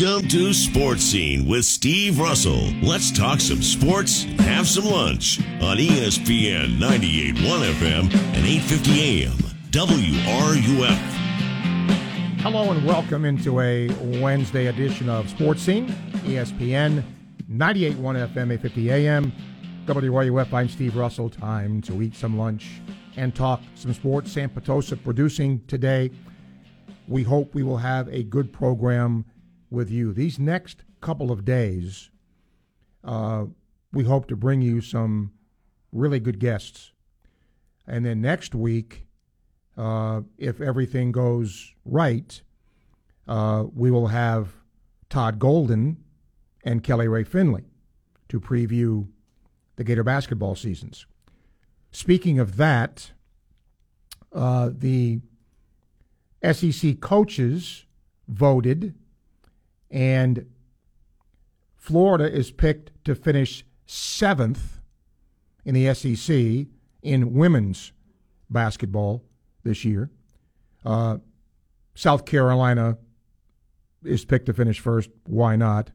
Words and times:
Welcome 0.00 0.28
to 0.28 0.54
Sports 0.54 1.02
Scene 1.02 1.46
with 1.46 1.66
Steve 1.66 2.18
Russell. 2.18 2.72
Let's 2.80 3.10
talk 3.10 3.38
some 3.38 3.60
sports 3.60 4.24
and 4.24 4.40
have 4.40 4.66
some 4.66 4.86
lunch 4.86 5.40
on 5.60 5.76
ESPN 5.76 6.78
98.1 6.78 7.64
FM 7.74 8.14
and 8.34 8.46
8:50 8.46 8.98
AM 8.98 9.36
WRUF. 9.70 10.96
Hello 12.40 12.70
and 12.70 12.86
welcome 12.86 13.26
into 13.26 13.60
a 13.60 13.88
Wednesday 14.22 14.68
edition 14.68 15.10
of 15.10 15.28
Sports 15.28 15.60
Scene, 15.60 15.88
ESPN 16.24 17.04
98.1 17.50 18.16
FM, 18.16 18.52
850 18.52 18.90
AM, 18.90 19.32
WRUF. 19.84 20.54
I'm 20.54 20.68
Steve 20.70 20.96
Russell. 20.96 21.28
Time 21.28 21.82
to 21.82 22.00
eat 22.00 22.14
some 22.14 22.38
lunch 22.38 22.80
and 23.18 23.34
talk 23.34 23.60
some 23.74 23.92
sports. 23.92 24.32
Sam 24.32 24.48
Patosa 24.48 25.02
producing 25.02 25.60
today. 25.66 26.10
We 27.06 27.22
hope 27.22 27.54
we 27.54 27.62
will 27.62 27.78
have 27.78 28.08
a 28.08 28.22
good 28.22 28.50
program 28.50 29.26
with 29.70 29.90
you. 29.90 30.12
These 30.12 30.38
next 30.38 30.84
couple 31.00 31.30
of 31.30 31.44
days, 31.44 32.10
uh, 33.04 33.46
we 33.92 34.04
hope 34.04 34.28
to 34.28 34.36
bring 34.36 34.60
you 34.62 34.80
some 34.80 35.32
really 35.92 36.20
good 36.20 36.38
guests. 36.38 36.92
And 37.86 38.04
then 38.04 38.20
next 38.20 38.54
week, 38.54 39.06
uh, 39.76 40.22
if 40.38 40.60
everything 40.60 41.12
goes 41.12 41.74
right, 41.84 42.40
uh, 43.26 43.64
we 43.74 43.90
will 43.90 44.08
have 44.08 44.54
Todd 45.08 45.38
Golden 45.38 45.96
and 46.64 46.82
Kelly 46.82 47.08
Rae 47.08 47.24
Finley 47.24 47.64
to 48.28 48.40
preview 48.40 49.08
the 49.76 49.84
Gator 49.84 50.04
basketball 50.04 50.54
seasons. 50.54 51.06
Speaking 51.90 52.38
of 52.38 52.56
that, 52.56 53.12
uh, 54.32 54.70
the 54.72 55.20
SEC 56.42 57.00
coaches 57.00 57.86
voted, 58.28 58.94
and 59.90 60.46
Florida 61.76 62.30
is 62.30 62.50
picked 62.50 62.92
to 63.04 63.14
finish 63.14 63.64
seventh 63.86 64.80
in 65.64 65.74
the 65.74 65.92
SEC 65.94 66.66
in 67.02 67.34
women's 67.34 67.92
basketball 68.48 69.24
this 69.64 69.84
year. 69.84 70.10
Uh, 70.84 71.18
South 71.94 72.24
Carolina 72.24 72.98
is 74.04 74.24
picked 74.24 74.46
to 74.46 74.52
finish 74.52 74.80
first. 74.80 75.10
Why 75.26 75.56
not? 75.56 75.90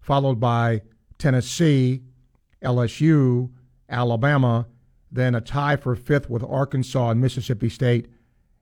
Followed 0.00 0.40
by 0.40 0.82
Tennessee, 1.18 2.02
LSU, 2.62 3.50
Alabama, 3.88 4.66
then 5.10 5.34
a 5.34 5.40
tie 5.40 5.76
for 5.76 5.96
fifth 5.96 6.30
with 6.30 6.44
Arkansas 6.44 7.10
and 7.10 7.20
Mississippi 7.20 7.68
State, 7.68 8.08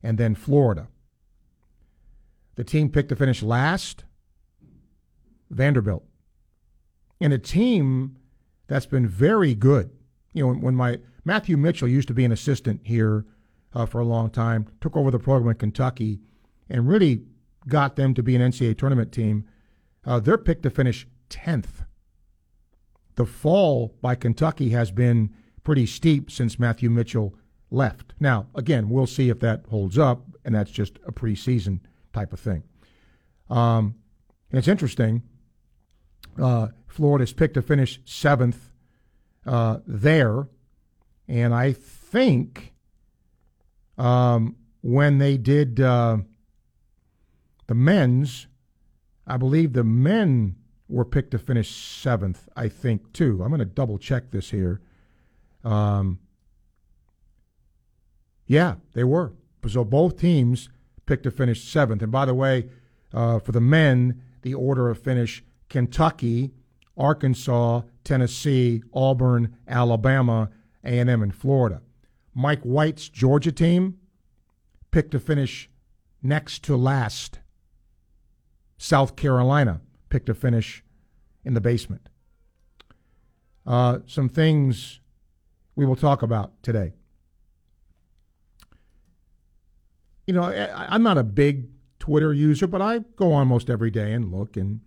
and 0.03 0.17
then 0.17 0.35
Florida. 0.35 0.89
The 2.55 2.65
team 2.65 2.89
picked 2.89 3.11
to 3.11 3.17
finish 3.17 3.43
last, 3.43 4.05
Vanderbilt. 5.51 6.05
And 7.21 7.33
a 7.33 7.39
team 7.39 8.17
that's 8.67 8.87
been 8.87 9.09
very 9.09 9.55
good. 9.55 9.91
You 10.33 10.47
know, 10.47 10.55
when 10.55 10.75
my 10.75 10.99
Matthew 11.25 11.57
Mitchell 11.57 11.89
used 11.89 12.09
to 12.09 12.15
be 12.15 12.25
an 12.25 12.33
assistant 12.33 12.81
here 12.85 13.27
uh, 13.75 13.87
for 13.87 14.01
a 14.01 14.05
long 14.05 14.31
time, 14.31 14.67
took 14.81 14.97
over 14.97 15.11
the 15.11 15.19
program 15.19 15.51
in 15.51 15.57
Kentucky, 15.57 16.21
and 16.71 16.89
really 16.89 17.23
got 17.67 17.97
them 17.97 18.15
to 18.15 18.23
be 18.23 18.37
an 18.37 18.43
NCAA 18.43 18.79
tournament 18.79 19.13
team. 19.13 19.45
Uh, 20.05 20.21
they're 20.21 20.39
picked 20.39 20.63
to 20.63 20.71
finish 20.71 21.07
10th. 21.31 21.85
The 23.17 23.27
fall 23.27 23.97
by 24.01 24.15
Kentucky 24.15 24.71
has 24.71 24.91
been 24.91 25.35
pretty 25.65 25.87
steep 25.87 26.31
since 26.31 26.59
Matthew 26.59 26.89
Mitchell 26.89 27.35
left. 27.71 28.15
Now, 28.21 28.47
again, 28.55 28.89
we'll 28.89 29.07
see 29.07 29.29
if 29.29 29.41
that 29.41 29.65
holds 29.69 29.99
up, 29.99 30.25
and 30.45 30.55
that's 30.55 30.71
just 30.71 30.99
a 31.07 31.13
preseason 31.13 31.81
type 32.13 32.33
of 32.33 32.41
thing. 32.41 32.63
Um, 33.51 33.97
and 34.51 34.59
it's 34.59 34.69
interesting. 34.69 35.23
Uh, 36.41 36.69
Florida's 36.87 37.33
picked 37.33 37.55
to 37.55 37.63
finish 37.63 38.01
seventh 38.05 38.71
uh, 39.47 39.79
there, 39.87 40.49
and 41.27 41.55
I 41.55 41.73
think 41.73 42.75
um, 43.97 44.57
when 44.81 45.19
they 45.19 45.37
did 45.37 45.81
uh, 45.81 46.19
the 47.67 47.75
men's, 47.75 48.47
I 49.27 49.37
believe 49.37 49.73
the 49.73 49.85
men 49.85 50.57
were 50.89 51.05
picked 51.05 51.33
to 51.33 51.39
finish 51.39 51.71
seventh. 51.71 52.49
I 52.57 52.69
think 52.69 53.13
too. 53.13 53.43
I'm 53.43 53.49
going 53.49 53.59
to 53.59 53.65
double 53.65 53.99
check 53.99 54.31
this 54.31 54.51
here. 54.51 54.81
Um, 55.65 56.19
yeah, 58.47 58.77
they 58.95 59.05
were. 59.05 59.33
So 59.69 59.85
both 59.85 60.19
teams 60.19 60.71
picked 61.05 61.25
to 61.25 61.31
finish 61.31 61.65
seventh. 61.65 62.03
And 62.03 62.11
by 62.11 62.25
the 62.25 62.35
way, 62.35 62.71
uh, 63.13 63.39
for 63.39 63.53
the 63.53 63.61
men, 63.61 64.23
the 64.43 64.55
order 64.55 64.89
of 64.89 64.99
finish 64.99 65.45
Kentucky, 65.69 66.53
Arkansas, 66.97 67.83
Tennessee, 68.05 68.83
Auburn, 68.93 69.57
Alabama, 69.67 70.51
A&M, 70.85 71.23
and 71.23 71.35
Florida. 71.35 71.83
Mike 72.35 72.63
White's 72.63 73.09
Georgia 73.09 73.53
team 73.53 73.99
picked 74.91 75.11
to 75.13 75.21
finish 75.21 75.69
next 76.23 76.65
to 76.65 76.77
last. 76.77 77.41
South 78.77 79.17
Carolina 79.17 79.81
picked 80.09 80.27
to 80.27 80.35
finish 80.35 80.85
in 81.45 81.55
the 81.55 81.61
basement. 81.61 82.09
Uh, 83.67 83.99
some 84.07 84.29
things 84.29 85.01
we 85.77 85.85
will 85.85 85.97
talk 85.97 86.23
about 86.23 86.63
today. 86.63 86.95
You 90.27 90.35
know, 90.35 90.45
I, 90.45 90.95
I'm 90.95 91.03
not 91.03 91.19
a 91.19 91.25
big 91.25 91.69
Twitter 91.99 92.33
user, 92.33 92.67
but 92.67 92.81
I 92.81 93.01
go 93.17 93.33
almost 93.33 93.69
every 93.69 93.91
day 93.91 94.13
and 94.13 94.33
look, 94.33 94.57
and 94.57 94.81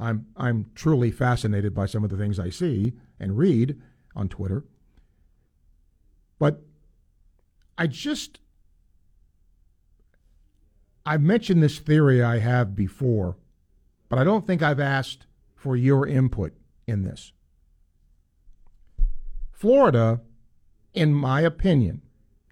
I'm 0.00 0.26
I'm 0.36 0.70
truly 0.74 1.10
fascinated 1.10 1.74
by 1.74 1.86
some 1.86 2.04
of 2.04 2.10
the 2.10 2.16
things 2.16 2.38
I 2.38 2.50
see 2.50 2.92
and 3.18 3.36
read 3.36 3.80
on 4.14 4.28
Twitter. 4.28 4.64
But 6.38 6.62
I 7.76 7.86
just 7.86 8.38
I've 11.04 11.22
mentioned 11.22 11.62
this 11.62 11.78
theory 11.78 12.22
I 12.22 12.38
have 12.38 12.76
before, 12.76 13.36
but 14.08 14.18
I 14.18 14.24
don't 14.24 14.46
think 14.46 14.62
I've 14.62 14.80
asked 14.80 15.26
for 15.56 15.76
your 15.76 16.06
input 16.06 16.52
in 16.86 17.02
this. 17.02 17.32
Florida, 19.50 20.20
in 20.94 21.12
my 21.14 21.40
opinion, 21.40 22.02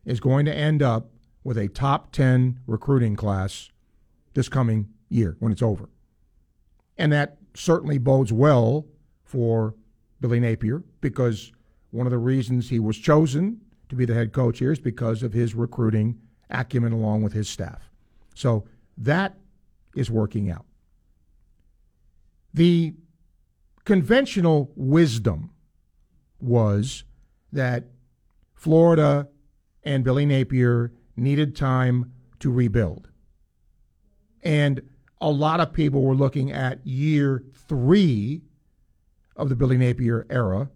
is 0.04 0.18
going 0.18 0.44
to 0.46 0.56
end 0.56 0.82
up 0.82 1.10
with 1.44 1.56
a 1.56 1.68
top 1.68 2.10
10 2.10 2.60
recruiting 2.66 3.14
class 3.14 3.70
this 4.34 4.48
coming 4.48 4.88
year 5.08 5.36
when 5.38 5.52
it's 5.52 5.62
over. 5.62 5.88
And 6.98 7.12
that 7.12 7.38
certainly 7.54 7.98
bodes 7.98 8.32
well 8.32 8.86
for 9.24 9.74
Billy 10.20 10.40
Napier 10.40 10.82
because 11.00 11.52
one 11.90 12.06
of 12.06 12.10
the 12.10 12.18
reasons 12.18 12.68
he 12.68 12.78
was 12.78 12.96
chosen 12.96 13.60
to 13.88 13.96
be 13.96 14.04
the 14.04 14.14
head 14.14 14.32
coach 14.32 14.58
here 14.58 14.72
is 14.72 14.78
because 14.78 15.22
of 15.22 15.32
his 15.32 15.54
recruiting 15.54 16.18
acumen 16.50 16.92
along 16.92 17.22
with 17.22 17.32
his 17.32 17.48
staff. 17.48 17.90
So 18.34 18.66
that 18.98 19.36
is 19.94 20.10
working 20.10 20.50
out. 20.50 20.64
The 22.52 22.94
conventional 23.84 24.72
wisdom 24.74 25.50
was 26.40 27.04
that 27.52 27.84
Florida 28.54 29.28
and 29.84 30.04
Billy 30.04 30.26
Napier 30.26 30.92
needed 31.16 31.54
time 31.54 32.12
to 32.40 32.50
rebuild. 32.50 33.08
And 34.42 34.82
a 35.20 35.30
lot 35.30 35.60
of 35.60 35.72
people 35.72 36.02
were 36.02 36.14
looking 36.14 36.52
at 36.52 36.86
year 36.86 37.42
three 37.68 38.42
of 39.34 39.48
the 39.48 39.56
Billy 39.56 39.76
Napier 39.76 40.26
era 40.28 40.70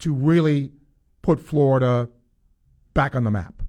to 0.00 0.14
really 0.14 0.72
put 1.22 1.40
Florida 1.40 2.08
back 2.94 3.14
on 3.14 3.24
the 3.24 3.30
map. 3.30 3.62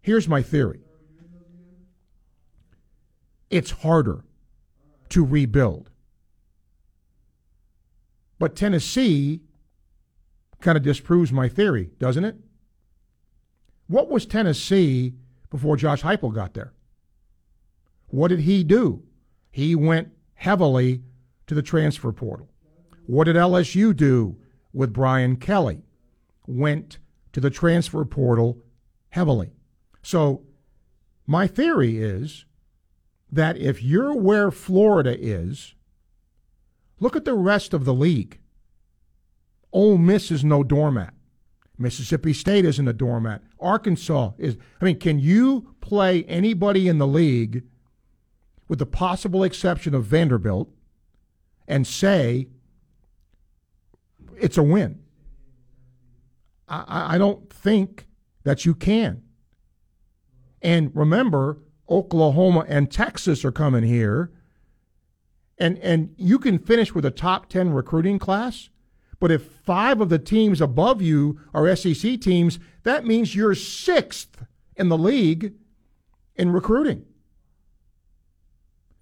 Here's 0.00 0.28
my 0.28 0.42
theory 0.42 0.80
it's 3.50 3.70
harder 3.70 4.24
to 5.10 5.24
rebuild. 5.24 5.90
But 8.38 8.56
Tennessee 8.56 9.42
kind 10.60 10.76
of 10.78 10.82
disproves 10.82 11.30
my 11.30 11.48
theory, 11.48 11.90
doesn't 11.98 12.24
it? 12.24 12.36
What 13.88 14.08
was 14.08 14.24
Tennessee 14.24 15.14
before 15.50 15.76
Josh 15.76 16.02
Heupel 16.02 16.34
got 16.34 16.54
there? 16.54 16.72
What 18.12 18.28
did 18.28 18.40
he 18.40 18.62
do? 18.62 19.02
He 19.50 19.74
went 19.74 20.12
heavily 20.34 21.02
to 21.46 21.54
the 21.54 21.62
transfer 21.62 22.12
portal. 22.12 22.50
What 23.06 23.24
did 23.24 23.36
LSU 23.36 23.96
do 23.96 24.36
with 24.74 24.92
Brian 24.92 25.36
Kelly? 25.36 25.80
Went 26.46 26.98
to 27.32 27.40
the 27.40 27.48
transfer 27.48 28.04
portal 28.04 28.58
heavily. 29.08 29.52
So, 30.02 30.42
my 31.26 31.46
theory 31.46 31.96
is 31.96 32.44
that 33.30 33.56
if 33.56 33.82
you're 33.82 34.14
where 34.14 34.50
Florida 34.50 35.16
is, 35.18 35.74
look 37.00 37.16
at 37.16 37.24
the 37.24 37.34
rest 37.34 37.72
of 37.72 37.86
the 37.86 37.94
league. 37.94 38.38
Ole 39.72 39.96
Miss 39.96 40.30
is 40.30 40.44
no 40.44 40.62
doormat. 40.62 41.14
Mississippi 41.78 42.34
State 42.34 42.66
isn't 42.66 42.86
a 42.86 42.92
doormat. 42.92 43.42
Arkansas 43.58 44.32
is. 44.36 44.58
I 44.82 44.84
mean, 44.84 44.98
can 44.98 45.18
you 45.18 45.74
play 45.80 46.24
anybody 46.24 46.88
in 46.88 46.98
the 46.98 47.06
league 47.06 47.64
with 48.68 48.78
the 48.78 48.86
possible 48.86 49.42
exception 49.44 49.94
of 49.94 50.04
Vanderbilt, 50.04 50.70
and 51.68 51.86
say 51.86 52.48
it's 54.40 54.58
a 54.58 54.62
win. 54.62 55.00
I, 56.68 57.14
I 57.14 57.18
don't 57.18 57.52
think 57.52 58.06
that 58.44 58.64
you 58.64 58.74
can. 58.74 59.22
And 60.60 60.90
remember, 60.94 61.58
Oklahoma 61.88 62.64
and 62.68 62.90
Texas 62.90 63.44
are 63.44 63.52
coming 63.52 63.82
here. 63.82 64.32
And, 65.58 65.78
and 65.78 66.14
you 66.16 66.38
can 66.38 66.58
finish 66.58 66.94
with 66.94 67.04
a 67.04 67.10
top 67.10 67.48
10 67.48 67.72
recruiting 67.72 68.18
class, 68.18 68.70
but 69.20 69.30
if 69.30 69.44
five 69.44 70.00
of 70.00 70.08
the 70.08 70.18
teams 70.18 70.60
above 70.60 71.00
you 71.00 71.38
are 71.54 71.76
SEC 71.76 72.20
teams, 72.20 72.58
that 72.82 73.04
means 73.04 73.36
you're 73.36 73.54
sixth 73.54 74.44
in 74.76 74.88
the 74.88 74.98
league 74.98 75.52
in 76.34 76.50
recruiting. 76.50 77.04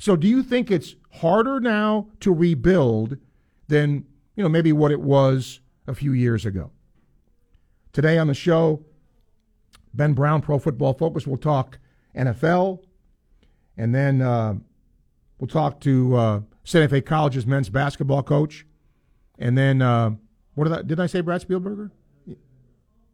So 0.00 0.16
do 0.16 0.26
you 0.26 0.42
think 0.42 0.70
it's 0.70 0.96
harder 1.12 1.60
now 1.60 2.08
to 2.20 2.32
rebuild 2.32 3.18
than, 3.68 4.06
you 4.34 4.42
know, 4.42 4.48
maybe 4.48 4.72
what 4.72 4.90
it 4.90 5.00
was 5.02 5.60
a 5.86 5.94
few 5.94 6.14
years 6.14 6.46
ago? 6.46 6.70
Today 7.92 8.16
on 8.16 8.26
the 8.26 8.32
show, 8.32 8.82
Ben 9.92 10.14
Brown, 10.14 10.40
Pro 10.40 10.58
Football 10.58 10.94
Focus, 10.94 11.26
will 11.26 11.36
talk 11.36 11.78
NFL, 12.16 12.82
and 13.76 13.94
then 13.94 14.22
uh, 14.22 14.54
we'll 15.38 15.48
talk 15.48 15.80
to 15.80 16.16
uh, 16.16 16.40
Santa 16.64 16.88
Fe 16.88 17.02
College's 17.02 17.46
men's 17.46 17.68
basketball 17.68 18.22
coach, 18.22 18.64
and 19.38 19.58
then 19.58 19.82
uh, 19.82 20.12
what 20.54 20.64
did 20.64 20.78
I 20.78 20.82
did 20.82 21.00
I 21.00 21.06
say? 21.08 21.20
Brad 21.20 21.46
Spielberger? 21.46 21.90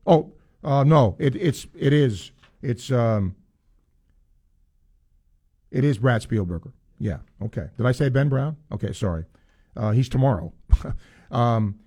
Oh 0.07 0.31
uh, 0.63 0.85
no, 0.85 1.17
it, 1.19 1.35
it's 1.35 1.67
it 1.77 1.93
is 1.93 2.31
it's 2.63 2.93
um, 2.93 3.35
it 5.77 5.85
is 5.85 5.99
Brad 5.99 6.23
Spielberger. 6.23 6.73
Yeah. 6.99 7.19
Okay. 7.43 7.69
Did 7.77 7.87
I 7.87 7.93
say 7.93 8.09
Ben 8.09 8.29
Brown? 8.29 8.57
Okay. 8.73 8.93
Sorry. 8.93 9.25
Uh, 9.77 9.91
he's 9.91 10.09
tomorrow. 10.09 10.53
um, 11.31 11.79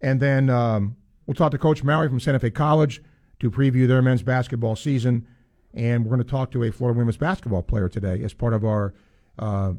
and 0.00 0.20
then 0.20 0.48
um, 0.48 0.96
we'll 1.26 1.34
talk 1.34 1.50
to 1.52 1.58
Coach 1.58 1.84
Mowry 1.84 2.08
from 2.08 2.20
Santa 2.20 2.38
Fe 2.38 2.50
College 2.50 3.02
to 3.40 3.50
preview 3.50 3.86
their 3.86 4.00
men's 4.00 4.22
basketball 4.22 4.76
season. 4.76 5.26
And 5.74 6.04
we're 6.04 6.10
going 6.10 6.24
to 6.24 6.30
talk 6.30 6.50
to 6.52 6.62
a 6.62 6.70
Florida 6.70 6.96
women's 6.98 7.16
basketball 7.16 7.62
player 7.62 7.88
today 7.88 8.22
as 8.22 8.32
part 8.32 8.54
of 8.54 8.64
our 8.64 8.94
uh, 9.38 9.72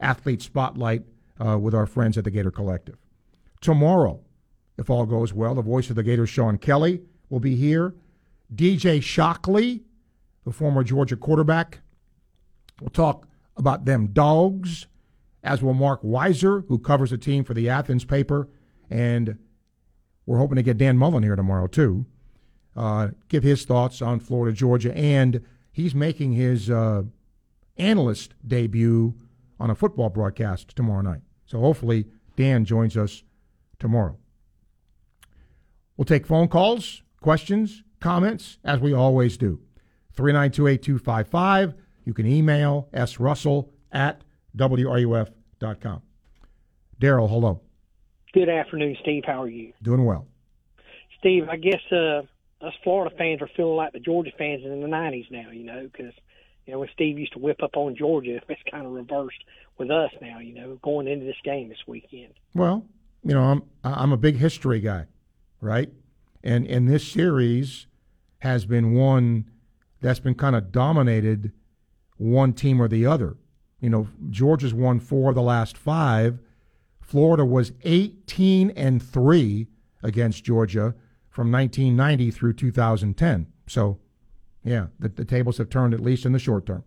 athlete 0.00 0.42
spotlight 0.42 1.02
uh, 1.44 1.58
with 1.58 1.74
our 1.74 1.86
friends 1.86 2.18
at 2.18 2.24
the 2.24 2.30
Gator 2.30 2.50
Collective. 2.50 2.96
Tomorrow, 3.60 4.20
if 4.76 4.90
all 4.90 5.06
goes 5.06 5.32
well, 5.32 5.54
the 5.54 5.62
voice 5.62 5.88
of 5.88 5.96
the 5.96 6.02
Gators, 6.02 6.30
Sean 6.30 6.58
Kelly, 6.58 7.02
will 7.28 7.40
be 7.40 7.54
here. 7.54 7.94
DJ 8.54 9.02
Shockley, 9.02 9.84
the 10.44 10.52
former 10.52 10.82
Georgia 10.82 11.16
quarterback, 11.16 11.80
will 12.80 12.90
talk 12.90 13.26
about 13.56 13.84
them 13.84 14.08
dogs, 14.08 14.86
as 15.42 15.62
will 15.62 15.74
Marc 15.74 16.02
Weiszer, 16.02 16.66
who 16.68 16.78
covers 16.78 17.10
the 17.10 17.18
team 17.18 17.44
for 17.44 17.54
the 17.54 17.68
Athens 17.68 18.04
paper. 18.04 18.48
And 18.88 19.38
we're 20.26 20.38
hoping 20.38 20.56
to 20.56 20.62
get 20.62 20.78
Dan 20.78 20.96
Mullen 20.96 21.22
here 21.22 21.36
tomorrow, 21.36 21.66
too. 21.66 22.06
Uh, 22.76 23.08
give 23.28 23.42
his 23.42 23.64
thoughts 23.64 24.00
on 24.00 24.20
Florida, 24.20 24.54
Georgia. 24.56 24.96
And 24.96 25.44
he's 25.72 25.94
making 25.94 26.32
his 26.32 26.70
uh, 26.70 27.02
analyst 27.76 28.34
debut 28.46 29.14
on 29.58 29.70
a 29.70 29.74
football 29.74 30.08
broadcast 30.08 30.74
tomorrow 30.76 31.02
night. 31.02 31.20
So 31.46 31.60
hopefully 31.60 32.06
Dan 32.36 32.64
joins 32.64 32.96
us 32.96 33.22
tomorrow. 33.78 34.16
We'll 35.96 36.04
take 36.04 36.26
phone 36.26 36.48
calls, 36.48 37.02
questions, 37.20 37.82
comments, 38.00 38.58
as 38.64 38.80
we 38.80 38.94
always 38.94 39.36
do. 39.36 39.60
392 40.14 40.66
8255. 40.66 41.74
You 42.10 42.14
can 42.14 42.26
email 42.26 42.88
srussell 42.92 43.68
at 43.92 44.22
wruf.com. 44.56 46.02
Daryl, 47.00 47.30
hello. 47.30 47.60
Good 48.34 48.48
afternoon, 48.48 48.96
Steve. 49.00 49.22
How 49.24 49.44
are 49.44 49.48
you? 49.48 49.72
Doing 49.80 50.04
well. 50.04 50.26
Steve, 51.20 51.48
I 51.48 51.54
guess 51.54 51.80
uh, 51.92 52.22
us 52.66 52.74
Florida 52.82 53.14
fans 53.16 53.42
are 53.42 53.50
feeling 53.56 53.76
like 53.76 53.92
the 53.92 54.00
Georgia 54.00 54.32
fans 54.36 54.64
in 54.64 54.80
the 54.80 54.88
90s 54.88 55.30
now, 55.30 55.50
you 55.52 55.62
know, 55.62 55.82
because, 55.84 56.12
you 56.66 56.72
know, 56.72 56.80
when 56.80 56.88
Steve 56.92 57.16
used 57.16 57.34
to 57.34 57.38
whip 57.38 57.62
up 57.62 57.76
on 57.76 57.94
Georgia, 57.94 58.40
it's 58.48 58.60
kind 58.68 58.86
of 58.86 58.90
reversed 58.90 59.44
with 59.78 59.92
us 59.92 60.10
now, 60.20 60.40
you 60.40 60.52
know, 60.52 60.80
going 60.82 61.06
into 61.06 61.24
this 61.24 61.38
game 61.44 61.68
this 61.68 61.86
weekend. 61.86 62.32
Well, 62.56 62.84
you 63.22 63.34
know, 63.34 63.42
I'm 63.44 63.62
I'm 63.84 64.10
a 64.10 64.16
big 64.16 64.34
history 64.34 64.80
guy, 64.80 65.06
right? 65.60 65.92
And 66.42 66.66
and 66.66 66.88
this 66.88 67.06
series 67.06 67.86
has 68.40 68.66
been 68.66 68.94
one 68.94 69.48
that's 70.00 70.18
been 70.18 70.34
kind 70.34 70.56
of 70.56 70.72
dominated 70.72 71.52
one 72.20 72.52
team 72.52 72.80
or 72.82 72.86
the 72.86 73.06
other. 73.06 73.36
You 73.80 73.88
know, 73.88 74.08
Georgia's 74.28 74.74
won 74.74 75.00
four 75.00 75.30
of 75.30 75.34
the 75.34 75.42
last 75.42 75.76
five. 75.76 76.38
Florida 77.00 77.44
was 77.44 77.72
18 77.82 78.70
and 78.70 79.02
3 79.02 79.66
against 80.02 80.44
Georgia 80.44 80.94
from 81.30 81.50
1990 81.50 82.30
through 82.30 82.52
2010. 82.52 83.46
So, 83.66 83.98
yeah, 84.62 84.88
the, 84.98 85.08
the 85.08 85.24
tables 85.24 85.56
have 85.58 85.70
turned 85.70 85.94
at 85.94 86.00
least 86.00 86.26
in 86.26 86.32
the 86.32 86.38
short 86.38 86.66
term. 86.66 86.84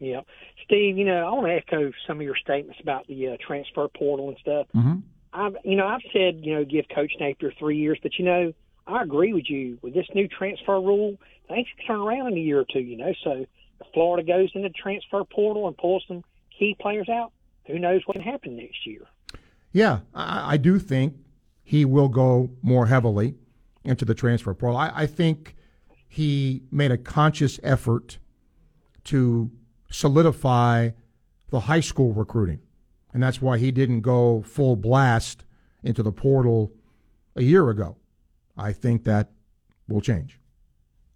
Yeah. 0.00 0.22
Steve, 0.64 0.98
you 0.98 1.04
know, 1.04 1.26
I 1.26 1.30
want 1.30 1.46
to 1.46 1.54
echo 1.54 1.92
some 2.06 2.18
of 2.18 2.22
your 2.22 2.36
statements 2.36 2.80
about 2.82 3.06
the 3.06 3.28
uh, 3.28 3.36
transfer 3.44 3.86
portal 3.96 4.28
and 4.28 4.38
stuff. 4.38 4.66
Mm-hmm. 4.74 4.98
I've, 5.32 5.56
you 5.64 5.76
know, 5.76 5.86
I've 5.86 6.02
said, 6.12 6.40
you 6.42 6.54
know, 6.54 6.64
give 6.64 6.86
Coach 6.92 7.12
Napier 7.20 7.52
three 7.58 7.78
years, 7.78 7.98
but 8.02 8.12
you 8.18 8.24
know, 8.24 8.52
I 8.88 9.02
agree 9.02 9.32
with 9.32 9.48
you 9.48 9.78
with 9.82 9.94
this 9.94 10.06
new 10.14 10.26
transfer 10.26 10.80
rule. 10.80 11.16
Things 11.46 11.68
can 11.76 11.86
turn 11.86 12.00
around 12.00 12.32
in 12.32 12.38
a 12.38 12.40
year 12.40 12.60
or 12.60 12.66
two, 12.70 12.80
you 12.80 12.96
know. 12.96 13.12
So 13.22 13.46
if 13.80 13.86
Florida 13.92 14.26
goes 14.26 14.50
into 14.54 14.68
the 14.68 14.74
transfer 14.74 15.24
portal 15.24 15.66
and 15.66 15.76
pulls 15.76 16.04
some 16.08 16.22
key 16.58 16.76
players 16.80 17.08
out, 17.08 17.32
who 17.66 17.78
knows 17.78 18.02
what 18.06 18.14
can 18.14 18.22
happen 18.22 18.56
next 18.56 18.86
year? 18.86 19.02
Yeah, 19.72 20.00
I, 20.14 20.54
I 20.54 20.56
do 20.56 20.78
think 20.78 21.14
he 21.62 21.84
will 21.84 22.08
go 22.08 22.50
more 22.62 22.86
heavily 22.86 23.34
into 23.84 24.04
the 24.04 24.14
transfer 24.14 24.54
portal. 24.54 24.78
I, 24.78 24.90
I 24.94 25.06
think 25.06 25.54
he 26.08 26.62
made 26.70 26.90
a 26.90 26.98
conscious 26.98 27.60
effort 27.62 28.18
to 29.04 29.50
solidify 29.90 30.90
the 31.50 31.60
high 31.60 31.80
school 31.80 32.12
recruiting. 32.12 32.60
And 33.12 33.22
that's 33.22 33.40
why 33.40 33.58
he 33.58 33.70
didn't 33.70 34.02
go 34.02 34.42
full 34.42 34.76
blast 34.76 35.44
into 35.82 36.02
the 36.02 36.12
portal 36.12 36.72
a 37.36 37.42
year 37.42 37.70
ago. 37.70 37.96
I 38.56 38.72
think 38.72 39.04
that 39.04 39.30
will 39.88 40.00
change. 40.00 40.38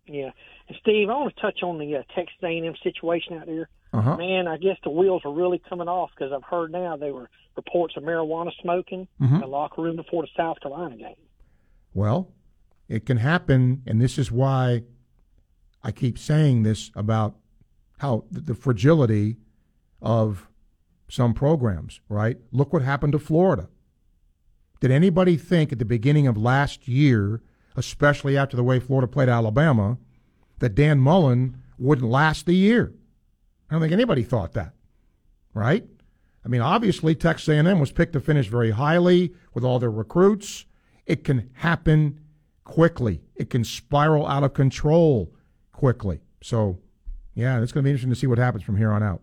Yeah. 0.06 0.31
And 0.69 0.76
Steve, 0.81 1.09
I 1.09 1.14
want 1.14 1.35
to 1.35 1.41
touch 1.41 1.62
on 1.62 1.79
the 1.79 1.97
uh, 1.97 2.03
Texas 2.14 2.37
A&M 2.43 2.75
situation 2.82 3.38
out 3.38 3.47
there. 3.47 3.69
Uh-huh. 3.93 4.17
Man, 4.17 4.49
I 4.49 4.56
guess 4.56 4.76
the 4.82 4.91
wheels 4.91 5.23
are 5.25 5.32
really 5.32 5.61
coming 5.69 5.88
off 5.88 6.11
because 6.17 6.32
I've 6.32 6.44
heard 6.44 6.73
now 6.73 6.97
there 6.97 7.12
were 7.12 7.29
reports 7.56 7.94
of 7.96 8.03
marijuana 8.05 8.51
smoking 8.63 9.06
mm-hmm. 9.20 9.34
in 9.34 9.41
the 9.41 9.46
locker 9.46 9.82
room 9.82 9.96
before 9.96 10.22
the 10.22 10.29
South 10.36 10.60
Carolina 10.60 10.96
game. 10.96 11.17
Well, 11.93 12.32
it 12.89 13.05
can 13.05 13.19
happen, 13.19 13.82
and 13.86 14.01
this 14.01 14.19
is 14.19 14.32
why 14.32 14.84
I 15.82 15.93
keep 15.93 16.19
saying 16.19 16.63
this 16.63 16.91
about 16.94 17.36
how 17.98 18.25
the 18.31 18.55
fragility 18.55 19.36
of 20.01 20.48
some 21.08 21.34
programs, 21.34 22.01
right? 22.08 22.39
Look 22.51 22.72
what 22.72 22.82
happened 22.82 23.13
to 23.13 23.19
Florida. 23.19 23.69
Did 24.81 24.91
anybody 24.91 25.36
think 25.36 25.70
at 25.70 25.79
the 25.79 25.84
beginning 25.84 26.27
of 26.27 26.36
last 26.36 26.89
year, 26.89 27.43
especially 27.77 28.36
after 28.36 28.56
the 28.56 28.65
way 28.65 28.81
Florida 28.81 29.06
played 29.06 29.29
Alabama, 29.29 29.98
that 30.62 30.74
Dan 30.76 31.00
Mullen 31.00 31.60
wouldn't 31.76 32.08
last 32.08 32.46
the 32.46 32.54
year? 32.54 32.94
I 33.69 33.74
don't 33.74 33.82
think 33.82 33.92
anybody 33.92 34.22
thought 34.22 34.52
that, 34.52 34.72
right? 35.52 35.84
I 36.44 36.48
mean, 36.48 36.60
obviously 36.60 37.14
Texas 37.14 37.48
A&M 37.48 37.81
was 37.81 37.90
picked 37.92 38.12
to 38.14 38.20
finish 38.20 38.46
very 38.46 38.70
highly 38.70 39.34
with 39.54 39.64
all 39.64 39.78
their 39.78 39.90
recruits. 39.90 40.64
It 41.04 41.24
can 41.24 41.50
happen 41.54 42.20
quickly. 42.64 43.22
It 43.34 43.50
can 43.50 43.64
spiral 43.64 44.26
out 44.26 44.44
of 44.44 44.54
control 44.54 45.34
quickly. 45.72 46.20
So, 46.42 46.78
yeah, 47.34 47.60
it's 47.60 47.72
going 47.72 47.82
to 47.82 47.86
be 47.86 47.90
interesting 47.90 48.10
to 48.10 48.16
see 48.16 48.28
what 48.28 48.38
happens 48.38 48.62
from 48.62 48.76
here 48.76 48.92
on 48.92 49.02
out. 49.02 49.20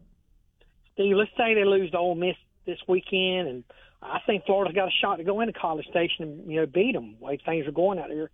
Steve, 0.93 1.15
let's 1.15 1.31
say 1.37 1.53
they 1.53 1.63
lose 1.63 1.91
to 1.91 1.97
Ole 1.97 2.15
Miss 2.15 2.35
this 2.65 2.79
weekend, 2.87 3.47
and 3.47 3.63
I 4.01 4.19
think 4.25 4.45
Florida's 4.45 4.75
got 4.75 4.89
a 4.89 4.91
shot 5.01 5.17
to 5.17 5.23
go 5.23 5.39
into 5.39 5.53
College 5.53 5.85
Station 5.87 6.23
and 6.23 6.51
you 6.51 6.59
know 6.59 6.65
beat 6.65 6.93
them. 6.93 7.15
The 7.19 7.25
way 7.25 7.39
things 7.45 7.65
are 7.67 7.71
going 7.71 7.99
out 7.99 8.09
there, 8.09 8.29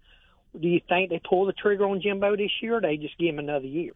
do 0.62 0.68
you 0.68 0.82
think 0.88 1.10
they 1.10 1.22
pull 1.28 1.46
the 1.46 1.54
trigger 1.54 1.86
on 1.86 2.02
Jimbo 2.02 2.36
this 2.36 2.52
year, 2.62 2.78
or 2.78 2.82
they 2.82 2.98
just 2.98 3.18
give 3.18 3.30
him 3.30 3.40
another 3.40 3.66
year? 3.66 3.94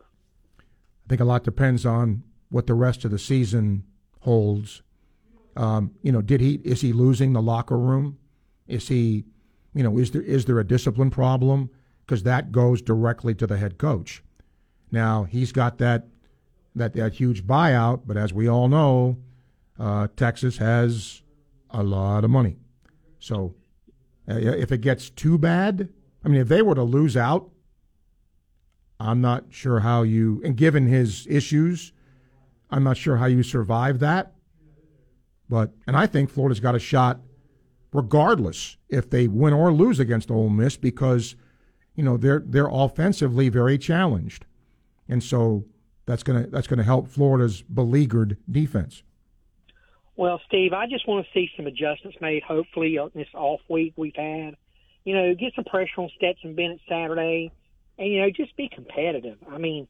I 0.59 1.09
think 1.09 1.21
a 1.21 1.25
lot 1.25 1.43
depends 1.43 1.85
on 1.85 2.23
what 2.49 2.67
the 2.67 2.73
rest 2.73 3.05
of 3.05 3.11
the 3.11 3.19
season 3.19 3.83
holds. 4.21 4.81
Um, 5.55 5.91
you 6.01 6.11
know, 6.11 6.21
did 6.21 6.41
he 6.41 6.55
is 6.63 6.81
he 6.81 6.93
losing 6.93 7.33
the 7.33 7.41
locker 7.41 7.77
room? 7.77 8.17
Is 8.67 8.87
he, 8.87 9.25
you 9.73 9.83
know, 9.83 9.97
is 9.97 10.11
there 10.11 10.21
is 10.21 10.45
there 10.45 10.59
a 10.59 10.63
discipline 10.63 11.09
problem? 11.09 11.69
Because 12.05 12.23
that 12.23 12.51
goes 12.51 12.81
directly 12.81 13.35
to 13.35 13.47
the 13.47 13.57
head 13.57 13.77
coach. 13.77 14.23
Now 14.91 15.23
he's 15.23 15.51
got 15.51 15.77
that 15.79 16.07
that 16.75 16.93
that 16.93 17.13
huge 17.13 17.45
buyout, 17.45 18.01
but 18.05 18.17
as 18.17 18.33
we 18.33 18.47
all 18.47 18.67
know, 18.67 19.17
uh, 19.79 20.07
Texas 20.15 20.57
has 20.57 21.21
a 21.69 21.83
lot 21.83 22.23
of 22.23 22.29
money. 22.29 22.57
So 23.19 23.55
uh, 24.29 24.35
if 24.35 24.71
it 24.71 24.81
gets 24.81 25.09
too 25.09 25.37
bad, 25.37 25.89
I 26.29 26.31
mean, 26.31 26.41
if 26.41 26.47
they 26.47 26.61
were 26.61 26.75
to 26.75 26.83
lose 26.83 27.17
out 27.17 27.49
I'm 28.99 29.21
not 29.21 29.45
sure 29.49 29.79
how 29.79 30.01
you, 30.01 30.41
and 30.43 30.57
given 30.57 30.87
his 30.87 31.25
issues, 31.29 31.93
I'm 32.69 32.83
not 32.83 32.97
sure 32.97 33.17
how 33.17 33.27
you 33.27 33.43
survive 33.43 33.99
that. 33.99 34.33
But 35.47 35.71
and 35.87 35.95
I 35.95 36.05
think 36.05 36.29
Florida's 36.29 36.59
got 36.59 36.75
a 36.75 36.79
shot 36.79 37.21
regardless 37.91 38.77
if 38.87 39.09
they 39.09 39.27
win 39.27 39.53
or 39.53 39.71
lose 39.71 39.99
against 39.99 40.29
Ole 40.29 40.49
Miss 40.49 40.77
because 40.77 41.35
you 41.95 42.03
know 42.03 42.17
they're 42.17 42.43
they're 42.45 42.69
offensively 42.69 43.49
very 43.49 43.77
challenged, 43.77 44.45
and 45.07 45.23
so 45.23 45.65
that's 46.05 46.21
gonna 46.21 46.47
that's 46.47 46.67
gonna 46.67 46.83
help 46.83 47.07
Florida's 47.07 47.61
beleaguered 47.61 48.37
defense. 48.51 49.01
Well, 50.17 50.41
Steve, 50.45 50.73
I 50.73 50.85
just 50.85 51.07
want 51.07 51.25
to 51.25 51.31
see 51.31 51.49
some 51.55 51.65
adjustments 51.65 52.17
made. 52.19 52.43
Hopefully, 52.43 52.97
on 52.97 53.11
this 53.15 53.29
off 53.33 53.61
week 53.69 53.93
we've 53.95 54.15
had, 54.15 54.55
you 55.03 55.15
know, 55.15 55.33
get 55.33 55.53
some 55.55 55.65
pressure 55.65 56.01
on 56.01 56.09
Stetson 56.15 56.55
Bennett 56.55 56.79
Saturday, 56.87 57.51
and 57.97 58.07
you 58.11 58.21
know, 58.21 58.29
just 58.29 58.55
be 58.55 58.69
competitive. 58.69 59.37
I 59.49 59.57
mean, 59.57 59.87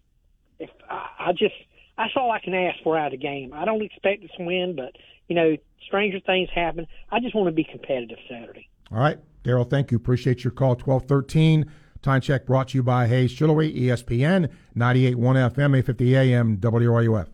if 0.59 0.69
I, 0.89 1.09
I 1.19 1.31
just 1.31 1.55
that's 1.97 2.13
all 2.15 2.31
I 2.31 2.39
can 2.39 2.53
ask 2.53 2.81
for 2.83 2.97
out 2.97 3.07
of 3.07 3.11
the 3.11 3.17
game. 3.17 3.53
I 3.53 3.65
don't 3.65 3.81
expect 3.81 4.23
us 4.23 4.29
to 4.37 4.43
win, 4.43 4.75
but 4.75 4.95
you 5.27 5.35
know, 5.35 5.57
stranger 5.85 6.19
things 6.25 6.49
happen. 6.53 6.87
I 7.11 7.19
just 7.19 7.35
want 7.35 7.47
to 7.47 7.51
be 7.51 7.63
competitive 7.63 8.17
Saturday. 8.29 8.69
All 8.91 8.99
right, 8.99 9.19
Daryl, 9.43 9.69
thank 9.69 9.91
you. 9.91 9.97
Appreciate 9.97 10.43
your 10.43 10.51
call. 10.51 10.75
Twelve 10.75 11.05
thirteen. 11.05 11.71
Time 12.01 12.21
check 12.21 12.45
brought 12.45 12.69
to 12.69 12.77
you 12.77 12.83
by 12.83 13.07
Hayes 13.07 13.33
Jewelry, 13.33 13.73
ESPN, 13.73 14.49
98.1 14.73 15.17
FM, 15.17 15.77
850 15.77 16.15
AM, 16.15 16.57
WRUF. 16.57 17.27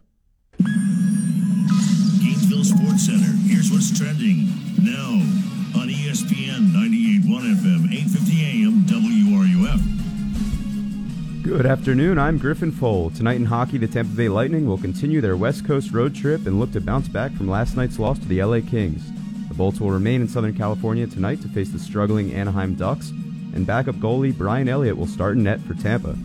850 8.75 9.05
AM, 9.33 9.55
WRUF. 9.55 11.43
Good 11.43 11.65
afternoon. 11.65 12.19
I'm 12.19 12.37
Griffin 12.37 12.73
Fole. 12.73 13.09
Tonight 13.09 13.37
in 13.37 13.45
hockey, 13.45 13.77
the 13.77 13.87
Tampa 13.87 14.13
Bay 14.13 14.27
Lightning 14.27 14.67
will 14.67 14.77
continue 14.77 15.21
their 15.21 15.37
West 15.37 15.65
Coast 15.65 15.93
road 15.93 16.13
trip 16.13 16.45
and 16.45 16.59
look 16.59 16.73
to 16.73 16.81
bounce 16.81 17.07
back 17.07 17.31
from 17.33 17.47
last 17.47 17.77
night's 17.77 17.99
loss 17.99 18.19
to 18.19 18.27
the 18.27 18.43
LA 18.43 18.59
Kings. 18.59 19.09
The 19.47 19.53
Bolts 19.53 19.79
will 19.79 19.91
remain 19.91 20.19
in 20.19 20.27
Southern 20.27 20.57
California 20.57 21.07
tonight 21.07 21.41
to 21.41 21.47
face 21.47 21.69
the 21.69 21.79
struggling 21.79 22.33
Anaheim 22.33 22.75
Ducks 22.75 23.11
and 23.53 23.65
backup 23.65 23.95
goalie 23.95 24.37
Brian 24.37 24.67
Elliott 24.67 24.97
will 24.97 25.07
start 25.07 25.37
in 25.37 25.43
net 25.43 25.61
for 25.61 25.73
Tampa. 25.75 26.17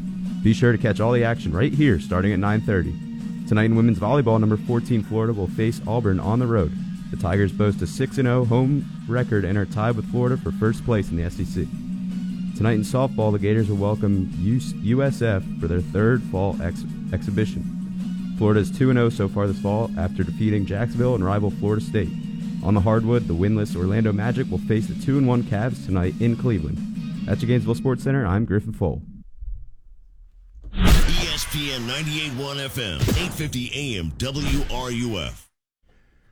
Be 0.42 0.52
sure 0.52 0.72
to 0.72 0.78
catch 0.78 0.98
all 0.98 1.12
the 1.12 1.22
action 1.22 1.52
right 1.52 1.72
here 1.72 2.00
starting 2.00 2.32
at 2.32 2.40
9:30. 2.40 3.46
Tonight 3.46 3.66
in 3.66 3.76
women's 3.76 4.00
volleyball, 4.00 4.40
number 4.40 4.56
14 4.56 5.04
Florida 5.04 5.32
will 5.32 5.46
face 5.46 5.80
Auburn 5.86 6.18
on 6.18 6.40
the 6.40 6.48
road. 6.48 6.72
The 7.12 7.16
Tigers 7.16 7.52
boast 7.52 7.82
a 7.82 7.86
6-0 7.86 8.48
home 8.48 8.86
record 9.06 9.44
and 9.44 9.56
are 9.56 9.66
tied 9.66 9.94
with 9.94 10.10
Florida 10.10 10.36
for 10.36 10.50
first 10.50 10.84
place 10.84 11.10
in 11.10 11.16
the 11.16 11.30
SEC. 11.30 11.68
Tonight 12.60 12.72
in 12.72 12.82
softball, 12.82 13.32
the 13.32 13.38
Gators 13.38 13.70
will 13.70 13.78
welcome 13.78 14.26
USF 14.36 15.60
for 15.62 15.66
their 15.66 15.80
third 15.80 16.22
fall 16.24 16.60
ex- 16.60 16.84
exhibition. 17.10 17.64
Florida 18.36 18.60
is 18.60 18.70
2-0 18.70 19.10
so 19.16 19.30
far 19.30 19.46
this 19.46 19.58
fall 19.62 19.90
after 19.96 20.22
defeating 20.22 20.66
Jacksonville 20.66 21.14
and 21.14 21.24
rival 21.24 21.50
Florida 21.52 21.82
State. 21.82 22.10
On 22.62 22.74
the 22.74 22.80
hardwood, 22.82 23.26
the 23.26 23.34
winless 23.34 23.74
Orlando 23.74 24.12
Magic 24.12 24.50
will 24.50 24.58
face 24.58 24.86
the 24.88 24.92
2-1 24.92 25.44
Cavs 25.44 25.86
tonight 25.86 26.12
in 26.20 26.36
Cleveland. 26.36 26.76
At 27.26 27.40
your 27.40 27.48
Gainesville 27.48 27.76
Sports 27.76 28.02
Center, 28.02 28.26
I'm 28.26 28.44
Griffin 28.44 28.74
Fole. 28.74 29.00
ESPN 30.74 31.88
98.1 31.88 32.68
FM, 32.68 33.00
850 33.00 33.96
AM, 33.96 34.10
WRUF. 34.18 35.46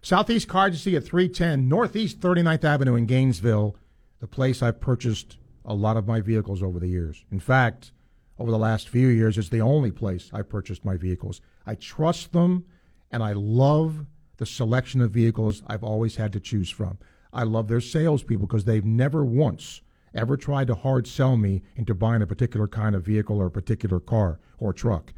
Southeast 0.02 0.47
Car 0.47 0.66
Agency 0.66 0.94
at 0.94 1.06
310 1.06 1.70
Northeast 1.70 2.20
39th 2.20 2.64
Avenue 2.64 2.97
in 2.97 3.06
Gainesville, 3.06 3.76
the 4.20 4.26
place 4.26 4.62
I've 4.62 4.78
purchased 4.78 5.38
a 5.65 5.75
lot 5.75 5.97
of 5.97 6.07
my 6.07 6.21
vehicles 6.21 6.62
over 6.62 6.79
the 6.79 6.88
years. 6.88 7.25
In 7.31 7.41
fact, 7.41 7.93
over 8.38 8.50
the 8.50 8.59
last 8.59 8.88
few 8.88 9.09
years, 9.09 9.37
it's 9.37 9.49
the 9.49 9.61
only 9.61 9.91
place 9.91 10.31
I 10.33 10.43
purchased 10.43 10.85
my 10.85 10.97
vehicles. 10.97 11.41
I 11.67 11.75
trust 11.75 12.33
them, 12.33 12.65
and 13.11 13.23
I 13.23 13.33
love 13.33 14.07
the 14.37 14.47
selection 14.47 15.00
of 15.00 15.11
vehicles 15.11 15.62
I've 15.67 15.83
always 15.83 16.17
had 16.17 16.33
to 16.35 16.41
choose 16.41 16.71
from. 16.71 16.99
I 17.33 17.43
love 17.43 17.69
their 17.69 17.81
salespeople 17.81 18.47
because 18.47 18.65
they've 18.65 18.85
never 18.85 19.25
once 19.25 19.83
ever 20.15 20.37
tried 20.37 20.67
to 20.69 20.75
hard 20.75 21.07
sell 21.07 21.37
me 21.37 21.62
into 21.77 21.95
buying 21.95 22.23
a 22.23 22.27
particular 22.27 22.67
kind 22.67 22.95
of 22.95 23.05
vehicle 23.05 23.38
or 23.38 23.47
a 23.47 23.50
particular 23.50 24.00
car 24.00 24.41
or 24.59 24.73
truck. 24.73 25.12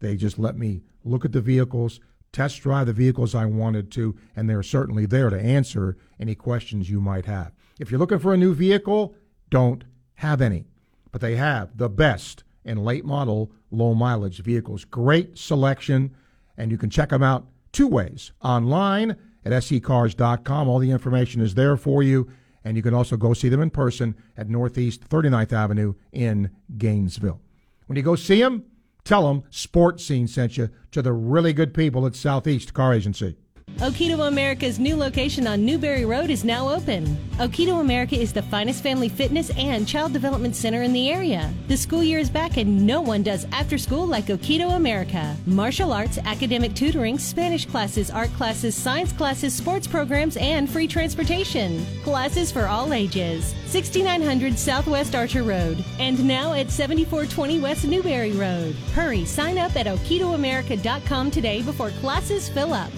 They 0.00 0.16
just 0.16 0.38
let 0.38 0.56
me 0.56 0.82
look 1.04 1.24
at 1.24 1.32
the 1.32 1.40
vehicles, 1.40 2.00
test 2.32 2.62
drive 2.62 2.86
the 2.86 2.92
vehicles 2.92 3.34
I 3.34 3.46
wanted 3.46 3.90
to, 3.92 4.16
and 4.36 4.48
they're 4.48 4.62
certainly 4.62 5.06
there 5.06 5.30
to 5.30 5.40
answer 5.40 5.96
any 6.18 6.34
questions 6.34 6.88
you 6.88 7.00
might 7.00 7.26
have. 7.26 7.52
If 7.78 7.90
you're 7.90 8.00
looking 8.00 8.18
for 8.18 8.32
a 8.32 8.38
new 8.38 8.54
vehicle, 8.54 9.14
don't 9.50 9.84
have 10.14 10.40
any. 10.40 10.66
But 11.12 11.20
they 11.20 11.36
have 11.36 11.76
the 11.76 11.88
best 11.88 12.44
in 12.64 12.84
late 12.84 13.04
model, 13.04 13.52
low 13.70 13.94
mileage 13.94 14.42
vehicles. 14.42 14.84
Great 14.84 15.36
selection, 15.36 16.14
and 16.56 16.70
you 16.70 16.78
can 16.78 16.90
check 16.90 17.10
them 17.10 17.22
out 17.22 17.46
two 17.72 17.88
ways 17.88 18.32
online 18.42 19.16
at 19.44 19.52
secars.com. 19.52 20.68
All 20.68 20.78
the 20.78 20.90
information 20.90 21.40
is 21.40 21.54
there 21.54 21.76
for 21.76 22.02
you 22.02 22.30
and 22.64 22.76
you 22.76 22.82
can 22.82 22.94
also 22.94 23.16
go 23.16 23.32
see 23.32 23.48
them 23.48 23.62
in 23.62 23.70
person 23.70 24.14
at 24.36 24.48
Northeast 24.48 25.08
39th 25.08 25.52
Avenue 25.52 25.94
in 26.12 26.50
Gainesville. 26.76 27.40
When 27.86 27.96
you 27.96 28.02
go 28.02 28.16
see 28.16 28.40
them, 28.40 28.64
tell 29.04 29.26
them 29.26 29.44
Sports 29.50 30.04
Scene 30.04 30.28
sent 30.28 30.56
you 30.56 30.70
to 30.92 31.02
the 31.02 31.12
really 31.12 31.52
good 31.52 31.74
people 31.74 32.06
at 32.06 32.14
Southeast 32.14 32.74
Car 32.74 32.94
Agency. 32.94 33.36
Okito 33.78 34.28
America's 34.28 34.78
new 34.78 34.94
location 34.94 35.46
on 35.46 35.64
Newberry 35.64 36.04
Road 36.04 36.28
is 36.28 36.44
now 36.44 36.68
open. 36.68 37.06
Okito 37.38 37.80
America 37.80 38.14
is 38.14 38.30
the 38.30 38.42
finest 38.42 38.82
family 38.82 39.08
fitness 39.08 39.50
and 39.56 39.88
child 39.88 40.12
development 40.12 40.54
center 40.54 40.82
in 40.82 40.92
the 40.92 41.08
area. 41.08 41.50
The 41.68 41.78
school 41.78 42.02
year 42.02 42.18
is 42.18 42.28
back 42.28 42.58
and 42.58 42.86
no 42.86 43.00
one 43.00 43.22
does 43.22 43.46
after 43.52 43.78
school 43.78 44.06
like 44.06 44.26
Okito 44.26 44.76
America. 44.76 45.34
Martial 45.46 45.94
arts, 45.94 46.18
academic 46.18 46.74
tutoring, 46.74 47.18
Spanish 47.18 47.64
classes, 47.64 48.10
art 48.10 48.30
classes, 48.34 48.74
science 48.74 49.12
classes, 49.12 49.54
sports 49.54 49.86
programs, 49.86 50.36
and 50.36 50.68
free 50.68 50.86
transportation. 50.86 51.86
Classes 52.02 52.52
for 52.52 52.66
all 52.66 52.92
ages. 52.92 53.54
6900 53.66 54.58
Southwest 54.58 55.14
Archer 55.14 55.42
Road 55.42 55.82
and 55.98 56.22
now 56.26 56.52
at 56.52 56.70
7420 56.70 57.60
West 57.60 57.86
Newberry 57.86 58.32
Road. 58.32 58.74
Hurry, 58.92 59.24
sign 59.24 59.56
up 59.56 59.74
at 59.76 59.86
okitoamerica.com 59.86 61.30
today 61.30 61.62
before 61.62 61.90
classes 61.90 62.48
fill 62.50 62.74
up. 62.74 62.90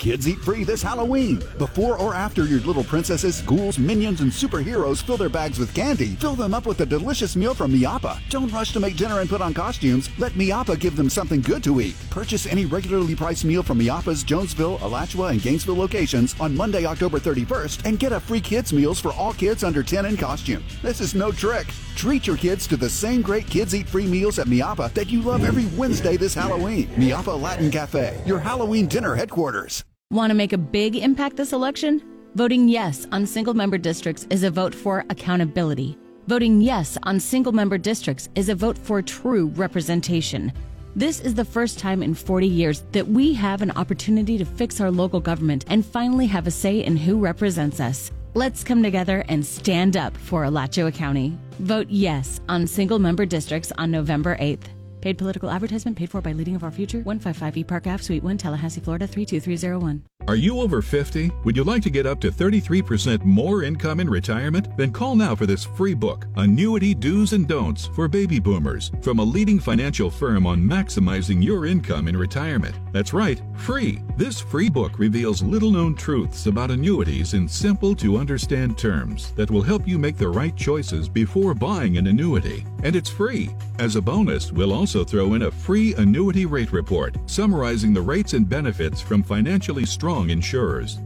Kids 0.00 0.26
eat 0.26 0.38
free 0.38 0.64
this 0.64 0.82
Halloween. 0.82 1.42
Before 1.58 1.98
or 1.98 2.14
after 2.14 2.46
your 2.46 2.60
little 2.60 2.82
princesses, 2.82 3.42
ghouls, 3.42 3.78
minions, 3.78 4.22
and 4.22 4.32
superheroes 4.32 5.02
fill 5.02 5.18
their 5.18 5.28
bags 5.28 5.58
with 5.58 5.74
candy, 5.74 6.14
fill 6.14 6.34
them 6.34 6.54
up 6.54 6.64
with 6.64 6.80
a 6.80 6.86
delicious 6.86 7.36
meal 7.36 7.52
from 7.52 7.70
Miapa. 7.70 8.18
Don't 8.30 8.50
rush 8.50 8.72
to 8.72 8.80
make 8.80 8.96
dinner 8.96 9.20
and 9.20 9.28
put 9.28 9.42
on 9.42 9.52
costumes. 9.52 10.08
Let 10.18 10.32
Miapa 10.32 10.80
give 10.80 10.96
them 10.96 11.10
something 11.10 11.42
good 11.42 11.62
to 11.64 11.82
eat. 11.82 11.96
Purchase 12.08 12.46
any 12.46 12.64
regularly 12.64 13.14
priced 13.14 13.44
meal 13.44 13.62
from 13.62 13.78
Miapa's 13.78 14.24
Jonesville, 14.24 14.78
Alachua, 14.80 15.26
and 15.26 15.42
Gainesville 15.42 15.76
locations 15.76 16.34
on 16.40 16.56
Monday, 16.56 16.86
October 16.86 17.18
31st, 17.18 17.84
and 17.84 17.98
get 17.98 18.12
a 18.12 18.20
free 18.20 18.40
kids 18.40 18.72
meals 18.72 18.98
for 18.98 19.12
all 19.12 19.34
kids 19.34 19.64
under 19.64 19.82
10 19.82 20.06
in 20.06 20.16
costume. 20.16 20.64
This 20.80 21.02
is 21.02 21.14
no 21.14 21.30
trick. 21.30 21.66
Treat 21.94 22.26
your 22.26 22.38
kids 22.38 22.66
to 22.68 22.78
the 22.78 22.88
same 22.88 23.20
great 23.20 23.46
kids 23.46 23.74
eat 23.74 23.86
free 23.86 24.06
meals 24.06 24.38
at 24.38 24.46
Miapa 24.46 24.94
that 24.94 25.10
you 25.10 25.20
love 25.20 25.44
every 25.44 25.66
Wednesday 25.78 26.16
this 26.16 26.32
Halloween. 26.32 26.86
Miapa 26.96 27.38
Latin 27.38 27.70
Cafe, 27.70 28.18
your 28.24 28.38
Halloween 28.38 28.86
dinner 28.86 29.14
headquarters. 29.14 29.84
Want 30.12 30.30
to 30.30 30.34
make 30.34 30.52
a 30.52 30.58
big 30.58 30.96
impact 30.96 31.36
this 31.36 31.52
election? 31.52 32.02
Voting 32.34 32.68
yes 32.68 33.06
on 33.12 33.24
single 33.24 33.54
member 33.54 33.78
districts 33.78 34.26
is 34.28 34.42
a 34.42 34.50
vote 34.50 34.74
for 34.74 35.04
accountability. 35.08 35.96
Voting 36.26 36.60
yes 36.60 36.98
on 37.04 37.20
single 37.20 37.52
member 37.52 37.78
districts 37.78 38.28
is 38.34 38.48
a 38.48 38.54
vote 38.56 38.76
for 38.76 39.02
true 39.02 39.52
representation. 39.54 40.52
This 40.96 41.20
is 41.20 41.36
the 41.36 41.44
first 41.44 41.78
time 41.78 42.02
in 42.02 42.14
40 42.14 42.48
years 42.48 42.82
that 42.90 43.06
we 43.06 43.32
have 43.34 43.62
an 43.62 43.70
opportunity 43.70 44.36
to 44.36 44.44
fix 44.44 44.80
our 44.80 44.90
local 44.90 45.20
government 45.20 45.64
and 45.68 45.86
finally 45.86 46.26
have 46.26 46.48
a 46.48 46.50
say 46.50 46.82
in 46.82 46.96
who 46.96 47.20
represents 47.20 47.78
us. 47.78 48.10
Let's 48.34 48.64
come 48.64 48.82
together 48.82 49.24
and 49.28 49.46
stand 49.46 49.96
up 49.96 50.16
for 50.16 50.42
Alachua 50.42 50.90
County. 50.90 51.38
Vote 51.60 51.86
yes 51.88 52.40
on 52.48 52.66
single 52.66 52.98
member 52.98 53.26
districts 53.26 53.72
on 53.78 53.92
November 53.92 54.36
8th. 54.38 54.70
Paid 55.00 55.16
political 55.16 55.50
advertisement 55.50 55.96
paid 55.96 56.10
for 56.10 56.20
by 56.20 56.32
Leading 56.32 56.54
of 56.56 56.62
Our 56.62 56.70
Future, 56.70 56.98
155 56.98 57.56
E 57.56 57.64
Park 57.64 57.86
Ave, 57.86 58.02
Suite 58.02 58.22
1, 58.22 58.36
Tallahassee, 58.36 58.80
Florida 58.80 59.06
32301. 59.06 60.02
Are 60.28 60.36
you 60.36 60.60
over 60.60 60.82
50? 60.82 61.30
Would 61.44 61.56
you 61.56 61.64
like 61.64 61.82
to 61.82 61.90
get 61.90 62.06
up 62.06 62.20
to 62.20 62.30
33% 62.30 63.24
more 63.24 63.62
income 63.62 64.00
in 64.00 64.08
retirement? 64.08 64.68
Then 64.76 64.92
call 64.92 65.16
now 65.16 65.34
for 65.34 65.46
this 65.46 65.64
free 65.64 65.94
book, 65.94 66.26
Annuity 66.36 66.94
Do's 66.94 67.32
and 67.32 67.48
Don'ts 67.48 67.86
for 67.86 68.06
Baby 68.06 68.38
Boomers, 68.38 68.92
from 69.00 69.18
a 69.18 69.24
leading 69.24 69.58
financial 69.58 70.10
firm 70.10 70.46
on 70.46 70.60
maximizing 70.60 71.42
your 71.42 71.64
income 71.64 72.06
in 72.06 72.16
retirement. 72.16 72.76
That's 72.92 73.14
right, 73.14 73.40
free. 73.56 74.00
This 74.16 74.40
free 74.40 74.68
book 74.68 74.98
reveals 74.98 75.42
little 75.42 75.70
known 75.70 75.94
truths 75.94 76.46
about 76.46 76.70
annuities 76.70 77.32
in 77.34 77.48
simple 77.48 77.96
to 77.96 78.18
understand 78.18 78.76
terms 78.76 79.32
that 79.32 79.50
will 79.50 79.62
help 79.62 79.88
you 79.88 79.98
make 79.98 80.18
the 80.18 80.28
right 80.28 80.54
choices 80.54 81.08
before 81.08 81.54
buying 81.54 81.96
an 81.96 82.06
annuity. 82.06 82.66
And 82.82 82.94
it's 82.94 83.10
free. 83.10 83.50
As 83.78 83.96
a 83.96 84.02
bonus, 84.02 84.52
we'll 84.52 84.72
also 84.72 84.89
throw 84.92 85.34
in 85.34 85.42
a 85.42 85.50
free 85.50 85.94
annuity 85.94 86.46
rate 86.46 86.72
report 86.72 87.16
summarizing 87.26 87.94
the 87.94 88.02
rates 88.02 88.32
and 88.32 88.48
benefits 88.48 89.00
from 89.00 89.22
financially 89.22 89.86
strong 89.86 90.30
insurers. 90.30 90.98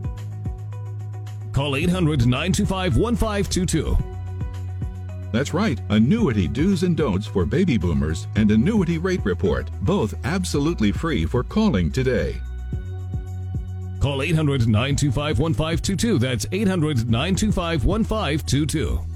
Call 1.52 1.76
800 1.76 2.26
925 2.26 2.96
1522. 2.96 3.96
That's 5.30 5.52
right, 5.52 5.80
annuity 5.90 6.48
do's 6.48 6.82
and 6.82 6.96
don'ts 6.96 7.26
for 7.26 7.44
baby 7.44 7.76
boomers 7.76 8.26
and 8.36 8.50
annuity 8.50 8.98
rate 8.98 9.24
report, 9.24 9.68
both 9.82 10.14
absolutely 10.24 10.90
free 10.90 11.26
for 11.26 11.42
calling 11.42 11.92
today. 11.92 12.40
Call 14.00 14.22
800 14.22 14.66
925 14.66 15.38
1522. 15.38 16.18
That's 16.18 16.46
800 16.52 17.08
925 17.08 17.84
1522. 17.84 19.13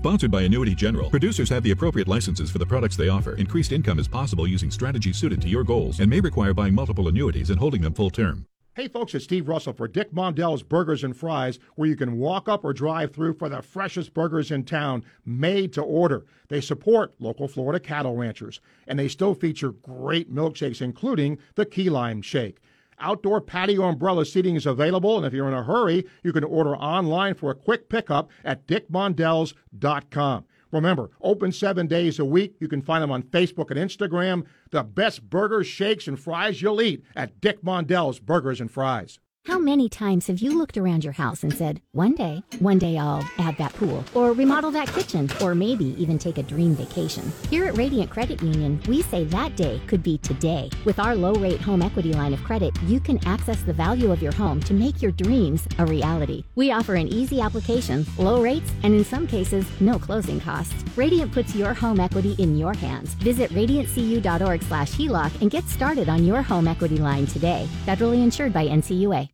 Sponsored 0.00 0.30
by 0.30 0.40
Annuity 0.40 0.74
General. 0.74 1.10
Producers 1.10 1.50
have 1.50 1.62
the 1.62 1.72
appropriate 1.72 2.08
licenses 2.08 2.50
for 2.50 2.56
the 2.56 2.64
products 2.64 2.96
they 2.96 3.10
offer. 3.10 3.34
Increased 3.34 3.70
income 3.70 3.98
is 3.98 4.08
possible 4.08 4.46
using 4.46 4.70
strategies 4.70 5.18
suited 5.18 5.42
to 5.42 5.48
your 5.50 5.62
goals 5.62 6.00
and 6.00 6.08
may 6.08 6.20
require 6.20 6.54
buying 6.54 6.74
multiple 6.74 7.08
annuities 7.08 7.50
and 7.50 7.58
holding 7.58 7.82
them 7.82 7.92
full 7.92 8.08
term. 8.08 8.46
Hey 8.74 8.88
folks, 8.88 9.14
it's 9.14 9.24
Steve 9.24 9.46
Russell 9.46 9.74
for 9.74 9.86
Dick 9.86 10.10
Mondell's 10.10 10.62
Burgers 10.62 11.04
and 11.04 11.14
Fries, 11.14 11.58
where 11.74 11.86
you 11.86 11.96
can 11.96 12.16
walk 12.16 12.48
up 12.48 12.64
or 12.64 12.72
drive 12.72 13.12
through 13.12 13.34
for 13.34 13.50
the 13.50 13.60
freshest 13.60 14.14
burgers 14.14 14.50
in 14.50 14.64
town, 14.64 15.04
made 15.26 15.74
to 15.74 15.82
order. 15.82 16.24
They 16.48 16.62
support 16.62 17.12
local 17.18 17.46
Florida 17.46 17.78
cattle 17.78 18.16
ranchers, 18.16 18.62
and 18.86 18.98
they 18.98 19.08
still 19.08 19.34
feature 19.34 19.72
great 19.72 20.34
milkshakes, 20.34 20.80
including 20.80 21.36
the 21.56 21.66
key 21.66 21.90
lime 21.90 22.22
shake. 22.22 22.62
Outdoor 23.00 23.40
patio 23.40 23.82
umbrella 23.82 24.24
seating 24.24 24.56
is 24.56 24.66
available, 24.66 25.16
and 25.16 25.26
if 25.26 25.32
you're 25.32 25.48
in 25.48 25.54
a 25.54 25.62
hurry, 25.62 26.04
you 26.22 26.32
can 26.32 26.44
order 26.44 26.76
online 26.76 27.34
for 27.34 27.50
a 27.50 27.54
quick 27.54 27.88
pickup 27.88 28.30
at 28.44 28.66
dickmondells.com. 28.66 30.44
Remember, 30.72 31.10
open 31.20 31.50
seven 31.50 31.86
days 31.86 32.18
a 32.18 32.24
week. 32.24 32.54
You 32.60 32.68
can 32.68 32.82
find 32.82 33.02
them 33.02 33.10
on 33.10 33.24
Facebook 33.24 33.70
and 33.70 33.80
Instagram. 33.80 34.44
The 34.70 34.84
best 34.84 35.28
burgers, 35.28 35.66
shakes, 35.66 36.06
and 36.06 36.18
fries 36.18 36.62
you'll 36.62 36.80
eat 36.80 37.02
at 37.16 37.40
Dick 37.40 37.62
Mondell's 37.62 38.20
Burgers 38.20 38.60
and 38.60 38.70
Fries. 38.70 39.18
How 39.46 39.58
many 39.58 39.88
times 39.88 40.26
have 40.26 40.38
you 40.38 40.56
looked 40.56 40.76
around 40.76 41.02
your 41.02 41.14
house 41.14 41.42
and 41.42 41.52
said, 41.52 41.80
one 41.92 42.14
day, 42.14 42.42
one 42.58 42.78
day 42.78 42.98
I'll 42.98 43.26
add 43.38 43.56
that 43.56 43.72
pool, 43.72 44.04
or 44.14 44.32
remodel 44.32 44.70
that 44.72 44.88
kitchen, 44.88 45.30
or 45.40 45.54
maybe 45.54 45.86
even 46.00 46.18
take 46.18 46.38
a 46.38 46.42
dream 46.42 46.74
vacation? 46.74 47.32
Here 47.48 47.64
at 47.64 47.76
Radiant 47.76 48.10
Credit 48.10 48.40
Union, 48.42 48.80
we 48.86 49.00
say 49.02 49.24
that 49.24 49.56
day 49.56 49.80
could 49.86 50.02
be 50.02 50.18
today. 50.18 50.68
With 50.84 50.98
our 50.98 51.16
low 51.16 51.32
rate 51.32 51.60
home 51.60 51.80
equity 51.80 52.12
line 52.12 52.34
of 52.34 52.44
credit, 52.44 52.74
you 52.82 53.00
can 53.00 53.18
access 53.26 53.62
the 53.62 53.72
value 53.72 54.12
of 54.12 54.22
your 54.22 54.32
home 54.32 54.60
to 54.60 54.74
make 54.74 55.00
your 55.00 55.12
dreams 55.12 55.66
a 55.78 55.86
reality. 55.86 56.44
We 56.54 56.70
offer 56.70 56.94
an 56.94 57.08
easy 57.08 57.40
application, 57.40 58.06
low 58.18 58.42
rates, 58.42 58.70
and 58.82 58.94
in 58.94 59.04
some 59.04 59.26
cases, 59.26 59.66
no 59.80 59.98
closing 59.98 60.40
costs. 60.40 60.84
Radiant 60.96 61.32
puts 61.32 61.56
your 61.56 61.72
home 61.72 61.98
equity 61.98 62.34
in 62.38 62.58
your 62.58 62.74
hands. 62.74 63.14
Visit 63.14 63.50
radiantcu.org 63.52 64.62
slash 64.62 64.92
HELOC 64.92 65.40
and 65.40 65.50
get 65.50 65.64
started 65.64 66.10
on 66.10 66.24
your 66.24 66.42
home 66.42 66.68
equity 66.68 66.98
line 66.98 67.26
today. 67.26 67.66
Federally 67.86 68.22
insured 68.22 68.52
by 68.52 68.66
NCUA. 68.66 69.28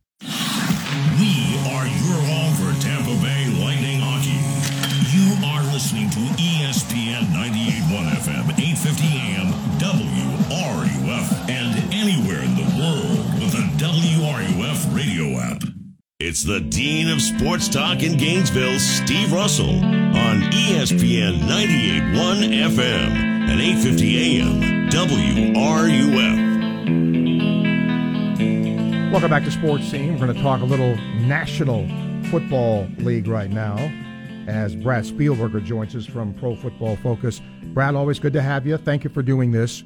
It's 16.19 16.41
the 16.41 16.61
Dean 16.61 17.09
of 17.09 17.21
Sports 17.21 17.69
Talk 17.69 18.01
in 18.01 18.17
Gainesville, 18.17 18.79
Steve 18.79 19.31
Russell, 19.31 19.69
on 19.69 20.41
ESPN 20.51 21.41
98.1 21.41 22.71
FM 22.71 23.11
and 23.47 23.61
8:50 23.61 24.17
AM, 24.17 24.89
WRUF. 24.89 26.37
Welcome 29.11 29.29
back 29.29 29.43
to 29.43 29.51
Sports 29.51 29.91
Scene. 29.91 30.13
We're 30.13 30.25
going 30.25 30.35
to 30.35 30.41
talk 30.41 30.61
a 30.61 30.65
little 30.65 30.95
National 31.19 31.87
Football 32.31 32.87
League 32.97 33.27
right 33.27 33.51
now 33.51 33.77
as 34.47 34.75
Brad 34.75 35.03
Spielberger 35.03 35.63
joins 35.63 35.95
us 35.95 36.07
from 36.07 36.33
Pro 36.33 36.55
Football 36.55 36.95
Focus. 36.95 37.43
Brad, 37.75 37.93
always 37.93 38.17
good 38.17 38.33
to 38.33 38.41
have 38.41 38.65
you. 38.65 38.77
Thank 38.77 39.03
you 39.03 39.11
for 39.11 39.21
doing 39.21 39.51
this. 39.51 39.83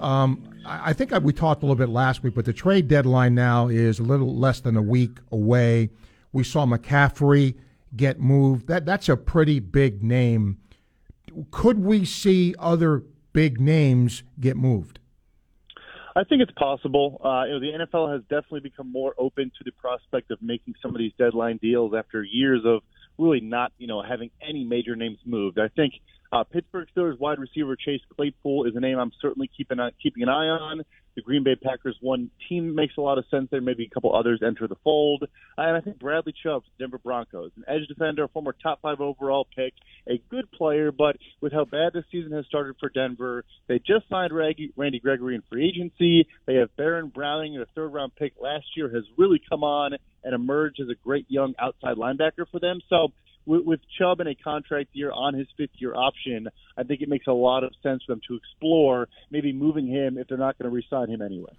Um, 0.00 0.48
I 0.64 0.92
think 0.92 1.12
we 1.22 1.32
talked 1.32 1.62
a 1.62 1.66
little 1.66 1.76
bit 1.76 1.88
last 1.88 2.22
week, 2.22 2.34
but 2.34 2.44
the 2.44 2.52
trade 2.52 2.88
deadline 2.88 3.34
now 3.34 3.68
is 3.68 3.98
a 3.98 4.02
little 4.02 4.36
less 4.36 4.60
than 4.60 4.76
a 4.76 4.82
week 4.82 5.18
away. 5.32 5.90
We 6.32 6.44
saw 6.44 6.66
McCaffrey 6.66 7.54
get 7.96 8.20
moved. 8.20 8.68
That 8.68 8.84
that's 8.84 9.08
a 9.08 9.16
pretty 9.16 9.60
big 9.60 10.02
name. 10.02 10.58
Could 11.50 11.78
we 11.78 12.04
see 12.04 12.54
other 12.58 13.04
big 13.32 13.60
names 13.60 14.22
get 14.38 14.56
moved? 14.56 14.98
I 16.16 16.24
think 16.24 16.42
it's 16.42 16.52
possible. 16.52 17.20
Uh, 17.24 17.44
you 17.44 17.52
know, 17.52 17.60
the 17.60 17.86
NFL 17.86 18.12
has 18.12 18.22
definitely 18.22 18.60
become 18.60 18.90
more 18.90 19.14
open 19.18 19.52
to 19.56 19.64
the 19.64 19.70
prospect 19.70 20.30
of 20.32 20.42
making 20.42 20.74
some 20.82 20.90
of 20.90 20.98
these 20.98 21.12
deadline 21.16 21.58
deals 21.58 21.92
after 21.96 22.24
years 22.24 22.62
of 22.64 22.82
really 23.18 23.40
not, 23.40 23.72
you 23.78 23.86
know, 23.86 24.02
having 24.02 24.30
any 24.46 24.64
major 24.64 24.96
names 24.96 25.18
moved. 25.24 25.58
I 25.60 25.68
think 25.68 25.94
uh, 26.32 26.44
Pittsburgh 26.44 26.88
Steelers 26.94 27.18
wide 27.18 27.38
receiver 27.38 27.76
Chase 27.76 28.02
Claypool 28.14 28.64
is 28.64 28.76
a 28.76 28.80
name 28.80 28.98
I'm 28.98 29.12
certainly 29.20 29.50
keeping 29.54 29.80
on, 29.80 29.92
keeping 30.02 30.22
an 30.22 30.28
eye 30.28 30.48
on. 30.48 30.82
The 31.16 31.22
Green 31.22 31.42
Bay 31.42 31.56
Packers 31.56 31.96
one 32.00 32.30
team 32.48 32.76
makes 32.76 32.96
a 32.96 33.00
lot 33.00 33.18
of 33.18 33.24
sense 33.28 33.48
there. 33.50 33.60
Maybe 33.60 33.84
a 33.84 33.92
couple 33.92 34.14
others 34.14 34.40
enter 34.46 34.68
the 34.68 34.76
fold. 34.84 35.24
Uh, 35.24 35.62
and 35.62 35.76
I 35.76 35.80
think 35.80 35.98
Bradley 35.98 36.32
Chubb, 36.44 36.62
Denver 36.78 36.98
Broncos, 36.98 37.50
an 37.56 37.64
edge 37.66 37.88
defender, 37.88 38.28
former 38.28 38.54
top 38.62 38.80
five 38.82 39.00
overall 39.00 39.44
pick, 39.56 39.72
a 40.08 40.22
good 40.30 40.48
player, 40.52 40.92
but 40.92 41.16
with 41.40 41.52
how 41.52 41.64
bad 41.64 41.92
the 41.92 42.04
season 42.12 42.30
has 42.32 42.46
started 42.46 42.76
for 42.78 42.88
Denver, 42.88 43.44
they 43.66 43.78
just 43.78 44.08
signed 44.08 44.32
Randy 44.32 45.00
Gregory 45.00 45.34
in 45.34 45.42
free 45.50 45.66
agency. 45.66 46.28
They 46.46 46.54
have 46.54 46.76
Baron 46.76 47.08
Browning, 47.08 47.58
a 47.58 47.66
third 47.74 47.88
round 47.88 48.14
pick 48.14 48.34
last 48.40 48.66
year, 48.76 48.88
has 48.88 49.02
really 49.16 49.40
come 49.50 49.64
on 49.64 49.94
and 50.22 50.34
emerged 50.34 50.78
as 50.80 50.88
a 50.88 50.94
great 51.02 51.26
young 51.28 51.54
outside 51.58 51.96
linebacker 51.96 52.46
for 52.50 52.60
them. 52.60 52.80
So 52.88 53.08
with, 53.48 53.64
with 53.64 53.80
Chubb 53.98 54.20
in 54.20 54.26
a 54.26 54.34
contract 54.34 54.90
year 54.92 55.10
on 55.10 55.34
his 55.34 55.48
fifth 55.56 55.70
year 55.78 55.94
option, 55.94 56.48
I 56.76 56.82
think 56.82 57.00
it 57.00 57.08
makes 57.08 57.26
a 57.26 57.32
lot 57.32 57.64
of 57.64 57.72
sense 57.82 58.02
for 58.04 58.12
them 58.12 58.20
to 58.28 58.34
explore 58.34 59.08
maybe 59.30 59.52
moving 59.52 59.86
him 59.86 60.18
if 60.18 60.28
they're 60.28 60.38
not 60.38 60.58
going 60.58 60.70
to 60.70 60.74
re-sign 60.74 61.08
him 61.08 61.22
anyway. 61.22 61.52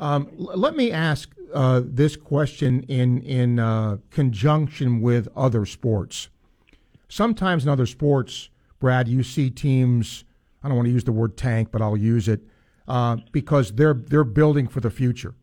Um, 0.00 0.28
let 0.36 0.74
me 0.74 0.90
ask 0.90 1.32
uh, 1.52 1.82
this 1.84 2.16
question 2.16 2.82
in 2.88 3.20
in 3.22 3.60
uh, 3.60 3.98
conjunction 4.10 5.00
with 5.00 5.28
other 5.36 5.64
sports. 5.66 6.28
Sometimes 7.08 7.62
in 7.62 7.70
other 7.70 7.86
sports, 7.86 8.48
Brad, 8.80 9.06
you 9.06 9.22
see 9.22 9.50
teams. 9.50 10.24
I 10.64 10.68
don't 10.68 10.76
want 10.76 10.86
to 10.88 10.92
use 10.92 11.04
the 11.04 11.12
word 11.12 11.36
tank, 11.36 11.68
but 11.70 11.80
I'll 11.80 11.96
use 11.96 12.26
it 12.26 12.40
uh, 12.88 13.18
because 13.30 13.70
they're 13.72 13.94
they're 13.94 14.24
building 14.24 14.66
for 14.66 14.80
the 14.80 14.90
future. 14.90 15.34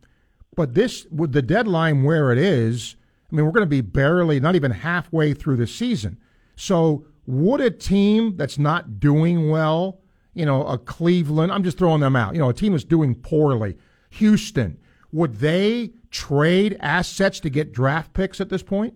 But 0.54 0.74
this, 0.74 1.06
with 1.10 1.32
the 1.32 1.40
deadline 1.40 2.02
where 2.02 2.30
it 2.30 2.36
is, 2.36 2.96
I 3.32 3.36
mean, 3.36 3.46
we're 3.46 3.52
going 3.52 3.62
to 3.62 3.66
be 3.66 3.80
barely, 3.80 4.38
not 4.40 4.54
even 4.54 4.70
halfway 4.70 5.32
through 5.32 5.56
the 5.56 5.66
season. 5.66 6.18
So, 6.54 7.06
would 7.26 7.60
a 7.60 7.70
team 7.70 8.36
that's 8.36 8.58
not 8.58 9.00
doing 9.00 9.48
well, 9.48 10.00
you 10.34 10.44
know, 10.44 10.66
a 10.66 10.76
Cleveland, 10.76 11.50
I'm 11.50 11.64
just 11.64 11.78
throwing 11.78 12.00
them 12.00 12.16
out, 12.16 12.34
you 12.34 12.40
know, 12.40 12.50
a 12.50 12.54
team 12.54 12.72
that's 12.72 12.84
doing 12.84 13.14
poorly, 13.14 13.76
Houston, 14.10 14.78
would 15.12 15.36
they 15.36 15.92
trade 16.10 16.76
assets 16.80 17.40
to 17.40 17.50
get 17.50 17.72
draft 17.72 18.12
picks 18.12 18.40
at 18.40 18.50
this 18.50 18.62
point? 18.62 18.94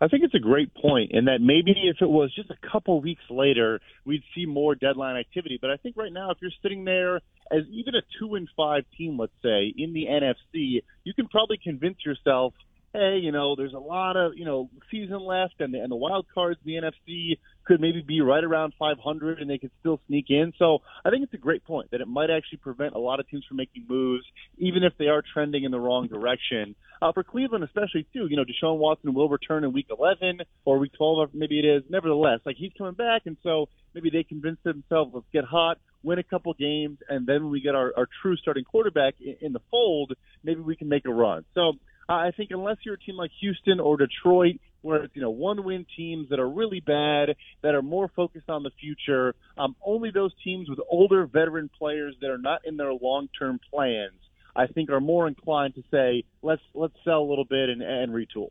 I 0.00 0.08
think 0.08 0.24
it's 0.24 0.34
a 0.34 0.38
great 0.38 0.74
point, 0.74 1.12
in 1.12 1.24
that 1.24 1.40
maybe 1.40 1.72
if 1.84 2.02
it 2.02 2.08
was 2.08 2.32
just 2.34 2.50
a 2.50 2.68
couple 2.70 3.00
weeks 3.00 3.22
later, 3.30 3.80
we'd 4.04 4.22
see 4.34 4.44
more 4.44 4.74
deadline 4.74 5.16
activity. 5.16 5.58
But 5.60 5.70
I 5.70 5.78
think 5.78 5.96
right 5.96 6.12
now, 6.12 6.30
if 6.30 6.36
you're 6.42 6.50
sitting 6.62 6.84
there 6.84 7.16
as 7.50 7.62
even 7.70 7.94
a 7.94 8.02
two 8.20 8.34
and 8.34 8.46
five 8.56 8.84
team, 8.98 9.18
let's 9.18 9.32
say 9.42 9.72
in 9.74 9.94
the 9.94 10.04
NFC, 10.04 10.82
you 11.04 11.14
can 11.14 11.28
probably 11.28 11.58
convince 11.62 12.04
yourself 12.04 12.52
hey, 12.96 13.18
you 13.22 13.30
know, 13.30 13.56
there's 13.56 13.74
a 13.74 13.78
lot 13.78 14.16
of, 14.16 14.32
you 14.36 14.44
know, 14.44 14.70
season 14.90 15.20
left 15.20 15.60
and 15.60 15.74
the, 15.74 15.80
and 15.80 15.90
the 15.90 15.96
wild 15.96 16.26
cards 16.32 16.58
the 16.64 16.72
NFC 16.72 17.38
could 17.66 17.80
maybe 17.80 18.00
be 18.00 18.22
right 18.22 18.42
around 18.42 18.72
500 18.78 19.38
and 19.38 19.50
they 19.50 19.58
could 19.58 19.70
still 19.80 20.00
sneak 20.06 20.26
in. 20.30 20.54
So 20.58 20.78
I 21.04 21.10
think 21.10 21.24
it's 21.24 21.34
a 21.34 21.38
great 21.38 21.64
point 21.64 21.90
that 21.90 22.00
it 22.00 22.08
might 22.08 22.30
actually 22.30 22.58
prevent 22.58 22.94
a 22.94 22.98
lot 22.98 23.20
of 23.20 23.28
teams 23.28 23.44
from 23.46 23.58
making 23.58 23.84
moves, 23.88 24.24
even 24.56 24.82
if 24.82 24.94
they 24.98 25.08
are 25.08 25.22
trending 25.34 25.64
in 25.64 25.72
the 25.72 25.80
wrong 25.80 26.06
direction. 26.06 26.74
Uh, 27.02 27.12
for 27.12 27.22
Cleveland, 27.22 27.64
especially 27.64 28.06
too, 28.14 28.26
you 28.30 28.36
know, 28.36 28.44
Deshaun 28.44 28.78
Watson 28.78 29.12
will 29.12 29.28
return 29.28 29.64
in 29.64 29.72
week 29.72 29.88
11 29.90 30.40
or 30.64 30.78
week 30.78 30.92
12, 30.96 31.18
or 31.18 31.28
maybe 31.34 31.58
it 31.58 31.66
is. 31.66 31.82
Nevertheless, 31.90 32.40
like 32.46 32.56
he's 32.56 32.72
coming 32.78 32.94
back, 32.94 33.22
and 33.26 33.36
so 33.42 33.68
maybe 33.94 34.08
they 34.08 34.22
convince 34.22 34.58
themselves, 34.64 35.10
let's 35.12 35.26
get 35.32 35.44
hot, 35.44 35.78
win 36.02 36.18
a 36.18 36.22
couple 36.22 36.54
games, 36.54 36.98
and 37.10 37.26
then 37.26 37.50
we 37.50 37.60
get 37.60 37.74
our, 37.74 37.92
our 37.94 38.08
true 38.22 38.36
starting 38.36 38.64
quarterback 38.64 39.14
in, 39.20 39.36
in 39.42 39.52
the 39.52 39.60
fold, 39.70 40.14
maybe 40.42 40.60
we 40.60 40.76
can 40.76 40.88
make 40.88 41.04
a 41.04 41.12
run. 41.12 41.44
So 41.54 41.74
uh, 42.08 42.12
I 42.12 42.30
think 42.36 42.50
unless 42.52 42.76
you're 42.84 42.94
a 42.94 42.98
team 42.98 43.16
like 43.16 43.30
Houston 43.40 43.80
or 43.80 43.96
Detroit, 43.96 44.60
where 44.82 45.04
it's 45.04 45.16
you 45.16 45.22
know 45.22 45.30
one-win 45.30 45.86
teams 45.96 46.28
that 46.30 46.38
are 46.38 46.48
really 46.48 46.80
bad, 46.80 47.34
that 47.62 47.74
are 47.74 47.82
more 47.82 48.08
focused 48.14 48.48
on 48.48 48.62
the 48.62 48.70
future, 48.80 49.34
um, 49.58 49.74
only 49.84 50.10
those 50.10 50.32
teams 50.44 50.68
with 50.68 50.78
older 50.88 51.26
veteran 51.26 51.68
players 51.76 52.14
that 52.20 52.30
are 52.30 52.38
not 52.38 52.60
in 52.64 52.76
their 52.76 52.92
long-term 52.92 53.58
plans, 53.70 54.20
I 54.54 54.66
think, 54.66 54.90
are 54.90 55.00
more 55.00 55.26
inclined 55.26 55.74
to 55.74 55.82
say 55.90 56.24
let's 56.42 56.62
let's 56.74 56.94
sell 57.04 57.20
a 57.20 57.28
little 57.28 57.44
bit 57.44 57.68
and, 57.68 57.82
and 57.82 58.12
retool. 58.12 58.50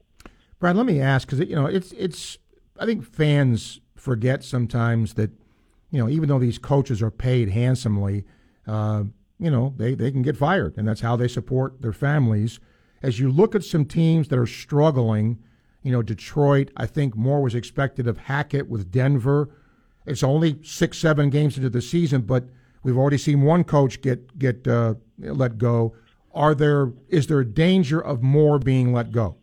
Brad, 0.60 0.76
let 0.76 0.86
me 0.86 1.00
ask 1.00 1.28
because 1.28 1.48
you 1.48 1.56
know 1.56 1.66
it's 1.66 1.94
it's 1.94 2.38
I 2.78 2.86
think 2.86 3.06
fans 3.06 3.80
forget 3.96 4.44
sometimes 4.44 5.14
that 5.14 5.32
you 5.92 6.00
know 6.00 6.10
even 6.10 6.28
though 6.28 6.40
these 6.40 6.58
coaches 6.58 7.02
are 7.02 7.12
paid 7.12 7.50
handsomely, 7.50 8.26
uh, 8.68 9.04
you 9.40 9.50
know 9.50 9.74
they 9.78 9.96
they 9.96 10.12
can 10.12 10.24
get 10.24 10.36
fired, 10.36 10.74
and 10.76 10.86
that's 10.86 11.02
how 11.02 11.16
they 11.16 11.30
support 11.30 11.82
their 11.82 11.94
families 11.94 12.60
as 13.06 13.20
you 13.20 13.30
look 13.30 13.54
at 13.54 13.64
some 13.64 13.86
teams 13.86 14.30
that 14.30 14.40
are 14.40 14.48
struggling, 14.48 15.38
You 15.84 15.92
know, 15.92 16.02
Detroit, 16.02 16.72
I 16.76 16.88
think 16.88 17.16
more 17.16 17.44
was 17.44 17.54
expected 17.54 18.08
of 18.08 18.18
Hackett 18.18 18.68
with 18.68 18.92
Denver. 18.92 19.50
It's 20.08 20.24
only 20.24 20.58
six, 20.64 20.98
seven 20.98 21.30
games 21.30 21.58
into 21.58 21.70
the 21.70 21.82
season, 21.82 22.22
but 22.22 22.46
we've 22.82 22.98
already 22.98 23.20
seen 23.20 23.44
one 23.44 23.64
coach 23.64 24.02
get 24.02 24.40
get 24.40 24.68
uh, 24.68 24.96
let 25.20 25.60
go. 25.60 25.94
Are 26.34 26.56
there 26.56 26.92
is 27.08 27.28
there 27.28 27.40
a 27.40 27.46
danger 27.46 28.02
of 28.02 28.24
more 28.24 28.58
being 28.58 28.92
let 28.94 29.12
go? 29.12 29.36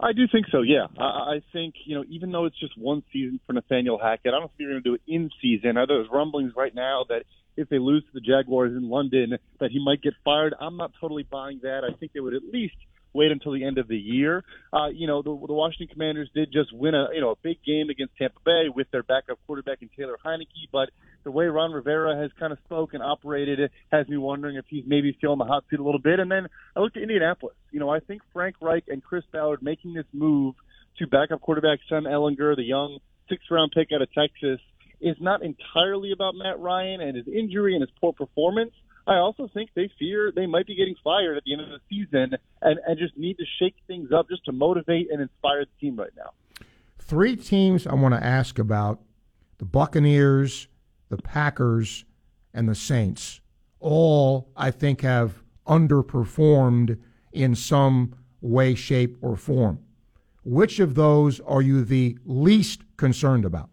I 0.00 0.12
do 0.12 0.26
think 0.26 0.46
so. 0.50 0.62
Yeah, 0.62 0.86
I, 0.98 1.40
think 1.52 1.74
you 1.84 1.94
know 1.94 2.04
even 2.08 2.32
though 2.32 2.46
it's 2.46 2.58
just 2.58 2.76
one 2.76 3.04
season 3.12 3.38
for 3.46 3.52
Nathaniel 3.52 3.98
Hackett, 3.98 4.34
I 4.34 4.40
don't 4.40 4.50
think 4.56 4.58
they're 4.58 4.70
going 4.70 4.82
to 4.82 4.90
do 4.90 4.94
it 4.94 5.02
in 5.06 5.30
season. 5.40 5.76
Are 5.76 5.86
those 5.86 6.08
rumblings 6.10 6.52
right 6.56 6.74
now 6.74 7.04
that 7.08 7.22
if 7.58 7.68
they 7.68 7.78
lose 7.78 8.04
to 8.04 8.10
the 8.14 8.20
Jaguars 8.20 8.72
in 8.72 8.88
London 8.88 9.36
that 9.60 9.70
he 9.70 9.82
might 9.84 10.00
get 10.00 10.14
fired? 10.24 10.54
I'm 10.58 10.76
not 10.76 10.92
totally 11.00 11.24
buying 11.24 11.60
that. 11.62 11.82
I 11.84 11.94
think 11.98 12.12
they 12.12 12.20
would 12.20 12.34
at 12.34 12.42
least 12.52 12.76
wait 13.12 13.32
until 13.32 13.52
the 13.52 13.64
end 13.64 13.78
of 13.78 13.88
the 13.88 13.96
year. 13.96 14.44
Uh, 14.72 14.88
you 14.88 15.06
know, 15.06 15.22
the, 15.22 15.30
the 15.30 15.52
Washington 15.52 15.88
Commanders 15.88 16.30
did 16.34 16.52
just 16.52 16.72
win 16.72 16.94
a 16.94 17.08
you 17.12 17.20
know 17.20 17.30
a 17.30 17.36
big 17.42 17.58
game 17.64 17.90
against 17.90 18.16
Tampa 18.16 18.38
Bay 18.44 18.66
with 18.74 18.90
their 18.90 19.02
backup 19.02 19.38
quarterback 19.46 19.82
in 19.82 19.90
Taylor 19.96 20.16
Heinicke, 20.24 20.68
but 20.72 20.90
the 21.24 21.30
way 21.30 21.46
Ron 21.46 21.72
Rivera 21.72 22.16
has 22.16 22.30
kind 22.38 22.52
of 22.52 22.58
spoke 22.64 22.94
and 22.94 23.02
operated 23.02 23.70
has 23.90 24.08
me 24.08 24.16
wondering 24.16 24.56
if 24.56 24.64
he's 24.68 24.84
maybe 24.86 25.16
feeling 25.20 25.38
the 25.38 25.44
hot 25.44 25.64
seat 25.68 25.80
a 25.80 25.82
little 25.82 26.00
bit. 26.00 26.20
And 26.20 26.30
then 26.30 26.46
I 26.76 26.80
look 26.80 26.96
at 26.96 27.02
Indianapolis. 27.02 27.56
You 27.70 27.80
know, 27.80 27.90
I 27.90 28.00
think 28.00 28.22
Frank 28.32 28.56
Reich 28.60 28.84
and 28.88 29.02
Chris 29.02 29.24
Ballard 29.32 29.62
making 29.62 29.94
this 29.94 30.06
move 30.12 30.54
to 30.98 31.06
backup 31.06 31.40
quarterback 31.40 31.80
Sam 31.88 32.04
Ehlinger, 32.04 32.56
the 32.56 32.62
young 32.62 32.98
sixth 33.28 33.50
round 33.50 33.72
pick 33.74 33.88
out 33.92 34.02
of 34.02 34.08
Texas, 34.12 34.60
is 35.00 35.16
not 35.20 35.42
entirely 35.42 36.12
about 36.12 36.34
Matt 36.34 36.58
Ryan 36.58 37.00
and 37.00 37.16
his 37.16 37.26
injury 37.28 37.74
and 37.74 37.82
his 37.82 37.90
poor 38.00 38.12
performance. 38.12 38.72
I 39.06 39.16
also 39.16 39.48
think 39.54 39.70
they 39.74 39.90
fear 39.98 40.32
they 40.34 40.46
might 40.46 40.66
be 40.66 40.74
getting 40.74 40.94
fired 41.02 41.36
at 41.36 41.44
the 41.44 41.52
end 41.54 41.62
of 41.62 41.68
the 41.68 41.80
season 41.88 42.36
and, 42.60 42.78
and 42.86 42.98
just 42.98 43.16
need 43.16 43.38
to 43.38 43.44
shake 43.58 43.76
things 43.86 44.10
up 44.12 44.28
just 44.28 44.44
to 44.44 44.52
motivate 44.52 45.08
and 45.10 45.22
inspire 45.22 45.64
the 45.64 45.70
team 45.80 45.96
right 45.96 46.10
now. 46.16 46.30
Three 46.98 47.36
teams 47.36 47.86
I 47.86 47.94
want 47.94 48.14
to 48.14 48.22
ask 48.22 48.58
about 48.58 49.00
the 49.56 49.64
Buccaneers, 49.64 50.68
the 51.08 51.16
Packers, 51.16 52.04
and 52.52 52.68
the 52.68 52.74
Saints. 52.74 53.40
All, 53.80 54.50
I 54.56 54.70
think, 54.70 55.00
have 55.00 55.42
underperformed 55.66 56.98
in 57.32 57.54
some 57.54 58.14
way, 58.40 58.74
shape, 58.74 59.16
or 59.22 59.36
form. 59.36 59.78
Which 60.44 60.80
of 60.80 60.94
those 60.94 61.40
are 61.40 61.62
you 61.62 61.84
the 61.84 62.18
least 62.24 62.82
concerned 62.96 63.44
about? 63.44 63.70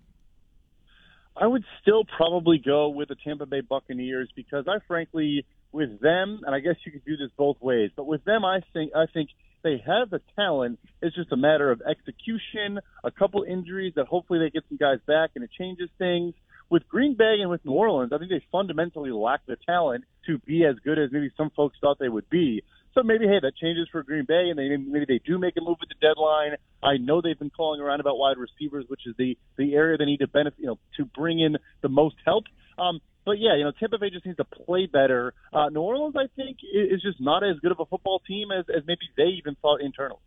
I 1.38 1.48
would 1.48 1.64
still 1.82 2.04
probably 2.06 2.62
go 2.64 2.90
with 2.90 3.10
the 3.10 3.16
Tampa 3.16 3.46
Bay 3.46 3.62
Buccaneers 3.62 4.30
because 4.36 4.66
I 4.68 4.78
frankly, 4.88 5.46
with 5.72 6.00
them, 6.00 6.42
and 6.46 6.56
I 6.56 6.60
guess 6.60 6.76
you 6.86 6.92
could 6.92 7.04
do 7.06 7.18
this 7.18 7.30
both 7.38 7.62
ways, 7.62 7.92
but 7.96 8.06
with 8.06 8.24
them, 8.24 8.46
I 8.46 8.62
think 8.74 8.94
I 8.96 9.06
think 9.14 9.30
they 9.64 9.84
have 9.86 10.12
the 10.12 10.22
talent. 10.36 10.80
It's 11.02 11.16
just 11.16 11.32
a 11.32 11.38
matter 11.38 11.72
of 11.72 11.82
execution, 11.82 12.80
a 13.04 13.12
couple 13.12 13.44
injuries 13.44 13.94
that 13.96 14.06
hopefully 14.06 14.40
they 14.40 14.50
get 14.50 14.64
some 14.70 14.78
guys 14.78 15.00
back 15.08 15.32
and 15.36 15.44
it 15.44 15.50
changes 15.58 15.90
things. 15.98 16.34
With 16.70 16.88
Green 16.88 17.16
Bay 17.16 17.38
and 17.42 17.50
with 17.50 17.64
New 17.66 17.74
Orleans, 17.74 18.12
I 18.14 18.18
think 18.18 18.30
they 18.32 18.44
fundamentally 18.52 19.12
lack 19.12 19.46
the 19.46 19.58
talent 19.66 20.04
to 20.28 20.40
be 20.40 20.66
as 20.66 20.76
good 20.84 20.98
as 20.98 21.12
maybe 21.12 21.32
some 21.36 21.52
folks 21.56 21.78
thought 21.82 22.00
they 22.00 22.10
would 22.10 22.30
be. 22.30 22.64
So 22.96 23.04
maybe 23.04 23.28
hey, 23.28 23.40
that 23.42 23.58
changes 23.58 23.90
for 23.92 24.04
Green 24.04 24.24
Bay, 24.26 24.50
and 24.50 24.58
they 24.58 24.70
maybe 24.78 25.06
they 25.06 25.20
do 25.26 25.38
make 25.38 25.56
a 25.58 25.62
move 25.62 25.78
at 25.82 25.90
the 25.90 25.96
deadline. 26.02 26.56
I 26.82 26.96
know 26.96 27.22
they've 27.22 27.38
been 27.38 27.50
calling 27.50 27.82
around 27.82 28.00
about 28.00 28.18
wide 28.18 28.38
receivers, 28.38 28.86
which 28.88 29.02
is 29.06 29.14
the 29.18 29.38
the 29.58 29.76
area 29.76 29.98
they 29.98 30.06
need 30.06 30.22
to 30.22 30.28
benefit, 30.28 30.60
you 30.60 30.68
know, 30.68 30.80
to 30.96 31.06
bring 31.06 31.42
in 31.42 31.58
the 31.82 31.90
most 31.90 32.16
help. 32.26 32.46
Um, 32.78 33.02
but 33.26 33.34
yeah, 33.34 33.56
you 33.56 33.66
know, 33.66 33.72
Tampa 33.78 33.98
Bay 33.98 34.10
just 34.12 34.26
needs 34.26 34.38
to 34.38 34.46
play 34.46 34.86
better. 34.86 35.34
Uh, 35.52 35.68
New 35.70 35.82
Orleans, 35.82 36.16
I 36.18 36.28
think, 36.38 36.58
is 36.74 37.02
just 37.02 37.20
not 37.20 37.44
as 37.44 37.60
good 37.60 37.72
of 37.72 37.80
a 37.82 37.86
football 37.86 38.22
team 38.26 38.52
as, 38.52 38.66
as 38.74 38.84
maybe 38.88 39.02
they 39.18 39.24
even 39.24 39.56
thought 39.62 39.82
internally. 39.82 40.20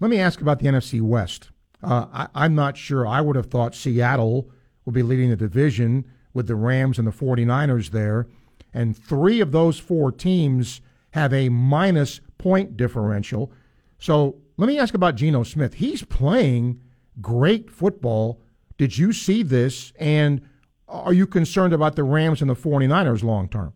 Let 0.00 0.10
me 0.10 0.18
ask 0.18 0.40
about 0.40 0.58
the 0.58 0.66
NFC 0.66 1.00
West. 1.00 1.50
Uh, 1.82 2.06
I, 2.12 2.28
I'm 2.34 2.54
not 2.54 2.76
sure. 2.76 3.06
I 3.06 3.20
would 3.20 3.36
have 3.36 3.46
thought 3.46 3.74
Seattle 3.74 4.50
would 4.84 4.94
be 4.94 5.02
leading 5.02 5.30
the 5.30 5.36
division 5.36 6.04
with 6.34 6.48
the 6.48 6.54
Rams 6.56 6.98
and 6.98 7.06
the 7.06 7.12
49ers 7.12 7.90
there. 7.90 8.26
And 8.74 8.96
three 8.96 9.40
of 9.40 9.52
those 9.52 9.78
four 9.78 10.12
teams 10.12 10.80
have 11.10 11.32
a 11.32 11.48
minus 11.48 12.20
point 12.38 12.76
differential. 12.76 13.52
So 13.98 14.36
let 14.56 14.66
me 14.66 14.78
ask 14.78 14.94
about 14.94 15.16
Geno 15.16 15.42
Smith. 15.42 15.74
He's 15.74 16.04
playing 16.04 16.80
great 17.20 17.70
football. 17.70 18.40
Did 18.76 18.96
you 18.96 19.12
see 19.12 19.42
this? 19.42 19.92
And 19.98 20.42
are 20.88 21.12
you 21.12 21.26
concerned 21.26 21.72
about 21.72 21.96
the 21.96 22.04
Rams 22.04 22.40
and 22.40 22.50
the 22.50 22.56
49ers 22.56 23.22
long 23.22 23.48
term? 23.48 23.72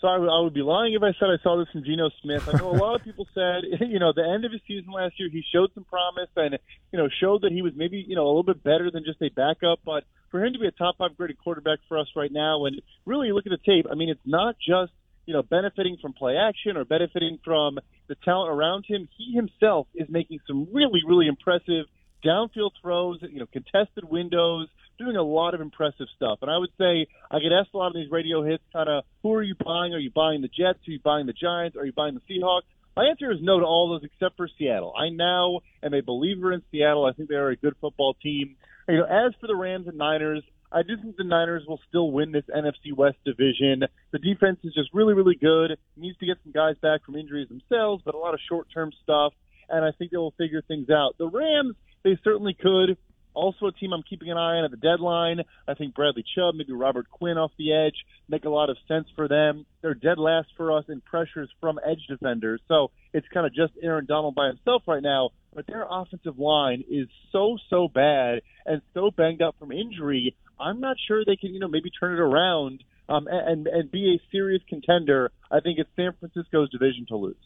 So 0.00 0.08
I, 0.08 0.16
I 0.16 0.40
would 0.40 0.52
be 0.52 0.60
lying 0.60 0.92
if 0.92 1.02
I 1.02 1.12
said 1.18 1.30
I 1.30 1.42
saw 1.42 1.56
this 1.56 1.68
from 1.72 1.82
Geno 1.82 2.10
Smith. 2.20 2.46
I 2.46 2.58
know 2.58 2.70
a 2.70 2.76
lot 2.76 2.94
of 2.94 3.04
people 3.04 3.26
said, 3.34 3.62
you 3.88 3.98
know, 3.98 4.12
the 4.14 4.22
end 4.22 4.44
of 4.44 4.52
his 4.52 4.60
season 4.68 4.92
last 4.92 5.18
year, 5.18 5.30
he 5.32 5.42
showed 5.50 5.72
some 5.74 5.84
promise 5.84 6.28
and, 6.36 6.58
you 6.92 6.98
know, 6.98 7.08
showed 7.20 7.40
that 7.40 7.52
he 7.52 7.62
was 7.62 7.72
maybe, 7.74 8.04
you 8.06 8.14
know, 8.14 8.26
a 8.26 8.28
little 8.28 8.42
bit 8.42 8.62
better 8.62 8.90
than 8.90 9.02
just 9.04 9.22
a 9.22 9.30
backup. 9.30 9.80
But 9.82 10.04
for 10.30 10.44
him 10.44 10.52
to 10.52 10.58
be 10.58 10.66
a 10.66 10.72
top 10.72 10.98
five 10.98 11.16
graded 11.16 11.38
quarterback 11.38 11.78
for 11.88 11.98
us 11.98 12.08
right 12.14 12.30
now, 12.30 12.66
and 12.66 12.82
really 13.06 13.32
look 13.32 13.46
at 13.46 13.50
the 13.50 13.64
tape, 13.64 13.86
I 13.90 13.94
mean, 13.94 14.10
it's 14.10 14.20
not 14.26 14.56
just 14.58 14.92
you 15.26 15.34
know, 15.34 15.42
benefiting 15.42 15.96
from 16.00 16.12
play 16.12 16.36
action 16.36 16.76
or 16.76 16.84
benefiting 16.84 17.38
from 17.44 17.78
the 18.08 18.14
talent 18.24 18.50
around 18.50 18.84
him. 18.86 19.08
He 19.16 19.34
himself 19.34 19.86
is 19.94 20.08
making 20.08 20.40
some 20.46 20.68
really, 20.72 21.00
really 21.06 21.26
impressive 21.26 21.86
downfield 22.24 22.70
throws, 22.80 23.18
you 23.22 23.40
know, 23.40 23.46
contested 23.46 24.04
windows, 24.04 24.68
doing 24.98 25.16
a 25.16 25.22
lot 25.22 25.54
of 25.54 25.60
impressive 25.60 26.06
stuff. 26.16 26.38
And 26.42 26.50
I 26.50 26.58
would 26.58 26.70
say 26.78 27.06
I 27.30 27.38
get 27.38 27.52
asked 27.52 27.70
a 27.74 27.76
lot 27.76 27.88
of 27.88 27.94
these 27.94 28.10
radio 28.10 28.42
hits, 28.42 28.62
kind 28.72 28.88
of, 28.88 29.04
who 29.22 29.34
are 29.34 29.42
you 29.42 29.54
buying? 29.62 29.92
Are 29.92 29.98
you 29.98 30.10
buying 30.14 30.40
the 30.40 30.48
Jets? 30.48 30.86
Are 30.88 30.90
you 30.90 31.00
buying 31.02 31.26
the 31.26 31.32
Giants? 31.32 31.76
Are 31.76 31.84
you 31.84 31.92
buying 31.92 32.14
the 32.14 32.20
Seahawks? 32.20 32.62
My 32.96 33.06
answer 33.06 33.30
is 33.32 33.38
no 33.42 33.58
to 33.58 33.66
all 33.66 33.90
those 33.90 34.04
except 34.04 34.36
for 34.36 34.48
Seattle. 34.56 34.94
I 34.96 35.08
now 35.08 35.60
am 35.82 35.94
a 35.94 36.00
believer 36.00 36.52
in 36.52 36.62
Seattle. 36.70 37.04
I 37.04 37.12
think 37.12 37.28
they 37.28 37.34
are 37.34 37.50
a 37.50 37.56
good 37.56 37.74
football 37.80 38.14
team. 38.22 38.56
You 38.88 38.98
know, 38.98 39.04
as 39.04 39.34
for 39.40 39.48
the 39.48 39.56
Rams 39.56 39.88
and 39.88 39.98
Niners, 39.98 40.44
I 40.74 40.82
do 40.82 40.96
think 41.00 41.16
the 41.16 41.22
Niners 41.24 41.62
will 41.68 41.78
still 41.88 42.10
win 42.10 42.32
this 42.32 42.44
NFC 42.52 42.92
West 42.96 43.18
division. 43.24 43.84
The 44.10 44.18
defense 44.18 44.58
is 44.64 44.74
just 44.74 44.90
really, 44.92 45.14
really 45.14 45.36
good. 45.36 45.78
Needs 45.96 46.18
to 46.18 46.26
get 46.26 46.38
some 46.42 46.50
guys 46.50 46.74
back 46.82 47.04
from 47.04 47.14
injuries 47.14 47.48
themselves, 47.48 48.02
but 48.04 48.16
a 48.16 48.18
lot 48.18 48.34
of 48.34 48.40
short 48.48 48.66
term 48.74 48.90
stuff. 49.04 49.32
And 49.68 49.84
I 49.84 49.92
think 49.96 50.10
they 50.10 50.16
will 50.16 50.34
figure 50.36 50.62
things 50.66 50.90
out. 50.90 51.14
The 51.16 51.28
Rams, 51.28 51.76
they 52.02 52.18
certainly 52.24 52.54
could. 52.60 52.98
Also, 53.34 53.66
a 53.66 53.72
team 53.72 53.92
I'm 53.92 54.02
keeping 54.08 54.30
an 54.30 54.36
eye 54.36 54.58
on 54.58 54.64
at 54.64 54.70
the 54.70 54.76
deadline. 54.76 55.40
I 55.66 55.74
think 55.74 55.94
Bradley 55.94 56.24
Chubb, 56.34 56.54
maybe 56.54 56.72
Robert 56.72 57.10
Quinn 57.10 57.36
off 57.38 57.50
the 57.58 57.72
edge, 57.72 57.96
make 58.28 58.44
a 58.44 58.48
lot 58.48 58.70
of 58.70 58.76
sense 58.86 59.06
for 59.16 59.26
them. 59.28 59.66
They're 59.82 59.94
dead 59.94 60.18
last 60.18 60.48
for 60.56 60.76
us 60.76 60.84
in 60.88 61.00
pressures 61.00 61.50
from 61.60 61.80
edge 61.84 62.06
defenders. 62.08 62.60
So 62.68 62.90
it's 63.12 63.26
kind 63.34 63.46
of 63.46 63.54
just 63.54 63.72
Aaron 63.82 64.06
Donald 64.06 64.36
by 64.36 64.48
himself 64.48 64.82
right 64.86 65.02
now. 65.02 65.30
But 65.52 65.66
their 65.66 65.86
offensive 65.88 66.38
line 66.38 66.84
is 66.88 67.08
so, 67.32 67.58
so 67.70 67.88
bad 67.88 68.42
and 68.66 68.82
so 68.92 69.10
banged 69.10 69.42
up 69.42 69.56
from 69.58 69.72
injury. 69.72 70.36
I'm 70.58 70.80
not 70.80 70.96
sure 71.06 71.24
they 71.24 71.36
can, 71.36 71.52
you 71.52 71.60
know, 71.60 71.68
maybe 71.68 71.90
turn 71.90 72.14
it 72.14 72.20
around 72.20 72.82
um, 73.08 73.26
and, 73.30 73.66
and 73.66 73.90
be 73.90 74.14
a 74.14 74.30
serious 74.30 74.62
contender. 74.68 75.30
I 75.50 75.60
think 75.60 75.78
it's 75.78 75.90
San 75.96 76.12
Francisco's 76.18 76.70
division 76.70 77.06
to 77.08 77.16
lose. 77.16 77.36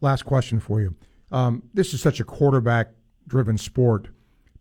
Last 0.00 0.24
question 0.24 0.60
for 0.60 0.80
you. 0.80 0.94
Um, 1.32 1.62
this 1.74 1.94
is 1.94 2.00
such 2.00 2.20
a 2.20 2.24
quarterback 2.24 2.90
driven 3.26 3.58
sport. 3.58 4.08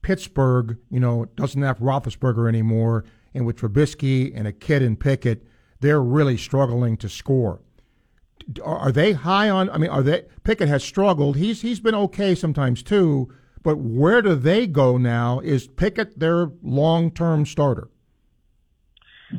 Pittsburgh, 0.02 0.78
you 0.90 1.00
know, 1.00 1.26
doesn't 1.36 1.62
have 1.62 1.80
Roethlisberger 1.80 2.48
anymore, 2.48 3.06
and 3.34 3.46
with 3.46 3.58
Trubisky 3.58 4.32
and 4.36 4.48
a 4.48 4.52
kid 4.52 4.82
in 4.82 4.96
Pickett, 4.96 5.46
they're 5.80 6.02
really 6.02 6.38
struggling 6.38 6.96
to 6.98 7.10
score. 7.10 7.62
Are 8.64 8.92
they 8.92 9.14
high 9.14 9.50
on? 9.50 9.70
I 9.72 9.78
mean, 9.78 9.90
are 9.90 10.04
they? 10.04 10.26
Pickett 10.44 10.68
has 10.68 10.84
struggled. 10.84 11.38
He's 11.38 11.62
he's 11.62 11.80
been 11.80 11.96
okay 11.96 12.36
sometimes 12.36 12.84
too. 12.84 13.34
But 13.66 13.80
where 13.80 14.22
do 14.22 14.36
they 14.36 14.68
go 14.68 14.96
now? 14.98 15.40
Is 15.40 15.66
Pickett 15.66 16.20
their 16.20 16.52
long 16.62 17.10
term 17.10 17.48
starter? 17.48 17.90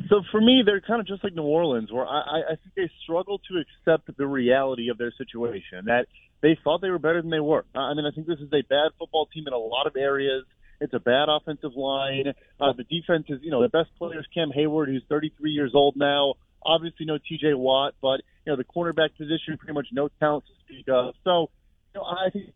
So 0.09 0.21
for 0.31 0.41
me, 0.41 0.63
they're 0.65 0.81
kind 0.81 0.99
of 0.99 1.07
just 1.07 1.23
like 1.23 1.33
New 1.33 1.43
Orleans, 1.43 1.93
where 1.93 2.05
I, 2.05 2.41
I 2.41 2.55
think 2.61 2.75
they 2.75 2.91
struggle 3.03 3.39
to 3.39 3.63
accept 3.63 4.15
the 4.17 4.27
reality 4.27 4.89
of 4.89 4.97
their 4.97 5.13
situation. 5.17 5.85
That 5.85 6.07
they 6.41 6.59
thought 6.61 6.81
they 6.81 6.89
were 6.89 6.99
better 6.99 7.21
than 7.21 7.31
they 7.31 7.39
were. 7.39 7.63
I 7.73 7.93
mean, 7.93 8.05
I 8.05 8.13
think 8.13 8.27
this 8.27 8.39
is 8.39 8.51
a 8.51 8.63
bad 8.63 8.91
football 8.99 9.27
team 9.33 9.45
in 9.47 9.53
a 9.53 9.57
lot 9.57 9.87
of 9.87 9.95
areas. 9.95 10.43
It's 10.81 10.93
a 10.93 10.99
bad 10.99 11.29
offensive 11.29 11.77
line. 11.77 12.33
Uh, 12.59 12.73
the 12.73 12.83
defense 12.83 13.27
is, 13.29 13.39
you 13.41 13.49
know, 13.49 13.61
the 13.61 13.69
best 13.69 13.89
player 13.97 14.19
is 14.19 14.25
Cam 14.33 14.51
Heyward, 14.51 14.87
who's 14.87 15.03
33 15.07 15.51
years 15.51 15.71
old 15.73 15.95
now. 15.95 16.33
Obviously, 16.61 17.05
no 17.05 17.17
T.J. 17.17 17.53
Watt, 17.53 17.93
but 18.01 18.19
you 18.45 18.51
know, 18.51 18.57
the 18.57 18.65
cornerback 18.65 19.15
position, 19.17 19.57
pretty 19.57 19.73
much 19.73 19.87
no 19.93 20.09
talent 20.19 20.43
to 20.47 20.51
speak 20.65 20.89
of. 20.89 21.15
So, 21.23 21.49
you 21.95 22.01
know, 22.01 22.03
I 22.03 22.29
think 22.29 22.53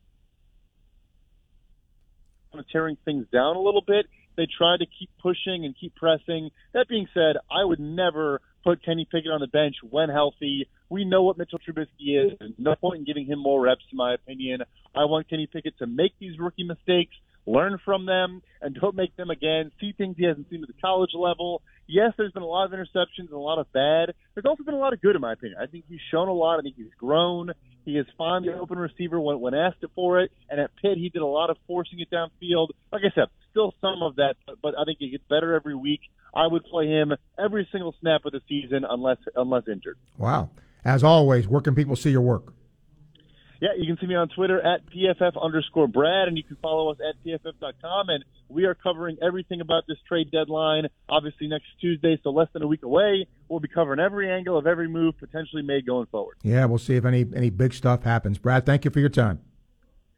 kind 2.52 2.64
of 2.64 2.70
tearing 2.70 2.98
things 3.06 3.26
down 3.32 3.56
a 3.56 3.62
little 3.62 3.84
bit. 3.86 4.06
They 4.38 4.48
tried 4.58 4.78
to 4.78 4.86
keep 4.86 5.10
pushing 5.22 5.66
and 5.66 5.76
keep 5.80 5.96
pressing. 5.96 6.52
That 6.74 6.88
being 6.88 7.08
said, 7.14 7.36
I 7.52 7.64
would 7.64 7.80
never 7.80 8.42
put 8.64 8.84
Kenny 8.84 9.06
Pickett 9.10 9.32
on 9.32 9.42
the 9.42 9.48
bench 9.48 9.76
when 9.90 10.10
healthy. 10.10 10.68
We 10.90 11.06
know 11.06 11.24
what 11.24 11.38
Mitchell 11.38 11.60
Trubisky 11.60 12.26
is. 12.26 12.38
There's 12.40 12.54
no 12.58 12.76
point 12.76 13.00
in 13.00 13.06
giving 13.06 13.26
him 13.26 13.40
more 13.40 13.62
reps, 13.62 13.84
in 13.92 13.98
my 13.98 14.14
opinion. 14.14 14.62
I 14.96 15.06
want 15.06 15.30
Kenny 15.30 15.48
Pickett 15.48 15.78
to 15.80 15.88
make 15.88 16.14
these 16.20 16.40
rookie 16.40 16.64
mistakes, 16.64 17.16
learn 17.46 17.80
from 17.84 18.06
them, 18.06 18.42
and 18.62 18.76
don't 18.76 18.96
make 18.96 19.16
them 19.16 19.30
again. 19.30 19.72
See 19.80 19.94
things 19.98 20.16
he 20.18 20.26
hasn't 20.26 20.50
seen 20.50 20.62
at 20.62 20.68
the 20.68 20.82
college 20.82 21.12
level. 21.14 21.62
Yes, 21.88 22.14
there's 22.18 22.32
been 22.32 22.44
a 22.44 22.48
lot 22.48 22.66
of 22.66 22.72
interceptions 22.72 23.28
and 23.28 23.32
a 23.32 23.38
lot 23.38 23.60
of 23.60 23.72
bad. 23.74 24.14
There's 24.34 24.46
also 24.46 24.64
been 24.64 24.76
a 24.76 24.80
lot 24.80 24.94
of 24.94 25.02
good, 25.02 25.16
in 25.16 25.22
my 25.22 25.34
opinion. 25.34 25.60
I 25.62 25.66
think 25.66 25.86
he's 25.90 26.00
shown 26.12 26.28
a 26.28 26.34
lot. 26.34 26.60
I 26.60 26.62
think 26.62 26.76
he's 26.78 26.94
grown. 26.98 27.52
He 27.84 27.98
is 27.98 28.06
fine 28.18 28.46
the 28.46 28.54
open 28.54 28.78
receiver 28.78 29.20
when, 29.20 29.40
when 29.40 29.54
asked 29.54 29.84
for 29.96 30.22
it. 30.22 30.32
And 30.50 30.60
at 30.60 30.70
Pitt, 30.82 30.98
he 30.98 31.10
did 31.10 31.22
a 31.22 31.28
lot 31.28 31.50
of 31.50 31.58
forcing 31.68 32.00
it 32.00 32.10
downfield. 32.12 32.70
Like 32.92 33.02
I 33.04 33.14
said, 33.14 33.26
still 33.50 33.74
some 33.82 34.04
of 34.04 34.18
that, 34.18 34.36
but 34.62 34.76
I 34.80 34.86
think 34.86 35.00
he 35.00 35.10
gets 35.10 35.24
better 35.30 35.56
every 35.56 35.76
week. 35.76 36.02
I 36.34 36.48
would 36.48 36.64
play 36.64 36.88
him 36.88 37.12
every 37.38 37.68
single 37.72 37.96
snap 38.00 38.26
of 38.26 38.32
the 38.32 38.42
season 38.48 38.86
unless 38.88 39.18
unless 39.36 39.68
injured. 39.68 39.98
Wow. 40.18 40.52
As 40.86 41.04
always, 41.04 41.48
where 41.48 41.62
can 41.62 41.76
people 41.76 41.96
see 41.96 42.12
your 42.12 42.22
work? 42.22 42.54
Yeah, 43.62 43.70
you 43.78 43.86
can 43.86 43.96
see 44.02 44.08
me 44.08 44.16
on 44.16 44.28
Twitter 44.28 44.60
at 44.60 44.82
PFF 44.88 45.40
underscore 45.40 45.88
Brad, 45.88 46.28
and 46.28 46.36
you 46.36 46.44
can 46.44 46.58
follow 46.64 46.92
us 46.92 46.98
at 47.00 47.14
PFF.com. 47.24 48.10
And 48.10 48.26
we 48.50 48.66
are 48.66 48.74
covering 48.74 49.18
everything 49.22 49.62
about 49.62 49.84
this 49.88 49.98
trade 50.08 50.32
deadline, 50.32 50.88
obviously 51.08 51.48
next 51.48 51.68
Tuesday, 51.80 52.20
so 52.24 52.32
less 52.32 52.48
than 52.54 52.64
a 52.64 52.68
week 52.68 52.82
away. 52.82 53.28
We'll 53.50 53.60
be 53.60 53.68
covering 53.68 54.00
every 54.00 54.32
angle 54.32 54.58
of 54.58 54.66
every 54.66 54.88
move 54.88 55.16
potentially 55.20 55.62
made 55.62 55.86
going 55.86 56.08
forward. 56.08 56.38
Yeah, 56.42 56.66
we'll 56.66 56.80
see 56.80 56.96
if 56.96 57.06
any, 57.06 57.24
any 57.36 57.52
big 57.52 57.76
stuff 57.76 58.02
happens. 58.02 58.40
Brad, 58.40 58.66
thank 58.66 58.84
you 58.84 58.90
for 58.90 59.00
your 59.00 59.10
time. 59.10 59.40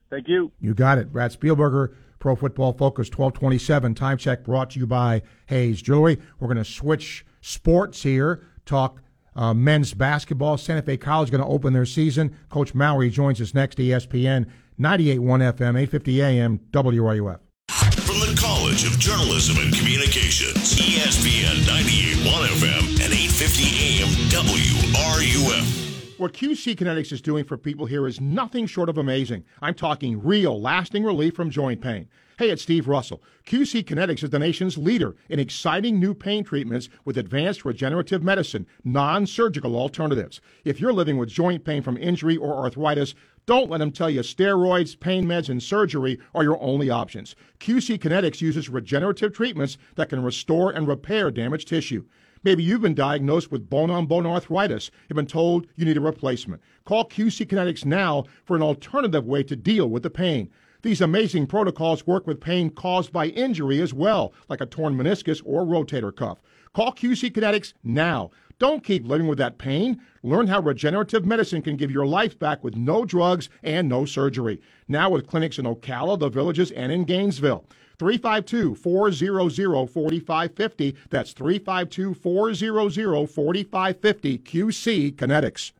Thank 0.09 0.29
you. 0.29 0.53
You 0.61 0.73
got 0.73 0.97
it. 0.97 1.11
Brad 1.11 1.37
Spielberger, 1.37 1.95
Pro 2.19 2.37
Football 2.37 2.71
Focus 2.71 3.07
1227. 3.09 3.93
Time 3.93 4.17
check 4.17 4.45
brought 4.45 4.69
to 4.69 4.79
you 4.79 4.87
by 4.87 5.21
Hayes 5.47 5.81
Jewelry. 5.81 6.17
We're 6.39 6.47
going 6.47 6.63
to 6.63 6.63
switch 6.63 7.25
sports 7.41 8.03
here, 8.03 8.47
talk 8.65 9.01
uh, 9.35 9.53
men's 9.53 9.93
basketball. 9.93 10.57
Santa 10.57 10.81
Fe 10.81 10.97
College 10.97 11.31
going 11.31 11.43
to 11.43 11.47
open 11.47 11.73
their 11.73 11.85
season. 11.85 12.35
Coach 12.49 12.73
Maury 12.73 13.09
joins 13.09 13.41
us 13.41 13.53
next. 13.53 13.77
ESPN 13.77 14.47
98.1 14.79 15.53
FM, 15.53 15.79
850 15.79 16.21
AM, 16.21 16.59
WRUF. 16.71 17.39
From 17.69 18.19
the 18.19 18.37
College 18.39 18.85
of 18.85 18.99
Journalism 18.99 19.57
and 19.57 19.73
Communications, 19.73 20.75
ESPN 20.75 21.63
98.1 21.63 22.47
FM 22.47 23.03
and 23.03 23.13
850 23.13 24.01
AM, 24.01 24.09
WRUF. 24.29 26.19
What 26.19 26.33
QC 26.33 26.75
Kinetics 26.75 27.11
is 27.11 27.21
doing 27.21 27.43
for 27.43 27.57
people 27.57 27.85
here 27.85 28.07
is 28.07 28.21
nothing 28.21 28.65
short 28.65 28.87
of 28.87 28.97
amazing. 28.97 29.43
I'm 29.61 29.73
talking 29.73 30.23
real, 30.23 30.61
lasting 30.61 31.03
relief 31.03 31.35
from 31.35 31.49
joint 31.49 31.81
pain. 31.81 32.07
Hey, 32.39 32.49
it's 32.49 32.63
Steve 32.63 32.87
Russell. 32.87 33.21
QC 33.45 33.83
Kinetics 33.83 34.23
is 34.23 34.31
the 34.31 34.39
nation's 34.39 34.75
leader 34.75 35.15
in 35.29 35.39
exciting 35.39 35.99
new 35.99 36.15
pain 36.15 36.43
treatments 36.43 36.89
with 37.05 37.15
advanced 37.15 37.63
regenerative 37.63 38.23
medicine, 38.23 38.65
non 38.83 39.27
surgical 39.27 39.75
alternatives. 39.75 40.41
If 40.65 40.81
you're 40.81 40.93
living 40.93 41.17
with 41.17 41.29
joint 41.29 41.63
pain 41.63 41.83
from 41.83 41.95
injury 41.95 42.35
or 42.35 42.57
arthritis, 42.57 43.13
don't 43.45 43.69
let 43.69 43.77
them 43.77 43.91
tell 43.91 44.09
you 44.09 44.21
steroids, 44.21 44.99
pain 44.99 45.25
meds, 45.25 45.49
and 45.49 45.61
surgery 45.61 46.17
are 46.33 46.41
your 46.41 46.59
only 46.59 46.89
options. 46.89 47.35
QC 47.59 47.99
Kinetics 47.99 48.41
uses 48.41 48.67
regenerative 48.67 49.31
treatments 49.31 49.77
that 49.93 50.09
can 50.09 50.23
restore 50.23 50.71
and 50.71 50.87
repair 50.87 51.29
damaged 51.29 51.67
tissue. 51.67 52.03
Maybe 52.43 52.63
you've 52.63 52.81
been 52.81 52.95
diagnosed 52.95 53.51
with 53.51 53.69
bone 53.69 53.91
on 53.91 54.07
bone 54.07 54.25
arthritis 54.25 54.89
and 55.07 55.15
been 55.15 55.27
told 55.27 55.67
you 55.75 55.85
need 55.85 55.97
a 55.97 56.01
replacement. 56.01 56.63
Call 56.83 57.07
QC 57.07 57.45
Kinetics 57.45 57.85
now 57.85 58.25
for 58.43 58.55
an 58.55 58.63
alternative 58.63 59.27
way 59.27 59.43
to 59.43 59.55
deal 59.55 59.87
with 59.87 60.01
the 60.01 60.09
pain. 60.09 60.49
These 60.83 60.99
amazing 60.99 61.47
protocols 61.47 62.05
work 62.05 62.27
with 62.27 62.41
pain 62.41 62.69
caused 62.69 63.13
by 63.13 63.27
injury 63.27 63.79
as 63.81 63.93
well, 63.93 64.33
like 64.49 64.59
a 64.59 64.65
torn 64.65 64.97
meniscus 64.97 65.41
or 65.45 65.63
rotator 65.63 66.13
cuff. 66.13 66.41
Call 66.73 66.91
QC 66.91 67.31
Kinetics 67.31 67.71
now. 67.85 68.31
Don't 68.59 68.83
keep 68.83 69.07
living 69.07 69.27
with 69.27 69.37
that 69.37 69.57
pain. 69.57 70.01
Learn 70.23 70.47
how 70.47 70.59
regenerative 70.59 71.25
medicine 71.25 71.61
can 71.61 71.77
give 71.77 71.89
your 71.89 72.05
life 72.05 72.37
back 72.37 72.65
with 72.65 72.75
no 72.75 73.05
drugs 73.05 73.47
and 73.63 73.87
no 73.87 74.03
surgery. 74.03 74.61
Now 74.89 75.09
with 75.09 75.25
clinics 75.25 75.57
in 75.57 75.65
Ocala, 75.65 76.19
the 76.19 76.27
Villages, 76.27 76.69
and 76.71 76.91
in 76.91 77.05
Gainesville. 77.05 77.65
352 77.97 78.75
400 78.75 79.87
4550. 79.89 80.95
That's 81.09 81.31
352 81.31 82.13
400 82.13 83.27
4550 83.27 84.37
QC 84.39 85.15
Kinetics. 85.15 85.71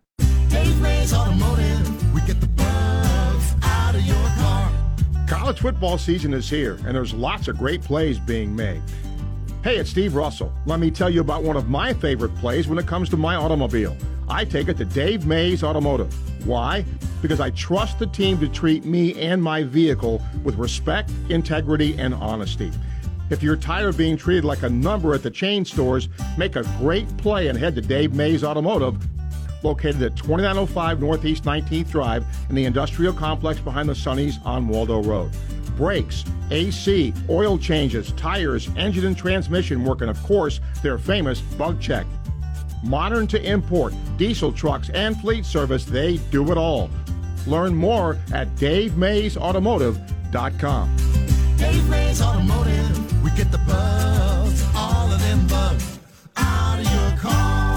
Dave 0.50 0.82
Mays 0.82 1.14
Automotive, 1.14 2.14
we 2.14 2.22
get 2.22 2.40
the 2.40 2.48
College 5.28 5.62
football 5.62 5.98
season 5.98 6.34
is 6.34 6.50
here, 6.50 6.74
and 6.86 6.96
there's 6.96 7.14
lots 7.14 7.48
of 7.48 7.58
great 7.58 7.82
plays 7.82 8.20
being 8.20 8.54
made. 8.54 8.82
Hey, 9.64 9.78
it's 9.78 9.90
Steve 9.90 10.16
Russell. 10.16 10.54
Let 10.66 10.82
me 10.82 10.92
tell 10.92 11.10
you 11.10 11.22
about 11.22 11.44
one 11.44 11.56
of 11.56 11.70
my 11.70 11.94
favorite 11.94 12.36
plays 12.36 12.68
when 12.68 12.78
it 12.78 12.86
comes 12.86 13.08
to 13.10 13.18
my 13.18 13.36
automobile. 13.36 13.96
I 14.28 14.44
take 14.44 14.68
it 14.68 14.76
to 14.78 14.86
Dave 14.86 15.26
Mays 15.26 15.64
Automotive. 15.64 16.14
Why? 16.46 16.84
Because 17.22 17.40
I 17.40 17.52
trust 17.52 18.00
the 18.00 18.08
team 18.08 18.38
to 18.42 18.50
treat 18.50 18.84
me 18.84 19.14
and 19.22 19.42
my 19.42 19.64
vehicle 19.64 20.22
with 20.44 20.56
respect, 20.56 21.10
integrity, 21.30 21.98
and 21.98 22.14
honesty. 22.14 22.72
If 23.30 23.42
you're 23.42 23.56
tired 23.56 23.88
of 23.88 23.98
being 23.98 24.18
treated 24.18 24.44
like 24.44 24.64
a 24.64 24.70
number 24.70 25.14
at 25.14 25.24
the 25.24 25.32
chain 25.32 25.64
stores, 25.64 26.10
make 26.38 26.58
a 26.58 26.64
great 26.80 27.08
play 27.18 27.48
and 27.48 27.58
head 27.58 27.76
to 27.76 27.82
Dave 27.82 28.14
Mays 28.14 28.44
Automotive, 28.44 28.98
located 29.64 30.02
at 30.02 30.16
2905 30.16 31.00
Northeast 31.00 31.44
19th 31.44 31.92
Drive 31.92 32.26
in 32.50 32.56
the 32.56 32.66
industrial 32.66 33.14
complex 33.14 33.60
behind 33.60 33.88
the 33.90 33.94
Sunnies 33.94 34.44
on 34.46 34.68
Waldo 34.68 35.04
Road. 35.04 35.32
Brakes, 35.78 36.24
AC, 36.52 37.14
oil 37.30 37.58
changes, 37.58 38.12
tires, 38.14 38.70
engine 38.78 39.06
and 39.06 39.18
transmission 39.18 39.84
work, 39.84 40.00
and 40.02 40.10
of 40.10 40.22
course, 40.24 40.60
their 40.82 40.98
famous 40.98 41.42
bug 41.42 41.82
check. 41.82 42.06
Modern 42.84 43.28
to 43.28 43.42
import, 43.42 43.94
diesel 44.18 44.52
trucks, 44.52 44.90
and 44.90 45.20
fleet 45.20 45.46
service, 45.46 45.86
they 45.86 46.18
do 46.32 46.52
it 46.52 46.58
all. 46.58 46.90
Learn 47.48 47.74
more 47.76 48.18
at 48.34 48.54
DaveMaysAutomotive.com. 48.56 50.96
Dave 51.58 51.90
Mays 51.90 52.22
Automotive, 52.22 53.24
we 53.24 53.32
get 53.32 53.52
the 53.52 53.58
bugs, 53.60 54.66
all 54.76 55.12
of 55.12 55.20
them 55.22 55.48
bugs, 55.48 56.00
out 56.36 56.80
of 56.80 56.92
your 56.92 57.18
car. 57.20 57.73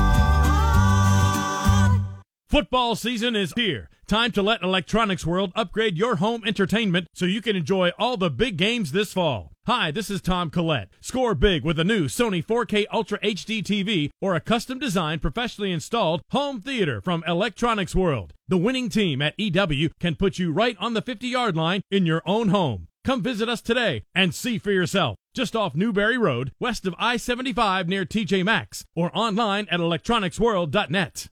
Football 2.49 2.95
season 2.95 3.35
is 3.35 3.53
here. 3.57 3.91
Time 4.07 4.31
to 4.31 4.41
let 4.41 4.63
Electronics 4.63 5.27
World 5.27 5.51
upgrade 5.57 5.99
your 5.99 6.17
home 6.17 6.45
entertainment 6.47 7.09
so 7.13 7.25
you 7.25 7.43
can 7.43 7.57
enjoy 7.57 7.91
all 7.99 8.17
the 8.17 8.31
big 8.31 8.57
games 8.57 8.93
this 8.93 9.13
fall. 9.13 9.51
Hi, 9.67 9.91
this 9.91 10.11
is 10.11 10.21
Tom 10.21 10.51
Collette. 10.51 10.91
Score 11.01 11.35
big 11.35 11.65
with 11.65 11.77
a 11.81 11.85
new 11.85 12.05
Sony 12.05 12.45
4K 12.47 12.87
Ultra 12.93 13.19
HD 13.19 13.65
TV 13.65 14.11
or 14.23 14.37
a 14.37 14.41
custom 14.41 14.79
designed, 14.79 15.23
professionally 15.23 15.73
installed 15.73 16.23
home 16.31 16.61
theater 16.61 17.01
from 17.01 17.25
Electronics 17.27 17.97
World. 17.97 18.33
The 18.47 18.59
winning 18.59 18.91
team 18.91 19.21
at 19.21 19.35
EW 19.37 19.91
can 19.99 20.15
put 20.15 20.39
you 20.39 20.53
right 20.53 20.77
on 20.79 20.95
the 20.95 21.03
50 21.03 21.27
yard 21.27 21.57
line 21.57 21.83
in 21.91 22.07
your 22.07 22.23
own 22.25 22.51
home. 22.51 22.87
Come 23.05 23.23
visit 23.23 23.49
us 23.49 23.61
today 23.61 24.05
and 24.15 24.33
see 24.33 24.59
for 24.59 24.71
yourself. 24.71 25.17
Just 25.35 25.57
off 25.57 25.75
Newberry 25.75 26.17
Road, 26.17 26.53
west 26.61 26.87
of 26.87 26.95
I 26.97 27.17
75 27.17 27.89
near 27.89 28.05
TJ 28.05 28.45
Maxx, 28.45 28.85
or 28.95 29.11
online 29.13 29.67
at 29.69 29.81
electronicsworld.net. 29.81 31.27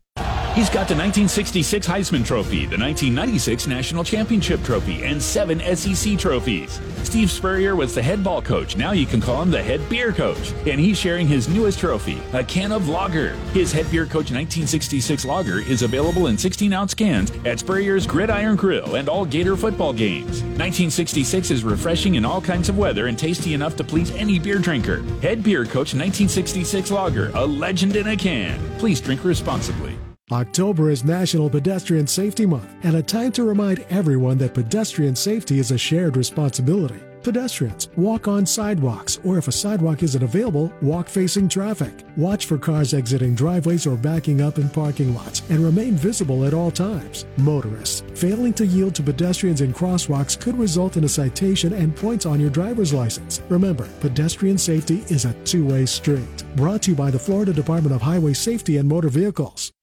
He's 0.54 0.68
got 0.68 0.86
the 0.86 0.94
1966 0.94 1.84
Heisman 1.84 2.24
Trophy, 2.24 2.66
the 2.66 2.78
1996 2.78 3.66
National 3.66 4.04
Championship 4.04 4.62
Trophy, 4.62 5.02
and 5.02 5.20
seven 5.20 5.58
SEC 5.74 6.16
trophies. 6.16 6.80
Steve 7.02 7.28
Spurrier 7.28 7.74
was 7.74 7.92
the 7.92 8.00
head 8.00 8.22
ball 8.22 8.40
coach. 8.40 8.76
Now 8.76 8.92
you 8.92 9.04
can 9.04 9.20
call 9.20 9.42
him 9.42 9.50
the 9.50 9.60
head 9.60 9.80
beer 9.88 10.12
coach. 10.12 10.52
And 10.64 10.78
he's 10.78 10.96
sharing 10.96 11.26
his 11.26 11.48
newest 11.48 11.80
trophy, 11.80 12.22
a 12.32 12.44
can 12.44 12.70
of 12.70 12.88
lager. 12.88 13.30
His 13.52 13.72
head 13.72 13.90
beer 13.90 14.04
coach 14.04 14.30
1966 14.30 15.24
lager 15.24 15.58
is 15.58 15.82
available 15.82 16.28
in 16.28 16.38
16 16.38 16.72
ounce 16.72 16.94
cans 16.94 17.32
at 17.44 17.58
Spurrier's 17.58 18.06
Gridiron 18.06 18.54
Grill 18.54 18.94
and 18.94 19.08
all 19.08 19.24
Gator 19.24 19.56
football 19.56 19.92
games. 19.92 20.44
1966 20.54 21.50
is 21.50 21.64
refreshing 21.64 22.14
in 22.14 22.24
all 22.24 22.40
kinds 22.40 22.68
of 22.68 22.78
weather 22.78 23.08
and 23.08 23.18
tasty 23.18 23.54
enough 23.54 23.74
to 23.74 23.82
please 23.82 24.12
any 24.12 24.38
beer 24.38 24.60
drinker. 24.60 25.02
Head 25.20 25.42
beer 25.42 25.64
coach 25.64 25.94
1966 25.94 26.92
lager, 26.92 27.32
a 27.34 27.44
legend 27.44 27.96
in 27.96 28.06
a 28.06 28.16
can. 28.16 28.60
Please 28.78 29.00
drink 29.00 29.24
responsibly. 29.24 29.98
October 30.32 30.88
is 30.88 31.04
National 31.04 31.50
Pedestrian 31.50 32.06
Safety 32.06 32.46
Month 32.46 32.74
and 32.82 32.96
a 32.96 33.02
time 33.02 33.30
to 33.32 33.44
remind 33.44 33.80
everyone 33.90 34.38
that 34.38 34.54
pedestrian 34.54 35.14
safety 35.14 35.58
is 35.58 35.70
a 35.70 35.76
shared 35.76 36.16
responsibility. 36.16 36.98
Pedestrians 37.22 37.90
walk 37.96 38.26
on 38.26 38.46
sidewalks, 38.46 39.20
or 39.22 39.36
if 39.36 39.48
a 39.48 39.52
sidewalk 39.52 40.02
isn't 40.02 40.22
available, 40.22 40.72
walk 40.80 41.10
facing 41.10 41.46
traffic. 41.46 42.06
Watch 42.16 42.46
for 42.46 42.56
cars 42.56 42.94
exiting 42.94 43.34
driveways 43.34 43.86
or 43.86 43.98
backing 43.98 44.40
up 44.40 44.56
in 44.56 44.70
parking 44.70 45.14
lots 45.14 45.42
and 45.50 45.62
remain 45.62 45.92
visible 45.94 46.46
at 46.46 46.54
all 46.54 46.70
times. 46.70 47.26
Motorists, 47.36 48.02
failing 48.14 48.54
to 48.54 48.64
yield 48.64 48.94
to 48.94 49.02
pedestrians 49.02 49.60
in 49.60 49.74
crosswalks 49.74 50.40
could 50.40 50.56
result 50.56 50.96
in 50.96 51.04
a 51.04 51.08
citation 51.08 51.74
and 51.74 51.94
points 51.94 52.24
on 52.24 52.40
your 52.40 52.50
driver's 52.50 52.94
license. 52.94 53.42
Remember, 53.50 53.86
pedestrian 54.00 54.56
safety 54.56 55.04
is 55.08 55.26
a 55.26 55.34
two 55.44 55.66
way 55.66 55.84
street. 55.84 56.44
Brought 56.56 56.80
to 56.82 56.92
you 56.92 56.96
by 56.96 57.10
the 57.10 57.18
Florida 57.18 57.52
Department 57.52 57.94
of 57.94 58.00
Highway 58.00 58.32
Safety 58.32 58.78
and 58.78 58.88
Motor 58.88 59.10
Vehicles. 59.10 59.73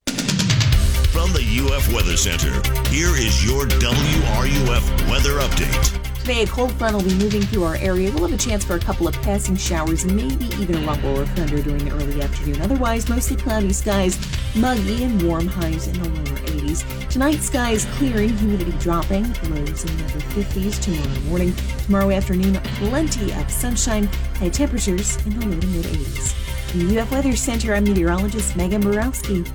From 1.32 1.46
the 1.46 1.74
UF 1.74 1.94
Weather 1.94 2.18
Center, 2.18 2.52
here 2.90 3.16
is 3.16 3.46
your 3.46 3.66
WRUF 3.66 5.10
weather 5.10 5.40
update. 5.40 6.20
Today, 6.20 6.44
a 6.44 6.48
cold 6.48 6.74
front 6.74 6.94
will 6.94 7.06
be 7.06 7.14
moving 7.16 7.42
through 7.42 7.64
our 7.64 7.76
area. 7.76 8.12
We'll 8.12 8.28
have 8.28 8.38
a 8.38 8.44
chance 8.44 8.66
for 8.66 8.76
a 8.76 8.80
couple 8.80 9.08
of 9.08 9.16
passing 9.22 9.56
showers 9.56 10.04
maybe 10.04 10.44
even 10.56 10.76
a 10.76 10.86
rumble 10.86 11.18
or 11.18 11.26
thunder 11.28 11.62
during 11.62 11.86
the 11.86 11.92
early 11.92 12.22
afternoon. 12.22 12.62
Otherwise, 12.62 13.08
mostly 13.08 13.38
cloudy 13.38 13.72
skies, 13.72 14.20
muggy 14.58 15.06
and 15.06 15.22
warm 15.22 15.48
highs 15.48 15.88
in 15.88 15.94
the 16.02 16.10
lower 16.10 16.38
80s. 16.50 17.10
Tonight, 17.10 17.38
skies 17.38 17.86
clearing, 17.94 18.36
humidity 18.36 18.74
dropping, 18.80 19.24
lows 19.52 19.86
in 19.86 19.98
the 19.98 20.04
upper 20.04 20.20
50s 20.20 20.84
tomorrow 20.84 21.22
morning. 21.30 21.54
Tomorrow 21.86 22.12
afternoon, 22.12 22.56
plenty 22.76 23.32
of 23.32 23.50
sunshine, 23.50 24.08
high 24.36 24.50
temperatures 24.50 25.16
in 25.26 25.40
the 25.40 25.46
low 25.46 25.60
to 25.62 25.68
mid 25.68 25.86
80s. 25.86 26.34
From 26.72 26.88
the 26.88 27.00
UF 27.00 27.10
Weather 27.10 27.38
Center, 27.38 27.74
I'm 27.74 27.86
meteorologist 27.86 28.58
Megan 28.58 28.82
Borowski. 28.82 29.46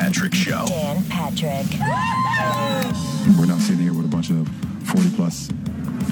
Patrick 0.00 0.34
Show. 0.34 0.64
Dan 0.66 1.04
Patrick. 1.10 1.66
We're 3.38 3.44
not 3.44 3.60
sitting 3.60 3.82
here 3.82 3.92
with 3.92 4.06
a 4.06 4.08
bunch 4.08 4.30
of 4.30 4.48
40 4.88 5.10
plus 5.14 5.50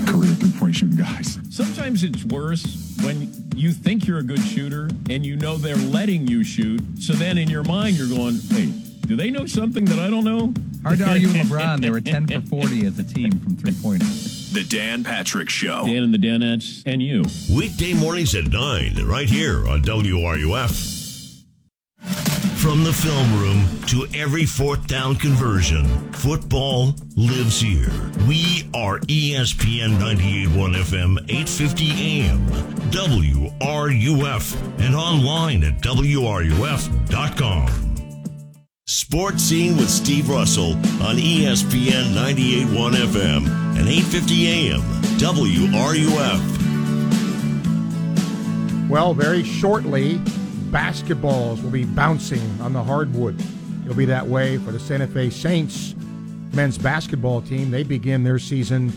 career 0.07 0.31
three 0.35 0.53
point 0.59 0.75
shooting 0.77 0.99
guys. 0.99 1.39
Sometimes 1.49 2.05
it's 2.05 2.23
worse 2.27 2.95
when 3.03 3.33
you 3.57 3.73
think 3.73 4.07
you're 4.07 4.19
a 4.19 4.23
good 4.23 4.43
shooter 4.43 4.91
and 5.09 5.25
you 5.25 5.37
know 5.37 5.57
they're 5.57 5.75
letting 5.77 6.27
you 6.29 6.45
shoot. 6.45 6.83
So 7.01 7.15
then 7.15 7.39
in 7.39 7.49
your 7.49 7.65
mind, 7.65 7.97
you're 7.97 8.09
going, 8.09 8.39
wait, 8.53 9.01
do 9.09 9.17
they 9.17 9.31
know 9.31 9.47
something 9.47 9.87
that 9.87 9.99
I 9.99 10.11
don't 10.11 10.25
know? 10.25 10.53
Hard 10.83 10.99
to 10.99 11.09
argue 11.09 11.29
with 11.29 11.37
LeBron. 11.49 11.81
They 11.81 11.89
were 11.89 12.01
10 12.03 12.27
for 12.27 12.41
40 12.43 12.85
as 12.85 12.99
a 12.99 13.05
team 13.05 13.31
from 13.41 13.57
three 13.57 13.73
pointers. 13.83 14.53
The 14.53 14.65
Dan 14.65 15.03
Patrick 15.03 15.49
Show. 15.49 15.87
Dan 15.87 16.03
and 16.03 16.13
the 16.13 16.19
Danettes 16.19 16.83
and 16.85 17.03
you. 17.03 17.25
Weekday 17.57 17.95
mornings 17.95 18.35
at 18.35 18.49
9, 18.53 19.07
right 19.07 19.31
here 19.31 19.67
on 19.67 19.81
WRUF. 19.83 20.98
From 22.59 22.83
the 22.83 22.93
film 22.93 23.41
room 23.41 23.67
to 23.87 24.07
every 24.19 24.45
fourth 24.45 24.87
down 24.89 25.15
conversion, 25.15 25.87
football 26.13 26.95
lives 27.17 27.61
here. 27.61 27.89
We 28.27 28.69
are 28.75 28.99
ESPN 28.99 29.97
98.1 29.99 30.75
FM, 30.75 31.19
850 31.31 32.21
AM, 32.21 32.47
WRUF, 32.91 34.57
and 34.81 34.95
online 34.97 35.63
at 35.63 35.81
WRUF.com. 35.81 37.69
Sports 38.87 39.43
Scene 39.45 39.77
with 39.77 39.89
Steve 39.89 40.29
Russell 40.29 40.73
on 41.03 41.17
ESPN 41.17 42.13
98.1 42.13 42.95
FM 43.07 43.47
and 43.79 43.89
850 43.89 44.49
AM, 44.49 44.81
WRUF. 45.19 46.59
Well, 48.91 49.15
very 49.15 49.45
shortly, 49.45 50.21
basketballs 50.69 51.63
will 51.63 51.71
be 51.71 51.85
bouncing 51.85 52.61
on 52.61 52.73
the 52.73 52.83
hardwood. 52.83 53.41
It'll 53.83 53.97
be 53.97 54.05
that 54.05 54.27
way 54.27 54.59
for 54.59 54.71
the 54.71 54.79
Santa 54.79 55.07
Fe 55.07 55.31
Saints 55.31 55.95
men's 56.53 56.79
basketball 56.79 57.41
team. 57.41 57.71
They 57.71 57.83
begin 57.83 58.25
their 58.25 58.39
season 58.39 58.93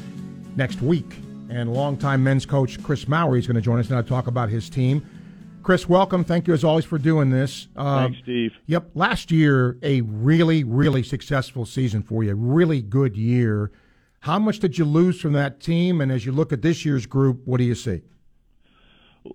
next 0.55 0.81
week. 0.81 1.15
And 1.49 1.73
longtime 1.73 2.23
men's 2.23 2.45
coach 2.45 2.81
Chris 2.83 3.07
Mowry 3.07 3.39
is 3.39 3.47
going 3.47 3.55
to 3.55 3.61
join 3.61 3.79
us 3.79 3.89
now 3.89 4.01
to 4.01 4.07
talk 4.07 4.27
about 4.27 4.49
his 4.49 4.69
team. 4.69 5.05
Chris, 5.63 5.87
welcome. 5.87 6.23
Thank 6.23 6.47
you 6.47 6.53
as 6.53 6.63
always 6.63 6.85
for 6.85 6.97
doing 6.97 7.29
this. 7.29 7.67
Uh, 7.75 8.03
Thanks, 8.03 8.19
Steve. 8.23 8.53
Yep. 8.65 8.91
Last 8.95 9.31
year, 9.31 9.77
a 9.83 10.01
really, 10.01 10.63
really 10.63 11.03
successful 11.03 11.65
season 11.65 12.01
for 12.01 12.23
you. 12.23 12.33
Really 12.33 12.81
good 12.81 13.15
year. 13.15 13.71
How 14.21 14.39
much 14.39 14.59
did 14.59 14.77
you 14.77 14.85
lose 14.85 15.21
from 15.21 15.33
that 15.33 15.59
team? 15.59 16.01
And 16.01 16.11
as 16.11 16.25
you 16.25 16.31
look 16.31 16.51
at 16.51 16.61
this 16.61 16.83
year's 16.83 17.05
group, 17.05 17.41
what 17.45 17.57
do 17.57 17.63
you 17.63 17.75
see? 17.75 18.01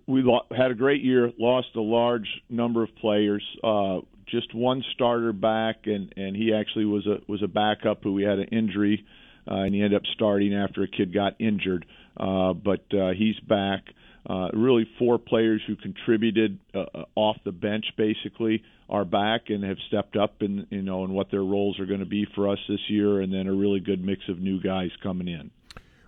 We 0.06 0.22
lo- 0.22 0.46
had 0.56 0.70
a 0.70 0.74
great 0.74 1.02
year. 1.02 1.32
Lost 1.38 1.68
a 1.76 1.80
large 1.80 2.28
number 2.48 2.82
of 2.82 2.94
players. 2.96 3.44
Uh, 3.62 4.00
just 4.26 4.54
one 4.54 4.84
starter 4.94 5.32
back, 5.32 5.86
and 5.86 6.12
and 6.16 6.36
he 6.36 6.52
actually 6.52 6.84
was 6.84 7.06
a 7.06 7.18
was 7.28 7.42
a 7.42 7.48
backup 7.48 8.02
who 8.02 8.12
we 8.12 8.22
had 8.22 8.38
an 8.38 8.48
injury, 8.52 9.04
uh, 9.48 9.54
and 9.54 9.74
he 9.74 9.82
ended 9.82 9.96
up 9.96 10.06
starting 10.14 10.54
after 10.54 10.82
a 10.82 10.88
kid 10.88 11.14
got 11.14 11.40
injured. 11.40 11.86
Uh, 12.16 12.52
but 12.52 12.84
uh, 12.92 13.10
he's 13.16 13.38
back. 13.40 13.84
Uh, 14.28 14.48
really, 14.54 14.88
four 14.98 15.18
players 15.18 15.62
who 15.68 15.76
contributed 15.76 16.58
uh, 16.74 16.80
uh, 16.92 17.04
off 17.14 17.36
the 17.44 17.52
bench 17.52 17.84
basically 17.96 18.62
are 18.88 19.04
back 19.04 19.42
and 19.48 19.62
have 19.62 19.76
stepped 19.86 20.16
up 20.16 20.42
in 20.42 20.66
you 20.70 20.82
know 20.82 21.04
in 21.04 21.12
what 21.12 21.30
their 21.30 21.44
roles 21.44 21.78
are 21.78 21.86
going 21.86 22.00
to 22.00 22.06
be 22.06 22.26
for 22.34 22.48
us 22.48 22.58
this 22.68 22.80
year, 22.88 23.20
and 23.20 23.32
then 23.32 23.46
a 23.46 23.54
really 23.54 23.80
good 23.80 24.04
mix 24.04 24.22
of 24.28 24.40
new 24.40 24.60
guys 24.60 24.90
coming 25.02 25.28
in. 25.28 25.50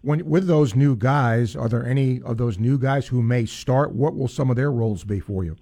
When 0.02 0.28
with 0.28 0.46
those 0.46 0.74
new 0.74 0.96
guys, 0.96 1.56
are 1.56 1.68
there 1.68 1.84
any 1.84 2.22
of 2.22 2.38
those 2.38 2.58
new 2.58 2.78
guys 2.78 3.08
who 3.08 3.22
may 3.22 3.46
start? 3.46 3.92
What 3.92 4.14
will 4.14 4.28
some 4.28 4.50
of 4.50 4.56
their 4.56 4.70
roles 4.70 5.04
be 5.04 5.20
for 5.20 5.44
you? 5.44 5.56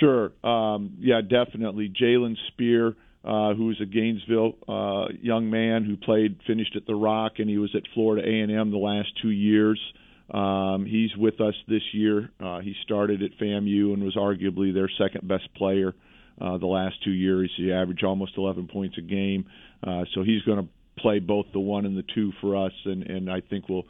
Sure. 0.00 0.32
Um, 0.44 0.96
yeah, 0.98 1.20
definitely. 1.20 1.88
Jalen 1.88 2.36
Spear, 2.48 2.94
uh, 3.24 3.54
who's 3.54 3.80
a 3.80 3.86
Gainesville 3.86 4.54
uh, 4.68 5.12
young 5.20 5.50
man 5.50 5.84
who 5.84 5.96
played, 5.96 6.38
finished 6.46 6.76
at 6.76 6.86
the 6.86 6.94
Rock, 6.94 7.32
and 7.38 7.48
he 7.48 7.58
was 7.58 7.74
at 7.74 7.82
Florida 7.94 8.26
A&M 8.26 8.70
the 8.70 8.76
last 8.76 9.08
two 9.20 9.30
years. 9.30 9.80
Um, 10.30 10.86
he's 10.86 11.14
with 11.16 11.40
us 11.40 11.54
this 11.68 11.82
year. 11.92 12.30
Uh, 12.40 12.60
he 12.60 12.74
started 12.84 13.22
at 13.22 13.30
FAMU 13.38 13.92
and 13.92 14.02
was 14.02 14.16
arguably 14.16 14.72
their 14.72 14.90
second 14.98 15.26
best 15.28 15.52
player 15.54 15.94
uh, 16.40 16.58
the 16.58 16.66
last 16.66 16.96
two 17.04 17.10
years. 17.10 17.52
He 17.56 17.72
averaged 17.72 18.04
almost 18.04 18.32
11 18.36 18.68
points 18.68 18.96
a 18.98 19.02
game, 19.02 19.46
uh, 19.86 20.04
so 20.14 20.22
he's 20.22 20.42
going 20.42 20.58
to 20.58 20.68
play 20.98 21.18
both 21.18 21.46
the 21.52 21.60
one 21.60 21.86
and 21.86 21.96
the 21.96 22.04
two 22.14 22.32
for 22.40 22.56
us, 22.66 22.72
and 22.84 23.02
and 23.04 23.30
I 23.30 23.40
think 23.40 23.68
will, 23.68 23.84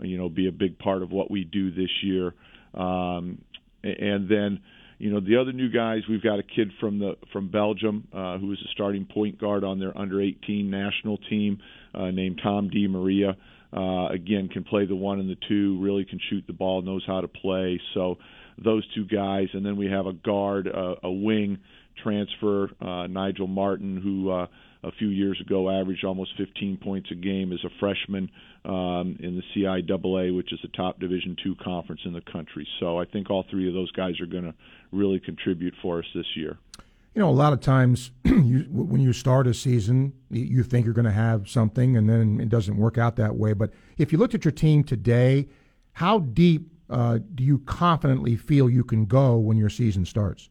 you 0.00 0.18
know, 0.18 0.28
be 0.28 0.48
a 0.48 0.52
big 0.52 0.78
part 0.78 1.02
of 1.02 1.10
what 1.10 1.30
we 1.30 1.44
do 1.44 1.70
this 1.70 1.90
year. 2.02 2.34
Um, 2.74 3.42
and 3.82 4.28
then, 4.28 4.60
you 4.98 5.12
know, 5.12 5.20
the 5.20 5.36
other 5.40 5.52
new 5.52 5.68
guys, 5.68 6.02
we've 6.08 6.22
got 6.22 6.38
a 6.38 6.42
kid 6.42 6.70
from 6.80 6.98
the 6.98 7.16
from 7.32 7.48
Belgium 7.48 8.06
uh, 8.12 8.38
who 8.38 8.52
is 8.52 8.58
a 8.64 8.68
starting 8.72 9.06
point 9.06 9.40
guard 9.40 9.64
on 9.64 9.78
their 9.80 9.96
under 9.96 10.20
18 10.20 10.70
national 10.70 11.18
team 11.18 11.60
uh, 11.94 12.10
named 12.10 12.40
Tom 12.42 12.68
Di 12.68 12.86
Maria. 12.86 13.36
Uh, 13.74 14.08
again, 14.08 14.48
can 14.48 14.64
play 14.64 14.84
the 14.84 14.94
one 14.94 15.18
and 15.18 15.30
the 15.30 15.36
two, 15.48 15.80
really 15.80 16.04
can 16.04 16.20
shoot 16.28 16.44
the 16.46 16.52
ball, 16.52 16.82
knows 16.82 17.02
how 17.06 17.22
to 17.22 17.28
play. 17.28 17.80
So 17.94 18.18
those 18.62 18.86
two 18.94 19.06
guys, 19.06 19.48
and 19.54 19.64
then 19.64 19.76
we 19.76 19.86
have 19.86 20.06
a 20.06 20.12
guard, 20.12 20.68
uh, 20.68 20.96
a 21.02 21.10
wing 21.10 21.58
transfer, 22.02 22.70
uh, 22.80 23.06
Nigel 23.06 23.46
Martin, 23.46 24.00
who 24.00 24.30
uh, 24.30 24.46
a 24.84 24.92
few 24.92 25.08
years 25.08 25.40
ago 25.40 25.70
averaged 25.70 26.04
almost 26.04 26.32
15 26.36 26.78
points 26.78 27.10
a 27.10 27.14
game 27.14 27.52
as 27.52 27.60
a 27.64 27.70
freshman 27.78 28.30
um, 28.64 29.16
in 29.20 29.36
the 29.36 29.42
CIAA, 29.54 30.34
which 30.36 30.52
is 30.52 30.58
the 30.62 30.68
top 30.68 30.98
Division 30.98 31.36
two 31.42 31.54
conference 31.62 32.00
in 32.04 32.12
the 32.12 32.20
country. 32.20 32.66
So 32.80 32.98
I 32.98 33.04
think 33.04 33.30
all 33.30 33.44
three 33.50 33.68
of 33.68 33.74
those 33.74 33.90
guys 33.92 34.20
are 34.20 34.26
going 34.26 34.44
to 34.44 34.54
really 34.90 35.20
contribute 35.20 35.74
for 35.82 36.00
us 36.00 36.06
this 36.14 36.26
year. 36.36 36.58
You 37.14 37.20
know, 37.20 37.28
a 37.28 37.30
lot 37.30 37.52
of 37.52 37.60
times 37.60 38.10
you, 38.24 38.66
when 38.70 39.00
you 39.00 39.12
start 39.12 39.46
a 39.46 39.54
season, 39.54 40.14
you 40.30 40.62
think 40.62 40.84
you're 40.84 40.94
going 40.94 41.04
to 41.04 41.10
have 41.10 41.48
something, 41.48 41.96
and 41.96 42.08
then 42.08 42.40
it 42.40 42.48
doesn't 42.48 42.76
work 42.76 42.98
out 42.98 43.16
that 43.16 43.36
way. 43.36 43.52
But 43.52 43.72
if 43.98 44.12
you 44.12 44.18
looked 44.18 44.34
at 44.34 44.44
your 44.44 44.52
team 44.52 44.82
today, 44.82 45.48
how 45.92 46.20
deep 46.20 46.70
uh, 46.88 47.18
do 47.34 47.44
you 47.44 47.58
confidently 47.60 48.36
feel 48.36 48.68
you 48.68 48.84
can 48.84 49.04
go 49.04 49.36
when 49.36 49.56
your 49.56 49.68
season 49.68 50.04
starts? 50.04 50.48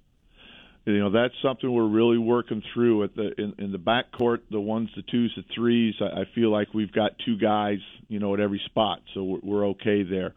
You 0.86 1.00
know 1.00 1.12
that's 1.12 1.34
something 1.44 1.72
we're 1.72 1.88
really 1.88 2.18
working 2.18 2.64
through 2.74 3.04
at 3.04 3.16
the 3.16 3.32
in, 3.38 3.54
in 3.60 3.72
the 3.72 3.78
backcourt 3.78 4.40
the 4.50 4.60
ones 4.60 4.90
the 4.96 5.04
twos 5.04 5.32
the 5.36 5.44
threes. 5.54 5.96
I, 6.02 6.22
I 6.22 6.24
feel 6.34 6.52
like 6.52 6.74
we've 6.74 6.92
got 6.92 7.12
two 7.26 7.38
guys 7.38 7.80
you 8.08 8.20
know 8.20 8.34
at 8.34 8.40
every 8.40 8.62
spot 8.66 9.00
so 9.14 9.24
we're, 9.24 9.40
we're 9.44 9.68
okay 9.70 10.04
there. 10.04 10.34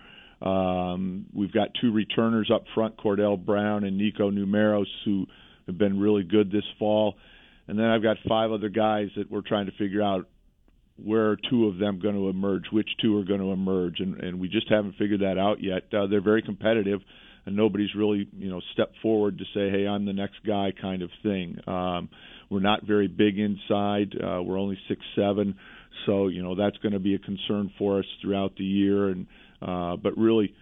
Um, 0.46 1.26
we've 1.32 1.52
got 1.52 1.68
two 1.80 1.92
returners 1.92 2.50
up 2.52 2.64
front 2.74 2.96
Cordell 2.98 3.42
Brown 3.42 3.84
and 3.84 3.96
Nico 3.96 4.30
Numeros 4.30 4.88
who 5.04 5.26
have 5.66 5.78
been 5.78 5.98
really 5.98 6.22
good 6.22 6.50
this 6.50 6.64
fall. 6.78 7.14
And 7.66 7.78
then 7.78 7.86
I've 7.86 8.02
got 8.02 8.18
five 8.28 8.52
other 8.52 8.68
guys 8.68 9.08
that 9.16 9.30
we're 9.30 9.40
trying 9.40 9.66
to 9.66 9.72
figure 9.72 10.02
out 10.02 10.28
where 11.02 11.30
are 11.30 11.38
two 11.50 11.66
of 11.66 11.78
them 11.78 11.98
going 11.98 12.14
to 12.14 12.28
emerge 12.28 12.64
which 12.70 12.88
two 13.00 13.18
are 13.18 13.24
going 13.24 13.40
to 13.40 13.50
emerge 13.52 14.00
and, 14.00 14.20
and 14.20 14.38
we 14.38 14.48
just 14.48 14.68
haven't 14.68 14.96
figured 14.96 15.20
that 15.20 15.38
out 15.38 15.62
yet. 15.62 15.82
Uh, 15.92 16.06
they're 16.06 16.20
very 16.20 16.42
competitive 16.42 17.00
and 17.46 17.56
nobody's 17.56 17.94
really 17.94 18.28
you 18.36 18.50
know 18.50 18.60
stepped 18.72 18.96
forward 19.02 19.38
to 19.38 19.44
say, 19.54 19.70
"Hey, 19.70 19.86
I'm 19.86 20.04
the 20.04 20.12
next 20.12 20.44
guy," 20.46 20.72
kind 20.80 21.02
of 21.02 21.10
thing. 21.22 21.58
Um, 21.66 22.08
we're 22.50 22.60
not 22.60 22.84
very 22.84 23.08
big 23.08 23.38
inside. 23.38 24.14
Uh, 24.14 24.42
we're 24.42 24.58
only 24.58 24.78
six 24.88 25.00
seven, 25.16 25.56
so 26.06 26.28
you 26.28 26.42
know 26.42 26.54
that's 26.54 26.76
going 26.78 26.92
to 26.92 26.98
be 26.98 27.14
a 27.14 27.18
concern 27.18 27.70
for 27.78 27.98
us 27.98 28.06
throughout 28.22 28.56
the 28.56 28.64
year. 28.64 29.08
And 29.08 29.26
uh, 29.60 29.96
but 29.96 30.16
really, 30.16 30.54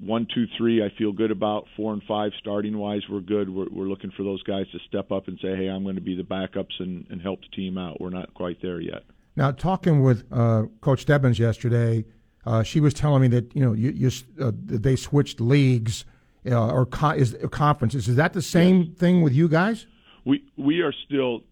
one, 0.00 0.26
two, 0.34 0.46
three, 0.56 0.84
I 0.84 0.88
feel 0.96 1.12
good 1.12 1.30
about. 1.30 1.66
Four 1.76 1.92
and 1.92 2.02
five, 2.06 2.32
starting 2.40 2.76
wise, 2.78 3.02
we're 3.10 3.20
good. 3.20 3.48
We're, 3.48 3.68
we're 3.70 3.88
looking 3.88 4.10
for 4.16 4.22
those 4.22 4.42
guys 4.42 4.66
to 4.72 4.78
step 4.88 5.12
up 5.12 5.28
and 5.28 5.38
say, 5.40 5.56
"Hey, 5.56 5.68
I'm 5.68 5.82
going 5.82 5.96
to 5.96 6.02
be 6.02 6.16
the 6.16 6.22
backups 6.22 6.80
and, 6.80 7.06
and 7.10 7.20
help 7.20 7.40
the 7.40 7.56
team 7.56 7.78
out." 7.78 8.00
We're 8.00 8.10
not 8.10 8.32
quite 8.34 8.60
there 8.62 8.80
yet. 8.80 9.02
Now, 9.34 9.50
talking 9.50 10.02
with 10.02 10.24
uh, 10.30 10.64
Coach 10.80 11.02
Stebbins 11.02 11.38
yesterday 11.38 12.04
uh, 12.44 12.62
she 12.62 12.80
was 12.80 12.94
telling 12.94 13.22
me 13.22 13.28
that 13.28 13.54
you 13.54 13.62
know 13.62 13.72
you, 13.72 13.90
you 13.90 14.10
uh, 14.40 14.52
they 14.54 14.96
switched 14.96 15.40
leagues 15.40 16.04
uh, 16.50 16.70
or 16.70 16.86
con- 16.86 17.18
is, 17.18 17.36
conferences. 17.50 18.08
Is 18.08 18.16
that 18.16 18.32
the 18.32 18.42
same 18.42 18.82
yes. 18.82 18.98
thing 18.98 19.22
with 19.22 19.32
you 19.32 19.48
guys? 19.48 19.86
We 20.24 20.44
we 20.56 20.80
are 20.80 20.92
still 21.06 21.42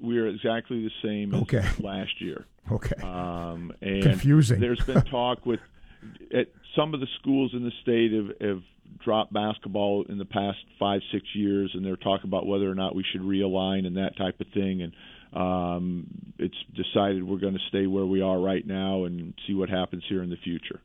we 0.00 0.18
are 0.18 0.26
exactly 0.26 0.82
the 0.82 0.92
same 1.02 1.34
okay. 1.42 1.58
as 1.58 1.80
last 1.80 2.20
year. 2.20 2.46
Okay. 2.70 3.02
Um, 3.02 3.72
and 3.80 4.02
Confusing. 4.02 4.60
there's 4.60 4.80
been 4.84 5.02
talk 5.02 5.44
with 5.44 5.60
at 6.32 6.48
some 6.76 6.94
of 6.94 7.00
the 7.00 7.08
schools 7.20 7.52
in 7.52 7.64
the 7.64 7.72
state 7.82 8.12
have, 8.12 8.30
have 8.40 8.62
dropped 9.04 9.32
basketball 9.32 10.04
in 10.08 10.18
the 10.18 10.24
past 10.24 10.58
five 10.78 11.00
six 11.12 11.24
years, 11.34 11.70
and 11.74 11.84
they're 11.84 11.96
talking 11.96 12.28
about 12.28 12.46
whether 12.46 12.70
or 12.70 12.74
not 12.74 12.94
we 12.94 13.04
should 13.12 13.22
realign 13.22 13.86
and 13.86 13.96
that 13.96 14.16
type 14.16 14.40
of 14.40 14.46
thing. 14.54 14.82
And 14.82 14.92
um, 15.32 16.06
it's 16.38 16.56
decided 16.74 17.22
we're 17.22 17.38
going 17.38 17.54
to 17.54 17.60
stay 17.68 17.86
where 17.86 18.06
we 18.06 18.20
are 18.20 18.38
right 18.38 18.66
now 18.66 19.04
and 19.04 19.34
see 19.46 19.54
what 19.54 19.68
happens 19.68 20.02
here 20.08 20.22
in 20.22 20.30
the 20.30 20.36
future. 20.36 20.80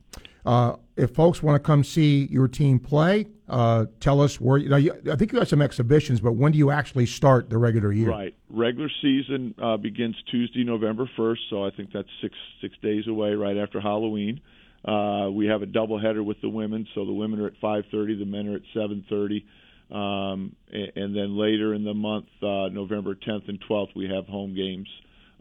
Uh, 0.46 0.76
if 0.96 1.12
folks 1.16 1.42
want 1.42 1.56
to 1.56 1.66
come 1.66 1.84
see 1.84 2.26
your 2.26 2.48
team 2.48 2.78
play, 2.78 3.26
uh, 3.50 3.86
tell 4.00 4.22
us 4.22 4.40
where. 4.40 4.58
You 4.58 4.70
know, 4.70 4.78
you, 4.78 4.94
I 5.12 5.16
think 5.16 5.34
you 5.34 5.40
have 5.40 5.48
some 5.48 5.62
exhibitions, 5.62 6.20
but 6.20 6.34
when 6.34 6.52
do 6.52 6.60
you 6.60 6.70
actually 6.70 7.08
start 7.08 7.50
the 7.50 7.58
regular 7.58 7.92
year? 7.92 8.10
Right, 8.10 8.36
regular 8.50 8.90
season 9.02 9.56
uh, 9.62 9.78
begins 9.78 10.16
Tuesday, 10.30 10.64
November 10.64 11.10
first, 11.18 11.42
so 11.50 11.66
I 11.66 11.72
think 11.72 11.92
that's 11.92 12.10
six 12.22 12.36
six 12.62 12.76
days 12.84 13.08
away, 13.08 13.34
right 13.34 13.58
after 13.58 13.82
Halloween. 13.82 14.40
Uh, 14.84 15.30
we 15.32 15.48
have 15.48 15.64
a 15.64 15.66
doubleheader 15.66 16.24
with 16.24 16.40
the 16.42 16.50
women, 16.50 16.88
so 16.94 17.06
the 17.06 17.14
women 17.14 17.40
are 17.40 17.48
at 17.48 17.60
5:30, 17.60 18.20
the 18.20 18.26
men 18.26 18.48
are 18.48 18.56
at 18.58 18.64
7:30. 18.76 19.44
Um, 19.92 20.56
and, 20.72 20.92
and 20.96 21.16
then 21.16 21.38
later 21.38 21.74
in 21.74 21.84
the 21.84 21.94
month, 21.94 22.26
uh, 22.42 22.70
November 22.70 23.16
10th 23.16 23.48
and 23.48 23.60
12th, 23.70 23.96
we 23.96 24.08
have 24.08 24.26
home 24.26 24.56
games. 24.56 24.88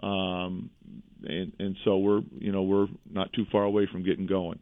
Um, 0.02 0.70
and, 1.26 1.52
and 1.58 1.76
so 1.84 1.98
we're, 1.98 2.20
you 2.38 2.52
know, 2.52 2.62
we're 2.62 2.88
not 3.10 3.32
too 3.32 3.46
far 3.50 3.64
away 3.64 3.88
from 3.90 4.04
getting 4.04 4.26
going. 4.26 4.58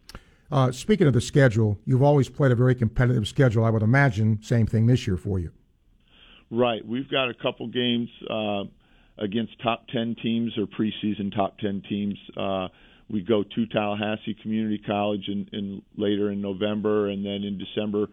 Uh, 0.50 0.70
speaking 0.70 1.06
of 1.06 1.14
the 1.14 1.20
schedule, 1.20 1.78
you've 1.84 2.02
always 2.02 2.28
played 2.28 2.52
a 2.52 2.54
very 2.54 2.74
competitive 2.74 3.26
schedule. 3.26 3.64
I 3.64 3.70
would 3.70 3.82
imagine 3.82 4.38
same 4.42 4.66
thing 4.66 4.86
this 4.86 5.06
year 5.06 5.16
for 5.16 5.38
you. 5.38 5.50
Right. 6.50 6.86
We've 6.86 7.10
got 7.10 7.30
a 7.30 7.34
couple 7.34 7.66
games 7.68 8.10
uh, 8.30 8.64
against 9.18 9.60
top 9.62 9.88
10 9.88 10.16
teams 10.22 10.52
or 10.58 10.66
preseason 10.66 11.34
top 11.34 11.58
10 11.58 11.82
teams. 11.88 12.18
Uh, 12.36 12.68
we 13.08 13.22
go 13.22 13.42
to 13.42 13.66
Tallahassee 13.66 14.36
Community 14.42 14.78
College 14.86 15.26
in, 15.28 15.48
in 15.52 15.82
later 15.96 16.30
in 16.30 16.40
November, 16.40 17.08
and 17.08 17.24
then 17.24 17.42
in 17.42 17.58
December 17.58 18.08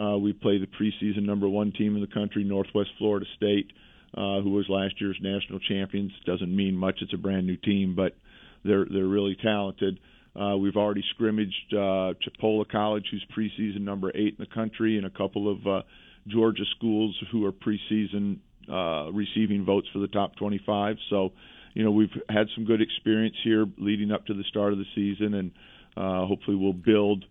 uh, 0.00 0.18
we 0.18 0.32
play 0.32 0.58
the 0.58 0.66
preseason 0.66 1.24
number 1.24 1.48
one 1.48 1.72
team 1.72 1.94
in 1.94 2.00
the 2.00 2.08
country, 2.08 2.44
Northwest 2.44 2.90
Florida 2.98 3.26
State, 3.36 3.72
uh, 4.16 4.40
who 4.40 4.50
was 4.50 4.66
last 4.68 5.00
year's 5.00 5.18
national 5.20 5.60
champions. 5.60 6.12
Doesn't 6.26 6.54
mean 6.54 6.76
much; 6.76 6.98
it's 7.00 7.12
a 7.12 7.18
brand 7.18 7.46
new 7.46 7.56
team, 7.56 7.94
but 7.94 8.16
they're 8.64 8.86
they're 8.90 9.06
really 9.06 9.36
talented. 9.42 9.98
Uh, 10.38 10.56
we've 10.56 10.76
already 10.76 11.04
scrimmaged 11.10 11.72
uh, 11.72 12.14
Chipola 12.22 12.68
College, 12.68 13.04
who's 13.10 13.24
preseason 13.36 13.82
number 13.82 14.10
eight 14.16 14.36
in 14.36 14.40
the 14.40 14.52
country, 14.52 14.96
and 14.96 15.06
a 15.06 15.10
couple 15.10 15.50
of 15.50 15.66
uh, 15.66 15.82
Georgia 16.26 16.64
schools 16.76 17.16
who 17.30 17.44
are 17.44 17.52
preseason 17.52 18.38
uh, 18.68 19.12
receiving 19.12 19.64
votes 19.64 19.86
for 19.92 20.00
the 20.00 20.08
top 20.08 20.34
25. 20.36 20.96
So, 21.10 21.32
you 21.74 21.84
know, 21.84 21.92
we've 21.92 22.10
had 22.28 22.46
some 22.54 22.64
good 22.64 22.80
experience 22.80 23.36
here 23.44 23.66
leading 23.78 24.10
up 24.10 24.26
to 24.26 24.34
the 24.34 24.44
start 24.48 24.72
of 24.72 24.78
the 24.78 24.86
season, 24.94 25.34
and 25.34 25.50
uh, 25.96 26.26
hopefully 26.26 26.56
we'll 26.56 26.72
build 26.72 27.24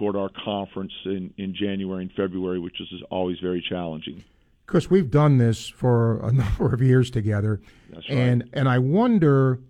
toward 0.00 0.16
our 0.16 0.30
conference 0.30 0.92
in, 1.04 1.32
in 1.36 1.54
January 1.54 2.02
and 2.02 2.12
February, 2.12 2.58
which 2.58 2.80
is 2.80 2.88
always 3.10 3.38
very 3.38 3.62
challenging. 3.68 4.24
Chris, 4.66 4.88
we've 4.88 5.10
done 5.10 5.36
this 5.36 5.68
for 5.68 6.18
a 6.20 6.32
number 6.32 6.72
of 6.72 6.80
years 6.80 7.10
together, 7.10 7.60
right. 7.94 8.04
and 8.08 8.48
and 8.54 8.68
I 8.68 8.78
wonder, 8.78 9.60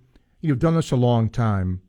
you've 0.41 0.61
done 0.61 0.77
this 0.77 0.93
a 0.93 0.97
long 0.97 1.29
time. 1.29 1.83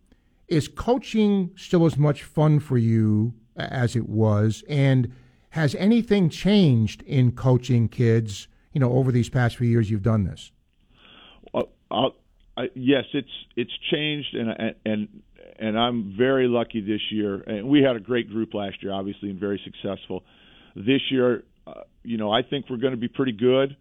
Is 0.48 0.68
coaching 0.68 1.52
still 1.56 1.86
as 1.86 1.98
much 1.98 2.24
fun 2.24 2.60
for 2.60 2.78
you 2.78 3.34
as 3.56 3.96
it 3.96 4.10
was, 4.10 4.64
and 4.68 5.14
has 5.52 5.76
anything 5.76 6.30
changed 6.30 7.04
in 7.04 7.34
coaching 7.34 7.88
kids? 7.88 8.48
You 8.74 8.80
know, 8.80 8.92
over 8.92 9.12
these 9.12 9.30
past 9.30 9.58
few 9.58 9.68
years, 9.68 9.92
you've 9.92 10.02
done 10.02 10.24
this. 10.24 10.52
Uh, 11.54 12.68
yes, 12.74 13.06
it's 13.14 13.30
it's 13.56 13.72
changed, 13.92 14.34
and 14.34 14.76
and 14.86 15.22
and 15.62 15.78
I'm 15.78 16.16
very 16.18 16.48
lucky 16.48 16.82
this 16.82 17.02
year. 17.12 17.36
And 17.36 17.70
we 17.70 17.82
had 17.82 17.96
a 17.96 18.00
great 18.00 18.30
group 18.30 18.54
last 18.54 18.82
year, 18.82 18.92
obviously, 18.92 19.30
and 19.30 19.40
very 19.40 19.62
successful. 19.64 20.24
This 20.76 21.02
year, 21.12 21.44
uh, 21.68 21.82
you 22.04 22.18
know, 22.18 22.32
I 22.32 22.42
think 22.42 22.66
we're 22.70 22.78
going 22.78 22.94
to 22.94 23.00
be 23.00 23.08
pretty 23.08 23.34
good. 23.34 23.78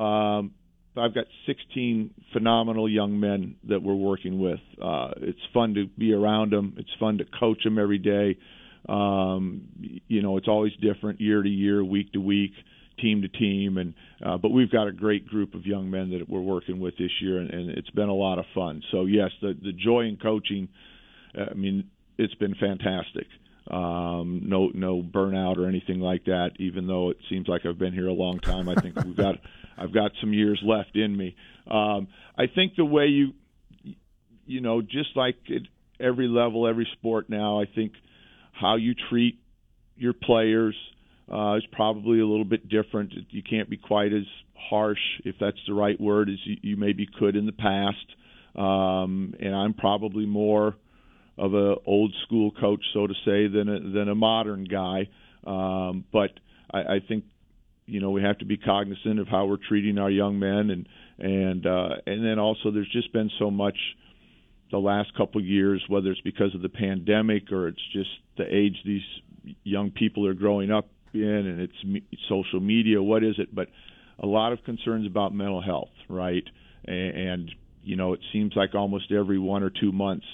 Um, 0.00 0.52
I've 0.96 1.12
got 1.12 1.24
16 1.46 2.14
phenomenal 2.32 2.88
young 2.88 3.18
men 3.18 3.56
that 3.68 3.82
we're 3.82 3.96
working 3.96 4.40
with. 4.40 4.60
Uh, 4.80 5.10
it's 5.16 5.40
fun 5.52 5.74
to 5.74 5.86
be 5.98 6.12
around 6.12 6.52
them. 6.52 6.76
It's 6.78 6.90
fun 7.00 7.18
to 7.18 7.24
coach 7.38 7.64
them 7.64 7.80
every 7.80 7.98
day. 7.98 8.38
Um, 8.88 9.62
you 10.06 10.22
know, 10.22 10.36
it's 10.36 10.46
always 10.46 10.72
different 10.80 11.20
year 11.20 11.42
to 11.42 11.48
year, 11.48 11.84
week 11.84 12.12
to 12.12 12.20
week, 12.20 12.52
team 13.00 13.22
to 13.22 13.28
team, 13.28 13.78
and 13.78 13.94
uh, 14.24 14.36
but 14.36 14.50
we've 14.50 14.70
got 14.70 14.86
a 14.86 14.92
great 14.92 15.26
group 15.26 15.54
of 15.54 15.66
young 15.66 15.90
men 15.90 16.10
that 16.10 16.28
we're 16.28 16.40
working 16.40 16.78
with 16.78 16.96
this 16.96 17.10
year, 17.20 17.38
and, 17.38 17.50
and 17.50 17.70
it's 17.70 17.90
been 17.90 18.08
a 18.08 18.14
lot 18.14 18.38
of 18.38 18.44
fun. 18.54 18.82
So 18.92 19.06
yes, 19.06 19.30
the 19.40 19.54
the 19.60 19.72
joy 19.72 20.02
in 20.02 20.16
coaching. 20.16 20.68
I 21.36 21.54
mean, 21.54 21.90
it's 22.18 22.34
been 22.34 22.54
fantastic. 22.54 23.26
Um, 23.70 24.42
no, 24.44 24.70
no 24.74 25.02
burnout 25.02 25.56
or 25.56 25.66
anything 25.68 26.00
like 26.00 26.24
that. 26.24 26.50
Even 26.58 26.86
though 26.86 27.10
it 27.10 27.16
seems 27.30 27.48
like 27.48 27.62
I've 27.64 27.78
been 27.78 27.94
here 27.94 28.08
a 28.08 28.12
long 28.12 28.38
time, 28.40 28.68
I 28.68 28.74
think 28.74 28.96
we've 29.04 29.16
got, 29.16 29.36
I've 29.78 29.92
got 29.92 30.12
some 30.20 30.32
years 30.32 30.60
left 30.64 30.96
in 30.96 31.16
me. 31.16 31.34
Um, 31.70 32.08
I 32.36 32.46
think 32.46 32.76
the 32.76 32.84
way 32.84 33.06
you, 33.06 33.32
you 34.46 34.60
know, 34.60 34.82
just 34.82 35.16
like 35.16 35.36
at 35.48 35.62
every 35.98 36.28
level, 36.28 36.68
every 36.68 36.86
sport 36.92 37.30
now, 37.30 37.60
I 37.60 37.64
think 37.66 37.92
how 38.52 38.76
you 38.76 38.94
treat 39.08 39.38
your 39.96 40.12
players 40.12 40.76
uh, 41.32 41.54
is 41.56 41.64
probably 41.72 42.20
a 42.20 42.26
little 42.26 42.44
bit 42.44 42.68
different. 42.68 43.12
You 43.30 43.42
can't 43.42 43.70
be 43.70 43.78
quite 43.78 44.12
as 44.12 44.26
harsh, 44.54 44.98
if 45.24 45.36
that's 45.40 45.58
the 45.66 45.74
right 45.74 45.98
word, 45.98 46.28
as 46.28 46.36
you, 46.44 46.56
you 46.62 46.76
maybe 46.76 47.06
could 47.18 47.36
in 47.36 47.46
the 47.46 47.52
past. 47.52 48.04
Um, 48.56 49.34
and 49.40 49.54
I'm 49.54 49.74
probably 49.74 50.26
more 50.26 50.76
of 51.36 51.54
a 51.54 51.74
old 51.86 52.14
school 52.26 52.52
coach, 52.52 52.84
so 52.92 53.06
to 53.06 53.14
say, 53.24 53.48
than 53.48 53.68
a, 53.68 53.80
than 53.80 54.08
a 54.08 54.14
modern 54.14 54.64
guy. 54.64 55.08
Um, 55.46 56.04
but 56.12 56.30
I, 56.72 56.78
I 56.78 57.00
think 57.06 57.24
you 57.86 58.00
know 58.00 58.10
we 58.10 58.22
have 58.22 58.38
to 58.38 58.44
be 58.44 58.56
cognizant 58.56 59.18
of 59.18 59.28
how 59.28 59.46
we're 59.46 59.58
treating 59.68 59.98
our 59.98 60.10
young 60.10 60.38
men, 60.38 60.70
and 60.70 60.88
and 61.18 61.66
uh, 61.66 61.96
and 62.06 62.24
then 62.24 62.38
also 62.38 62.70
there's 62.70 62.90
just 62.92 63.12
been 63.12 63.30
so 63.38 63.50
much 63.50 63.76
the 64.70 64.78
last 64.78 65.14
couple 65.16 65.40
of 65.40 65.46
years, 65.46 65.82
whether 65.88 66.10
it's 66.10 66.20
because 66.22 66.54
of 66.54 66.62
the 66.62 66.68
pandemic 66.68 67.52
or 67.52 67.68
it's 67.68 67.92
just 67.92 68.10
the 68.36 68.44
age 68.44 68.76
these 68.84 69.02
young 69.62 69.90
people 69.90 70.26
are 70.26 70.34
growing 70.34 70.70
up 70.70 70.88
in, 71.12 71.22
and 71.22 71.60
it's 71.60 71.84
me- 71.84 72.04
social 72.28 72.60
media. 72.60 73.02
What 73.02 73.22
is 73.22 73.36
it? 73.38 73.54
But 73.54 73.68
a 74.18 74.26
lot 74.26 74.52
of 74.52 74.64
concerns 74.64 75.06
about 75.06 75.34
mental 75.34 75.62
health, 75.62 75.90
right? 76.08 76.44
And, 76.86 77.16
and 77.16 77.50
you 77.82 77.96
know, 77.96 78.14
it 78.14 78.20
seems 78.32 78.52
like 78.56 78.74
almost 78.74 79.12
every 79.12 79.38
one 79.38 79.62
or 79.62 79.70
two 79.70 79.92
months 79.92 80.26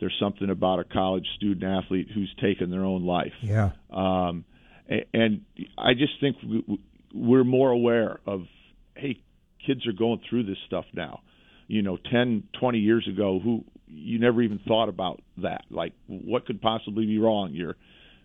there's 0.00 0.14
something 0.20 0.50
about 0.50 0.78
a 0.78 0.84
college 0.84 1.26
student 1.36 1.64
athlete 1.64 2.08
who's 2.14 2.32
taken 2.40 2.70
their 2.70 2.84
own 2.84 3.04
life. 3.04 3.32
Yeah. 3.40 3.70
Um, 3.90 4.44
and 5.12 5.42
I 5.76 5.94
just 5.94 6.18
think 6.20 6.36
we- 6.42 6.78
we're 7.12 7.44
more 7.44 7.70
aware 7.70 8.20
of, 8.26 8.46
hey, 8.96 9.20
kids 9.66 9.86
are 9.86 9.92
going 9.92 10.20
through 10.28 10.44
this 10.44 10.58
stuff 10.66 10.86
now. 10.92 11.20
You 11.66 11.82
know, 11.82 11.98
10, 12.10 12.44
20 12.54 12.78
years 12.78 13.06
ago, 13.06 13.38
who 13.38 13.64
you 13.86 14.18
never 14.18 14.42
even 14.42 14.58
thought 14.60 14.88
about 14.88 15.20
that. 15.38 15.64
Like, 15.70 15.92
what 16.06 16.46
could 16.46 16.60
possibly 16.60 17.06
be 17.06 17.18
wrong? 17.18 17.52
You're 17.52 17.76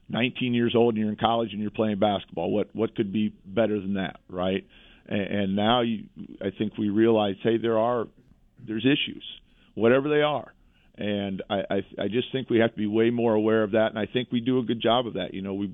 19 0.10 0.54
years 0.54 0.76
old 0.76 0.94
and 0.94 1.02
you're 1.02 1.10
in 1.10 1.18
college 1.18 1.52
and 1.54 1.62
you're 1.62 1.72
playing 1.72 1.98
basketball. 2.00 2.52
What 2.52 2.70
what 2.74 2.96
could 2.96 3.12
be 3.12 3.34
better 3.46 3.80
than 3.80 3.96
that, 3.96 4.20
right? 4.30 4.66
And, 5.08 5.22
and 5.22 5.56
now 5.56 5.82
you, 5.82 6.06
I 6.42 6.52
think 6.52 6.78
we 6.78 6.90
realize, 6.90 7.36
hey, 7.42 7.58
there 7.58 7.78
are 7.78 8.08
there's 8.66 8.86
issues, 8.86 9.24
whatever 9.76 10.08
they 10.10 10.22
are 10.22 10.54
and 10.98 11.42
I, 11.50 11.64
I 11.70 11.76
I 12.04 12.08
just 12.08 12.32
think 12.32 12.50
we 12.50 12.60
have 12.60 12.72
to 12.72 12.78
be 12.78 12.88
way 12.88 13.10
more 13.10 13.34
aware 13.34 13.64
of 13.64 13.72
that, 13.72 13.88
and 13.88 14.00
I 14.00 14.06
think 14.06 14.30
we 14.32 14.42
do 14.42 14.60
a 14.60 14.64
good 14.64 14.82
job 14.82 15.08
of 15.08 15.14
that. 15.14 15.34
You 15.34 15.42
know, 15.42 15.54
we 15.54 15.74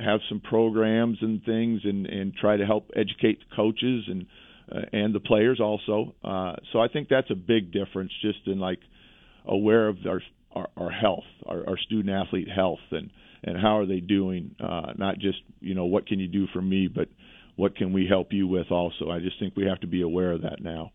have 0.00 0.20
some 0.28 0.40
programs 0.40 1.18
and 1.20 1.44
things, 1.44 1.82
and 1.84 2.06
and 2.06 2.34
try 2.34 2.56
to 2.56 2.64
help 2.64 2.90
educate 2.96 3.40
the 3.40 3.56
coaches 3.56 4.04
and 4.08 4.26
uh, 4.72 4.86
and 4.92 5.14
the 5.14 5.20
players 5.20 5.60
also. 5.60 6.14
Uh, 6.24 6.56
so 6.72 6.80
I 6.80 6.88
think 6.88 7.08
that's 7.08 7.30
a 7.30 7.34
big 7.34 7.72
difference, 7.72 8.12
just 8.22 8.46
in 8.46 8.58
like 8.58 8.80
aware 9.46 9.88
of 9.88 9.98
our 10.06 10.22
our, 10.52 10.68
our 10.76 10.90
health, 10.90 11.24
our, 11.44 11.68
our 11.68 11.78
student 11.78 12.10
athlete 12.10 12.48
health, 12.48 12.80
and 12.90 13.10
and 13.44 13.60
how 13.60 13.78
are 13.78 13.86
they 13.86 14.00
doing? 14.00 14.54
Uh, 14.58 14.92
not 14.96 15.18
just 15.18 15.38
you 15.60 15.74
know 15.74 15.84
what 15.84 16.06
can 16.06 16.18
you 16.18 16.28
do 16.28 16.46
for 16.52 16.62
me, 16.62 16.88
but 16.88 17.08
what 17.56 17.76
can 17.76 17.92
we 17.92 18.06
help 18.06 18.32
you 18.32 18.46
with 18.46 18.70
also. 18.70 19.10
I 19.10 19.18
just 19.18 19.38
think 19.38 19.56
we 19.56 19.66
have 19.66 19.80
to 19.80 19.86
be 19.86 20.02
aware 20.02 20.32
of 20.32 20.42
that 20.42 20.62
now. 20.62 20.92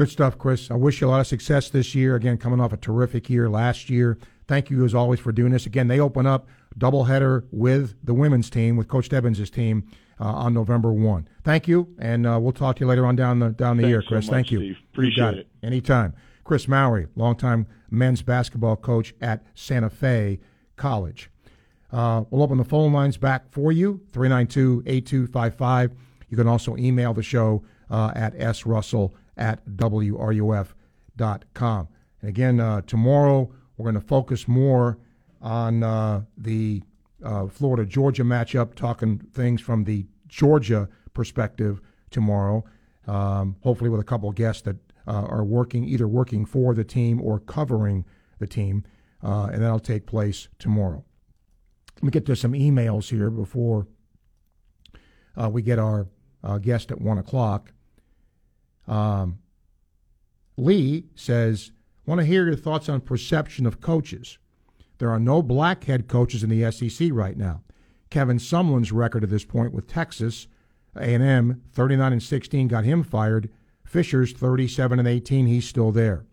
Good 0.00 0.08
stuff, 0.08 0.38
Chris. 0.38 0.70
I 0.70 0.76
wish 0.76 1.02
you 1.02 1.08
a 1.08 1.10
lot 1.10 1.20
of 1.20 1.26
success 1.26 1.68
this 1.68 1.94
year. 1.94 2.16
Again, 2.16 2.38
coming 2.38 2.58
off 2.58 2.72
a 2.72 2.78
terrific 2.78 3.28
year 3.28 3.50
last 3.50 3.90
year. 3.90 4.16
Thank 4.48 4.70
you 4.70 4.82
as 4.86 4.94
always 4.94 5.20
for 5.20 5.30
doing 5.30 5.52
this. 5.52 5.66
Again, 5.66 5.88
they 5.88 6.00
open 6.00 6.26
up 6.26 6.48
doubleheader 6.78 7.44
with 7.50 7.96
the 8.02 8.14
women's 8.14 8.48
team, 8.48 8.78
with 8.78 8.88
Coach 8.88 9.04
Stebbins' 9.04 9.50
team 9.50 9.86
uh, 10.18 10.24
on 10.24 10.54
November 10.54 10.90
one. 10.90 11.28
Thank 11.44 11.68
you, 11.68 11.94
and 11.98 12.26
uh, 12.26 12.38
we'll 12.40 12.52
talk 12.52 12.76
to 12.76 12.80
you 12.80 12.86
later 12.86 13.04
on 13.04 13.14
down 13.14 13.40
the 13.40 13.50
down 13.50 13.76
the 13.76 13.82
Thanks 13.82 13.90
year, 13.90 14.00
so 14.00 14.08
Chris. 14.08 14.26
much, 14.28 14.32
Thank 14.36 14.50
you. 14.52 14.58
Steve. 14.60 14.68
You 14.68 14.74
got 14.74 14.88
Appreciate 14.94 15.34
it. 15.34 15.48
Anytime. 15.62 16.14
Chris 16.44 16.66
Mowry, 16.66 17.06
longtime 17.14 17.66
men's 17.90 18.22
basketball 18.22 18.76
coach 18.76 19.12
at 19.20 19.44
Santa 19.54 19.90
Fe 19.90 20.40
College. 20.76 21.30
Uh, 21.92 22.24
we'll 22.30 22.42
open 22.42 22.56
the 22.56 22.64
phone 22.64 22.94
lines 22.94 23.18
back 23.18 23.52
for 23.52 23.70
you 23.70 24.00
392 24.14 24.82
8255. 24.86 25.90
You 26.30 26.38
can 26.38 26.48
also 26.48 26.74
email 26.78 27.12
the 27.12 27.22
show 27.22 27.62
uh, 27.90 28.12
at 28.14 28.34
srussell 28.38 29.12
at 29.40 29.66
wruf.com. 29.66 30.74
And 32.20 32.28
again, 32.28 32.60
uh, 32.60 32.82
tomorrow 32.82 33.50
we're 33.76 33.84
going 33.84 34.00
to 34.00 34.06
focus 34.06 34.46
more 34.46 34.98
on 35.40 35.82
uh, 35.82 36.22
the 36.36 36.82
uh, 37.24 37.46
Florida 37.48 37.86
Georgia 37.86 38.22
matchup, 38.22 38.74
talking 38.74 39.18
things 39.32 39.60
from 39.60 39.84
the 39.84 40.06
Georgia 40.28 40.88
perspective 41.14 41.80
tomorrow. 42.10 42.64
Um, 43.06 43.56
hopefully, 43.62 43.90
with 43.90 44.00
a 44.00 44.04
couple 44.04 44.30
guests 44.32 44.62
that 44.62 44.76
uh, 45.08 45.24
are 45.28 45.44
working 45.44 45.84
either 45.84 46.06
working 46.06 46.44
for 46.44 46.74
the 46.74 46.84
team 46.84 47.20
or 47.20 47.40
covering 47.40 48.04
the 48.38 48.46
team, 48.46 48.84
uh, 49.22 49.48
and 49.52 49.62
that'll 49.62 49.80
take 49.80 50.06
place 50.06 50.48
tomorrow. 50.58 51.02
Let 51.96 52.02
me 52.02 52.10
get 52.10 52.26
to 52.26 52.36
some 52.36 52.52
emails 52.52 53.10
here 53.10 53.30
before 53.30 53.88
uh, 55.36 55.48
we 55.48 55.62
get 55.62 55.78
our 55.78 56.06
guest 56.60 56.90
at 56.90 57.00
one 57.00 57.18
o'clock. 57.18 57.72
Um, 58.90 59.38
Lee 60.56 61.06
says, 61.14 61.72
"Want 62.04 62.20
to 62.20 62.26
hear 62.26 62.46
your 62.46 62.56
thoughts 62.56 62.88
on 62.88 63.00
perception 63.00 63.66
of 63.66 63.80
coaches. 63.80 64.38
There 64.98 65.10
are 65.10 65.20
no 65.20 65.42
black 65.42 65.84
head 65.84 66.08
coaches 66.08 66.42
in 66.42 66.50
the 66.50 66.70
SEC 66.70 67.10
right 67.12 67.36
now. 67.36 67.62
Kevin 68.10 68.38
Sumlin's 68.38 68.92
record 68.92 69.24
at 69.24 69.30
this 69.30 69.44
point 69.44 69.72
with 69.72 69.86
Texas 69.86 70.48
A&M, 70.96 71.62
39 71.72 72.12
and 72.12 72.22
16, 72.22 72.68
got 72.68 72.84
him 72.84 73.02
fired. 73.02 73.48
Fisher's 73.84 74.32
37 74.32 74.98
and 74.98 75.08
18, 75.08 75.46
he's 75.46 75.66
still 75.66 75.92
there. 75.92 76.26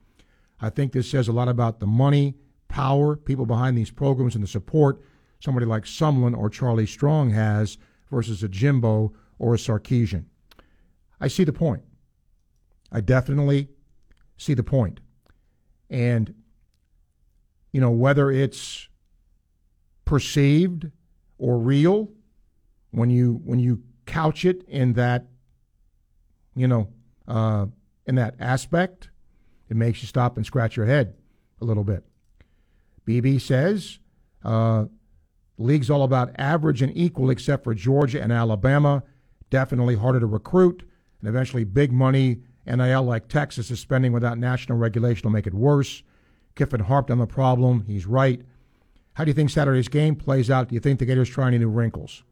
I 0.59 0.69
think 0.69 0.91
this 0.91 1.09
says 1.09 1.27
a 1.27 1.33
lot 1.33 1.47
about 1.47 1.79
the 1.79 1.85
money, 1.85 2.35
power, 2.67 3.15
people 3.15 3.45
behind 3.45 3.77
these 3.77 3.91
programs, 3.91 4.35
and 4.35 4.43
the 4.43 4.47
support 4.47 5.01
somebody 5.39 5.65
like 5.65 5.83
Sumlin 5.83 6.37
or 6.37 6.49
Charlie 6.49 6.85
Strong 6.85 7.31
has 7.31 7.77
versus 8.09 8.43
a 8.43 8.49
Jimbo 8.49 9.13
or 9.39 9.53
a 9.53 9.57
Sarkisian. 9.57 10.25
I 11.19 11.27
see 11.27 11.43
the 11.43 11.53
point. 11.53 11.83
I 12.91 13.01
definitely 13.01 13.69
see 14.37 14.53
the 14.53 14.63
point. 14.63 14.99
And, 15.89 16.33
you 17.71 17.81
know, 17.81 17.91
whether 17.91 18.31
it's 18.31 18.87
perceived 20.05 20.89
or 21.37 21.57
real, 21.57 22.09
when 22.91 23.09
you 23.09 23.41
when 23.43 23.59
you 23.59 23.83
couch 24.05 24.45
it 24.45 24.63
in 24.67 24.93
that, 24.93 25.27
you 26.55 26.67
know, 26.67 26.89
uh, 27.27 27.67
in 28.05 28.15
that 28.15 28.35
aspect, 28.39 29.09
it 29.69 29.75
makes 29.75 30.01
you 30.01 30.07
stop 30.07 30.37
and 30.37 30.45
scratch 30.45 30.75
your 30.77 30.85
head 30.85 31.15
a 31.61 31.65
little 31.65 31.83
bit. 31.83 32.05
BB 33.05 33.39
says, 33.41 33.99
uh, 34.43 34.85
league's 35.57 35.89
all 35.89 36.03
about 36.03 36.31
average 36.37 36.81
and 36.81 36.95
equal, 36.95 37.29
except 37.29 37.63
for 37.63 37.73
Georgia 37.73 38.21
and 38.21 38.31
Alabama. 38.31 39.03
Definitely 39.49 39.95
harder 39.95 40.19
to 40.19 40.25
recruit, 40.25 40.83
and 41.19 41.29
eventually 41.29 41.63
big 41.63 41.91
money 41.91 42.41
NIL 42.67 43.03
like 43.03 43.27
Texas 43.27 43.71
is 43.71 43.79
spending 43.79 44.11
without 44.11 44.37
national 44.37 44.77
regulation 44.77 45.23
will 45.23 45.33
make 45.33 45.47
it 45.47 45.53
worse. 45.53 46.03
Kiffin 46.55 46.81
harped 46.81 47.11
on 47.11 47.19
the 47.19 47.27
problem. 47.27 47.85
He's 47.87 48.05
right. 48.05 48.41
How 49.13 49.23
do 49.23 49.29
you 49.29 49.33
think 49.33 49.49
Saturday's 49.49 49.87
game 49.87 50.15
plays 50.15 50.51
out? 50.51 50.69
Do 50.69 50.75
you 50.75 50.81
think 50.81 50.99
the 50.99 51.05
Gators 51.05 51.29
try 51.29 51.47
any 51.47 51.57
new 51.57 51.69
wrinkles? 51.69 52.23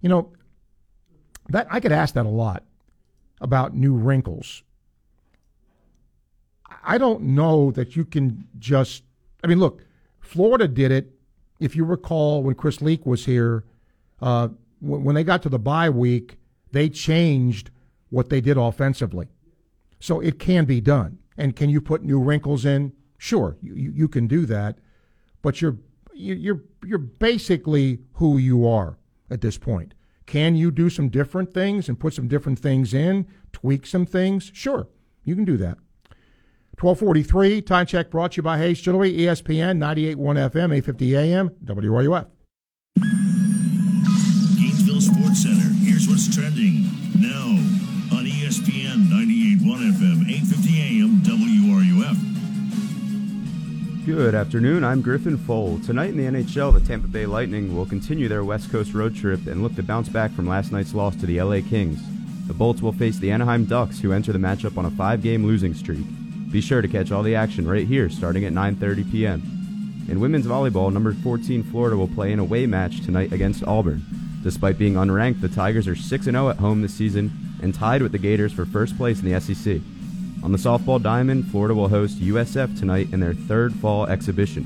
You 0.00 0.08
know, 0.08 0.32
that 1.48 1.66
I 1.70 1.80
get 1.80 1.92
asked 1.92 2.14
that 2.14 2.26
a 2.26 2.30
lot 2.30 2.64
about 3.40 3.74
new 3.74 3.94
wrinkles. 3.94 4.62
I 6.82 6.98
don't 6.98 7.22
know 7.22 7.70
that 7.72 7.96
you 7.96 8.04
can 8.04 8.46
just. 8.58 9.02
I 9.42 9.46
mean, 9.46 9.58
look, 9.58 9.84
Florida 10.20 10.68
did 10.68 10.90
it. 10.90 11.12
If 11.60 11.74
you 11.74 11.84
recall, 11.84 12.42
when 12.42 12.54
Chris 12.54 12.82
Leak 12.82 13.06
was 13.06 13.24
here, 13.24 13.64
uh, 14.20 14.48
when 14.80 15.14
they 15.14 15.24
got 15.24 15.42
to 15.42 15.48
the 15.48 15.58
bye 15.58 15.90
week, 15.90 16.38
they 16.72 16.88
changed 16.88 17.70
what 18.10 18.28
they 18.28 18.40
did 18.40 18.56
offensively. 18.56 19.28
So 20.00 20.20
it 20.20 20.38
can 20.38 20.64
be 20.64 20.80
done. 20.80 21.18
And 21.36 21.56
can 21.56 21.70
you 21.70 21.80
put 21.80 22.02
new 22.02 22.20
wrinkles 22.20 22.64
in? 22.64 22.92
Sure, 23.18 23.56
you, 23.62 23.74
you 23.74 24.08
can 24.08 24.26
do 24.26 24.46
that. 24.46 24.78
But 25.42 25.60
you're 25.60 25.78
you're 26.14 26.62
you're 26.84 26.98
basically 26.98 28.00
who 28.14 28.38
you 28.38 28.66
are 28.66 28.98
at 29.30 29.40
this 29.40 29.58
point. 29.58 29.94
Can 30.26 30.56
you 30.56 30.70
do 30.70 30.90
some 30.90 31.08
different 31.08 31.52
things 31.52 31.88
and 31.88 32.00
put 32.00 32.14
some 32.14 32.26
different 32.26 32.58
things 32.58 32.92
in, 32.92 33.26
tweak 33.52 33.86
some 33.86 34.06
things? 34.06 34.50
Sure, 34.52 34.88
you 35.24 35.34
can 35.34 35.44
do 35.44 35.56
that. 35.58 35.78
1243, 36.80 37.62
time 37.62 37.86
check 37.86 38.10
brought 38.10 38.32
to 38.32 38.36
you 38.36 38.42
by 38.42 38.58
Hayes 38.58 38.80
Jewelry, 38.80 39.12
ESPN, 39.12 39.78
98.1 39.78 40.16
FM, 40.16 40.76
850 40.76 41.16
AM, 41.16 41.48
WRUF. 41.64 42.26
Gainesville 44.58 45.00
Sports 45.00 45.42
Center. 45.42 45.72
Here's 45.80 46.06
what's 46.06 46.34
trending 46.34 46.84
now 47.18 47.75
98.1 49.66 49.92
FM, 49.94 50.30
850 50.30 50.80
AM. 50.80 51.16
Good 54.06 54.36
afternoon. 54.36 54.84
I'm 54.84 55.02
Griffin 55.02 55.36
Fole. 55.36 55.80
Tonight 55.80 56.10
in 56.10 56.16
the 56.16 56.22
NHL, 56.22 56.72
the 56.72 56.78
Tampa 56.78 57.08
Bay 57.08 57.26
Lightning 57.26 57.74
will 57.74 57.84
continue 57.84 58.28
their 58.28 58.44
West 58.44 58.70
Coast 58.70 58.94
road 58.94 59.16
trip 59.16 59.48
and 59.48 59.64
look 59.64 59.74
to 59.74 59.82
bounce 59.82 60.08
back 60.08 60.30
from 60.30 60.46
last 60.46 60.70
night's 60.70 60.94
loss 60.94 61.16
to 61.16 61.26
the 61.26 61.42
LA 61.42 61.68
Kings. 61.68 62.00
The 62.46 62.54
Bolts 62.54 62.80
will 62.80 62.92
face 62.92 63.18
the 63.18 63.32
Anaheim 63.32 63.64
Ducks, 63.64 63.98
who 63.98 64.12
enter 64.12 64.32
the 64.32 64.38
matchup 64.38 64.78
on 64.78 64.86
a 64.86 64.90
five-game 64.92 65.44
losing 65.44 65.74
streak. 65.74 66.06
Be 66.52 66.60
sure 66.60 66.80
to 66.80 66.86
catch 66.86 67.10
all 67.10 67.24
the 67.24 67.34
action 67.34 67.66
right 67.66 67.88
here, 67.88 68.08
starting 68.08 68.44
at 68.44 68.52
9:30 68.52 69.10
p.m. 69.10 69.42
In 70.08 70.20
women's 70.20 70.46
volleyball, 70.46 70.92
number 70.92 71.12
14 71.12 71.64
Florida 71.64 71.96
will 71.96 72.06
play 72.06 72.32
an 72.32 72.38
away 72.38 72.66
match 72.66 73.00
tonight 73.00 73.32
against 73.32 73.64
Auburn. 73.64 74.04
Despite 74.46 74.78
being 74.78 74.94
unranked, 74.94 75.40
the 75.40 75.48
Tigers 75.48 75.88
are 75.88 75.96
6 75.96 76.24
0 76.24 76.50
at 76.50 76.58
home 76.58 76.80
this 76.80 76.94
season 76.94 77.32
and 77.60 77.74
tied 77.74 78.00
with 78.00 78.12
the 78.12 78.18
Gators 78.18 78.52
for 78.52 78.64
first 78.64 78.96
place 78.96 79.20
in 79.20 79.28
the 79.28 79.40
SEC. 79.40 79.80
On 80.44 80.52
the 80.52 80.56
softball 80.56 81.02
diamond, 81.02 81.50
Florida 81.50 81.74
will 81.74 81.88
host 81.88 82.20
USF 82.20 82.78
tonight 82.78 83.12
in 83.12 83.18
their 83.18 83.34
third 83.34 83.74
fall 83.74 84.06
exhibition. 84.06 84.62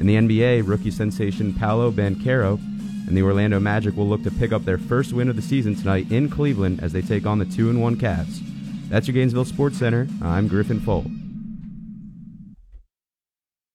In 0.00 0.08
the 0.08 0.16
NBA, 0.16 0.66
rookie 0.66 0.90
sensation 0.90 1.54
Paolo 1.54 1.92
Banchero 1.92 2.58
and 3.06 3.16
the 3.16 3.22
Orlando 3.22 3.60
Magic 3.60 3.96
will 3.96 4.08
look 4.08 4.24
to 4.24 4.32
pick 4.32 4.50
up 4.50 4.64
their 4.64 4.78
first 4.78 5.12
win 5.12 5.28
of 5.28 5.36
the 5.36 5.42
season 5.42 5.76
tonight 5.76 6.10
in 6.10 6.28
Cleveland 6.28 6.82
as 6.82 6.92
they 6.92 7.00
take 7.00 7.24
on 7.24 7.38
the 7.38 7.44
2 7.44 7.70
and 7.70 7.80
1 7.80 7.94
Cavs. 7.94 8.40
That's 8.88 9.06
your 9.06 9.14
Gainesville 9.14 9.44
Sports 9.44 9.78
Center. 9.78 10.08
I'm 10.22 10.48
Griffin 10.48 10.80
Fole. 10.80 11.06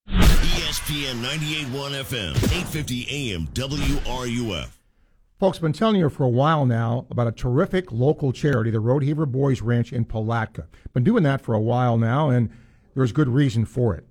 ESPN 0.10 1.24
98.1 1.24 2.04
FM, 2.04 2.36
850 2.36 3.32
AM, 3.32 3.48
WRUF. 3.54 4.79
Folks, 5.40 5.60
I've 5.60 5.62
been 5.62 5.72
telling 5.72 5.96
you 5.96 6.10
for 6.10 6.26
a 6.26 6.30
while 6.30 6.66
now 6.66 7.06
about 7.10 7.28
a 7.28 7.32
terrific 7.32 7.94
local 7.94 8.34
charity, 8.34 8.72
the 8.72 8.80
Rodeheaver 8.80 9.26
Boys 9.26 9.62
Ranch 9.62 9.94
in 9.94 10.04
Palatka. 10.04 10.68
Been 10.92 11.06
doing 11.06 11.24
that 11.24 11.40
for 11.40 11.56
a 11.56 11.62
while 11.62 11.98
now, 11.98 12.30
and 12.30 12.50
there's 12.94 13.14
good 13.14 13.30
reason 13.30 13.64
for 13.64 13.96
it. 13.96 14.06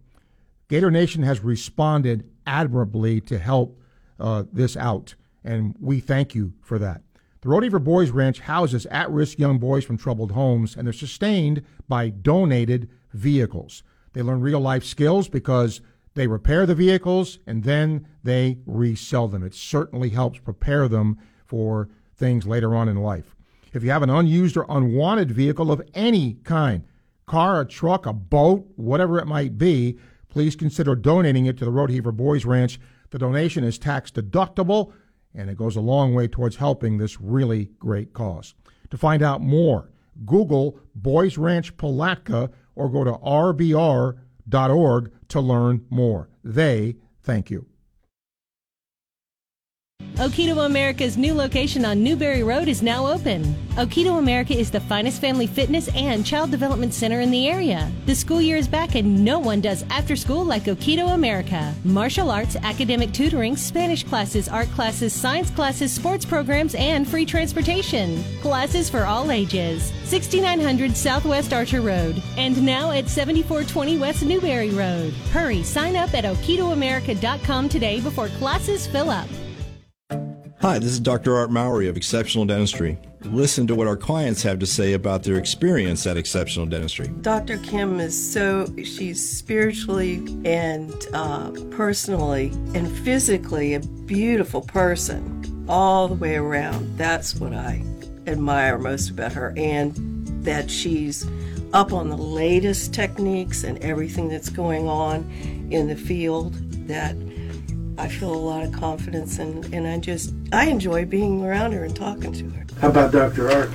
Gator 0.68 0.90
Nation 0.90 1.24
has 1.24 1.40
responded 1.40 2.30
admirably 2.46 3.20
to 3.20 3.38
help 3.38 3.78
uh, 4.18 4.44
this 4.50 4.74
out, 4.74 5.16
and 5.44 5.74
we 5.78 6.00
thank 6.00 6.34
you 6.34 6.54
for 6.62 6.78
that. 6.78 7.02
The 7.42 7.50
Rodeheaver 7.50 7.84
Boys 7.84 8.08
Ranch 8.08 8.40
houses 8.40 8.86
at 8.86 9.10
risk 9.10 9.38
young 9.38 9.58
boys 9.58 9.84
from 9.84 9.98
troubled 9.98 10.32
homes, 10.32 10.76
and 10.76 10.86
they're 10.86 10.94
sustained 10.94 11.62
by 11.88 12.08
donated 12.08 12.88
vehicles. 13.12 13.82
They 14.14 14.22
learn 14.22 14.40
real 14.40 14.60
life 14.60 14.82
skills 14.82 15.28
because 15.28 15.82
they 16.18 16.26
repair 16.26 16.66
the 16.66 16.74
vehicles 16.74 17.38
and 17.46 17.62
then 17.62 18.06
they 18.24 18.58
resell 18.66 19.28
them. 19.28 19.44
It 19.44 19.54
certainly 19.54 20.10
helps 20.10 20.40
prepare 20.40 20.88
them 20.88 21.18
for 21.46 21.88
things 22.16 22.46
later 22.46 22.74
on 22.74 22.88
in 22.88 22.96
life. 22.96 23.36
If 23.72 23.84
you 23.84 23.90
have 23.90 24.02
an 24.02 24.10
unused 24.10 24.56
or 24.56 24.66
unwanted 24.68 25.30
vehicle 25.30 25.70
of 25.70 25.82
any 25.94 26.34
kind, 26.44 26.84
car, 27.26 27.60
a 27.60 27.64
truck, 27.64 28.06
a 28.06 28.12
boat, 28.12 28.66
whatever 28.76 29.18
it 29.18 29.26
might 29.26 29.58
be, 29.58 29.98
please 30.28 30.56
consider 30.56 30.96
donating 30.96 31.46
it 31.46 31.56
to 31.58 31.64
the 31.64 31.70
Rodeheaver 31.70 32.16
Boys 32.16 32.44
Ranch. 32.44 32.80
The 33.10 33.18
donation 33.18 33.62
is 33.62 33.78
tax 33.78 34.10
deductible 34.10 34.92
and 35.34 35.48
it 35.48 35.56
goes 35.56 35.76
a 35.76 35.80
long 35.80 36.14
way 36.14 36.26
towards 36.26 36.56
helping 36.56 36.98
this 36.98 37.20
really 37.20 37.70
great 37.78 38.12
cause. 38.12 38.54
To 38.90 38.98
find 38.98 39.22
out 39.22 39.40
more, 39.40 39.90
Google 40.26 40.80
Boys 40.96 41.38
Ranch 41.38 41.76
Palatka 41.76 42.50
or 42.74 42.88
go 42.88 43.04
to 43.04 43.12
rbr.org 43.12 45.12
to 45.28 45.40
learn 45.40 45.86
more. 45.90 46.28
They 46.42 46.96
thank 47.22 47.50
you. 47.50 47.67
Okito 50.18 50.66
America's 50.66 51.16
new 51.16 51.32
location 51.32 51.84
on 51.84 52.02
Newberry 52.02 52.42
Road 52.42 52.66
is 52.66 52.82
now 52.82 53.06
open. 53.06 53.44
Okito 53.76 54.18
America 54.18 54.52
is 54.52 54.68
the 54.68 54.80
finest 54.80 55.20
family 55.20 55.46
fitness 55.46 55.86
and 55.94 56.26
child 56.26 56.50
development 56.50 56.92
center 56.92 57.20
in 57.20 57.30
the 57.30 57.46
area. 57.46 57.88
The 58.06 58.16
school 58.16 58.40
year 58.40 58.56
is 58.56 58.66
back 58.66 58.96
and 58.96 59.24
no 59.24 59.38
one 59.38 59.60
does 59.60 59.84
after 59.90 60.16
school 60.16 60.44
like 60.44 60.64
Okito 60.64 61.14
America. 61.14 61.72
Martial 61.84 62.32
arts, 62.32 62.56
academic 62.56 63.12
tutoring, 63.12 63.56
Spanish 63.56 64.02
classes, 64.02 64.48
art 64.48 64.66
classes, 64.70 65.12
science 65.12 65.50
classes, 65.50 65.92
sports 65.92 66.24
programs, 66.24 66.74
and 66.74 67.06
free 67.06 67.24
transportation. 67.24 68.20
Classes 68.40 68.90
for 68.90 69.04
all 69.04 69.30
ages. 69.30 69.92
6900 70.02 70.96
Southwest 70.96 71.52
Archer 71.52 71.80
Road 71.80 72.20
and 72.36 72.60
now 72.66 72.90
at 72.90 73.08
7420 73.08 73.98
West 73.98 74.24
Newberry 74.24 74.70
Road. 74.70 75.12
Hurry, 75.30 75.62
sign 75.62 75.94
up 75.94 76.12
at 76.12 76.24
okitoamerica.com 76.24 77.68
today 77.68 78.00
before 78.00 78.26
classes 78.30 78.84
fill 78.88 79.10
up. 79.10 79.28
Hi, 80.60 80.80
this 80.80 80.90
is 80.90 80.98
Dr. 80.98 81.36
Art 81.36 81.52
Mowry 81.52 81.86
of 81.86 81.96
Exceptional 81.96 82.44
Dentistry. 82.44 82.98
Listen 83.22 83.68
to 83.68 83.76
what 83.76 83.86
our 83.86 83.96
clients 83.96 84.42
have 84.42 84.58
to 84.58 84.66
say 84.66 84.94
about 84.94 85.22
their 85.22 85.36
experience 85.36 86.04
at 86.04 86.16
Exceptional 86.16 86.66
Dentistry. 86.66 87.06
Dr. 87.20 87.58
Kim 87.58 88.00
is 88.00 88.32
so, 88.32 88.66
she's 88.78 89.24
spiritually 89.38 90.16
and 90.44 90.92
uh, 91.12 91.52
personally 91.70 92.48
and 92.74 92.90
physically 92.90 93.74
a 93.74 93.80
beautiful 93.80 94.60
person 94.62 95.64
all 95.68 96.08
the 96.08 96.14
way 96.14 96.34
around. 96.34 96.98
That's 96.98 97.36
what 97.36 97.52
I 97.52 97.84
admire 98.26 98.78
most 98.78 99.10
about 99.10 99.34
her, 99.34 99.54
and 99.56 99.94
that 100.44 100.68
she's 100.68 101.24
up 101.72 101.92
on 101.92 102.08
the 102.08 102.16
latest 102.16 102.92
techniques 102.92 103.62
and 103.62 103.78
everything 103.78 104.28
that's 104.28 104.48
going 104.48 104.88
on 104.88 105.30
in 105.70 105.86
the 105.86 105.94
field 105.94 106.54
that 106.88 107.14
I 107.98 108.06
feel 108.06 108.32
a 108.32 108.36
lot 108.36 108.62
of 108.62 108.72
confidence 108.72 109.38
in, 109.38 109.74
and 109.74 109.86
I 109.86 109.98
just 109.98 110.32
I 110.52 110.66
enjoy 110.66 111.04
being 111.04 111.44
around 111.44 111.72
her 111.72 111.84
and 111.84 111.94
talking 111.94 112.32
to 112.32 112.48
her. 112.50 112.64
How 112.80 112.90
about 112.90 113.10
Dr. 113.10 113.50
Art? 113.50 113.70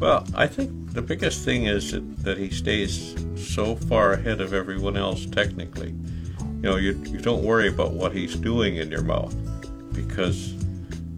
Well, 0.00 0.26
I 0.34 0.48
think 0.48 0.92
the 0.92 1.02
biggest 1.02 1.44
thing 1.44 1.66
is 1.66 1.92
that, 1.92 2.24
that 2.24 2.38
he 2.38 2.50
stays 2.50 3.14
so 3.36 3.76
far 3.76 4.14
ahead 4.14 4.40
of 4.40 4.52
everyone 4.52 4.96
else 4.96 5.26
technically. 5.26 5.94
You 6.40 6.62
know, 6.62 6.76
you, 6.76 7.00
you 7.06 7.18
don't 7.18 7.44
worry 7.44 7.68
about 7.68 7.92
what 7.92 8.12
he's 8.12 8.34
doing 8.34 8.76
in 8.76 8.90
your 8.90 9.02
mouth 9.02 9.34
because 9.92 10.54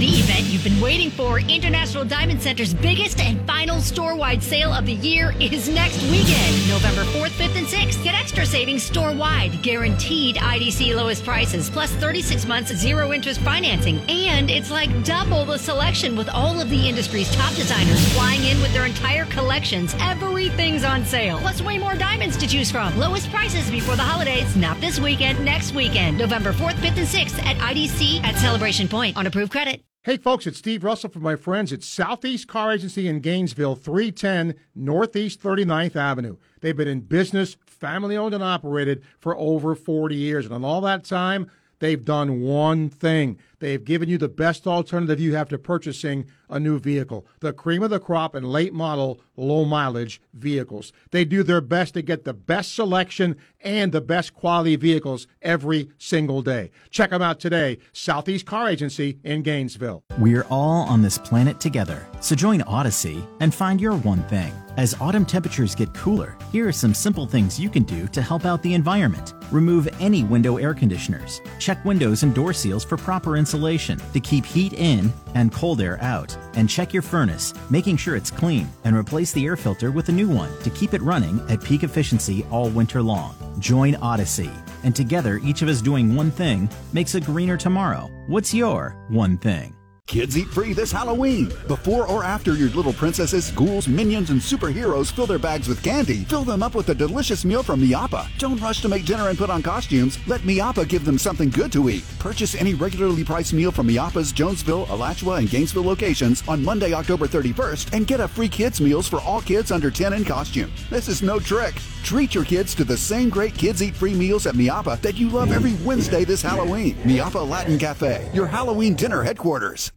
The 0.00 0.06
event 0.06 0.46
you've 0.46 0.64
been 0.64 0.80
waiting 0.80 1.10
for, 1.10 1.40
International 1.40 2.06
Diamond 2.06 2.40
Center's 2.40 2.72
biggest 2.72 3.20
and 3.20 3.46
final 3.46 3.82
store 3.82 4.16
wide 4.16 4.42
sale 4.42 4.72
of 4.72 4.86
the 4.86 4.94
year, 4.94 5.34
is 5.38 5.68
next 5.68 6.00
weekend, 6.04 6.68
November 6.70 7.02
4th, 7.12 7.32
5th, 7.32 7.58
and 7.58 7.66
6th. 7.66 8.02
Get 8.02 8.14
extra 8.14 8.46
savings 8.46 8.82
store 8.82 9.12
wide, 9.12 9.62
guaranteed 9.62 10.36
IDC 10.36 10.96
lowest 10.96 11.22
prices, 11.22 11.68
plus 11.68 11.92
36 11.96 12.46
months 12.46 12.74
zero 12.74 13.12
interest 13.12 13.42
financing. 13.42 14.00
And 14.08 14.48
it's 14.48 14.70
like 14.70 15.04
double 15.04 15.44
the 15.44 15.58
selection 15.58 16.16
with 16.16 16.30
all 16.30 16.58
of 16.58 16.70
the 16.70 16.88
industry's 16.88 17.30
top 17.36 17.54
designers 17.54 18.02
flying 18.14 18.42
in 18.44 18.58
with 18.62 18.72
their 18.72 18.86
entire 18.86 19.26
collections. 19.26 19.94
Everything's 20.00 20.82
on 20.82 21.04
sale, 21.04 21.40
plus 21.40 21.60
way 21.60 21.76
more 21.76 21.94
diamonds 21.94 22.38
to 22.38 22.46
choose 22.46 22.70
from. 22.70 22.98
Lowest 22.98 23.30
prices 23.30 23.70
before 23.70 23.96
the 23.96 24.02
holidays, 24.02 24.56
not 24.56 24.80
this 24.80 24.98
weekend, 24.98 25.44
next 25.44 25.74
weekend, 25.74 26.16
November 26.16 26.54
4th, 26.54 26.76
5th, 26.76 26.96
and 26.96 27.06
6th 27.06 27.44
at 27.44 27.56
IDC 27.58 28.24
at 28.24 28.36
Celebration 28.36 28.88
Point 28.88 29.18
on 29.18 29.26
approved 29.26 29.52
credit. 29.52 29.84
Hey, 30.02 30.16
folks, 30.16 30.46
it's 30.46 30.56
Steve 30.56 30.82
Russell 30.82 31.10
from 31.10 31.20
my 31.20 31.36
friends 31.36 31.74
at 31.74 31.82
Southeast 31.82 32.48
Car 32.48 32.72
Agency 32.72 33.06
in 33.06 33.20
Gainesville, 33.20 33.74
310 33.74 34.54
Northeast 34.74 35.42
39th 35.42 35.94
Avenue. 35.94 36.38
They've 36.62 36.74
been 36.74 36.88
in 36.88 37.00
business, 37.00 37.58
family 37.66 38.16
owned 38.16 38.32
and 38.32 38.42
operated 38.42 39.02
for 39.18 39.36
over 39.36 39.74
40 39.74 40.16
years. 40.16 40.46
And 40.46 40.54
in 40.54 40.64
all 40.64 40.80
that 40.80 41.04
time, 41.04 41.50
they've 41.80 42.02
done 42.02 42.40
one 42.40 42.88
thing. 42.88 43.38
They've 43.60 43.84
given 43.84 44.08
you 44.08 44.18
the 44.18 44.28
best 44.28 44.66
alternative 44.66 45.20
you 45.20 45.34
have 45.34 45.48
to 45.50 45.58
purchasing 45.58 46.26
a 46.48 46.58
new 46.58 46.78
vehicle 46.78 47.26
the 47.40 47.52
cream 47.52 47.82
of 47.82 47.90
the 47.90 48.00
crop 48.00 48.34
and 48.34 48.50
late 48.50 48.72
model, 48.72 49.20
low 49.36 49.64
mileage 49.64 50.20
vehicles. 50.34 50.92
They 51.10 51.24
do 51.24 51.42
their 51.42 51.60
best 51.60 51.94
to 51.94 52.02
get 52.02 52.24
the 52.24 52.34
best 52.34 52.74
selection 52.74 53.36
and 53.60 53.92
the 53.92 54.00
best 54.00 54.34
quality 54.34 54.76
vehicles 54.76 55.26
every 55.42 55.90
single 55.98 56.42
day. 56.42 56.70
Check 56.90 57.10
them 57.10 57.22
out 57.22 57.38
today, 57.38 57.78
Southeast 57.92 58.46
Car 58.46 58.68
Agency 58.68 59.18
in 59.22 59.42
Gainesville. 59.42 60.02
We're 60.18 60.46
all 60.50 60.84
on 60.88 61.02
this 61.02 61.18
planet 61.18 61.60
together, 61.60 62.06
so 62.20 62.34
join 62.34 62.62
Odyssey 62.62 63.22
and 63.40 63.54
find 63.54 63.80
your 63.80 63.96
one 63.98 64.22
thing. 64.24 64.52
As 64.76 64.94
autumn 65.00 65.26
temperatures 65.26 65.74
get 65.74 65.92
cooler, 65.92 66.38
here 66.52 66.66
are 66.68 66.72
some 66.72 66.94
simple 66.94 67.26
things 67.26 67.60
you 67.60 67.68
can 67.68 67.82
do 67.82 68.06
to 68.08 68.22
help 68.22 68.46
out 68.46 68.62
the 68.62 68.72
environment. 68.72 69.34
Remove 69.50 69.88
any 70.00 70.24
window 70.24 70.56
air 70.56 70.72
conditioners. 70.72 71.42
Check 71.58 71.84
windows 71.84 72.22
and 72.22 72.34
door 72.34 72.52
seals 72.52 72.84
for 72.84 72.96
proper 72.96 73.36
insulation 73.50 73.98
to 74.12 74.20
keep 74.20 74.46
heat 74.46 74.72
in 74.74 75.12
and 75.34 75.52
cold 75.52 75.80
air 75.80 75.98
out. 76.00 76.36
And 76.54 76.68
check 76.68 76.92
your 76.92 77.02
furnace, 77.02 77.52
making 77.68 77.96
sure 77.96 78.14
it's 78.14 78.30
clean, 78.30 78.68
and 78.84 78.96
replace 78.96 79.32
the 79.32 79.44
air 79.44 79.56
filter 79.56 79.90
with 79.90 80.08
a 80.08 80.12
new 80.12 80.28
one 80.28 80.56
to 80.62 80.70
keep 80.70 80.94
it 80.94 81.02
running 81.02 81.40
at 81.50 81.64
peak 81.64 81.82
efficiency 81.82 82.46
all 82.50 82.70
winter 82.70 83.02
long. 83.02 83.34
Join 83.58 83.96
Odyssey, 83.96 84.50
and 84.84 84.94
together, 84.94 85.40
each 85.42 85.62
of 85.62 85.68
us 85.68 85.82
doing 85.82 86.14
one 86.14 86.30
thing 86.30 86.68
makes 86.92 87.16
a 87.16 87.20
greener 87.20 87.56
tomorrow. 87.56 88.08
What's 88.28 88.54
your 88.54 88.90
one 89.08 89.36
thing? 89.36 89.79
Kids 90.10 90.36
eat 90.36 90.48
free 90.48 90.72
this 90.72 90.90
Halloween. 90.90 91.52
Before 91.68 92.04
or 92.08 92.24
after 92.24 92.54
your 92.54 92.68
little 92.70 92.92
princesses, 92.92 93.52
ghouls, 93.52 93.86
minions, 93.86 94.30
and 94.30 94.40
superheroes 94.40 95.12
fill 95.12 95.24
their 95.24 95.38
bags 95.38 95.68
with 95.68 95.84
candy, 95.84 96.24
fill 96.24 96.42
them 96.42 96.64
up 96.64 96.74
with 96.74 96.88
a 96.88 96.94
delicious 96.96 97.44
meal 97.44 97.62
from 97.62 97.80
Miapa. 97.80 98.26
Don't 98.36 98.60
rush 98.60 98.82
to 98.82 98.88
make 98.88 99.04
dinner 99.04 99.28
and 99.28 99.38
put 99.38 99.50
on 99.50 99.62
costumes. 99.62 100.18
Let 100.26 100.40
Miapa 100.40 100.88
give 100.88 101.04
them 101.04 101.16
something 101.16 101.48
good 101.48 101.70
to 101.70 101.88
eat. 101.88 102.04
Purchase 102.18 102.56
any 102.56 102.74
regularly 102.74 103.22
priced 103.22 103.52
meal 103.52 103.70
from 103.70 103.86
Miapa's 103.86 104.32
Jonesville, 104.32 104.88
Alachua, 104.90 105.36
and 105.36 105.48
Gainesville 105.48 105.84
locations 105.84 106.42
on 106.48 106.64
Monday, 106.64 106.92
October 106.92 107.28
31st, 107.28 107.92
and 107.92 108.04
get 108.04 108.18
a 108.18 108.26
free 108.26 108.48
kids 108.48 108.80
meals 108.80 109.06
for 109.06 109.20
all 109.20 109.40
kids 109.40 109.70
under 109.70 109.92
10 109.92 110.12
in 110.14 110.24
costume. 110.24 110.72
This 110.90 111.06
is 111.06 111.22
no 111.22 111.38
trick. 111.38 111.76
Treat 112.02 112.34
your 112.34 112.44
kids 112.44 112.74
to 112.74 112.82
the 112.82 112.96
same 112.96 113.28
great 113.28 113.54
kids 113.54 113.80
eat 113.80 113.94
free 113.94 114.14
meals 114.14 114.48
at 114.48 114.56
Miapa 114.56 115.00
that 115.02 115.14
you 115.16 115.28
love 115.28 115.52
every 115.52 115.74
Wednesday 115.86 116.24
this 116.24 116.42
Halloween. 116.42 116.96
Miapa 117.04 117.48
Latin 117.48 117.78
Cafe, 117.78 118.28
your 118.34 118.48
Halloween 118.48 118.96
dinner 118.96 119.22
headquarters. 119.22 119.92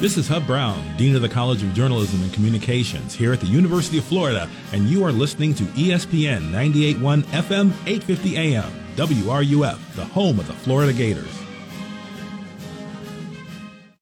This 0.00 0.16
is 0.16 0.28
Hub 0.28 0.46
Brown, 0.46 0.96
Dean 0.96 1.16
of 1.16 1.22
the 1.22 1.28
College 1.28 1.62
of 1.62 1.72
Journalism 1.74 2.22
and 2.22 2.32
Communications 2.32 3.14
here 3.14 3.32
at 3.32 3.40
the 3.40 3.46
University 3.46 3.98
of 3.98 4.04
Florida, 4.04 4.48
and 4.72 4.84
you 4.88 5.04
are 5.04 5.10
listening 5.10 5.54
to 5.54 5.64
ESPN 5.64 6.42
981 6.52 7.22
FM 7.24 7.72
850 7.86 8.36
AM, 8.36 8.70
WRUF, 8.96 9.94
the 9.96 10.04
home 10.04 10.38
of 10.38 10.46
the 10.46 10.52
Florida 10.52 10.92
Gators. 10.92 11.26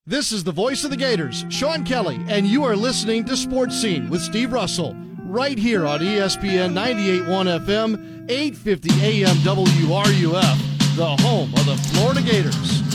This 0.06 0.32
is 0.32 0.44
the 0.44 0.52
voice 0.52 0.84
of 0.84 0.90
the 0.90 0.96
Gators, 0.96 1.46
Sean 1.48 1.84
Kelly, 1.84 2.20
and 2.28 2.46
you 2.46 2.64
are 2.64 2.76
listening 2.76 3.24
to 3.24 3.36
Sports 3.36 3.80
Scene 3.80 4.10
with 4.10 4.20
Steve 4.20 4.52
Russell, 4.52 4.94
right 5.20 5.56
here 5.56 5.86
on 5.86 6.00
ESPN 6.00 6.74
981 6.74 7.46
FM 7.46 8.30
850 8.30 8.90
AM 9.00 9.36
WRUF, 9.36 10.96
the 10.96 11.16
home 11.22 11.54
of 11.54 11.66
the 11.66 11.76
Florida 11.92 12.20
Gators. 12.20 12.93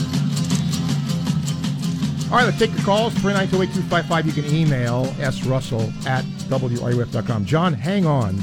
All 2.30 2.36
right, 2.36 2.44
let's 2.44 2.60
take 2.60 2.72
the 2.72 2.82
calls. 2.82 3.12
3928255. 3.14 4.24
You 4.24 4.32
can 4.32 4.54
email 4.54 5.06
srussell 5.06 6.06
at 6.06 6.24
wruf.com. 6.48 7.44
John, 7.44 7.72
hang 7.72 8.06
on. 8.06 8.38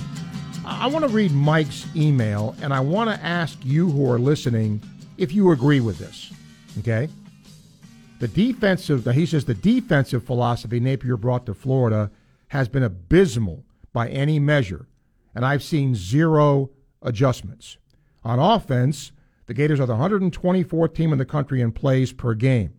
I 0.66 0.88
want 0.88 1.08
to 1.08 1.10
read 1.10 1.32
Mike's 1.32 1.88
email, 1.96 2.54
and 2.62 2.74
I 2.74 2.82
want 2.82 3.10
to 3.10 3.26
ask 3.26 3.58
you 3.64 3.90
who 3.90 4.12
are 4.12 4.20
listening 4.20 4.82
if 5.18 5.32
you 5.32 5.52
agree 5.52 5.80
with 5.80 6.00
this. 6.00 6.34
Okay? 6.80 7.08
The 8.20 8.28
defensive, 8.28 9.06
he 9.06 9.26
says 9.26 9.46
the 9.46 9.54
defensive 9.54 10.26
philosophy 10.26 10.82
Napier 10.82 11.16
brought 11.16 11.46
to 11.46 11.54
Florida 11.54 12.12
has 12.50 12.68
been 12.68 12.84
abysmal 12.84 13.64
by 13.94 14.10
any 14.10 14.38
measure, 14.38 14.86
and 15.34 15.46
I've 15.46 15.64
seen 15.64 15.96
zero 15.96 16.72
adjustments. 17.02 17.78
On 18.26 18.38
offense, 18.38 19.14
the 19.46 19.54
Gators 19.54 19.80
are 19.80 19.86
the 19.86 19.96
124th 19.96 20.94
team 20.94 21.14
in 21.14 21.20
the 21.20 21.26
country 21.26 21.62
in 21.62 21.72
plays 21.72 22.12
per 22.12 22.34
game. 22.34 22.74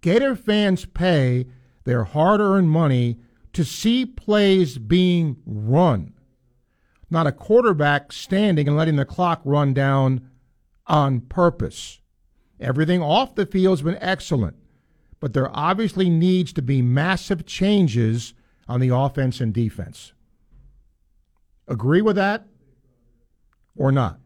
Gator 0.00 0.36
fans 0.36 0.84
pay 0.84 1.46
their 1.84 2.04
hard 2.04 2.40
earned 2.40 2.70
money 2.70 3.18
to 3.52 3.64
see 3.64 4.04
plays 4.04 4.78
being 4.78 5.36
run, 5.46 6.12
not 7.10 7.26
a 7.26 7.32
quarterback 7.32 8.12
standing 8.12 8.68
and 8.68 8.76
letting 8.76 8.96
the 8.96 9.04
clock 9.04 9.40
run 9.44 9.72
down 9.72 10.28
on 10.86 11.20
purpose. 11.20 12.00
Everything 12.60 13.02
off 13.02 13.34
the 13.34 13.46
field 13.46 13.78
has 13.78 13.82
been 13.82 13.98
excellent, 14.00 14.56
but 15.20 15.32
there 15.32 15.50
obviously 15.56 16.10
needs 16.10 16.52
to 16.52 16.62
be 16.62 16.82
massive 16.82 17.46
changes 17.46 18.34
on 18.68 18.80
the 18.80 18.88
offense 18.88 19.40
and 19.40 19.54
defense. 19.54 20.12
Agree 21.68 22.02
with 22.02 22.16
that 22.16 22.46
or 23.74 23.90
not? 23.90 24.20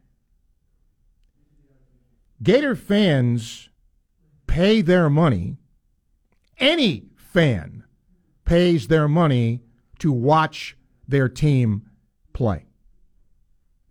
Gator 2.43 2.75
fans 2.75 3.69
pay 4.47 4.81
their 4.81 5.11
money. 5.11 5.59
Any 6.61 7.07
fan 7.17 7.85
pays 8.45 8.89
their 8.89 9.09
money 9.09 9.63
to 9.99 10.13
watch 10.13 10.77
their 11.09 11.29
team 11.29 11.89
play. 12.35 12.67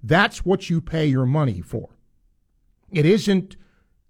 That's 0.03 0.45
what 0.45 0.69
you 0.69 0.79
pay 0.79 1.07
your 1.07 1.25
money 1.25 1.61
for. 1.61 1.89
It 2.91 3.05
isn't 3.05 3.57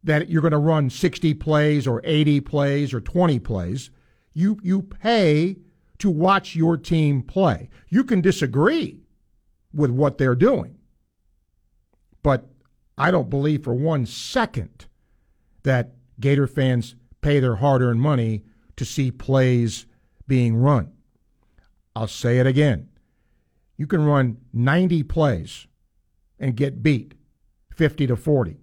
that 0.04 0.30
you're 0.30 0.42
going 0.42 0.52
to 0.52 0.58
run 0.58 0.90
60 0.90 1.34
plays 1.36 1.88
or 1.88 2.02
80 2.04 2.42
plays 2.42 2.94
or 2.94 3.02
20 3.02 3.40
plays. 3.40 3.90
You, 4.34 4.58
you 4.62 4.82
pay 4.82 5.58
to 5.98 6.10
watch 6.10 6.56
your 6.56 6.78
team 6.78 7.22
play. 7.22 7.70
You 7.90 8.04
can 8.04 8.22
disagree 8.22 9.02
with 9.74 9.92
what 9.92 10.18
they're 10.18 10.36
doing, 10.36 10.78
but 12.24 12.48
I 12.98 13.12
don't 13.12 13.30
believe 13.30 13.64
for 13.64 13.74
one 13.74 14.06
second 14.06 14.88
that 15.64 15.94
Gator 16.20 16.48
fans 16.48 16.96
pay 17.22 17.40
their 17.40 17.56
hard 17.56 17.82
earned 17.82 18.02
money 18.02 18.44
to 18.76 18.86
see 18.86 19.12
plays 19.12 19.86
being 20.28 20.56
run. 20.56 20.92
I'll 21.96 22.08
say 22.08 22.40
it 22.40 22.48
again. 22.48 22.90
You 23.78 23.88
can 23.88 24.06
run 24.06 24.38
90 24.54 25.04
plays 25.04 25.68
and 26.40 26.56
get 26.56 26.84
beat 26.84 27.14
50 27.76 28.08
to 28.08 28.16
40. 28.16 28.58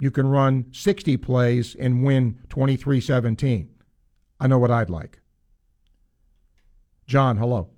You 0.00 0.10
can 0.10 0.26
run 0.26 0.66
60 0.72 1.16
plays 1.18 1.74
and 1.78 2.04
win 2.04 2.40
23 2.48 3.00
17. 3.00 3.70
I 4.40 4.46
know 4.46 4.58
what 4.58 4.70
I'd 4.70 4.90
like. 4.90 5.20
John, 7.06 7.36
hello. 7.36 7.68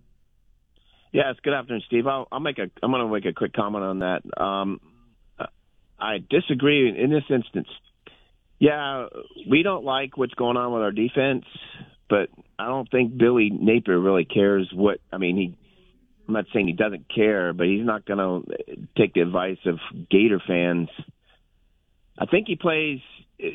Yes, 1.12 1.36
good 1.42 1.52
afternoon, 1.52 1.82
Steve. 1.86 2.06
I'll, 2.06 2.28
I'll 2.30 2.40
make 2.40 2.58
a. 2.58 2.70
I'm 2.82 2.90
going 2.90 3.02
to 3.02 3.12
make 3.12 3.24
a 3.24 3.32
quick 3.32 3.52
comment 3.52 3.84
on 3.84 3.98
that. 4.00 4.22
Um, 4.40 4.80
I 5.98 6.18
disagree 6.28 6.88
in 6.88 7.10
this 7.10 7.24
instance. 7.30 7.68
Yeah, 8.58 9.06
we 9.48 9.62
don't 9.62 9.84
like 9.84 10.16
what's 10.16 10.34
going 10.34 10.56
on 10.56 10.72
with 10.72 10.82
our 10.82 10.90
defense, 10.90 11.44
but 12.08 12.30
I 12.58 12.66
don't 12.66 12.90
think 12.90 13.16
Billy 13.16 13.50
Napier 13.52 13.98
really 13.98 14.24
cares 14.24 14.70
what. 14.72 14.98
I 15.12 15.18
mean, 15.18 15.36
he. 15.36 15.58
I'm 16.26 16.34
not 16.34 16.46
saying 16.52 16.66
he 16.66 16.72
doesn't 16.72 17.06
care, 17.14 17.52
but 17.52 17.66
he's 17.66 17.84
not 17.84 18.04
going 18.04 18.18
to 18.18 18.76
take 18.96 19.14
the 19.14 19.20
advice 19.20 19.58
of 19.64 19.78
Gator 20.10 20.42
fans. 20.44 20.88
I 22.18 22.26
think 22.26 22.48
he 22.48 22.56
plays. 22.56 23.00
Uh, 23.40 23.46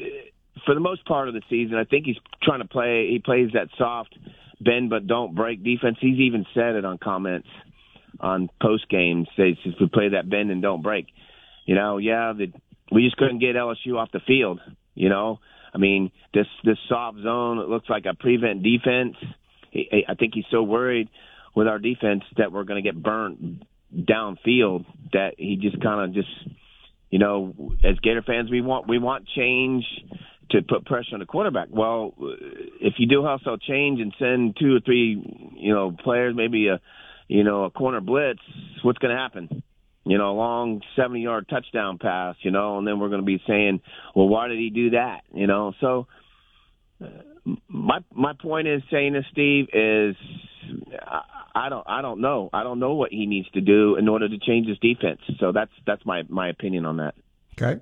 for 0.66 0.76
the 0.76 0.80
most 0.80 1.06
part 1.06 1.28
of 1.28 1.34
the 1.34 1.42
season, 1.50 1.76
I 1.76 1.84
think 1.86 2.06
he's 2.06 2.18
trying 2.44 2.62
to 2.62 2.68
play. 2.68 3.08
He 3.10 3.20
plays 3.20 3.50
that 3.54 3.70
soft 3.78 4.16
bend 4.64 4.90
but 4.90 5.08
don't 5.08 5.36
break 5.36 5.64
defense. 5.64 5.98
He's 6.00 6.20
even 6.20 6.46
said 6.54 6.76
it 6.76 6.86
on 6.86 6.98
comments 6.98 7.48
on 8.20 8.50
post 8.62 8.88
games. 8.90 9.28
Says 9.36 9.56
if 9.66 9.76
we 9.80 9.88
play 9.88 10.10
that 10.10 10.30
bend 10.30 10.52
and 10.52 10.62
don't 10.62 10.84
break, 10.84 11.08
you 11.66 11.76
know, 11.76 11.98
yeah, 11.98 12.34
the, 12.38 12.54
we 12.92 13.04
just 13.04 13.18
couldn't 13.18 13.40
get 13.40 13.56
LSU 13.56 13.98
off 13.98 14.12
the 14.12 14.20
field. 14.20 14.60
You 14.94 15.10
know, 15.10 15.40
I 15.74 15.78
mean, 15.78 16.12
this 16.34 16.48
this 16.64 16.78
soft 16.90 17.18
zone 17.24 17.60
it 17.60 17.70
looks 17.70 17.90
like 17.90 18.06
a 18.06 18.16
prevent 18.16 18.64
defense. 18.64 19.16
He, 19.72 20.06
I 20.08 20.16
think 20.16 20.34
he's 20.34 20.46
so 20.52 20.64
worried 20.64 21.10
with 21.56 21.68
our 21.68 21.80
defense 21.80 22.24
that 22.38 22.52
we're 22.52 22.64
going 22.64 22.84
to 22.84 22.88
get 22.88 23.02
burnt 23.02 23.64
downfield 23.96 24.86
that 25.14 25.36
he 25.38 25.58
just 25.62 25.82
kind 25.82 26.10
of 26.10 26.14
just 26.14 26.30
you 27.10 27.20
know 27.20 27.54
as 27.84 28.00
Gator 28.00 28.22
fans 28.22 28.50
we 28.50 28.62
want 28.62 28.88
we 28.88 29.00
want 29.00 29.28
change 29.36 29.86
to 30.52 30.62
put 30.62 30.86
pressure 30.86 31.14
on 31.14 31.20
the 31.20 31.26
quarterback. 31.26 31.70
Well, 31.72 32.14
if 32.20 32.96
you 32.98 33.08
do 33.08 33.24
hustle 33.24 33.58
change 33.58 34.02
and 34.02 34.14
send 34.20 34.58
two 34.60 34.76
or 34.76 34.80
three 34.82 35.22
you 35.58 35.74
know 35.74 35.96
players 36.04 36.36
maybe 36.36 36.68
a 36.68 36.80
you 37.28 37.44
know 37.44 37.64
a 37.64 37.72
corner 37.72 38.02
blitz, 38.02 38.42
what's 38.84 39.00
going 39.00 39.16
to 39.16 39.22
happen? 39.22 39.64
You 40.04 40.18
know, 40.18 40.32
a 40.32 40.38
long 40.38 40.82
70 40.96 41.22
yard 41.22 41.48
touchdown 41.48 42.00
pass, 42.00 42.36
you 42.42 42.52
know, 42.52 42.80
and 42.80 42.88
then 42.88 43.00
we're 43.00 43.10
going 43.10 43.22
to 43.22 43.26
be 43.26 43.42
saying, 43.48 43.82
well, 44.16 44.28
why 44.28 44.48
did 44.48 44.58
he 44.58 44.72
do 44.72 44.92
that? 44.92 45.22
You 45.34 45.46
know, 45.46 45.74
so 45.80 46.08
uh, 47.04 47.08
my 47.68 48.00
my 48.12 48.34
point 48.34 48.68
is 48.68 48.82
saying 48.92 49.14
this, 49.14 49.26
Steve, 49.32 49.68
is 49.74 50.16
I, 51.00 51.22
I 51.54 51.70
don't 51.70 51.88
I 51.88 52.02
don't 52.02 52.22
know 52.22 52.50
I 52.52 52.64
don't 52.64 52.80
know 52.80 52.94
what 52.94 53.12
he 53.12 53.26
needs 53.26 53.50
to 53.52 53.62
do 53.62 53.96
in 53.96 54.08
order 54.08 54.28
to 54.28 54.38
change 54.40 54.68
his 54.68 54.80
defense. 54.80 55.20
So 55.40 55.52
that's 55.52 55.72
that's 55.86 56.06
my 56.06 56.24
my 56.30 56.50
opinion 56.50 56.86
on 56.86 56.98
that. 56.98 57.16
Okay. 57.60 57.80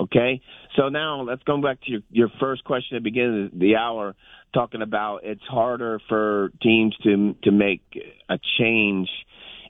Okay. 0.00 0.40
So 0.76 0.88
now 0.88 1.22
let's 1.22 1.42
go 1.44 1.60
back 1.60 1.80
to 1.82 1.90
your 1.90 2.00
your 2.10 2.28
first 2.40 2.64
question 2.64 2.96
at 2.96 3.02
the 3.02 3.10
beginning 3.10 3.50
of 3.52 3.58
the 3.58 3.76
hour, 3.76 4.14
talking 4.52 4.82
about 4.82 5.20
it's 5.24 5.44
harder 5.48 6.00
for 6.08 6.50
teams 6.62 6.96
to 7.04 7.34
to 7.44 7.52
make 7.52 7.82
a 8.28 8.38
change. 8.58 9.08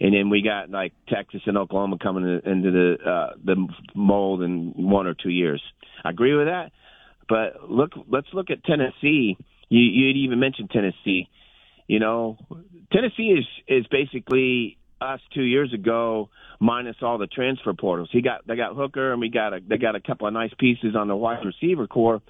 And 0.04 0.12
then 0.12 0.28
we 0.28 0.42
got 0.42 0.68
like 0.68 0.92
Texas 1.08 1.40
and 1.46 1.56
Oklahoma 1.56 1.96
coming 1.96 2.24
into 2.44 2.70
the 2.70 2.96
uh, 3.10 3.36
the 3.42 3.56
mold 3.94 4.42
in 4.42 4.74
one 4.76 5.06
or 5.06 5.14
two 5.14 5.30
years. 5.30 5.62
I 6.04 6.10
agree 6.10 6.34
with 6.34 6.46
that. 6.46 6.72
But 7.26 7.70
look, 7.70 7.92
let's 8.06 8.26
look 8.34 8.50
at 8.50 8.62
Tennessee. 8.64 9.38
You 9.70 9.80
you 9.80 10.08
even 10.24 10.38
mentioned 10.40 10.68
Tennessee. 10.70 11.30
You 11.86 12.00
know, 12.00 12.36
Tennessee 12.92 13.34
is 13.34 13.46
is 13.66 13.86
basically 13.90 14.76
us 15.00 15.20
two 15.32 15.42
years 15.42 15.72
ago 15.72 16.28
minus 16.60 16.96
all 17.00 17.16
the 17.16 17.26
transfer 17.26 17.72
portals. 17.72 18.10
He 18.12 18.20
got 18.20 18.46
they 18.46 18.56
got 18.56 18.76
Hooker 18.76 19.10
and 19.10 19.22
we 19.22 19.30
got 19.30 19.54
a 19.54 19.60
they 19.66 19.78
got 19.78 19.96
a 19.96 20.00
couple 20.00 20.26
of 20.26 20.34
nice 20.34 20.52
pieces 20.58 20.94
on 20.94 21.08
the 21.08 21.16
wide 21.16 21.46
receiver 21.46 21.86
corps 21.86 22.20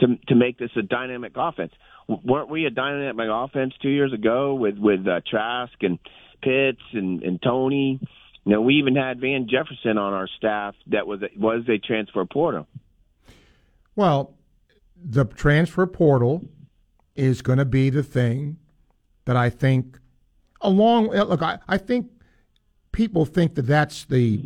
to 0.00 0.16
to 0.28 0.34
make 0.34 0.56
this 0.56 0.70
a 0.78 0.82
dynamic 0.82 1.32
offense. 1.36 1.72
weren't 2.08 2.48
we 2.48 2.64
a 2.64 2.70
dynamic 2.70 3.28
offense 3.30 3.74
two 3.82 3.90
years 3.90 4.14
ago 4.14 4.54
with 4.54 4.78
with 4.78 5.06
uh, 5.06 5.20
Trask 5.30 5.74
and 5.82 5.98
Pitts 6.42 6.82
and 6.92 7.22
and 7.22 7.40
Toney? 7.42 8.00
You 8.44 8.52
know, 8.52 8.60
we 8.62 8.74
even 8.76 8.96
had 8.96 9.20
Van 9.20 9.46
Jefferson 9.48 9.98
on 9.98 10.12
our 10.14 10.28
staff 10.38 10.74
that 10.86 11.06
was 11.06 11.20
a, 11.22 11.28
was 11.38 11.68
a 11.68 11.78
transfer 11.78 12.24
portal. 12.24 12.66
Well, 13.94 14.34
the 14.96 15.24
transfer 15.24 15.86
portal 15.86 16.44
is 17.14 17.42
going 17.42 17.58
to 17.58 17.64
be 17.64 17.90
the 17.90 18.02
thing 18.02 18.56
that 19.26 19.36
I 19.36 19.50
think, 19.50 19.98
along, 20.60 21.14
eh, 21.14 21.22
look, 21.22 21.42
I, 21.42 21.58
I 21.68 21.76
think 21.78 22.10
people 22.92 23.24
think 23.26 23.54
that 23.56 23.62
that's 23.62 24.04
the 24.04 24.42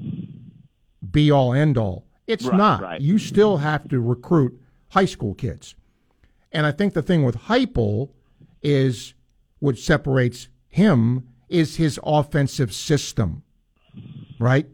be 1.11 1.31
all 1.31 1.53
end 1.53 1.77
all. 1.79 2.05
It's 2.27 2.47
Right, 2.47 2.57
not. 2.57 2.83
right. 2.83 3.01
You 3.01 3.19
still 3.19 3.59
have 3.59 3.87
to 3.89 4.01
recruit 4.01 4.59
high 4.91 5.05
school 5.05 5.35
kids. 5.35 5.75
And 6.51 6.67
I 6.67 6.73
think 6.73 6.95
the 6.95 7.03
thing 7.03 7.25
with 7.25 7.37
Heupel 7.37 8.11
is 8.63 9.15
what 9.59 9.79
separates 9.79 10.49
him 10.69 11.29
is 11.53 11.77
his 11.77 12.01
offensive 12.03 12.73
system, 12.73 13.43
right? 14.39 14.67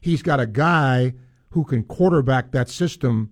He's 0.00 0.22
got 0.22 0.38
a 0.40 0.46
guy 0.46 1.14
who 1.50 1.64
can 1.64 1.82
quarterback 1.84 2.52
that 2.52 2.68
system 2.68 3.30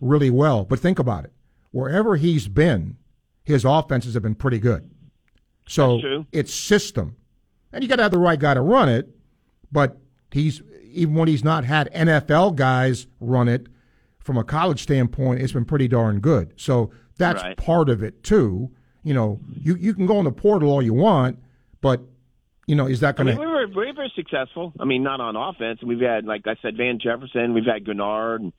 really 0.00 0.30
well. 0.30 0.64
But 0.64 0.80
think 0.80 0.98
about 0.98 1.24
it. 1.24 1.32
Wherever 1.70 2.16
he's 2.16 2.48
been, 2.48 2.96
his 3.44 3.64
offenses 3.64 4.14
have 4.14 4.22
been 4.22 4.34
pretty 4.34 4.58
good. 4.58 4.90
So 5.66 6.00
it's 6.32 6.52
system. 6.52 7.16
And 7.72 7.82
you 7.84 7.88
got 7.88 7.96
to 7.96 8.02
have 8.02 8.10
the 8.10 8.18
right 8.18 8.38
guy 8.38 8.54
to 8.54 8.60
run 8.60 8.88
it, 8.88 9.08
but 9.70 9.96
he's 10.32 10.60
even 10.92 11.14
when 11.14 11.28
he's 11.28 11.44
not 11.44 11.64
had 11.64 11.88
NFL 11.94 12.56
guys 12.56 13.06
run 13.20 13.46
it 13.48 13.68
from 14.18 14.36
a 14.36 14.42
college 14.42 14.82
standpoint, 14.82 15.40
it's 15.40 15.52
been 15.52 15.64
pretty 15.64 15.86
darn 15.86 16.18
good. 16.18 16.52
So 16.56 16.90
that's 17.16 17.42
Right. 17.42 17.56
part 17.56 17.88
of 17.88 18.02
it 18.02 18.24
too. 18.24 18.70
You 19.04 19.14
know, 19.14 19.38
you 19.62 19.76
you 19.76 19.94
can 19.94 20.06
go 20.06 20.18
in 20.18 20.24
the 20.24 20.32
portal 20.32 20.68
all 20.70 20.82
you 20.82 20.92
want, 20.92 21.38
but 21.80 22.02
you 22.70 22.76
know, 22.76 22.86
is 22.86 23.00
that 23.00 23.16
going 23.16 23.26
mean, 23.26 23.34
to 23.34 23.40
we 23.40 23.46
were, 23.48 23.66
we 23.66 23.86
were 23.86 23.92
very 23.92 24.12
successful. 24.14 24.72
I 24.78 24.84
mean, 24.84 25.02
not 25.02 25.20
on 25.20 25.34
offense. 25.34 25.80
We've 25.82 26.00
had, 26.00 26.24
like 26.24 26.46
I 26.46 26.54
said, 26.62 26.76
Van 26.76 27.00
Jefferson. 27.02 27.52
We've 27.52 27.64
had 27.64 27.84
Grenard, 27.84 28.42
and 28.42 28.52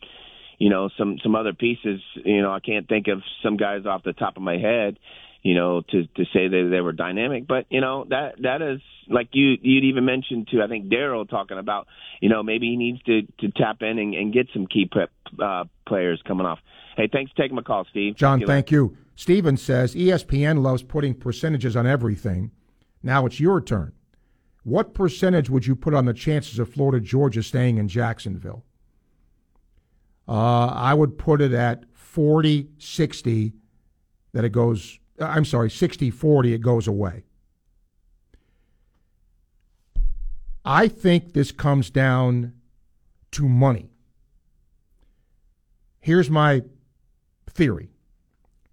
you 0.57 0.69
know, 0.69 0.89
some 0.97 1.17
some 1.23 1.33
other 1.33 1.53
pieces. 1.53 2.01
You 2.15 2.41
know, 2.41 2.51
I 2.51 2.59
can't 2.59 2.89
think 2.89 3.07
of 3.07 3.21
some 3.41 3.55
guys 3.55 3.85
off 3.85 4.03
the 4.03 4.11
top 4.11 4.35
of 4.35 4.43
my 4.43 4.57
head. 4.57 4.99
You 5.43 5.55
know, 5.55 5.81
to 5.91 6.03
to 6.03 6.25
say 6.33 6.49
that 6.49 6.67
they 6.69 6.81
were 6.81 6.91
dynamic, 6.91 7.47
but 7.47 7.67
you 7.69 7.79
know 7.79 8.05
that 8.09 8.33
that 8.41 8.61
is 8.61 8.81
like 9.07 9.29
you 9.31 9.55
you'd 9.61 9.85
even 9.85 10.03
mentioned 10.03 10.49
to 10.49 10.61
I 10.61 10.67
think 10.67 10.91
Daryl 10.91 11.27
talking 11.27 11.57
about. 11.57 11.87
You 12.19 12.27
know, 12.27 12.43
maybe 12.43 12.67
he 12.67 12.75
needs 12.75 13.01
to 13.03 13.21
to 13.39 13.49
tap 13.55 13.77
in 13.79 13.97
and, 13.97 14.13
and 14.13 14.33
get 14.33 14.47
some 14.53 14.67
key 14.67 14.89
prep 14.91 15.09
uh, 15.41 15.63
players 15.87 16.21
coming 16.27 16.45
off. 16.45 16.59
Hey, 16.97 17.07
thanks 17.09 17.31
for 17.31 17.41
taking 17.41 17.55
my 17.55 17.61
call, 17.61 17.85
Steve. 17.89 18.17
John, 18.17 18.39
to 18.39 18.41
you 18.41 18.47
thank 18.47 18.71
you. 18.71 18.97
Steven 19.15 19.55
says 19.55 19.95
ESPN 19.95 20.61
loves 20.61 20.83
putting 20.83 21.13
percentages 21.13 21.77
on 21.77 21.87
everything. 21.87 22.51
Now 23.01 23.25
it's 23.25 23.39
your 23.39 23.61
turn. 23.61 23.93
What 24.63 24.93
percentage 24.93 25.49
would 25.49 25.65
you 25.65 25.75
put 25.75 25.93
on 25.93 26.05
the 26.05 26.13
chances 26.13 26.59
of 26.59 26.71
Florida 26.71 27.03
Georgia 27.03 27.41
staying 27.41 27.77
in 27.77 27.87
Jacksonville? 27.87 28.63
Uh, 30.27 30.67
I 30.67 30.93
would 30.93 31.17
put 31.17 31.41
it 31.41 31.51
at 31.51 31.85
40 31.93 32.69
60 32.77 33.53
that 34.33 34.45
it 34.45 34.51
goes, 34.51 34.99
I'm 35.19 35.45
sorry, 35.45 35.69
60 35.69 36.11
40, 36.11 36.53
it 36.53 36.59
goes 36.59 36.87
away. 36.87 37.23
I 40.63 40.87
think 40.87 41.33
this 41.33 41.51
comes 41.51 41.89
down 41.89 42.53
to 43.31 43.49
money. 43.49 43.89
Here's 45.99 46.29
my 46.29 46.61
theory. 47.49 47.89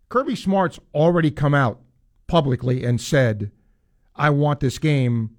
Kirby 0.09 0.37
Smart's 0.37 0.79
already 0.95 1.31
come 1.31 1.55
out 1.55 1.81
publicly 2.27 2.85
and 2.85 3.01
said, 3.01 3.51
I 4.15 4.31
want 4.31 4.61
this 4.61 4.79
game 4.79 5.31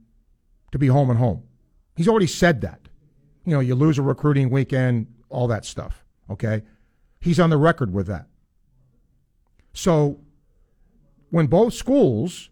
to 0.72 0.80
be 0.80 0.88
home 0.88 1.10
and 1.10 1.20
home. 1.20 1.44
He's 1.96 2.08
already 2.08 2.28
said 2.28 2.62
that. 2.62 2.88
You 3.46 3.54
know, 3.54 3.60
you 3.60 3.76
lose 3.76 3.98
a 3.98 4.02
recruiting 4.02 4.50
weekend, 4.50 5.08
all 5.30 5.48
that 5.48 5.66
stuff. 5.66 6.04
Okay? 6.30 6.64
He's 7.20 7.40
on 7.40 7.50
the 7.50 7.58
record 7.58 7.94
with 7.94 8.08
that. 8.08 8.28
So 9.74 10.20
when 11.30 11.48
both 11.48 11.74
schools 11.74 12.50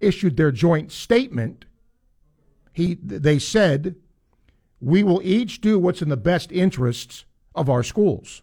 issued 0.00 0.36
their 0.36 0.52
joint 0.52 0.92
statement, 0.92 1.64
he 2.72 2.94
they 3.02 3.38
said, 3.38 3.96
we 4.80 5.02
will 5.02 5.20
each 5.24 5.60
do 5.60 5.78
what's 5.78 6.02
in 6.02 6.08
the 6.08 6.16
best 6.16 6.52
interests 6.52 7.24
of 7.54 7.70
our 7.70 7.82
schools. 7.82 8.42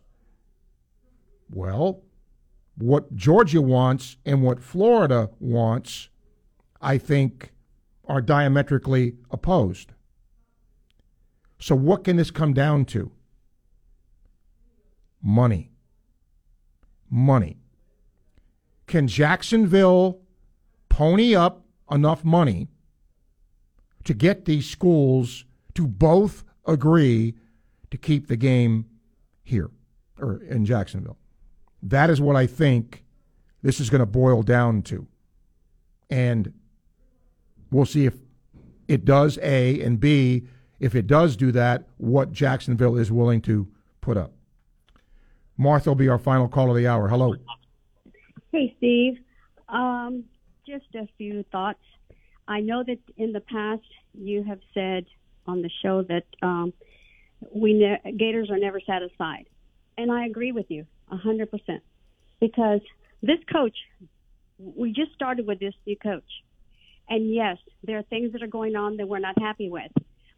Well, 1.49 2.01
what 2.75 3.15
Georgia 3.15 3.61
wants 3.61 4.17
and 4.25 4.41
what 4.41 4.59
Florida 4.59 5.29
wants, 5.39 6.09
I 6.81 6.97
think, 6.97 7.52
are 8.13 8.21
diametrically 8.21 9.15
opposed. 9.31 9.91
So, 11.57 11.73
what 11.73 12.03
can 12.03 12.15
this 12.15 12.29
come 12.29 12.53
down 12.53 12.85
to? 12.85 13.11
Money. 15.19 15.71
Money. 17.09 17.57
Can 18.85 19.07
Jacksonville 19.07 20.21
pony 20.89 21.35
up 21.35 21.65
enough 21.89 22.23
money 22.23 22.67
to 24.03 24.13
get 24.13 24.45
these 24.45 24.69
schools 24.69 25.45
to 25.73 25.87
both 25.87 26.43
agree 26.67 27.33
to 27.89 27.97
keep 27.97 28.27
the 28.27 28.37
game 28.37 28.85
here 29.41 29.71
or 30.19 30.43
in 30.43 30.65
Jacksonville? 30.65 31.17
That 31.81 32.11
is 32.11 32.21
what 32.21 32.35
I 32.35 32.45
think 32.45 33.05
this 33.63 33.79
is 33.79 33.89
going 33.89 34.01
to 34.01 34.05
boil 34.05 34.43
down 34.43 34.83
to. 34.83 35.07
And 36.11 36.53
we'll 37.73 37.85
see 37.85 38.05
if 38.05 38.13
it 38.87 39.03
does 39.05 39.39
A 39.41 39.81
and 39.81 39.99
B, 39.99 40.43
if 40.79 40.95
it 40.95 41.07
does 41.07 41.35
do 41.35 41.51
that, 41.53 41.87
what 41.97 42.31
Jacksonville 42.31 42.97
is 42.97 43.11
willing 43.11 43.41
to 43.41 43.67
put 44.01 44.17
up. 44.17 44.33
Martha 45.57 45.89
will 45.89 45.95
be 45.95 46.09
our 46.09 46.19
final 46.19 46.47
call 46.47 46.69
of 46.69 46.75
the 46.75 46.87
hour. 46.87 47.07
Hello. 47.07 47.35
Hey, 48.51 48.73
Steve. 48.77 49.17
Um, 49.69 50.25
just 50.67 50.85
a 50.95 51.07
few 51.17 51.43
thoughts. 51.51 51.79
I 52.47 52.59
know 52.59 52.83
that 52.83 52.99
in 53.17 53.31
the 53.31 53.39
past 53.39 53.83
you 54.13 54.43
have 54.43 54.59
said 54.73 55.05
on 55.47 55.61
the 55.61 55.69
show 55.81 56.03
that 56.03 56.25
um, 56.41 56.73
we 57.53 57.73
ne- 57.73 58.11
Gators 58.17 58.49
are 58.49 58.57
never 58.59 58.79
satisfied, 58.79 59.45
and 59.97 60.11
I 60.11 60.25
agree 60.25 60.51
with 60.51 60.69
you. 60.69 60.85
a 61.11 61.17
hundred 61.17 61.49
percent. 61.49 61.81
Because 62.39 62.81
this 63.21 63.39
coach, 63.51 63.75
we 64.59 64.91
just 64.91 65.13
started 65.13 65.47
with 65.47 65.59
this 65.59 65.73
new 65.87 65.95
coach, 65.95 66.23
and 67.09 67.33
yes, 67.33 67.57
there 67.83 67.97
are 67.97 68.03
things 68.03 68.33
that 68.33 68.43
are 68.43 68.47
going 68.47 68.75
on 68.75 68.97
that 68.97 69.07
we're 69.07 69.19
not 69.19 69.39
happy 69.39 69.69
with. 69.69 69.91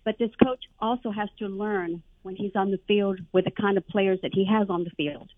But 0.03 0.17
this 0.19 0.31
coach 0.43 0.63
also 0.79 1.11
has 1.11 1.29
to 1.39 1.47
learn 1.47 2.03
when 2.21 2.35
he's 2.35 2.55
on 2.55 2.71
the 2.71 2.79
field 2.87 3.19
with 3.33 3.45
the 3.45 3.51
kind 3.51 3.77
of 3.77 3.87
players 3.87 4.19
that 4.21 4.33
he 4.33 4.45
has 4.45 4.69
on 4.69 4.83
the 4.83 4.91
field. 4.91 5.29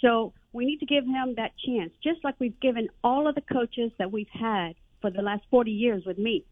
So 0.00 0.32
we 0.52 0.66
need 0.66 0.80
to 0.80 0.86
give 0.86 1.04
him 1.04 1.34
that 1.36 1.52
chance, 1.64 1.92
just 2.02 2.22
like 2.24 2.34
we've 2.38 2.58
given 2.60 2.88
all 3.02 3.28
of 3.28 3.34
the 3.34 3.40
coaches 3.40 3.90
that 3.98 4.12
we've 4.12 4.28
had 4.32 4.74
for 5.00 5.10
the 5.10 5.22
last 5.22 5.44
40 5.50 5.70
years 5.70 6.04
with 6.06 6.18
me 6.18 6.44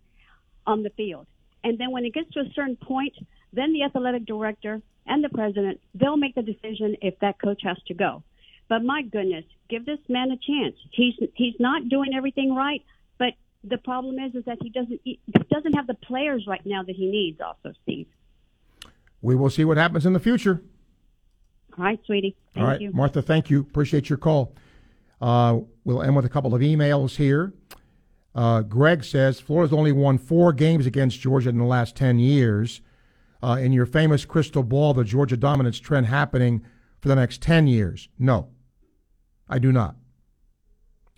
on 0.67 0.83
the 0.83 0.91
field. 0.91 1.27
And 1.63 1.79
then 1.79 1.91
when 1.91 2.05
it 2.05 2.15
gets 2.15 2.31
to 2.33 2.41
a 2.41 2.53
certain 2.55 2.77
point, 2.77 3.15
then 3.53 3.73
the 3.73 3.83
athletic 3.83 4.27
director 4.27 4.83
and 5.07 5.23
the 5.23 5.29
president, 5.29 5.81
they'll 5.95 6.17
make 6.17 6.35
the 6.35 6.43
decision 6.43 6.97
if 7.03 7.19
that 7.21 7.41
coach 7.41 7.61
has 7.65 7.79
to 7.89 7.95
go. 7.95 8.23
But 8.69 8.83
my 8.83 9.03
goodness, 9.03 9.45
give 9.69 9.85
this 9.85 9.99
man 10.09 10.31
a 10.31 10.37
chance. 10.37 10.77
He's 10.91 11.15
he's 11.35 11.55
not 11.59 11.89
doing 11.89 12.15
everything 12.17 12.55
right, 12.55 12.83
the 13.69 13.79
problem 13.79 14.19
is 14.19 14.35
is 14.35 14.45
that 14.45 14.59
he 14.63 14.71
doesn't 14.71 15.01
he 15.05 15.21
doesn't 15.51 15.75
have 15.75 15.87
the 15.87 15.95
players 15.95 16.45
right 16.47 16.65
now 16.65 16.83
that 16.83 16.95
he 16.95 17.07
needs. 17.07 17.41
Also, 17.41 17.75
Steve. 17.83 18.07
We 19.23 19.35
will 19.35 19.51
see 19.51 19.65
what 19.65 19.77
happens 19.77 20.05
in 20.05 20.13
the 20.13 20.21
future. 20.21 20.63
All 21.79 21.85
right, 21.85 21.99
sweetie. 22.05 22.37
Thank 22.55 22.65
All 22.65 22.71
right, 22.71 22.81
you. 22.81 22.93
Martha, 22.93 23.23
thank 23.23 23.51
you. 23.51 23.61
Appreciate 23.61 24.09
your 24.09 24.19
call. 24.19 24.55
Uh, 25.21 25.61
we'll 25.85 26.03
end 26.03 26.15
with 26.15 26.25
a 26.25 26.29
couple 26.29 26.55
of 26.55 26.61
emails 26.61 27.17
here. 27.17 27.53
Uh, 28.35 28.63
Greg 28.63 29.05
says 29.05 29.41
Florida's 29.41 29.73
only 29.73 29.93
won 29.93 30.19
four 30.19 30.53
games 30.53 30.87
against 30.87 31.21
Georgia 31.21 31.49
in 31.49 31.59
the 31.59 31.65
last 31.65 31.97
10 31.97 32.19
years. 32.19 32.81
Uh, 33.43 33.57
in 33.61 33.73
your 33.73 33.87
famous 33.87 34.25
crystal 34.25 34.63
ball, 34.63 34.95
the 34.95 35.05
Georgia 35.05 35.37
dominance 35.37 35.79
trend 35.79 36.07
happening 36.07 36.65
for 37.01 37.09
the 37.09 37.15
next 37.15 37.43
10 37.43 37.67
years? 37.67 38.09
No, 38.19 38.49
I 39.49 39.59
do 39.59 39.71
not. 39.71 39.97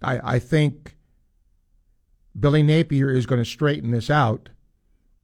I, 0.02 0.34
I 0.34 0.38
think 0.38 0.95
Billy 2.38 2.62
Napier 2.62 3.10
is 3.10 3.26
going 3.26 3.42
to 3.42 3.48
straighten 3.48 3.90
this 3.90 4.10
out, 4.10 4.50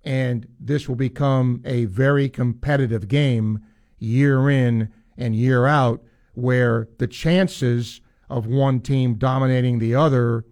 and 0.05 0.47
this 0.59 0.89
will 0.89 0.97
become 0.97 1.63
a 1.65 1.85
very 1.87 2.29
competitive 2.29 3.09
game 3.09 3.61
year 3.99 4.49
in 4.49 4.93
and 5.17 5.37
year 5.37 5.67
out, 5.67 6.03
where 6.35 6.89
the 6.99 7.07
chances 7.07 8.01
of 8.31 8.47
one 8.47 8.81
team 8.81 9.15
dominating 9.15 9.79
the 9.79 9.95
other 9.95 10.45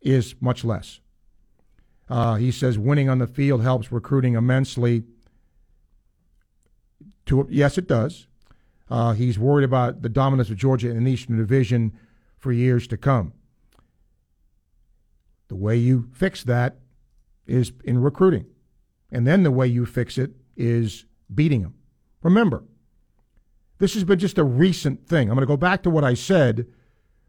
is 0.00 0.34
much 0.40 0.64
less. 0.64 1.00
Uh, 2.08 2.34
he 2.34 2.50
says 2.50 2.76
winning 2.76 3.08
on 3.08 3.18
the 3.18 3.26
field 3.26 3.62
helps 3.62 3.92
recruiting 3.92 4.34
immensely. 4.34 5.04
To 7.26 7.46
yes, 7.48 7.78
it 7.78 7.86
does. 7.86 8.26
Uh, 8.90 9.12
he's 9.12 9.38
worried 9.38 9.64
about 9.64 10.02
the 10.02 10.08
dominance 10.08 10.50
of 10.50 10.56
Georgia 10.56 10.90
in 10.90 11.04
the 11.04 11.12
Eastern 11.12 11.38
Division 11.38 11.92
for 12.36 12.50
years 12.50 12.88
to 12.88 12.96
come. 12.96 13.32
The 15.50 15.56
way 15.56 15.76
you 15.76 16.08
fix 16.12 16.44
that 16.44 16.76
is 17.44 17.72
in 17.82 18.00
recruiting, 18.00 18.46
and 19.10 19.26
then 19.26 19.42
the 19.42 19.50
way 19.50 19.66
you 19.66 19.84
fix 19.84 20.16
it 20.16 20.30
is 20.56 21.06
beating 21.34 21.62
them. 21.62 21.74
Remember, 22.22 22.62
this 23.78 23.94
has 23.94 24.04
been 24.04 24.20
just 24.20 24.38
a 24.38 24.44
recent 24.44 25.08
thing. 25.08 25.28
I'm 25.28 25.34
going 25.34 25.40
to 25.40 25.46
go 25.46 25.56
back 25.56 25.82
to 25.82 25.90
what 25.90 26.04
I 26.04 26.14
said 26.14 26.68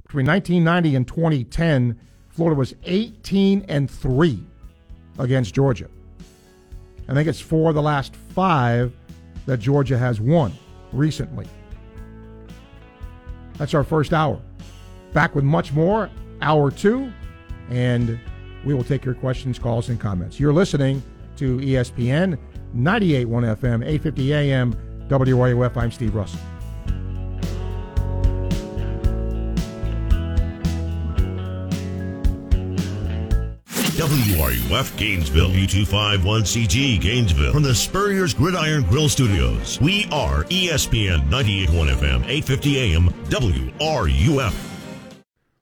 between 0.06 0.28
1990 0.28 0.96
and 0.96 1.08
2010. 1.08 2.00
Florida 2.30 2.56
was 2.56 2.76
18 2.84 3.66
and 3.68 3.90
3 3.90 4.44
against 5.18 5.56
Georgia. 5.56 5.88
I 7.10 7.16
think 7.16 7.28
it's 7.28 7.42
four 7.42 7.70
of 7.70 7.76
the 7.76 7.82
last 7.82 8.16
five 8.36 8.94
that 9.48 9.58
Georgia 9.58 9.98
has 9.98 10.22
won 10.22 10.54
recently. 10.94 11.48
That's 13.58 13.74
our 13.74 13.84
first 13.84 14.14
hour. 14.14 14.40
Back 15.12 15.34
with 15.34 15.44
much 15.44 15.74
more, 15.74 16.12
hour 16.40 16.70
two, 16.70 17.12
and 17.72 18.20
we 18.64 18.74
will 18.74 18.84
take 18.84 19.04
your 19.04 19.16
questions, 19.16 19.58
calls, 19.58 19.90
and 19.90 20.00
comments. 20.00 20.40
You're 20.40 20.54
listening 20.54 21.02
to 21.38 21.58
ESPN 21.58 22.38
98.1 22.76 23.58
FM, 23.58 23.84
850 23.84 24.34
AM, 24.34 24.74
WRUF. 25.08 25.78
I'm 25.78 25.92
Steve 25.92 26.14
Russell. 26.14 26.40
WRUF 34.02 34.98
Gainesville, 34.98 35.50
U251CG 35.50 37.00
Gainesville, 37.00 37.52
from 37.52 37.62
the 37.62 37.76
Spurrier's 37.76 38.34
Gridiron 38.34 38.84
Grill 38.84 39.10
Studios. 39.10 39.80
We 39.80 40.06
are 40.12 40.44
ESPN 40.46 41.30
98.1 41.30 41.96
FM, 41.96 42.26
850 42.28 42.78
AM, 42.80 43.10
WRUF. 43.30 44.71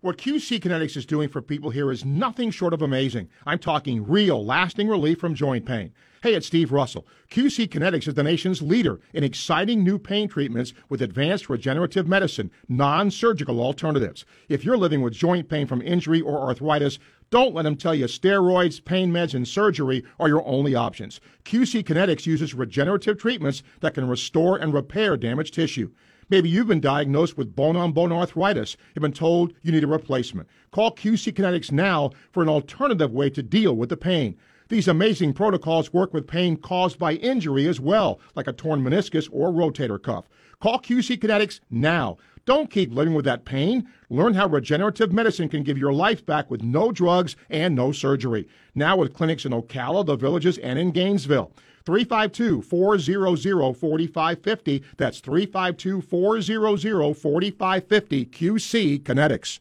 What 0.01 0.17
QC 0.17 0.61
Kinetix 0.61 0.95
is 0.95 1.05
doing 1.05 1.27
for 1.27 1.41
people 1.41 1.71
here 1.71 1.91
is 1.91 2.05
nothing 2.05 2.51
short 2.51 2.73
of 2.73 2.81
amazing. 2.81 3.27
I'm 3.45 3.59
talking 3.59 4.07
real, 4.07 4.45
lasting 4.45 4.87
relief 4.87 5.19
from 5.19 5.35
joint 5.35 5.65
pain. 5.65 5.91
Hey, 6.23 6.35
it's 6.35 6.47
Steve 6.47 6.71
Russell. 6.71 7.05
QC 7.29 7.67
Kinetix 7.67 8.07
is 8.07 8.13
the 8.13 8.23
nation's 8.23 8.61
leader 8.61 9.01
in 9.13 9.25
exciting 9.25 9.83
new 9.83 9.99
pain 9.99 10.29
treatments 10.29 10.73
with 10.87 11.01
advanced 11.01 11.49
regenerative 11.49 12.07
medicine, 12.07 12.49
non 12.69 13.11
surgical 13.11 13.59
alternatives. 13.59 14.23
If 14.47 14.63
you're 14.63 14.77
living 14.77 15.01
with 15.01 15.11
joint 15.11 15.49
pain 15.49 15.67
from 15.67 15.81
injury 15.81 16.21
or 16.21 16.39
arthritis, 16.47 16.97
don't 17.29 17.53
let 17.53 17.63
them 17.63 17.75
tell 17.75 17.93
you 17.93 18.05
steroids, 18.05 18.83
pain 18.83 19.11
meds, 19.11 19.33
and 19.33 19.45
surgery 19.45 20.05
are 20.17 20.29
your 20.29 20.47
only 20.47 20.75
options. 20.75 21.19
QC 21.43 21.83
Kinetix 21.83 22.25
uses 22.25 22.53
regenerative 22.53 23.17
treatments 23.17 23.63
that 23.81 23.95
can 23.95 24.07
restore 24.07 24.55
and 24.55 24.73
repair 24.73 25.17
damaged 25.17 25.55
tissue. 25.55 25.91
Maybe 26.29 26.47
you've 26.47 26.67
been 26.67 26.79
diagnosed 26.79 27.37
with 27.37 27.55
bone 27.55 27.75
on 27.75 27.91
bone 27.91 28.11
arthritis 28.11 28.77
Have 28.93 29.01
been 29.01 29.11
told 29.11 29.53
you 29.63 29.71
need 29.71 29.83
a 29.83 29.87
replacement. 29.87 30.47
Call 30.71 30.95
QC 30.95 31.33
Kinetix 31.33 31.71
now 31.71 32.11
for 32.31 32.43
an 32.43 32.49
alternative 32.49 33.11
way 33.11 33.31
to 33.31 33.41
deal 33.41 33.75
with 33.75 33.89
the 33.89 33.97
pain. 33.97 34.37
These 34.67 34.87
amazing 34.87 35.33
protocols 35.33 35.91
work 35.91 36.13
with 36.13 36.27
pain 36.27 36.55
caused 36.55 36.99
by 36.99 37.13
injury 37.13 37.67
as 37.67 37.79
well, 37.79 38.19
like 38.35 38.47
a 38.47 38.53
torn 38.53 38.83
meniscus 38.83 39.27
or 39.31 39.51
rotator 39.51 40.01
cuff. 40.01 40.29
Call 40.59 40.79
QC 40.79 41.17
Kinetix 41.17 41.61
now. 41.71 42.17
Don't 42.45 42.69
keep 42.69 42.93
living 42.93 43.15
with 43.15 43.25
that 43.25 43.45
pain. 43.45 43.87
Learn 44.09 44.35
how 44.35 44.47
regenerative 44.47 45.11
medicine 45.11 45.49
can 45.49 45.63
give 45.63 45.77
your 45.77 45.93
life 45.93 46.23
back 46.25 46.51
with 46.51 46.61
no 46.61 46.91
drugs 46.91 47.35
and 47.49 47.75
no 47.75 47.91
surgery. 47.91 48.47
Now 48.75 48.97
with 48.97 49.13
clinics 49.13 49.45
in 49.45 49.51
Ocala, 49.51 50.05
the 50.05 50.15
Villages, 50.15 50.59
and 50.59 50.77
in 50.77 50.91
Gainesville. 50.91 51.51
352 51.89 52.61
400 52.61 53.73
4550. 53.75 54.83
That's 54.97 55.19
352 55.21 56.01
400 56.01 57.17
4550. 57.17 58.25
QC 58.27 59.01
Kinetix. 59.01 59.59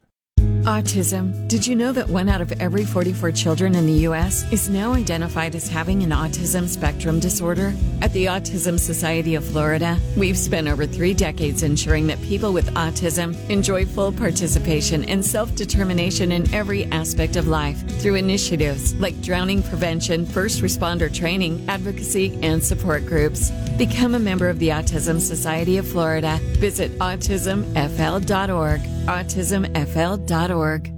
Autism. 0.69 1.49
Did 1.49 1.67
you 1.67 1.75
know 1.75 1.93
that 1.93 2.11
one 2.11 2.29
out 2.29 2.43
of 2.43 2.53
every 2.61 2.85
44 2.85 3.33
children 3.33 3.75
in 3.75 3.87
the 3.87 4.01
U.S. 4.09 4.45
is 4.53 4.69
now 4.69 4.93
identified 4.93 5.55
as 5.55 5.67
having 5.67 6.03
an 6.03 6.11
autism 6.11 6.69
spectrum 6.69 7.21
disorder? 7.21 7.73
At 8.03 8.13
the 8.13 8.27
Autism 8.27 8.79
Society 8.79 9.35
of 9.35 9.47
Florida, 9.47 9.99
we've 10.15 10.37
spent 10.37 10.69
over 10.69 10.85
three 10.85 11.15
decades 11.15 11.63
ensuring 11.63 12.07
that 12.09 12.21
people 12.21 12.53
with 12.53 12.69
autism 12.75 13.35
enjoy 13.49 13.87
full 13.87 14.13
participation 14.13 15.05
and 15.05 15.25
self 15.25 15.55
determination 15.55 16.33
in 16.33 16.53
every 16.53 16.85
aspect 16.93 17.37
of 17.37 17.49
life 17.49 17.83
through 18.03 18.17
initiatives 18.17 18.95
like 18.97 19.19
drowning 19.23 19.63
prevention, 19.63 20.27
first 20.27 20.61
responder 20.61 21.11
training, 21.11 21.65
advocacy, 21.67 22.39
and 22.43 22.63
support 22.63 23.07
groups. 23.07 23.53
Become 23.79 24.17
a 24.17 24.19
member 24.19 24.51
of 24.51 24.59
the 24.59 24.69
Autism 24.69 25.19
Society 25.19 25.79
of 25.79 25.89
Florida. 25.89 26.39
Visit 26.59 26.93
autismfl.org. 26.99 28.81
autismfl.org 29.09 30.58
org. 30.59 30.98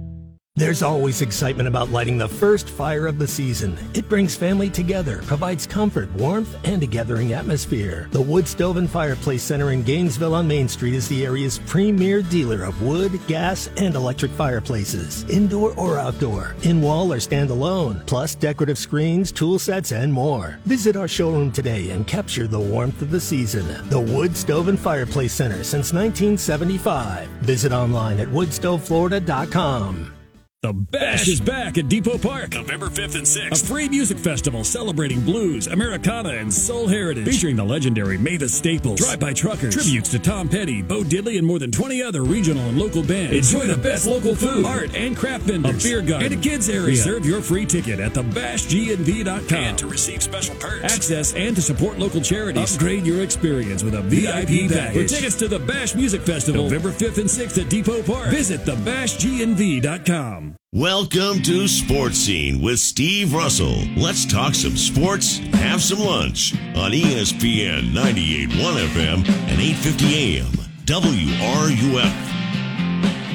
There's 0.57 0.83
always 0.83 1.21
excitement 1.21 1.67
about 1.67 1.91
lighting 1.91 2.17
the 2.17 2.27
first 2.27 2.69
fire 2.69 3.07
of 3.07 3.17
the 3.17 3.27
season. 3.27 3.77
It 3.95 4.07
brings 4.07 4.35
family 4.35 4.69
together, 4.69 5.21
provides 5.23 5.65
comfort, 5.65 6.11
warmth, 6.13 6.55
and 6.65 6.83
a 6.83 6.85
gathering 6.85 7.33
atmosphere. 7.33 8.09
The 8.11 8.21
Wood 8.21 8.47
Stove 8.47 8.77
and 8.77 8.89
Fireplace 8.89 9.41
Center 9.41 9.71
in 9.71 9.81
Gainesville 9.81 10.35
on 10.35 10.47
Main 10.47 10.67
Street 10.67 10.93
is 10.93 11.07
the 11.07 11.25
area's 11.25 11.57
premier 11.59 12.21
dealer 12.21 12.63
of 12.63 12.81
wood, 12.81 13.19
gas, 13.27 13.69
and 13.77 13.95
electric 13.95 14.31
fireplaces, 14.33 15.23
indoor 15.29 15.73
or 15.79 15.97
outdoor, 15.97 16.55
in 16.63 16.81
wall 16.81 17.11
or 17.11 17.17
standalone, 17.17 18.05
plus 18.05 18.35
decorative 18.35 18.77
screens, 18.77 19.31
tool 19.31 19.57
sets, 19.57 19.93
and 19.93 20.13
more. 20.13 20.59
Visit 20.65 20.95
our 20.95 21.07
showroom 21.07 21.51
today 21.51 21.89
and 21.89 22.05
capture 22.05 22.45
the 22.45 22.59
warmth 22.59 23.01
of 23.01 23.09
the 23.09 23.19
season. 23.19 23.65
The 23.89 23.99
Wood 23.99 24.37
Stove 24.37 24.67
and 24.67 24.79
Fireplace 24.79 25.33
Center 25.33 25.63
since 25.63 25.91
1975. 25.91 27.27
Visit 27.39 27.71
online 27.71 28.19
at 28.19 28.27
woodstoveflorida.com. 28.27 30.20
The 30.63 30.73
Bash 30.73 31.27
is 31.27 31.41
back 31.41 31.79
at 31.79 31.89
Depot 31.89 32.19
Park. 32.19 32.53
November 32.53 32.85
5th 32.85 33.15
and 33.15 33.25
6th. 33.25 33.63
A 33.63 33.65
free 33.65 33.89
music 33.89 34.19
festival 34.19 34.63
celebrating 34.63 35.19
blues, 35.21 35.65
Americana, 35.65 36.29
and 36.29 36.53
soul 36.53 36.87
heritage. 36.87 37.25
Featuring 37.25 37.55
the 37.55 37.63
legendary 37.63 38.15
Mavis 38.19 38.53
Staples, 38.53 38.99
Drive-By 38.99 39.33
Truckers, 39.33 39.73
tributes 39.73 40.11
to 40.11 40.19
Tom 40.19 40.47
Petty, 40.47 40.83
Bo 40.83 41.01
Diddley, 41.01 41.39
and 41.39 41.47
more 41.47 41.57
than 41.57 41.71
20 41.71 42.03
other 42.03 42.21
regional 42.21 42.69
and 42.69 42.77
local 42.77 43.01
bands. 43.01 43.51
Enjoy 43.51 43.65
the 43.65 43.81
best 43.81 44.05
local 44.05 44.35
food, 44.35 44.63
art, 44.63 44.95
and 44.95 45.17
craft 45.17 45.45
vendors, 45.45 45.83
a 45.83 45.89
beer 45.89 46.01
garden, 46.03 46.31
and 46.31 46.39
a 46.39 46.43
kids 46.47 46.69
area. 46.69 46.85
Reserve 46.85 47.25
your 47.25 47.41
free 47.41 47.65
ticket 47.65 47.99
at 47.99 48.11
thebashgnv.com. 48.11 49.57
And 49.57 49.77
to 49.79 49.87
receive 49.87 50.21
special 50.21 50.53
perks. 50.57 50.83
Access 50.93 51.33
and 51.33 51.55
to 51.55 51.61
support 51.63 51.97
local 51.97 52.21
charities. 52.21 52.75
Upgrade 52.75 53.07
your 53.07 53.23
experience 53.23 53.81
with 53.81 53.95
a 53.95 54.03
VIP 54.03 54.71
package. 54.71 55.09
For 55.09 55.15
tickets 55.15 55.37
to 55.37 55.47
the 55.47 55.57
Bash 55.57 55.95
Music 55.95 56.21
Festival, 56.21 56.65
November 56.65 56.91
5th 56.91 57.17
and 57.17 57.27
6th 57.27 57.59
at 57.59 57.67
Depot 57.67 58.03
Park. 58.03 58.29
Visit 58.29 58.61
thebashgnv.com. 58.61 60.50
Welcome 60.73 61.41
to 61.43 61.67
Sports 61.67 62.17
Scene 62.17 62.61
with 62.61 62.79
Steve 62.79 63.33
Russell. 63.33 63.75
Let's 63.97 64.25
talk 64.25 64.55
some 64.55 64.77
sports, 64.77 65.39
have 65.53 65.81
some 65.81 65.99
lunch 65.99 66.53
on 66.75 66.91
ESPN 66.91 67.91
98.1 67.93 68.87
FM 68.87 69.27
and 69.49 69.59
8:50 69.59 70.13
AM 70.15 70.51
WRUF. 70.85 72.31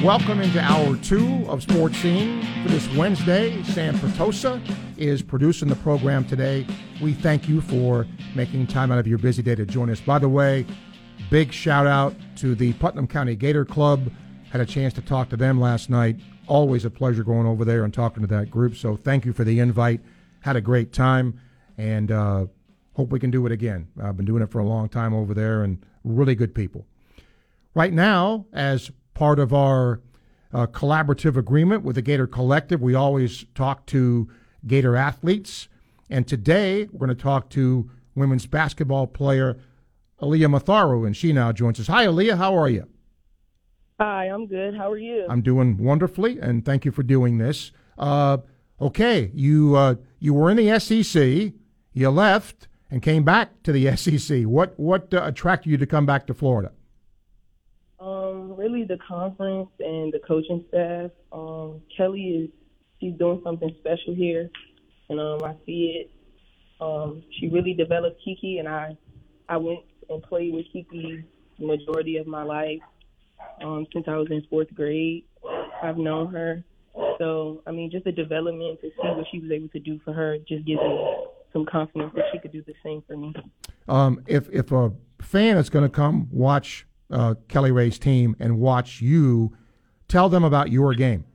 Welcome 0.03 0.41
into 0.41 0.59
hour 0.59 0.95
two 0.97 1.45
of 1.47 1.63
Sports 1.63 1.97
Scene 1.97 2.43
for 2.63 2.69
this 2.69 2.87
Wednesday. 2.95 3.63
Sam 3.63 3.95
Pertosa 3.95 4.61
is 4.97 5.21
producing 5.21 5.67
the 5.67 5.75
program 5.77 6.25
today. 6.25 6.65
We 7.01 7.13
thank 7.13 7.47
you 7.47 7.61
for 7.61 8.05
making 8.35 8.67
time 8.67 8.91
out 8.91 8.99
of 8.99 9.07
your 9.07 9.17
busy 9.17 9.41
day 9.41 9.55
to 9.55 9.65
join 9.65 9.89
us. 9.89 9.99
By 9.99 10.19
the 10.19 10.29
way, 10.29 10.65
big 11.29 11.51
shout 11.51 11.87
out 11.87 12.15
to 12.37 12.55
the 12.55 12.73
Putnam 12.73 13.07
County 13.07 13.35
Gator 13.35 13.65
Club. 13.65 14.11
Had 14.51 14.61
a 14.61 14.65
chance 14.65 14.93
to 14.93 15.01
talk 15.01 15.29
to 15.29 15.37
them 15.37 15.59
last 15.59 15.89
night. 15.89 16.17
Always 16.47 16.85
a 16.85 16.89
pleasure 16.89 17.23
going 17.23 17.45
over 17.45 17.65
there 17.65 17.83
and 17.83 17.93
talking 17.93 18.21
to 18.21 18.27
that 18.27 18.49
group. 18.49 18.75
So 18.75 18.95
thank 18.95 19.25
you 19.25 19.33
for 19.33 19.43
the 19.43 19.59
invite. 19.59 20.01
Had 20.41 20.55
a 20.55 20.61
great 20.61 20.93
time 20.93 21.39
and 21.77 22.11
uh, 22.11 22.45
hope 22.93 23.11
we 23.11 23.19
can 23.19 23.31
do 23.31 23.45
it 23.45 23.51
again. 23.51 23.87
I've 24.01 24.17
been 24.17 24.25
doing 24.25 24.41
it 24.41 24.51
for 24.51 24.59
a 24.59 24.65
long 24.65 24.89
time 24.89 25.13
over 25.13 25.33
there 25.33 25.63
and 25.63 25.83
really 26.03 26.35
good 26.35 26.55
people. 26.55 26.85
Right 27.73 27.93
now, 27.93 28.45
as 28.53 28.91
part 29.13 29.39
of 29.39 29.53
our 29.53 30.01
uh, 30.53 30.67
collaborative 30.67 31.35
agreement 31.35 31.83
with 31.83 31.95
the 31.95 32.01
Gator 32.01 32.27
Collective, 32.27 32.81
we 32.81 32.95
always 32.95 33.45
talk 33.53 33.85
to 33.87 34.29
Gator 34.65 34.95
athletes. 34.95 35.67
And 36.09 36.27
today, 36.27 36.87
we're 36.91 37.05
going 37.05 37.15
to 37.15 37.21
talk 37.21 37.49
to 37.51 37.89
women's 38.15 38.47
basketball 38.47 39.07
player 39.07 39.59
Aaliyah 40.21 40.59
Matharu, 40.59 41.05
and 41.05 41.15
she 41.15 41.31
now 41.31 41.51
joins 41.51 41.79
us. 41.79 41.87
Hi, 41.87 42.07
Aaliyah. 42.07 42.37
How 42.37 42.57
are 42.57 42.69
you? 42.69 42.87
Hi, 43.99 44.25
I'm 44.25 44.45
good. 44.45 44.75
How 44.75 44.91
are 44.91 44.97
you? 44.97 45.25
I'm 45.27 45.41
doing 45.41 45.75
wonderfully, 45.77 46.37
and 46.39 46.63
thank 46.63 46.85
you 46.85 46.91
for 46.91 47.01
doing 47.01 47.39
this. 47.39 47.71
Uh, 47.97 48.37
okay, 48.79 49.31
you 49.33 49.75
uh, 49.75 49.95
you 50.19 50.35
were 50.35 50.51
in 50.51 50.57
the 50.57 50.79
SEC, 50.79 51.53
you 51.93 52.09
left, 52.11 52.67
and 52.91 53.01
came 53.01 53.23
back 53.23 53.63
to 53.63 53.71
the 53.71 53.95
SEC. 53.97 54.43
What 54.43 54.79
what 54.79 55.11
uh, 55.11 55.23
attracted 55.23 55.71
you 55.71 55.77
to 55.77 55.87
come 55.87 56.05
back 56.05 56.27
to 56.27 56.35
Florida? 56.35 56.73
Um, 57.99 58.55
really 58.55 58.83
the 58.83 58.99
conference 59.07 59.69
and 59.79 60.13
the 60.13 60.19
coaching 60.27 60.63
staff. 60.69 61.09
Um, 61.31 61.81
Kelly 61.95 62.21
is 62.21 62.49
she's 62.99 63.17
doing 63.17 63.41
something 63.43 63.75
special 63.79 64.13
here, 64.13 64.47
and 65.09 65.19
um, 65.19 65.43
I 65.43 65.55
see 65.65 66.03
it. 66.05 66.11
Um, 66.79 67.23
she 67.39 67.47
really 67.47 67.73
developed 67.73 68.21
Kiki, 68.23 68.59
and 68.59 68.67
I 68.67 68.95
I 69.49 69.57
went 69.57 69.79
and 70.07 70.21
played 70.21 70.53
with 70.53 70.67
Kiki 70.71 71.23
the 71.57 71.65
majority 71.65 72.17
of 72.17 72.27
my 72.27 72.43
life 72.43 72.81
um, 73.63 73.85
since 73.93 74.05
I 74.07 74.15
was 74.15 74.27
in 74.29 74.43
fourth 74.49 74.73
grade. 74.73 75.25
I've 75.81 75.97
known 75.97 76.33
her, 76.33 76.63
so 77.17 77.61
I 77.67 77.71
mean, 77.71 77.91
just 77.91 78.05
the 78.05 78.11
development 78.11 78.81
to 78.81 78.89
see 78.89 79.07
what 79.07 79.25
she 79.31 79.39
was 79.39 79.51
able 79.51 79.69
to 79.69 79.79
do 79.79 79.99
for 80.03 80.13
her 80.13 80.37
just 80.39 80.65
gives 80.65 80.81
me 80.81 81.15
some 81.53 81.65
confidence 81.65 82.13
that 82.15 82.25
she 82.31 82.39
could 82.39 82.51
do 82.51 82.63
the 82.63 82.73
same 82.83 83.03
for 83.07 83.17
me. 83.17 83.33
Um, 83.87 84.21
if 84.27 84.49
if 84.51 84.71
a 84.71 84.91
fan 85.21 85.57
is 85.57 85.69
going 85.69 85.83
to 85.83 85.89
come 85.89 86.27
watch 86.31 86.85
uh, 87.11 87.35
Kelly 87.47 87.71
Rae's 87.71 87.99
team 87.99 88.35
and 88.39 88.59
watch 88.59 89.01
you, 89.01 89.55
tell 90.07 90.29
them 90.29 90.43
about 90.43 90.71
your 90.71 90.93
game. 90.93 91.25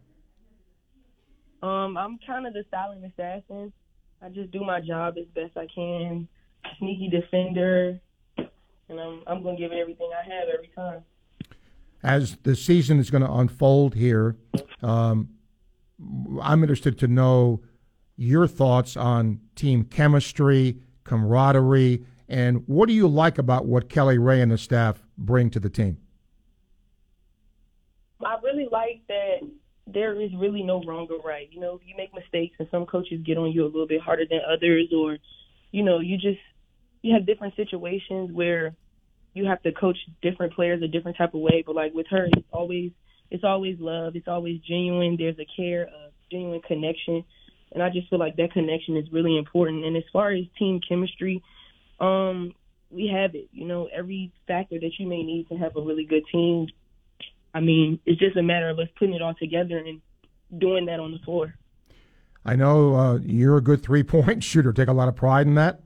Um, 1.62 1.96
I'm 1.96 2.18
kind 2.26 2.46
of 2.46 2.52
the 2.52 2.64
silent 2.70 3.04
assassin. 3.04 3.72
I 4.20 4.28
just 4.28 4.50
do 4.50 4.64
my 4.64 4.80
job 4.80 5.14
as 5.18 5.26
best 5.34 5.56
I 5.56 5.66
can. 5.72 6.28
Sneaky 6.78 7.08
defender, 7.08 8.00
and 8.36 9.00
I'm 9.00 9.22
I'm 9.26 9.42
gonna 9.42 9.56
give 9.56 9.72
it 9.72 9.78
everything 9.78 10.10
I 10.12 10.22
have 10.22 10.48
every 10.52 10.70
time. 10.76 11.02
As 12.02 12.36
the 12.42 12.56
season 12.56 12.98
is 12.98 13.10
going 13.10 13.22
to 13.22 13.32
unfold 13.32 13.94
here, 13.94 14.36
um, 14.82 15.28
I'm 16.40 16.62
interested 16.62 16.98
to 16.98 17.06
know 17.06 17.62
your 18.16 18.46
thoughts 18.46 18.96
on 18.96 19.40
team 19.54 19.84
chemistry, 19.84 20.78
camaraderie, 21.04 22.04
and 22.28 22.64
what 22.66 22.88
do 22.88 22.94
you 22.94 23.06
like 23.06 23.38
about 23.38 23.66
what 23.66 23.88
Kelly 23.88 24.18
Rae 24.18 24.40
and 24.40 24.50
the 24.50 24.58
staff 24.58 25.02
bring 25.18 25.50
to 25.50 25.60
the 25.60 25.68
team? 25.68 25.98
I 28.24 28.38
really 28.42 28.68
like 28.70 29.02
that 29.08 29.40
there 29.86 30.20
is 30.20 30.30
really 30.34 30.62
no 30.62 30.82
wrong 30.82 31.08
or 31.10 31.20
right. 31.26 31.48
You 31.50 31.60
know, 31.60 31.80
you 31.84 31.94
make 31.96 32.14
mistakes 32.14 32.56
and 32.58 32.68
some 32.70 32.86
coaches 32.86 33.20
get 33.24 33.36
on 33.36 33.52
you 33.52 33.64
a 33.64 33.66
little 33.66 33.86
bit 33.86 34.00
harder 34.00 34.24
than 34.28 34.40
others 34.48 34.92
or 34.96 35.18
you 35.72 35.82
know, 35.82 36.00
you 36.00 36.16
just 36.16 36.40
you 37.02 37.14
have 37.14 37.26
different 37.26 37.56
situations 37.56 38.30
where 38.32 38.74
you 39.34 39.46
have 39.46 39.62
to 39.62 39.72
coach 39.72 39.96
different 40.20 40.54
players 40.54 40.82
a 40.82 40.88
different 40.88 41.16
type 41.16 41.34
of 41.34 41.40
way, 41.40 41.62
but 41.64 41.74
like 41.74 41.94
with 41.94 42.06
her 42.10 42.28
it's 42.36 42.48
always 42.52 42.92
it's 43.30 43.44
always 43.44 43.78
love, 43.80 44.14
it's 44.14 44.28
always 44.28 44.60
genuine, 44.60 45.16
there's 45.18 45.38
a 45.38 45.46
care, 45.56 45.84
a 45.84 46.10
genuine 46.30 46.60
connection. 46.60 47.24
And 47.72 47.82
I 47.82 47.88
just 47.88 48.10
feel 48.10 48.18
like 48.18 48.36
that 48.36 48.52
connection 48.52 48.98
is 48.98 49.10
really 49.10 49.38
important. 49.38 49.86
And 49.86 49.96
as 49.96 50.02
far 50.12 50.30
as 50.32 50.44
team 50.58 50.80
chemistry, 50.86 51.42
um, 51.98 52.52
we 52.90 53.08
have 53.08 53.34
it. 53.34 53.48
You 53.52 53.66
know, 53.66 53.88
every 53.94 54.32
factor 54.46 54.78
that 54.78 54.90
you 54.98 55.06
may 55.06 55.22
need 55.22 55.48
to 55.48 55.56
have 55.56 55.76
a 55.76 55.80
really 55.80 56.04
good 56.04 56.24
team. 56.30 56.66
I 57.54 57.60
mean, 57.60 58.00
it's 58.04 58.20
just 58.20 58.36
a 58.36 58.42
matter 58.42 58.68
of 58.68 58.78
us 58.78 58.88
putting 58.98 59.14
it 59.14 59.22
all 59.22 59.34
together 59.34 59.78
and 59.78 60.02
doing 60.56 60.86
that 60.86 61.00
on 61.00 61.12
the 61.12 61.18
floor. 61.24 61.54
I 62.44 62.56
know 62.56 62.94
uh, 62.94 63.18
you're 63.22 63.56
a 63.56 63.62
good 63.62 63.82
three 63.82 64.02
point 64.02 64.44
shooter. 64.44 64.72
Take 64.72 64.88
a 64.88 64.92
lot 64.92 65.08
of 65.08 65.16
pride 65.16 65.46
in 65.46 65.54
that. 65.54 65.80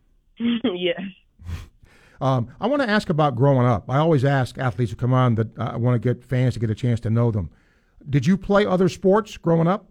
yes. 0.38 1.00
Um, 2.20 2.48
I 2.60 2.66
want 2.66 2.82
to 2.82 2.88
ask 2.88 3.08
about 3.08 3.36
growing 3.36 3.66
up. 3.66 3.88
I 3.88 3.98
always 3.98 4.24
ask 4.24 4.58
athletes 4.58 4.90
who 4.90 4.96
come 4.96 5.12
on 5.12 5.36
that 5.36 5.58
uh, 5.58 5.70
I 5.72 5.76
want 5.76 6.00
to 6.00 6.14
get 6.14 6.24
fans 6.24 6.54
to 6.54 6.60
get 6.60 6.70
a 6.70 6.74
chance 6.74 7.00
to 7.00 7.10
know 7.10 7.30
them. 7.30 7.50
Did 8.08 8.26
you 8.26 8.36
play 8.36 8.66
other 8.66 8.88
sports 8.88 9.36
growing 9.36 9.68
up? 9.68 9.90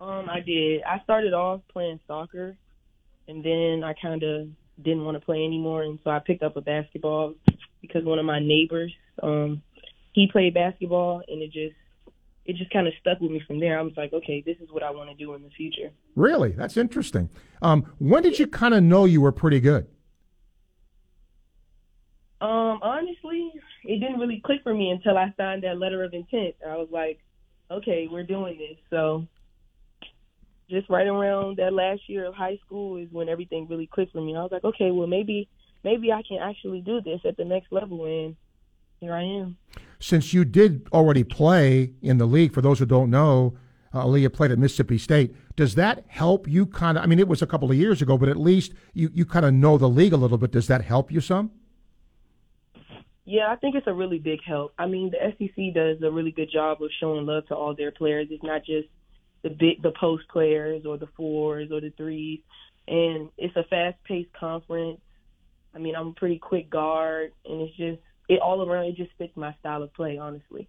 Um, 0.00 0.28
I 0.28 0.40
did. 0.40 0.82
I 0.82 1.00
started 1.04 1.32
off 1.32 1.60
playing 1.72 2.00
soccer, 2.06 2.56
and 3.28 3.44
then 3.44 3.82
I 3.84 3.94
kind 3.94 4.22
of 4.22 4.48
didn't 4.82 5.04
want 5.04 5.16
to 5.16 5.24
play 5.24 5.44
anymore, 5.44 5.82
and 5.82 5.98
so 6.02 6.10
I 6.10 6.18
picked 6.18 6.42
up 6.42 6.56
a 6.56 6.60
basketball 6.60 7.34
because 7.80 8.04
one 8.04 8.18
of 8.18 8.24
my 8.24 8.40
neighbors, 8.40 8.92
um, 9.22 9.62
he 10.12 10.28
played 10.30 10.54
basketball, 10.54 11.22
and 11.28 11.42
it 11.42 11.52
just 11.52 11.76
it 12.44 12.56
just 12.56 12.70
kind 12.70 12.86
of 12.86 12.92
stuck 13.00 13.20
with 13.20 13.30
me 13.30 13.42
from 13.46 13.58
there. 13.60 13.78
I 13.78 13.82
was 13.82 13.94
like, 13.96 14.12
okay, 14.12 14.42
this 14.44 14.56
is 14.60 14.70
what 14.70 14.82
I 14.82 14.90
want 14.90 15.10
to 15.10 15.16
do 15.16 15.32
in 15.34 15.42
the 15.42 15.50
future. 15.50 15.90
Really, 16.14 16.50
that's 16.50 16.76
interesting. 16.76 17.30
Um, 17.62 17.90
when 17.98 18.22
did 18.22 18.38
you 18.38 18.46
kind 18.46 18.74
of 18.74 18.82
know 18.82 19.06
you 19.06 19.20
were 19.20 19.32
pretty 19.32 19.60
good? 19.60 19.86
Um, 22.44 22.78
honestly, 22.82 23.52
it 23.84 24.00
didn't 24.00 24.20
really 24.20 24.42
click 24.44 24.60
for 24.62 24.74
me 24.74 24.90
until 24.90 25.16
I 25.16 25.32
signed 25.34 25.62
that 25.62 25.78
letter 25.78 26.04
of 26.04 26.12
intent. 26.12 26.56
I 26.68 26.76
was 26.76 26.88
like, 26.92 27.18
okay, 27.70 28.06
we're 28.10 28.22
doing 28.22 28.58
this. 28.58 28.76
So 28.90 29.26
just 30.68 30.90
right 30.90 31.06
around 31.06 31.56
that 31.56 31.72
last 31.72 32.02
year 32.06 32.26
of 32.26 32.34
high 32.34 32.58
school 32.66 32.98
is 32.98 33.08
when 33.10 33.30
everything 33.30 33.66
really 33.66 33.86
clicked 33.86 34.12
for 34.12 34.20
me. 34.20 34.36
I 34.36 34.42
was 34.42 34.52
like, 34.52 34.64
okay, 34.64 34.90
well 34.90 35.06
maybe 35.06 35.48
maybe 35.84 36.12
I 36.12 36.20
can 36.20 36.36
actually 36.38 36.82
do 36.82 37.00
this 37.00 37.20
at 37.24 37.38
the 37.38 37.46
next 37.46 37.72
level 37.72 38.04
and 38.04 38.36
here 39.00 39.14
I 39.14 39.22
am. 39.22 39.56
Since 39.98 40.34
you 40.34 40.44
did 40.44 40.86
already 40.92 41.24
play 41.24 41.94
in 42.02 42.18
the 42.18 42.26
league, 42.26 42.52
for 42.52 42.60
those 42.60 42.78
who 42.78 42.84
don't 42.84 43.08
know, 43.08 43.56
uh, 43.94 44.04
Aaliyah 44.04 44.34
played 44.34 44.50
at 44.50 44.58
Mississippi 44.58 44.98
State. 44.98 45.34
Does 45.56 45.76
that 45.76 46.04
help 46.08 46.46
you 46.46 46.66
kind 46.66 46.98
of? 46.98 47.04
I 47.04 47.06
mean, 47.06 47.20
it 47.20 47.28
was 47.28 47.40
a 47.40 47.46
couple 47.46 47.70
of 47.70 47.76
years 47.78 48.02
ago, 48.02 48.18
but 48.18 48.28
at 48.28 48.36
least 48.36 48.74
you, 48.92 49.10
you 49.14 49.24
kind 49.24 49.46
of 49.46 49.54
know 49.54 49.78
the 49.78 49.88
league 49.88 50.12
a 50.12 50.18
little 50.18 50.36
bit. 50.36 50.50
Does 50.50 50.66
that 50.66 50.82
help 50.82 51.10
you 51.10 51.22
some? 51.22 51.50
Yeah, 53.24 53.50
I 53.50 53.56
think 53.56 53.74
it's 53.74 53.86
a 53.86 53.94
really 53.94 54.18
big 54.18 54.40
help. 54.46 54.74
I 54.78 54.86
mean, 54.86 55.10
the 55.10 55.32
SEC 55.38 55.74
does 55.74 55.96
a 56.02 56.10
really 56.10 56.30
good 56.30 56.50
job 56.52 56.82
of 56.82 56.90
showing 57.00 57.24
love 57.24 57.46
to 57.48 57.54
all 57.54 57.74
their 57.74 57.90
players. 57.90 58.28
It's 58.30 58.42
not 58.42 58.64
just 58.64 58.88
the 59.42 59.48
big, 59.48 59.82
the 59.82 59.92
post 59.98 60.24
players 60.28 60.84
or 60.84 60.98
the 60.98 61.08
fours 61.16 61.70
or 61.72 61.80
the 61.80 61.90
threes, 61.96 62.40
and 62.86 63.30
it's 63.38 63.56
a 63.56 63.64
fast-paced 63.64 64.32
conference. 64.34 65.00
I 65.74 65.78
mean, 65.78 65.96
I'm 65.96 66.08
a 66.08 66.12
pretty 66.12 66.38
quick 66.38 66.68
guard, 66.68 67.32
and 67.46 67.62
it's 67.62 67.76
just 67.76 68.00
it 68.28 68.40
all 68.40 68.68
around. 68.68 68.86
It 68.86 68.96
just 68.96 69.12
fits 69.16 69.32
my 69.36 69.54
style 69.60 69.82
of 69.82 69.92
play, 69.94 70.18
honestly. 70.18 70.68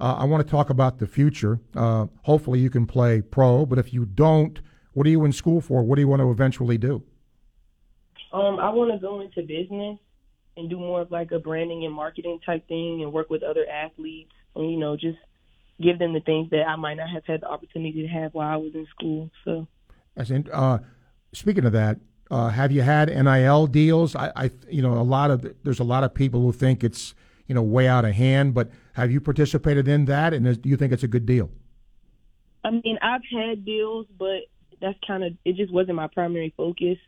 Uh, 0.00 0.16
I 0.18 0.24
want 0.24 0.44
to 0.44 0.50
talk 0.50 0.70
about 0.70 0.98
the 0.98 1.06
future. 1.06 1.60
Uh, 1.74 2.06
hopefully, 2.22 2.60
you 2.60 2.70
can 2.70 2.86
play 2.86 3.20
pro, 3.20 3.66
but 3.66 3.78
if 3.78 3.92
you 3.92 4.06
don't, 4.06 4.60
what 4.94 5.06
are 5.06 5.10
you 5.10 5.24
in 5.26 5.32
school 5.32 5.60
for? 5.60 5.82
What 5.82 5.96
do 5.96 6.00
you 6.00 6.08
want 6.08 6.20
to 6.20 6.30
eventually 6.30 6.78
do? 6.78 7.02
Um, 8.32 8.58
I 8.58 8.70
want 8.70 8.90
to 8.92 8.98
go 8.98 9.20
into 9.20 9.42
business 9.42 9.98
and 10.56 10.68
do 10.68 10.78
more 10.78 11.00
of 11.00 11.10
like 11.10 11.32
a 11.32 11.38
branding 11.38 11.84
and 11.84 11.94
marketing 11.94 12.40
type 12.44 12.66
thing, 12.68 13.02
and 13.02 13.12
work 13.12 13.30
with 13.30 13.42
other 13.42 13.66
athletes, 13.66 14.32
and 14.54 14.70
you 14.70 14.78
know, 14.78 14.96
just 14.96 15.18
give 15.80 15.98
them 15.98 16.12
the 16.12 16.20
things 16.20 16.50
that 16.50 16.66
I 16.68 16.76
might 16.76 16.94
not 16.94 17.08
have 17.10 17.24
had 17.26 17.40
the 17.42 17.48
opportunity 17.48 18.02
to 18.02 18.08
have 18.08 18.34
while 18.34 18.52
I 18.52 18.56
was 18.56 18.74
in 18.74 18.86
school. 18.90 19.30
So, 19.44 19.66
as 20.16 20.30
in, 20.30 20.48
uh, 20.52 20.78
speaking 21.32 21.64
of 21.64 21.72
that, 21.72 21.98
uh, 22.30 22.48
have 22.48 22.70
you 22.70 22.82
had 22.82 23.08
NIL 23.08 23.66
deals? 23.66 24.14
I, 24.14 24.32
I, 24.36 24.50
you 24.68 24.82
know, 24.82 24.92
a 24.92 25.02
lot 25.02 25.30
of 25.30 25.46
there's 25.64 25.80
a 25.80 25.84
lot 25.84 26.04
of 26.04 26.14
people 26.14 26.40
who 26.40 26.52
think 26.52 26.84
it's 26.84 27.14
you 27.46 27.54
know 27.54 27.62
way 27.62 27.88
out 27.88 28.04
of 28.04 28.14
hand, 28.14 28.54
but 28.54 28.70
have 28.94 29.10
you 29.10 29.20
participated 29.20 29.88
in 29.88 30.04
that, 30.06 30.34
and 30.34 30.46
is, 30.46 30.58
do 30.58 30.68
you 30.68 30.76
think 30.76 30.92
it's 30.92 31.02
a 31.02 31.08
good 31.08 31.26
deal? 31.26 31.50
I 32.62 32.70
mean, 32.70 32.98
I've 33.02 33.22
had 33.32 33.64
deals, 33.64 34.06
but 34.18 34.42
that's 34.80 34.98
kind 35.06 35.24
of 35.24 35.32
it. 35.44 35.56
Just 35.56 35.72
wasn't 35.72 35.96
my 35.96 36.08
primary 36.08 36.52
focus 36.56 36.98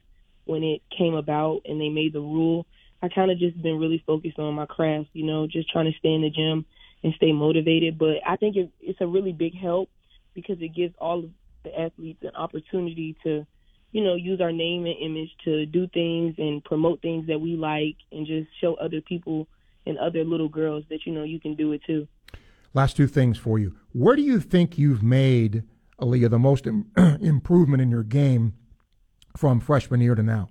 when 0.45 0.63
it 0.63 0.83
came 0.97 1.15
about 1.15 1.63
and 1.67 1.81
they 1.81 1.89
made 1.89 2.13
the 2.13 2.21
rule. 2.21 2.67
I 3.03 3.09
kind 3.09 3.31
of 3.31 3.39
just 3.39 3.61
been 3.61 3.79
really 3.79 4.03
focused 4.07 4.39
on 4.39 4.55
my 4.55 4.67
craft, 4.67 5.09
you 5.13 5.27
know, 5.27 5.47
just 5.47 5.69
trying 5.71 5.91
to 5.91 5.99
stay 5.99 6.11
in 6.11 6.23
the 6.23 6.31
gym 6.31 6.65
and 7.03 7.13
stay 7.15 7.33
motivated. 7.33 7.99
But 7.99 8.19
I 8.27 8.37
think 8.37 8.57
it, 8.57 8.71
it's 8.81 9.01
a 9.01 9.07
really 9.07 9.33
big 9.33 9.59
help 9.59 9.91
because 10.35 10.59
it 10.61 10.69
gives 10.69 10.95
all 10.99 11.25
of 11.25 11.31
the 11.65 11.79
athletes 11.79 12.23
an 12.23 12.37
opportunity 12.37 13.17
to, 13.25 13.45
you 13.91 14.05
know, 14.05 14.15
use 14.15 14.41
our 14.41 14.53
name 14.53 14.87
and 14.87 14.95
image 15.01 15.31
to 15.45 15.67
do 15.67 15.89
things 15.89 16.37
and 16.39 16.63
promote 16.63 17.03
things 17.03 17.27
that 17.27 17.41
we 17.41 17.57
like 17.57 17.97
and 18.13 18.25
just 18.25 18.49
show 18.61 18.75
other 18.75 19.01
people 19.01 19.49
and 19.85 19.99
other 19.99 20.23
little 20.23 20.49
girls 20.49 20.85
that, 20.89 21.01
you 21.05 21.13
know, 21.13 21.25
you 21.25 21.41
can 21.41 21.57
do 21.57 21.73
it 21.73 21.83
too. 21.85 22.07
Last 22.73 22.97
two 22.97 23.09
things 23.09 23.37
for 23.37 23.59
you. 23.59 23.75
Where 23.93 24.15
do 24.15 24.23
you 24.23 24.41
think 24.41 24.79
you've 24.79 25.03
made, 25.03 25.65
Aaliyah, 26.01 26.31
the 26.31 26.39
most 26.39 26.69
Im- 26.69 26.91
improvement 27.21 27.83
in 27.83 27.91
your 27.91 28.05
game 28.05 28.55
from 29.37 29.59
freshman 29.59 30.01
year 30.01 30.15
to 30.15 30.23
now? 30.23 30.49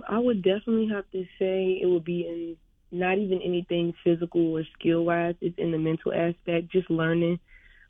Um, 0.00 0.14
I 0.14 0.18
would 0.18 0.42
definitely 0.42 0.88
have 0.88 1.04
to 1.12 1.24
say 1.38 1.78
it 1.80 1.86
would 1.86 2.04
be 2.04 2.26
in 2.26 2.56
not 2.92 3.18
even 3.18 3.40
anything 3.42 3.94
physical 4.02 4.56
or 4.56 4.64
skill 4.78 5.04
wise. 5.04 5.34
It's 5.40 5.58
in 5.58 5.72
the 5.72 5.78
mental 5.78 6.12
aspect, 6.12 6.70
just 6.72 6.90
learning 6.90 7.38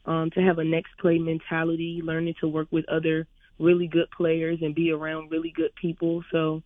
um, 0.04 0.30
to 0.34 0.40
have 0.40 0.58
a 0.58 0.64
next 0.64 0.90
play 0.98 1.18
mentality, 1.18 2.00
learning 2.02 2.34
to 2.40 2.48
work 2.48 2.68
with 2.70 2.88
other 2.88 3.26
really 3.58 3.86
good 3.86 4.10
players 4.16 4.58
and 4.62 4.74
be 4.74 4.90
around 4.90 5.30
really 5.30 5.52
good 5.54 5.74
people. 5.80 6.22
So 6.32 6.62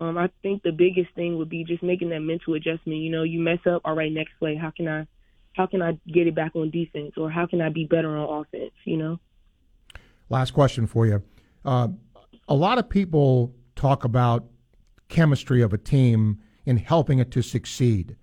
um, 0.00 0.16
I 0.16 0.30
think 0.42 0.62
the 0.62 0.72
biggest 0.72 1.14
thing 1.14 1.36
would 1.38 1.48
be 1.48 1.64
just 1.64 1.82
making 1.82 2.10
that 2.10 2.20
mental 2.20 2.54
adjustment. 2.54 3.00
You 3.00 3.10
know, 3.10 3.22
you 3.22 3.40
mess 3.40 3.60
up, 3.66 3.82
all 3.84 3.94
right, 3.94 4.12
next 4.12 4.32
play, 4.38 4.56
how 4.56 4.70
can 4.70 4.88
I 4.88 5.06
how 5.54 5.66
can 5.66 5.82
I 5.82 5.98
get 6.06 6.28
it 6.28 6.34
back 6.34 6.54
on 6.54 6.70
defense 6.70 7.14
or 7.16 7.28
how 7.28 7.44
can 7.44 7.60
I 7.60 7.70
be 7.70 7.84
better 7.84 8.16
on 8.16 8.42
offense, 8.42 8.72
you 8.84 8.96
know? 8.96 9.18
Last 10.28 10.52
question 10.52 10.86
for 10.86 11.06
you. 11.06 11.24
Uh, 11.64 11.88
a 12.48 12.54
lot 12.54 12.78
of 12.78 12.88
people 12.88 13.52
talk 13.74 14.04
about 14.04 14.44
chemistry 15.10 15.60
of 15.60 15.74
a 15.74 15.78
team 15.78 16.40
in 16.64 16.78
helping 16.78 17.18
it 17.18 17.30
to 17.32 17.42
succeed. 17.42 18.16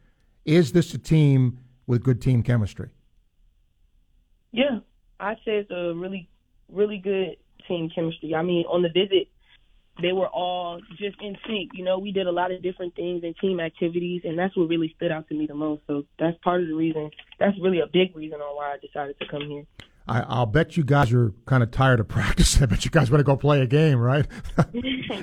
Is 0.46 0.72
this 0.72 0.94
a 0.94 0.98
team 0.98 1.60
with 1.86 2.04
good 2.04 2.22
team 2.22 2.42
chemistry? 2.42 2.90
Yeah, 4.52 4.80
I'd 5.20 5.38
say 5.46 5.58
it's 5.58 5.72
a 5.72 5.94
really, 5.94 6.30
really 6.72 6.98
good 6.98 7.38
team 7.68 7.92
chemistry. 7.94 8.34
I 8.34 8.42
mean, 8.42 8.66
on 8.66 8.82
the 8.82 8.90
visit, 8.90 9.28
they 10.02 10.14
were 10.14 10.28
all 10.28 10.80
just 10.98 11.22
in 11.22 11.38
sync. 11.46 11.72
You 11.74 11.84
know, 11.84 12.00
we 12.00 12.12
did 12.12 12.28
a 12.28 12.32
lot 12.32 12.52
of 12.52 12.62
different 12.62 12.96
things 12.96 13.24
and 13.24 13.36
team 13.38 13.60
activities, 13.60 14.22
and 14.24 14.38
that's 14.38 14.56
what 14.56 14.70
really 14.70 14.94
stood 14.96 15.12
out 15.12 15.28
to 15.28 15.36
me 15.36 15.48
the 15.48 15.56
most. 15.56 15.82
So 15.88 16.04
that's 16.20 16.38
part 16.44 16.62
of 16.62 16.68
the 16.68 16.76
reason. 16.76 17.12
That's 17.40 17.58
really 17.62 17.80
a 17.80 17.88
big 17.88 18.16
reason 18.16 18.40
on 18.40 18.56
why 18.56 18.74
I 18.74 18.78
decided 18.78 19.20
to 19.20 19.28
come 19.28 19.50
here. 19.50 19.64
I, 20.08 20.40
will 20.40 20.46
bet 20.46 20.78
you 20.78 20.84
guys 20.84 21.12
are 21.12 21.34
kind 21.46 21.64
of 21.64 21.72
tired 21.72 22.00
of 22.00 22.08
practice. 22.18 22.62
I 22.62 22.66
bet 22.66 22.86
you 22.86 22.92
guys 22.92 23.12
want 23.12 23.20
to 23.20 23.24
go 23.24 23.36
play 23.36 23.62
a 23.62 23.68
game, 23.68 24.00
right? 24.00 24.26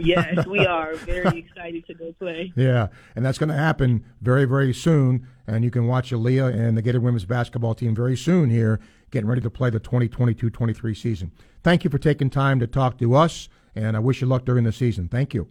yes, 0.00 0.46
we 0.46 0.66
are 0.66 0.94
very 0.96 1.38
excited 1.50 1.86
to 1.86 1.94
go 1.94 2.12
play. 2.18 2.52
Yeah, 2.56 2.88
and 3.16 3.24
that's 3.24 3.38
going 3.38 3.48
to 3.48 3.56
happen 3.56 4.04
very, 4.20 4.44
very 4.44 4.74
soon. 4.74 5.26
And 5.46 5.64
you 5.64 5.70
can 5.70 5.86
watch 5.86 6.10
Aaliyah 6.10 6.54
and 6.54 6.76
the 6.76 6.82
Gator 6.82 7.00
women's 7.00 7.26
basketball 7.26 7.74
team 7.74 7.94
very 7.94 8.16
soon 8.16 8.50
here, 8.50 8.80
getting 9.10 9.28
ready 9.28 9.42
to 9.42 9.50
play 9.50 9.70
the 9.70 9.80
2022-23 9.80 10.96
season. 10.96 11.32
Thank 11.62 11.84
you 11.84 11.90
for 11.90 11.98
taking 11.98 12.30
time 12.30 12.60
to 12.60 12.66
talk 12.66 12.98
to 12.98 13.14
us, 13.14 13.48
and 13.74 13.96
I 13.96 14.00
wish 14.00 14.20
you 14.20 14.26
luck 14.26 14.44
during 14.44 14.64
the 14.64 14.72
season. 14.72 15.08
Thank 15.08 15.34
you. 15.34 15.48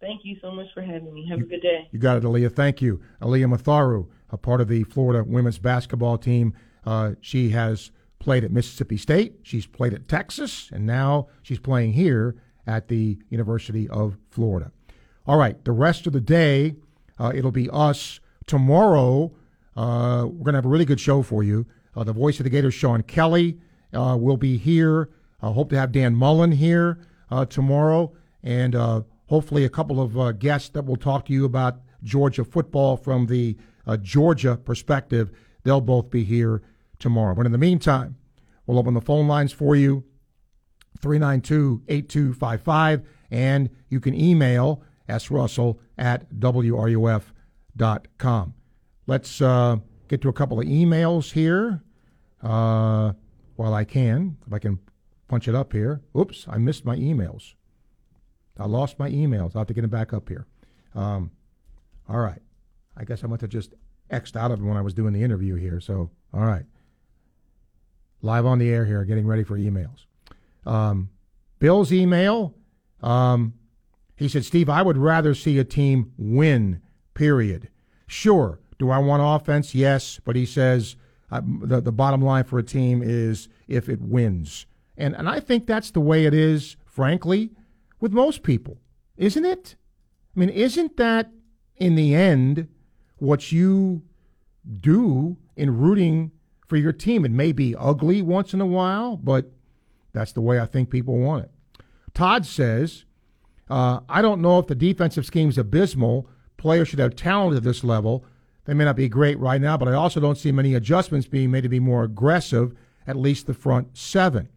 Thank 0.00 0.24
you 0.24 0.36
so 0.42 0.50
much 0.50 0.66
for 0.74 0.82
having 0.82 1.12
me. 1.14 1.26
Have 1.28 1.38
you, 1.38 1.46
a 1.46 1.48
good 1.48 1.62
day. 1.62 1.88
You 1.90 1.98
got 1.98 2.16
it, 2.16 2.22
Aaliyah. 2.22 2.54
Thank 2.54 2.82
you. 2.82 3.00
Aaliyah 3.22 3.56
Matharu, 3.56 4.08
a 4.30 4.36
part 4.36 4.60
of 4.60 4.68
the 4.68 4.84
Florida 4.84 5.24
women's 5.24 5.58
basketball 5.58 6.18
team. 6.18 6.54
Uh, 6.84 7.12
she 7.20 7.50
has 7.50 7.90
played 8.26 8.42
at 8.42 8.50
Mississippi 8.50 8.96
State, 8.96 9.36
she's 9.44 9.66
played 9.66 9.94
at 9.94 10.08
Texas, 10.08 10.68
and 10.72 10.84
now 10.84 11.28
she's 11.42 11.60
playing 11.60 11.92
here 11.92 12.34
at 12.66 12.88
the 12.88 13.16
University 13.30 13.88
of 13.88 14.18
Florida. 14.30 14.72
All 15.28 15.38
right, 15.38 15.64
the 15.64 15.70
rest 15.70 16.08
of 16.08 16.12
the 16.12 16.20
day, 16.20 16.74
uh, 17.20 17.30
it'll 17.32 17.52
be 17.52 17.70
us. 17.70 18.18
Tomorrow, 18.48 19.30
uh, 19.76 20.24
we're 20.26 20.42
going 20.42 20.54
to 20.54 20.58
have 20.58 20.66
a 20.66 20.68
really 20.68 20.84
good 20.84 20.98
show 20.98 21.22
for 21.22 21.44
you. 21.44 21.66
Uh, 21.94 22.02
the 22.02 22.12
voice 22.12 22.40
of 22.40 22.44
the 22.44 22.50
Gators, 22.50 22.74
Sean 22.74 23.04
Kelly, 23.04 23.60
uh, 23.94 24.16
will 24.18 24.36
be 24.36 24.56
here. 24.56 25.08
I 25.40 25.52
hope 25.52 25.70
to 25.70 25.78
have 25.78 25.92
Dan 25.92 26.16
Mullen 26.16 26.50
here 26.50 26.98
uh, 27.30 27.44
tomorrow, 27.44 28.12
and 28.42 28.74
uh, 28.74 29.02
hopefully 29.26 29.64
a 29.64 29.68
couple 29.68 30.00
of 30.00 30.40
guests 30.40 30.70
that 30.70 30.84
will 30.84 30.96
talk 30.96 31.26
to 31.26 31.32
you 31.32 31.44
about 31.44 31.78
Georgia 32.02 32.44
football 32.44 32.96
from 32.96 33.26
the 33.26 33.56
Georgia 34.02 34.56
perspective. 34.56 35.30
They'll 35.62 35.80
both 35.80 36.10
be 36.10 36.24
here 36.24 36.62
tomorrow. 36.98 37.34
But 37.34 37.46
in 37.46 37.52
the 37.52 37.58
meantime, 37.58 38.16
we'll 38.66 38.78
open 38.78 38.94
the 38.94 39.00
phone 39.00 39.28
lines 39.28 39.52
for 39.52 39.76
you 39.76 40.04
392 41.00 41.82
8255, 41.88 43.02
and 43.30 43.70
you 43.88 44.00
can 44.00 44.14
email 44.14 44.82
srussell 45.08 45.78
at 45.98 46.28
wruf.com. 46.30 47.34
Let's 49.06 49.40
uh, 49.40 49.76
get 50.08 50.20
to 50.22 50.28
a 50.28 50.32
couple 50.32 50.58
of 50.60 50.66
emails 50.66 51.32
here 51.32 51.82
uh, 52.42 53.12
while 53.54 53.74
I 53.74 53.84
can, 53.84 54.36
if 54.46 54.52
I 54.52 54.58
can 54.58 54.80
punch 55.28 55.46
it 55.48 55.54
up 55.54 55.72
here. 55.72 56.00
Oops, 56.18 56.46
I 56.48 56.58
missed 56.58 56.84
my 56.84 56.96
emails. 56.96 57.54
I 58.58 58.66
lost 58.66 58.98
my 58.98 59.10
emails. 59.10 59.54
I'll 59.54 59.60
have 59.60 59.68
to 59.68 59.74
get 59.74 59.82
them 59.82 59.90
back 59.90 60.12
up 60.12 60.28
here. 60.28 60.46
Um, 60.94 61.30
all 62.08 62.18
right. 62.20 62.40
I 62.96 63.04
guess 63.04 63.22
I 63.22 63.26
must 63.26 63.42
have 63.42 63.50
just 63.50 63.74
X'd 64.10 64.36
out 64.36 64.50
of 64.50 64.60
it 64.60 64.64
when 64.64 64.78
I 64.78 64.80
was 64.80 64.94
doing 64.94 65.12
the 65.12 65.22
interview 65.22 65.56
here. 65.56 65.78
So, 65.78 66.10
all 66.32 66.40
right 66.40 66.64
live 68.26 68.44
on 68.44 68.58
the 68.58 68.68
air 68.68 68.84
here, 68.84 69.04
getting 69.04 69.26
ready 69.26 69.44
for 69.44 69.56
emails. 69.56 70.04
Um, 70.66 71.08
Bill's 71.58 71.92
email, 71.92 72.54
um, 73.00 73.54
he 74.16 74.28
said, 74.28 74.44
Steve, 74.44 74.68
I 74.68 74.82
would 74.82 74.98
rather 74.98 75.34
see 75.34 75.58
a 75.58 75.64
team 75.64 76.12
win, 76.18 76.82
period. 77.14 77.70
Sure. 78.06 78.60
Do 78.78 78.90
I 78.90 78.98
want 78.98 79.22
offense? 79.24 79.74
Yes. 79.74 80.20
But 80.24 80.36
he 80.36 80.44
says 80.44 80.96
uh, 81.30 81.40
the, 81.44 81.80
the 81.80 81.92
bottom 81.92 82.20
line 82.22 82.44
for 82.44 82.58
a 82.58 82.62
team 82.62 83.02
is 83.02 83.48
if 83.68 83.88
it 83.88 84.00
wins. 84.00 84.66
And, 84.96 85.14
and 85.14 85.28
I 85.28 85.40
think 85.40 85.66
that's 85.66 85.90
the 85.90 86.00
way 86.00 86.26
it 86.26 86.34
is, 86.34 86.76
frankly, 86.84 87.50
with 88.00 88.12
most 88.12 88.42
people, 88.42 88.78
isn't 89.16 89.44
it? 89.44 89.76
I 90.34 90.40
mean, 90.40 90.50
isn't 90.50 90.96
that 90.96 91.30
in 91.76 91.94
the 91.94 92.14
end 92.14 92.68
what 93.18 93.52
you 93.52 94.02
do 94.80 95.36
in 95.56 95.78
rooting 95.78 96.32
for 96.66 96.76
your 96.76 96.92
team. 96.92 97.24
It 97.24 97.30
may 97.30 97.52
be 97.52 97.74
ugly 97.76 98.22
once 98.22 98.52
in 98.54 98.60
a 98.60 98.66
while, 98.66 99.16
but 99.16 99.50
that's 100.12 100.32
the 100.32 100.40
way 100.40 100.60
I 100.60 100.66
think 100.66 100.90
people 100.90 101.18
want 101.18 101.44
it. 101.44 101.50
Todd 102.14 102.46
says, 102.46 103.04
uh, 103.68 104.00
I 104.08 104.22
don't 104.22 104.40
know 104.40 104.58
if 104.58 104.66
the 104.66 104.74
defensive 104.74 105.26
scheme 105.26 105.48
is 105.48 105.58
abysmal. 105.58 106.28
Players 106.56 106.88
should 106.88 106.98
have 106.98 107.16
talent 107.16 107.56
at 107.56 107.62
this 107.62 107.84
level. 107.84 108.24
They 108.64 108.74
may 108.74 108.84
not 108.84 108.96
be 108.96 109.08
great 109.08 109.38
right 109.38 109.60
now, 109.60 109.76
but 109.76 109.88
I 109.88 109.92
also 109.92 110.18
don't 110.18 110.38
see 110.38 110.50
many 110.50 110.74
adjustments 110.74 111.28
being 111.28 111.50
made 111.50 111.62
to 111.62 111.68
be 111.68 111.78
more 111.78 112.02
aggressive, 112.02 112.74
at 113.06 113.16
least 113.16 113.46
the 113.46 113.54
front 113.54 113.96
seven. 113.96 114.48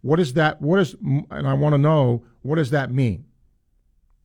What 0.00 0.18
is 0.18 0.32
that? 0.32 0.60
What 0.60 0.80
is, 0.80 0.96
and 1.02 1.46
I 1.46 1.54
want 1.54 1.74
to 1.74 1.78
know, 1.78 2.24
what 2.40 2.56
does 2.56 2.70
that 2.70 2.90
mean? 2.90 3.26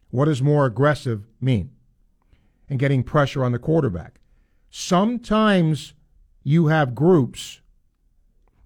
What 0.09 0.25
does 0.25 0.41
more 0.41 0.65
aggressive 0.65 1.27
mean? 1.39 1.71
And 2.69 2.79
getting 2.79 3.03
pressure 3.03 3.43
on 3.43 3.51
the 3.51 3.59
quarterback. 3.59 4.19
Sometimes 4.71 5.93
you 6.47 6.67
have 6.67 6.95
groups 6.95 7.59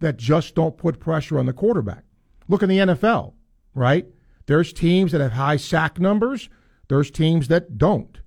that 0.02 0.16
just 0.16 0.54
don't 0.54 0.78
put 0.78 1.00
pressure 1.00 1.40
on 1.40 1.48
the 1.48 1.54
quarterback. 1.54 2.04
Look 2.48 2.62
in 2.62 2.70
the 2.70 2.78
NFL, 2.78 3.34
right? 3.74 4.06
There's 4.46 4.72
teams 4.72 5.12
that 5.12 5.20
have 5.20 5.32
high 5.32 5.58
sack 5.58 6.00
numbers, 6.00 6.48
there's 6.90 7.10
teams 7.10 7.48
that 7.48 7.80
don't. 7.80 8.20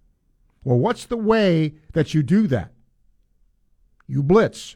Well, 0.65 0.79
what's 0.79 1.07
the 1.07 1.17
way 1.17 1.75
that 1.93 2.15
you 2.15 2.25
do 2.25 2.49
that? 2.49 2.73
You 4.09 4.25
blitz. 4.25 4.75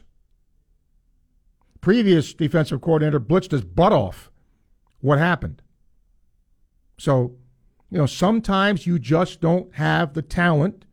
Previous 1.81 2.33
defensive 2.33 2.79
coordinator 2.79 3.19
blitzed 3.19 3.51
his 3.51 3.65
butt 3.65 3.91
off. 3.91 4.31
What 5.01 5.19
happened? 5.19 5.61
So, 6.97 7.35
you 7.91 7.97
know, 7.97 8.05
sometimes 8.05 8.87
you 8.87 8.97
just 8.97 9.41
don't 9.41 9.75
have 9.75 10.13
the 10.13 10.21
talent 10.21 10.85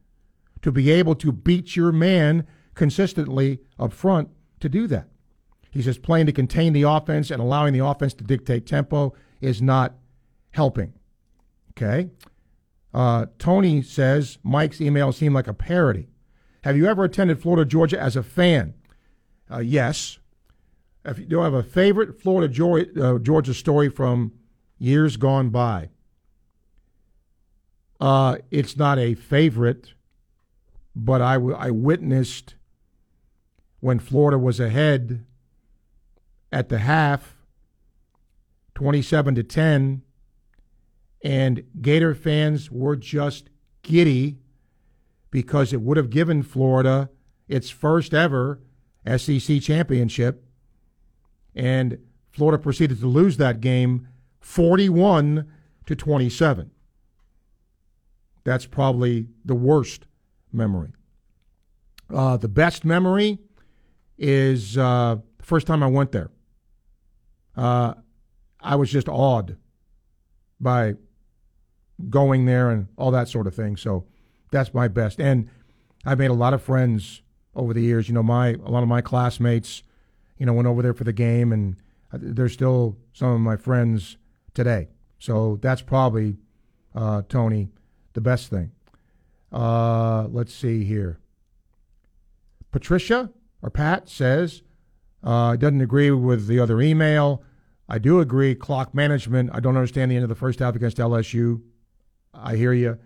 to 0.62 0.72
be 0.72 0.90
able 0.90 1.14
to 1.14 1.30
beat 1.30 1.76
your 1.76 1.92
man 1.92 2.48
consistently 2.76 3.58
up 3.78 3.92
front 3.92 4.28
to 4.60 4.68
do 4.68 4.86
that. 4.86 5.08
He 5.72 5.82
says 5.82 5.98
playing 5.98 6.26
to 6.26 6.32
contain 6.32 6.72
the 6.72 6.82
offense 6.82 7.30
and 7.30 7.42
allowing 7.42 7.72
the 7.72 7.84
offense 7.84 8.14
to 8.14 8.24
dictate 8.24 8.66
tempo 8.66 9.12
is 9.40 9.60
not 9.60 9.94
helping. 10.52 10.92
Okay. 11.72 12.10
Uh, 12.94 13.26
Tony 13.38 13.82
says 13.82 14.38
Mike's 14.42 14.80
email 14.80 15.12
seemed 15.12 15.34
like 15.34 15.48
a 15.48 15.52
parody. 15.52 16.08
Have 16.62 16.76
you 16.76 16.86
ever 16.86 17.04
attended 17.04 17.42
Florida 17.42 17.68
Georgia 17.68 18.00
as 18.00 18.16
a 18.16 18.22
fan? 18.22 18.74
Uh, 19.50 19.58
yes. 19.58 20.18
If 21.04 21.18
you 21.18 21.26
do 21.26 21.40
have 21.40 21.54
a 21.54 21.62
favorite 21.62 22.20
Florida 22.20 22.48
uh, 23.00 23.18
Georgia 23.18 23.54
story 23.54 23.88
from 23.88 24.32
years 24.78 25.16
gone 25.16 25.50
by, 25.50 25.90
uh, 28.00 28.38
it's 28.50 28.76
not 28.76 28.98
a 28.98 29.14
favorite, 29.14 29.92
but 30.94 31.20
I, 31.20 31.34
w- 31.34 31.54
I 31.54 31.70
witnessed 31.70 32.55
when 33.86 34.00
Florida 34.00 34.36
was 34.36 34.58
ahead 34.58 35.24
at 36.50 36.68
the 36.70 36.78
half, 36.78 37.36
27 38.74 39.36
to 39.36 39.44
10, 39.44 40.02
and 41.22 41.62
Gator 41.80 42.12
fans 42.12 42.68
were 42.68 42.96
just 42.96 43.48
giddy 43.82 44.38
because 45.30 45.72
it 45.72 45.80
would 45.82 45.96
have 45.96 46.10
given 46.10 46.42
Florida 46.42 47.10
its 47.46 47.70
first 47.70 48.12
ever 48.12 48.60
SEC 49.16 49.60
championship. 49.62 50.44
And 51.54 51.98
Florida 52.32 52.60
proceeded 52.60 52.98
to 52.98 53.06
lose 53.06 53.36
that 53.36 53.60
game 53.60 54.08
41 54.40 55.46
to 55.86 55.94
27. 55.94 56.72
That's 58.42 58.66
probably 58.66 59.28
the 59.44 59.54
worst 59.54 60.06
memory. 60.52 60.90
Uh, 62.12 62.36
the 62.36 62.48
best 62.48 62.84
memory 62.84 63.38
is 64.18 64.78
uh, 64.78 65.16
the 65.38 65.44
first 65.44 65.66
time 65.66 65.82
I 65.82 65.86
went 65.86 66.12
there. 66.12 66.30
Uh, 67.56 67.94
I 68.60 68.76
was 68.76 68.90
just 68.90 69.08
awed 69.08 69.56
by 70.60 70.94
going 72.10 72.44
there 72.44 72.70
and 72.70 72.88
all 72.96 73.10
that 73.10 73.28
sort 73.28 73.46
of 73.46 73.54
thing. 73.54 73.76
So 73.76 74.04
that's 74.50 74.74
my 74.74 74.88
best. 74.88 75.20
And 75.20 75.48
I've 76.04 76.18
made 76.18 76.30
a 76.30 76.34
lot 76.34 76.54
of 76.54 76.62
friends 76.62 77.22
over 77.54 77.72
the 77.72 77.82
years. 77.82 78.08
You 78.08 78.14
know, 78.14 78.22
my 78.22 78.50
a 78.50 78.70
lot 78.70 78.82
of 78.82 78.88
my 78.88 79.00
classmates, 79.00 79.82
you 80.38 80.46
know, 80.46 80.52
went 80.52 80.68
over 80.68 80.82
there 80.82 80.94
for 80.94 81.04
the 81.04 81.12
game, 81.12 81.52
and 81.52 81.76
they're 82.12 82.48
still 82.48 82.96
some 83.12 83.30
of 83.30 83.40
my 83.40 83.56
friends 83.56 84.16
today. 84.54 84.88
So 85.18 85.58
that's 85.62 85.82
probably 85.82 86.36
uh, 86.94 87.22
Tony 87.28 87.70
the 88.12 88.20
best 88.20 88.50
thing. 88.50 88.72
Uh, 89.52 90.26
let's 90.30 90.52
see 90.52 90.84
here. 90.84 91.18
Patricia 92.70 93.30
or 93.62 93.70
Pat 93.70 94.08
says 94.08 94.62
uh, 95.22 95.56
doesn't 95.56 95.80
agree 95.80 96.10
with 96.10 96.46
the 96.46 96.60
other 96.60 96.80
email. 96.80 97.42
I 97.88 97.98
do 97.98 98.20
agree. 98.20 98.54
Clock 98.54 98.94
management. 98.94 99.50
I 99.52 99.60
don't 99.60 99.76
understand 99.76 100.10
the 100.10 100.16
end 100.16 100.24
of 100.24 100.28
the 100.28 100.34
first 100.34 100.58
half 100.58 100.74
against 100.74 100.98
LSU. 100.98 101.62
I 102.34 102.56
hear 102.56 102.72
you. 102.72 102.98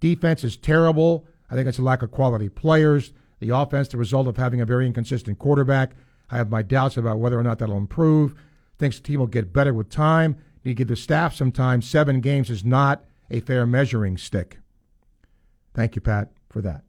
Defense 0.00 0.44
is 0.44 0.56
terrible. 0.56 1.26
I 1.50 1.54
think 1.54 1.68
it's 1.68 1.78
a 1.78 1.82
lack 1.82 2.02
of 2.02 2.10
quality 2.10 2.48
players. 2.48 3.12
The 3.40 3.50
offense, 3.50 3.88
the 3.88 3.98
result 3.98 4.28
of 4.28 4.36
having 4.36 4.60
a 4.60 4.66
very 4.66 4.86
inconsistent 4.86 5.38
quarterback. 5.38 5.92
I 6.30 6.36
have 6.36 6.50
my 6.50 6.62
doubts 6.62 6.96
about 6.96 7.18
whether 7.18 7.38
or 7.38 7.42
not 7.42 7.58
that'll 7.58 7.76
improve. 7.76 8.34
Thinks 8.78 8.96
the 8.96 9.02
team 9.02 9.20
will 9.20 9.26
get 9.26 9.52
better 9.52 9.74
with 9.74 9.90
time. 9.90 10.36
Need 10.64 10.72
to 10.72 10.74
give 10.74 10.88
the 10.88 10.96
staff 10.96 11.34
some 11.34 11.52
time. 11.52 11.82
Seven 11.82 12.20
games 12.20 12.50
is 12.50 12.64
not 12.64 13.04
a 13.30 13.40
fair 13.40 13.66
measuring 13.66 14.16
stick. 14.16 14.58
Thank 15.74 15.94
you, 15.94 16.02
Pat, 16.02 16.32
for 16.48 16.62
that. 16.62 16.84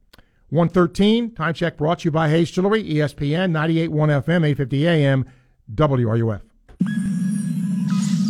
113, 0.54 1.32
time 1.32 1.54
check 1.56 1.78
brought 1.78 1.98
to 1.98 2.06
you 2.06 2.12
by 2.12 2.30
Hayes 2.30 2.52
Jewelry, 2.52 2.84
ESPN, 2.84 3.50
98.1 3.52 3.90
FM, 4.24 4.46
850 4.46 4.88
AM, 4.88 5.26
WRUF. 5.74 6.42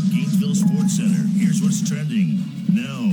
Gainesville 0.10 0.56
Sports 0.56 0.96
Center. 0.96 1.28
Here's 1.36 1.62
what's 1.62 1.86
trending 1.86 2.38
now 2.72 3.12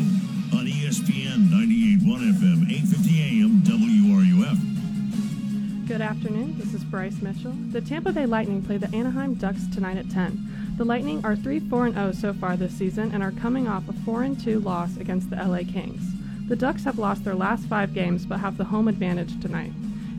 on 0.56 0.64
ESPN 0.64 1.48
98.1 1.48 2.04
FM, 2.38 2.70
850 2.70 3.20
AM, 3.20 3.62
WRUF. 3.62 4.58
Good 5.88 6.02
afternoon. 6.02 6.56
This 6.56 6.72
is 6.72 6.84
Bryce 6.84 7.20
Mitchell. 7.20 7.54
The 7.72 7.80
Tampa 7.80 8.12
Bay 8.12 8.26
Lightning 8.26 8.62
play 8.62 8.76
the 8.76 8.94
Anaheim 8.94 9.34
Ducks 9.34 9.66
tonight 9.74 9.96
at 9.96 10.08
10. 10.08 10.74
The 10.76 10.84
Lightning 10.84 11.24
are 11.24 11.34
3 11.34 11.58
4 11.58 11.90
0 11.90 12.12
so 12.12 12.32
far 12.32 12.56
this 12.56 12.74
season 12.74 13.10
and 13.12 13.24
are 13.24 13.32
coming 13.32 13.66
off 13.66 13.88
a 13.88 13.92
4 13.92 14.36
2 14.36 14.60
loss 14.60 14.96
against 14.98 15.30
the 15.30 15.36
LA 15.36 15.64
Kings. 15.64 16.19
The 16.51 16.56
Ducks 16.56 16.82
have 16.82 16.98
lost 16.98 17.22
their 17.22 17.36
last 17.36 17.66
5 17.66 17.94
games 17.94 18.27
but 18.27 18.40
have 18.40 18.56
the 18.56 18.64
home 18.64 18.89
advantage 18.89 19.40
tonight. 19.40 19.70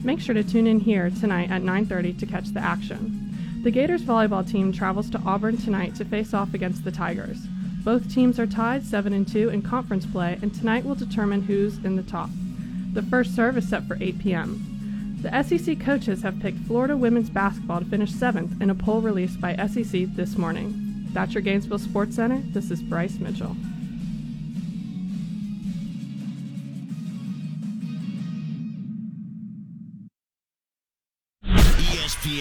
Make 0.01 0.21
sure 0.21 0.33
to 0.33 0.45
tune 0.45 0.65
in 0.65 0.79
here 0.79 1.09
tonight 1.09 1.51
at 1.51 1.61
9:30 1.61 2.17
to 2.19 2.25
catch 2.25 2.53
the 2.53 2.61
action. 2.61 3.35
The 3.63 3.69
Gators 3.69 4.03
volleyball 4.03 4.49
team 4.49 4.71
travels 4.71 5.09
to 5.09 5.21
Auburn 5.25 5.57
tonight 5.57 5.93
to 5.95 6.05
face 6.05 6.33
off 6.33 6.53
against 6.53 6.85
the 6.85 6.91
Tigers. 6.91 7.49
Both 7.83 8.13
teams 8.13 8.39
are 8.39 8.47
tied 8.47 8.85
7 8.85 9.11
and 9.11 9.27
2 9.27 9.49
in 9.49 9.61
conference 9.61 10.05
play, 10.05 10.39
and 10.41 10.53
tonight 10.53 10.85
will 10.85 10.95
determine 10.95 11.41
who's 11.41 11.83
in 11.83 11.97
the 11.97 12.01
top. 12.01 12.29
The 12.93 13.03
first 13.03 13.35
serve 13.35 13.57
is 13.57 13.67
set 13.67 13.85
for 13.85 13.97
8 13.99 14.19
p.m. 14.19 15.19
The 15.21 15.43
SEC 15.43 15.81
coaches 15.81 16.21
have 16.21 16.39
picked 16.39 16.59
Florida 16.59 16.95
women's 16.95 17.29
basketball 17.29 17.79
to 17.79 17.85
finish 17.85 18.13
seventh 18.13 18.61
in 18.61 18.69
a 18.69 18.75
poll 18.75 19.01
released 19.01 19.41
by 19.41 19.57
SEC 19.67 20.05
this 20.15 20.37
morning. 20.37 21.09
That's 21.11 21.33
your 21.33 21.43
Gainesville 21.43 21.79
Sports 21.79 22.15
Center. 22.15 22.41
This 22.53 22.71
is 22.71 22.81
Bryce 22.81 23.19
Mitchell. 23.19 23.57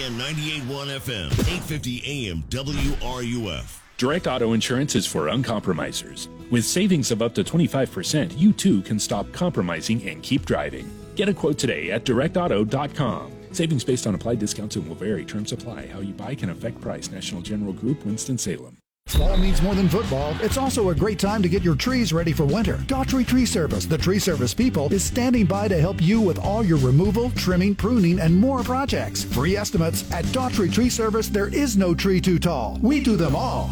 ESPN 0.01 0.17
98.1 0.17 0.99
FM, 0.99 1.31
850 1.31 2.29
AM, 2.29 2.43
WRUF. 2.49 3.79
Direct 3.97 4.25
auto 4.25 4.53
insurance 4.53 4.95
is 4.95 5.05
for 5.05 5.27
uncompromisers. 5.27 6.27
With 6.49 6.65
savings 6.65 7.11
of 7.11 7.21
up 7.21 7.35
to 7.35 7.43
25%, 7.43 8.37
you 8.37 8.51
too 8.51 8.81
can 8.81 8.97
stop 8.97 9.31
compromising 9.31 10.07
and 10.09 10.23
keep 10.23 10.45
driving. 10.45 10.89
Get 11.15 11.29
a 11.29 11.33
quote 11.33 11.59
today 11.59 11.91
at 11.91 12.03
directauto.com. 12.03 13.31
Savings 13.51 13.83
based 13.83 14.07
on 14.07 14.15
applied 14.15 14.39
discounts 14.39 14.75
and 14.75 14.87
will 14.87 14.95
vary. 14.95 15.23
Terms 15.23 15.51
apply. 15.51 15.87
How 15.87 15.99
you 15.99 16.13
buy 16.13 16.33
can 16.33 16.49
affect 16.49 16.81
price. 16.81 17.11
National 17.11 17.41
General 17.41 17.73
Group, 17.73 18.03
Winston-Salem. 18.05 18.80
Fall 19.15 19.37
means 19.37 19.61
more 19.61 19.75
than 19.75 19.89
football. 19.89 20.35
It's 20.41 20.57
also 20.57 20.89
a 20.89 20.95
great 20.95 21.19
time 21.19 21.41
to 21.43 21.49
get 21.49 21.63
your 21.63 21.75
trees 21.75 22.13
ready 22.13 22.33
for 22.33 22.45
winter. 22.45 22.77
Daughtry 22.87 23.25
Tree 23.25 23.45
Service, 23.45 23.85
the 23.85 23.97
tree 23.97 24.19
service 24.19 24.53
people, 24.53 24.91
is 24.91 25.03
standing 25.03 25.45
by 25.45 25.67
to 25.67 25.79
help 25.79 26.01
you 26.01 26.21
with 26.21 26.39
all 26.39 26.63
your 26.63 26.77
removal, 26.79 27.29
trimming, 27.31 27.75
pruning, 27.75 28.19
and 28.19 28.35
more 28.35 28.63
projects. 28.63 29.23
Free 29.23 29.55
estimates 29.55 30.09
at 30.11 30.25
Daughtry 30.25 30.71
Tree 30.71 30.89
Service. 30.89 31.29
There 31.29 31.53
is 31.53 31.77
no 31.77 31.93
tree 31.93 32.21
too 32.21 32.39
tall. 32.39 32.79
We 32.81 33.01
do 33.01 33.15
them 33.15 33.35
all. 33.35 33.71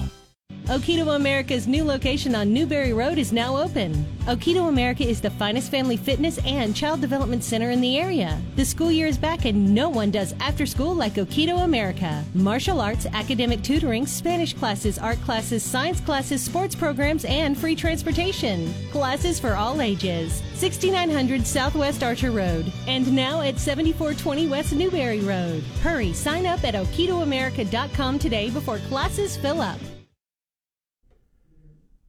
Okito 0.69 1.15
America's 1.15 1.67
new 1.67 1.83
location 1.83 2.35
on 2.35 2.53
Newberry 2.53 2.93
Road 2.93 3.17
is 3.17 3.33
now 3.33 3.57
open. 3.57 3.91
Okito 4.27 4.69
America 4.69 5.03
is 5.03 5.19
the 5.19 5.31
finest 5.31 5.71
family 5.71 5.97
fitness 5.97 6.37
and 6.45 6.75
child 6.75 7.01
development 7.01 7.43
center 7.43 7.71
in 7.71 7.81
the 7.81 7.97
area. 7.97 8.39
The 8.55 8.63
school 8.63 8.91
year 8.91 9.07
is 9.07 9.17
back 9.17 9.45
and 9.45 9.73
no 9.73 9.89
one 9.89 10.11
does 10.11 10.35
after 10.39 10.67
school 10.67 10.93
like 10.93 11.15
Okito 11.15 11.63
America. 11.63 12.23
Martial 12.35 12.79
arts, 12.81 13.07
academic 13.07 13.63
tutoring, 13.63 14.05
Spanish 14.05 14.53
classes, 14.53 14.99
art 14.99 15.19
classes, 15.21 15.63
science 15.63 16.01
classes, 16.01 16.43
sports 16.43 16.75
programs, 16.75 17.25
and 17.25 17.57
free 17.57 17.75
transportation. 17.75 18.71
Classes 18.91 19.39
for 19.39 19.55
all 19.55 19.81
ages. 19.81 20.43
6900 20.53 21.47
Southwest 21.47 22.03
Archer 22.03 22.29
Road 22.29 22.71
and 22.85 23.11
now 23.11 23.41
at 23.41 23.57
7420 23.57 24.47
West 24.47 24.73
Newberry 24.73 25.21
Road. 25.21 25.63
Hurry, 25.81 26.13
sign 26.13 26.45
up 26.45 26.63
at 26.63 26.75
okitoamerica.com 26.75 28.19
today 28.19 28.51
before 28.51 28.77
classes 28.77 29.35
fill 29.35 29.61
up. 29.61 29.79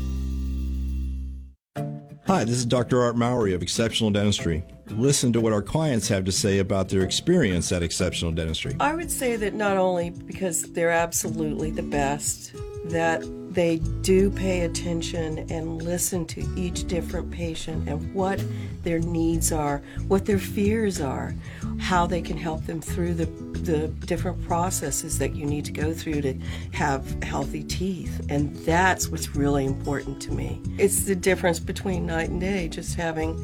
Hi, 2.31 2.45
this 2.45 2.55
is 2.55 2.65
Dr. 2.65 3.01
Art 3.01 3.17
Mowry 3.17 3.53
of 3.53 3.61
Exceptional 3.61 4.09
Dentistry. 4.09 4.63
Listen 4.87 5.33
to 5.33 5.41
what 5.41 5.51
our 5.51 5.61
clients 5.61 6.07
have 6.07 6.23
to 6.23 6.31
say 6.31 6.59
about 6.59 6.87
their 6.87 7.01
experience 7.01 7.73
at 7.73 7.83
Exceptional 7.83 8.31
Dentistry. 8.31 8.73
I 8.79 8.95
would 8.95 9.11
say 9.11 9.35
that 9.35 9.53
not 9.53 9.75
only 9.75 10.11
because 10.11 10.63
they're 10.71 10.91
absolutely 10.91 11.71
the 11.71 11.83
best, 11.83 12.53
that 12.85 13.21
they 13.53 13.77
do 14.01 14.29
pay 14.31 14.61
attention 14.61 15.39
and 15.49 15.81
listen 15.81 16.25
to 16.25 16.41
each 16.55 16.87
different 16.87 17.29
patient 17.31 17.87
and 17.89 18.13
what 18.13 18.41
their 18.83 18.99
needs 18.99 19.51
are, 19.51 19.81
what 20.07 20.25
their 20.25 20.39
fears 20.39 21.01
are, 21.01 21.35
how 21.77 22.07
they 22.07 22.21
can 22.21 22.37
help 22.37 22.65
them 22.65 22.79
through 22.79 23.13
the, 23.13 23.25
the 23.61 23.89
different 24.05 24.41
processes 24.43 25.19
that 25.19 25.35
you 25.35 25.45
need 25.45 25.65
to 25.65 25.71
go 25.73 25.93
through 25.93 26.21
to 26.21 26.33
have 26.71 27.21
healthy 27.23 27.63
teeth. 27.63 28.25
And 28.29 28.55
that's 28.57 29.09
what's 29.09 29.35
really 29.35 29.65
important 29.65 30.21
to 30.23 30.31
me. 30.31 30.61
It's 30.77 31.03
the 31.03 31.15
difference 31.15 31.59
between 31.59 32.05
night 32.05 32.29
and 32.29 32.39
day, 32.39 32.69
just 32.69 32.95
having 32.95 33.35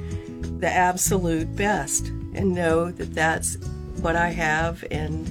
the 0.60 0.72
absolute 0.72 1.54
best 1.56 2.08
and 2.34 2.54
know 2.54 2.92
that 2.92 3.14
that's 3.14 3.58
what 4.02 4.16
I 4.16 4.30
have 4.30 4.86
and 4.90 5.30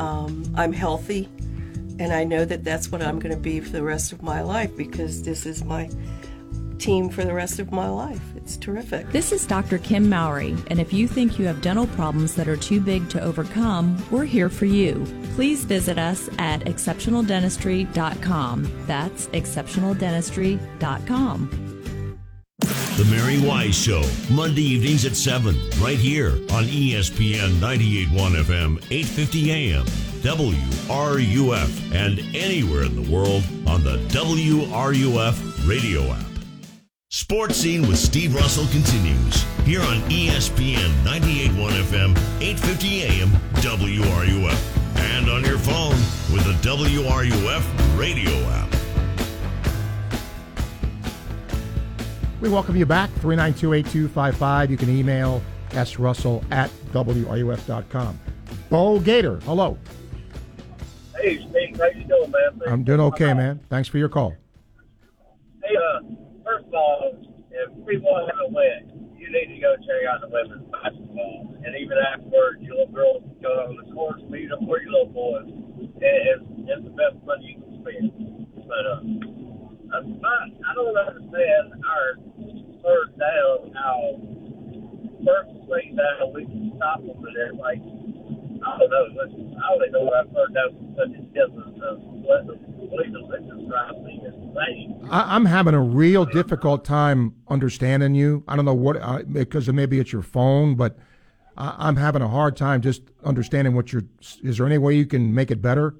um, 0.00 0.44
I'm 0.54 0.72
healthy 0.72 1.28
and 1.98 2.12
I 2.12 2.24
know 2.24 2.44
that 2.44 2.64
that's 2.64 2.90
what 2.90 3.00
I'm 3.02 3.18
going 3.18 3.34
to 3.34 3.40
be 3.40 3.60
for 3.60 3.70
the 3.70 3.82
rest 3.82 4.12
of 4.12 4.22
my 4.22 4.42
life 4.42 4.76
because 4.76 5.22
this 5.22 5.46
is 5.46 5.64
my 5.64 5.88
team 6.78 7.08
for 7.10 7.24
the 7.24 7.34
rest 7.34 7.58
of 7.58 7.72
my 7.72 7.88
life. 7.88 8.22
It's 8.36 8.56
terrific. 8.56 9.10
This 9.10 9.32
is 9.32 9.44
Dr. 9.46 9.78
Kim 9.78 10.08
Mowry, 10.08 10.56
and 10.68 10.78
if 10.80 10.92
you 10.92 11.08
think 11.08 11.36
you 11.38 11.46
have 11.46 11.60
dental 11.60 11.88
problems 11.88 12.36
that 12.36 12.46
are 12.48 12.56
too 12.56 12.80
big 12.80 13.10
to 13.10 13.20
overcome, 13.20 14.02
we're 14.10 14.24
here 14.24 14.48
for 14.48 14.64
you. 14.64 15.04
Please 15.34 15.64
visit 15.64 15.98
us 15.98 16.30
at 16.38 16.60
exceptionaldentistry.com. 16.60 18.86
That's 18.86 19.26
exceptionaldentistry.com. 19.28 21.77
The 22.98 23.04
Mary 23.04 23.40
Wise 23.40 23.76
Show, 23.76 24.02
Monday 24.28 24.62
evenings 24.62 25.04
at 25.04 25.14
7, 25.14 25.54
right 25.78 25.96
here 25.96 26.32
on 26.50 26.64
ESPN 26.64 27.60
98.1 27.60 28.08
FM, 28.42 28.76
850 28.90 29.52
AM, 29.52 29.84
WRUF, 30.24 31.94
and 31.94 32.18
anywhere 32.34 32.82
in 32.82 33.00
the 33.00 33.08
world 33.08 33.44
on 33.68 33.84
the 33.84 33.98
WRUF 34.08 35.68
radio 35.68 36.10
app. 36.10 36.26
Sports 37.10 37.58
Scene 37.58 37.82
with 37.82 37.98
Steve 37.98 38.34
Russell 38.34 38.66
continues 38.66 39.44
here 39.64 39.82
on 39.82 39.98
ESPN 40.10 40.90
98.1 41.04 41.70
FM, 41.82 42.10
850 42.40 43.02
AM, 43.04 43.28
WRUF, 43.62 44.58
and 44.96 45.30
on 45.30 45.44
your 45.44 45.58
phone 45.58 45.94
with 46.34 46.42
the 46.44 46.68
WRUF 46.68 47.96
radio 47.96 48.32
app. 48.50 48.87
We 52.40 52.48
welcome 52.48 52.76
you 52.76 52.86
back, 52.86 53.10
392-8255. 53.16 54.70
You 54.70 54.76
can 54.76 54.96
email 54.96 55.42
srussell 55.70 56.44
at 56.52 56.70
wruf.com. 56.92 58.20
Bo 58.70 59.00
Gator, 59.00 59.40
hello. 59.40 59.76
Hey, 61.16 61.36
Steve, 61.50 61.76
how 61.76 61.86
you 61.86 62.04
doing, 62.04 62.30
man? 62.30 62.62
I'm 62.68 62.84
doing 62.84 63.00
okay, 63.00 63.34
man. 63.34 63.58
Thanks 63.68 63.88
for 63.88 63.98
your 63.98 64.08
call. 64.08 64.34
Hey, 65.64 65.74
uh, 65.74 66.00
first 66.44 66.66
of 66.68 66.74
all, 66.74 67.18
if 67.50 67.70
we 67.72 67.98
want 67.98 68.30
to 68.30 68.36
have 68.36 68.46
a 68.46 68.54
win, 68.54 69.10
you 69.18 69.32
need 69.32 69.54
to 69.56 69.60
go 69.60 69.74
check 69.76 70.06
out 70.08 70.20
the 70.20 70.28
women's 70.28 70.70
basketball. 70.70 71.56
And 71.64 71.74
even 71.74 71.98
afterwards, 71.98 72.62
your 72.62 72.76
little 72.76 72.94
girls 72.94 73.22
can 73.24 73.42
go 73.42 73.50
on 73.66 73.76
the 73.84 73.92
courts, 73.92 74.22
meet 74.30 74.48
them, 74.48 74.68
or 74.68 74.80
your 74.80 74.92
little 74.92 75.06
boys. 75.06 75.50
It's, 76.00 76.44
it's 76.70 76.84
the 76.84 76.90
best 76.90 77.16
money 77.26 77.58
you 77.58 77.82
can 77.82 77.82
spend. 77.82 78.46
But, 78.68 78.86
uh, 78.86 79.38
I, 79.90 79.98
I 79.98 80.74
don't 80.74 80.96
understand 80.96 81.72
our 81.84 82.16
third 82.82 83.18
down, 83.18 83.72
how 83.74 84.20
first 85.24 85.48
and 85.50 85.68
second 85.68 85.87
down 85.98 86.32
we 86.32 86.44
can 86.46 86.72
stop 86.76 87.00
them, 87.02 87.16
but 87.20 87.30
they're 87.34 87.52
like, 87.52 87.78
I 87.78 88.78
don't 88.78 88.90
know. 88.90 89.06
Listen, 89.14 89.56
I 89.62 89.72
only 89.72 89.90
know 89.90 90.02
what 90.02 90.14
I've 90.14 90.32
heard 90.34 90.54
that 90.54 90.72
was 90.72 90.96
such 90.96 91.18
a 91.18 91.22
difference 91.34 91.78
of 91.82 91.98
what 92.00 92.46
the 92.46 92.54
legal 92.96 93.30
system 93.30 93.68
drives 93.68 93.98
me 93.98 94.22
insane. 94.24 95.08
I, 95.10 95.34
I'm 95.36 95.44
having 95.44 95.74
a 95.74 95.80
real 95.80 96.24
difficult 96.24 96.84
time 96.84 97.34
understanding 97.48 98.14
you. 98.14 98.44
I 98.48 98.56
don't 98.56 98.64
know 98.64 98.74
what, 98.74 98.96
uh, 98.96 99.22
because 99.30 99.68
maybe 99.68 99.98
it's 100.00 100.12
your 100.12 100.22
phone, 100.22 100.74
but 100.74 100.98
I, 101.56 101.74
I'm 101.78 101.96
having 101.96 102.22
a 102.22 102.28
hard 102.28 102.56
time 102.56 102.80
just 102.80 103.02
understanding 103.24 103.74
what 103.74 103.92
you're. 103.92 104.04
Is 104.42 104.58
there 104.58 104.66
any 104.66 104.78
way 104.78 104.94
you 104.94 105.06
can 105.06 105.34
make 105.34 105.50
it 105.50 105.60
better? 105.60 105.94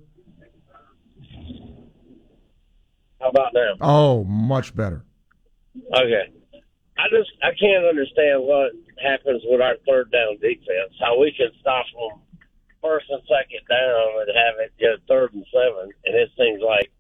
How 3.21 3.29
about 3.31 3.53
now? 3.53 3.75
Oh, 3.81 4.25
much 4.25 4.75
better. 4.75 5.05
Okay. 5.95 6.33
I 6.99 7.07
just 7.11 7.31
I 7.43 7.55
can't 7.55 7.87
understand 7.87 8.43
what 8.43 8.73
happens 9.01 9.43
with 9.47 9.61
our 9.61 9.77
third 9.87 10.11
down 10.11 10.35
defense. 10.43 10.93
How 11.01 11.19
we 11.19 11.31
can 11.33 11.51
stop 11.61 11.87
them 11.95 12.19
first 12.83 13.07
and 13.11 13.23
second 13.31 13.63
down 13.71 14.23
and 14.23 14.31
have 14.35 14.59
it 14.59 14.73
get 14.79 14.99
third 15.07 15.33
and 15.33 15.47
seven, 15.55 15.91
and 16.05 16.15
it 16.15 16.31
seems 16.37 16.61
like 16.61 16.91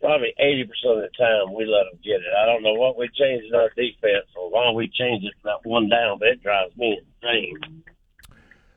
probably 0.00 0.32
eighty 0.38 0.64
percent 0.64 0.98
of 0.98 1.04
the 1.04 1.12
time 1.18 1.52
we 1.54 1.66
let 1.66 1.84
them 1.90 2.00
get 2.02 2.24
it. 2.24 2.32
I 2.32 2.46
don't 2.46 2.62
know 2.62 2.74
what 2.74 2.96
we 2.96 3.08
changed 3.12 3.46
in 3.46 3.54
our 3.54 3.68
defense 3.76 4.26
or 4.36 4.50
why 4.50 4.70
we 4.72 4.88
changed 4.88 5.26
it 5.26 5.34
that 5.44 5.60
one 5.64 5.88
down, 5.88 6.18
but 6.18 6.28
it 6.28 6.42
drives 6.42 6.74
me 6.76 6.98
insane. 7.22 7.82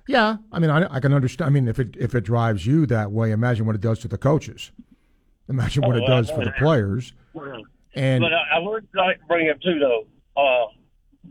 Yeah, 0.08 0.38
I 0.52 0.58
mean, 0.60 0.72
I, 0.72 0.96
I 0.96 1.00
can 1.00 1.14
understand. 1.14 1.48
I 1.48 1.52
mean, 1.52 1.68
if 1.68 1.80
it 1.80 1.96
if 1.98 2.16
it 2.16 2.22
drives 2.26 2.66
you 2.66 2.86
that 2.88 3.12
way, 3.12 3.32
imagine 3.32 3.66
what 3.66 3.76
it 3.76 3.82
does 3.82 4.00
to 4.00 4.08
the 4.08 4.18
coaches. 4.18 4.72
Imagine 5.48 5.84
what 5.84 5.96
Oh, 5.96 6.04
it 6.04 6.08
does 6.08 6.30
for 6.30 6.44
the 6.44 6.52
players. 6.58 7.14
And 7.96 8.22
but 8.22 8.34
I, 8.34 8.58
I 8.58 8.60
would 8.60 8.88
like 8.94 9.20
to 9.20 9.26
bring 9.28 9.50
up 9.50 9.62
too, 9.62 9.80
though. 9.80 10.06
Uh, 10.40 10.68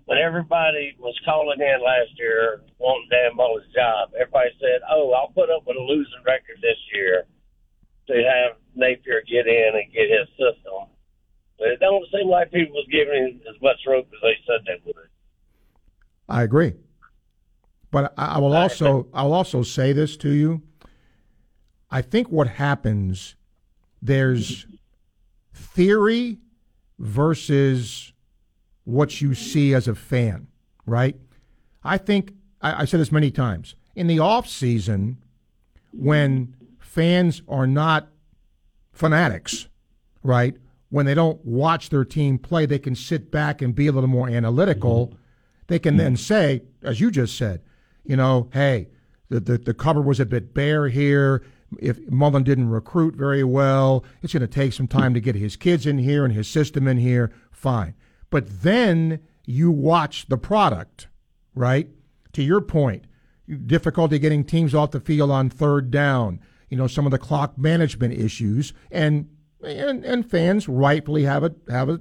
when 0.04 0.18
everybody 0.18 0.94
was 0.98 1.18
calling 1.24 1.60
in 1.60 1.82
last 1.82 2.12
year 2.18 2.60
wanting 2.78 3.08
Dan 3.10 3.36
Mullen's 3.36 3.72
job, 3.74 4.10
everybody 4.14 4.50
said, 4.60 4.80
"Oh, 4.90 5.12
I'll 5.12 5.32
put 5.32 5.50
up 5.50 5.66
with 5.66 5.76
a 5.76 5.80
losing 5.80 6.22
record 6.26 6.56
this 6.60 6.76
year 6.92 7.24
to 8.08 8.14
have 8.14 8.56
Napier 8.74 9.22
get 9.22 9.46
in 9.46 9.70
and 9.74 9.92
get 9.92 10.10
his 10.10 10.28
system." 10.36 10.92
But 11.58 11.68
it 11.68 11.80
don't 11.80 12.04
seem 12.12 12.28
like 12.28 12.52
people 12.52 12.74
was 12.74 12.86
giving 12.90 13.14
him 13.14 13.40
as 13.48 13.60
much 13.62 13.76
rope 13.86 14.08
as 14.12 14.20
they 14.22 14.36
said 14.46 14.64
they 14.66 14.80
would. 14.84 15.08
I 16.28 16.42
agree. 16.42 16.74
But 17.90 18.12
I, 18.18 18.36
I 18.36 18.38
will 18.38 18.54
also 18.54 19.08
I 19.14 19.22
will 19.22 19.32
also 19.32 19.62
say 19.62 19.92
this 19.92 20.16
to 20.18 20.30
you. 20.30 20.62
I 21.90 22.02
think 22.02 22.28
what 22.28 22.48
happens 22.48 23.36
there's 24.02 24.66
theory 25.54 26.38
versus 26.98 28.12
what 28.88 29.20
you 29.20 29.34
see 29.34 29.74
as 29.74 29.86
a 29.86 29.94
fan, 29.94 30.46
right? 30.86 31.14
I 31.84 31.98
think 31.98 32.32
I, 32.62 32.82
I 32.82 32.84
said 32.86 33.00
this 33.00 33.12
many 33.12 33.30
times. 33.30 33.74
In 33.94 34.06
the 34.06 34.18
off 34.18 34.48
season, 34.48 35.18
when 35.92 36.56
fans 36.78 37.42
are 37.48 37.66
not 37.66 38.08
fanatics, 38.90 39.68
right? 40.22 40.56
When 40.88 41.04
they 41.04 41.12
don't 41.12 41.44
watch 41.44 41.90
their 41.90 42.06
team 42.06 42.38
play, 42.38 42.64
they 42.64 42.78
can 42.78 42.94
sit 42.94 43.30
back 43.30 43.60
and 43.60 43.74
be 43.74 43.88
a 43.88 43.92
little 43.92 44.08
more 44.08 44.26
analytical. 44.26 45.08
Mm-hmm. 45.08 45.16
They 45.66 45.78
can 45.78 45.98
then 45.98 46.16
say, 46.16 46.62
as 46.82 46.98
you 46.98 47.10
just 47.10 47.36
said, 47.36 47.60
you 48.04 48.16
know, 48.16 48.48
hey, 48.54 48.88
the, 49.28 49.38
the, 49.38 49.58
the 49.58 49.74
cover 49.74 50.00
was 50.00 50.18
a 50.18 50.24
bit 50.24 50.54
bare 50.54 50.88
here. 50.88 51.44
If 51.78 51.98
Mullen 52.10 52.42
didn't 52.42 52.70
recruit 52.70 53.16
very 53.16 53.44
well, 53.44 54.02
it's 54.22 54.32
going 54.32 54.40
to 54.40 54.46
take 54.46 54.72
some 54.72 54.88
time 54.88 55.12
to 55.12 55.20
get 55.20 55.34
his 55.34 55.56
kids 55.56 55.84
in 55.84 55.98
here 55.98 56.24
and 56.24 56.32
his 56.32 56.48
system 56.48 56.88
in 56.88 56.96
here. 56.96 57.30
Fine. 57.52 57.94
But 58.30 58.62
then 58.62 59.20
you 59.46 59.70
watch 59.70 60.26
the 60.26 60.38
product, 60.38 61.08
right? 61.54 61.88
To 62.34 62.42
your 62.42 62.60
point, 62.60 63.04
difficulty 63.66 64.18
getting 64.18 64.44
teams 64.44 64.74
off 64.74 64.90
the 64.90 65.00
field 65.00 65.30
on 65.30 65.48
third 65.48 65.90
down, 65.90 66.40
you 66.68 66.76
know, 66.76 66.86
some 66.86 67.06
of 67.06 67.12
the 67.12 67.18
clock 67.18 67.56
management 67.56 68.14
issues, 68.14 68.72
and 68.90 69.28
and, 69.64 70.04
and 70.04 70.30
fans 70.30 70.68
rightfully 70.68 71.24
have 71.24 71.42
a 71.42 71.54
have 71.68 71.88
a 71.88 72.00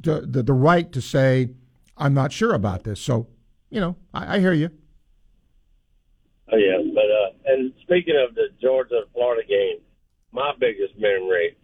the, 0.00 0.20
the, 0.22 0.42
the 0.42 0.52
right 0.52 0.90
to 0.92 1.00
say, 1.00 1.50
I'm 1.96 2.14
not 2.14 2.32
sure 2.32 2.54
about 2.54 2.84
this. 2.84 3.00
So, 3.00 3.28
you 3.70 3.80
know, 3.80 3.96
I, 4.12 4.36
I 4.36 4.40
hear 4.40 4.52
you. 4.52 4.70
Oh 6.52 6.56
yeah, 6.56 6.78
but 6.94 7.04
uh, 7.04 7.52
and 7.52 7.72
speaking 7.82 8.16
of 8.16 8.34
the 8.34 8.48
Georgia 8.60 9.02
Florida 9.12 9.42
game, 9.48 9.80
my 10.30 10.52
biggest 10.58 10.94
memory 10.98 11.56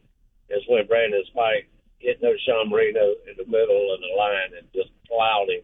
is 0.48 0.62
when 0.68 0.86
Brandon 0.86 1.22
Spike 1.26 1.68
hit 2.00 2.20
no 2.22 2.32
Sean 2.44 2.68
Marino 2.68 3.14
in 3.28 3.36
the 3.36 3.46
middle 3.46 3.94
of 3.94 4.00
the 4.00 4.12
line 4.16 4.56
and 4.58 4.66
just 4.74 4.90
plowed 5.06 5.48
him 5.48 5.62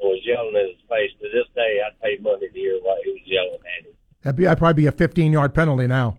and 0.00 0.08
was 0.08 0.20
yelling 0.24 0.54
in 0.54 0.68
his 0.76 0.82
face. 0.88 1.10
To 1.20 1.26
this 1.28 1.48
day, 1.54 1.80
I'd 1.84 1.98
pay 2.00 2.22
money 2.22 2.48
to 2.48 2.52
hear 2.52 2.78
what 2.82 2.98
he 3.04 3.10
was 3.10 3.24
yelling 3.24 3.60
at 3.64 3.86
him. 3.86 3.94
That'd 4.22 4.36
be 4.36 4.44
that'd 4.44 4.58
probably 4.58 4.82
be 4.82 4.86
a 4.86 4.92
15 4.92 5.32
yard 5.32 5.54
penalty 5.54 5.86
now. 5.86 6.18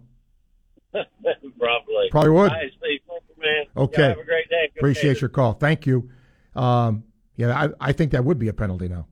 Probably. 0.91 2.09
Probably 2.11 2.31
would. 2.31 2.51
Right, 2.51 2.71
Steve, 2.77 2.99
you, 3.07 3.41
man. 3.41 3.65
Okay. 3.77 4.01
Y'all 4.01 4.09
have 4.09 4.17
a 4.19 4.23
great 4.25 4.49
day. 4.49 4.69
Good 4.73 4.79
Appreciate 4.79 5.13
day. 5.13 5.19
your 5.21 5.29
call. 5.29 5.53
Thank 5.53 5.85
you. 5.85 6.09
Um, 6.55 7.03
yeah, 7.37 7.67
I, 7.79 7.89
I 7.89 7.91
think 7.93 8.11
that 8.11 8.25
would 8.25 8.39
be 8.39 8.49
a 8.49 8.53
penalty 8.53 8.89
now. 8.89 9.07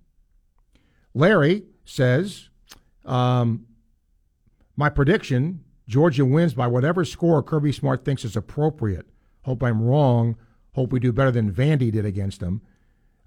Larry 1.13 1.63
says, 1.85 2.49
um, 3.05 3.65
my 4.75 4.89
prediction 4.89 5.63
Georgia 5.87 6.23
wins 6.23 6.53
by 6.53 6.67
whatever 6.67 7.03
score 7.03 7.41
Kirby 7.41 7.71
Smart 7.71 8.05
thinks 8.05 8.23
is 8.23 8.35
appropriate. 8.35 9.07
Hope 9.49 9.63
I'm 9.63 9.81
wrong. 9.81 10.35
Hope 10.73 10.91
we 10.91 10.99
do 10.99 11.11
better 11.11 11.31
than 11.31 11.51
Vandy 11.51 11.91
did 11.91 12.05
against 12.05 12.39
them. 12.39 12.61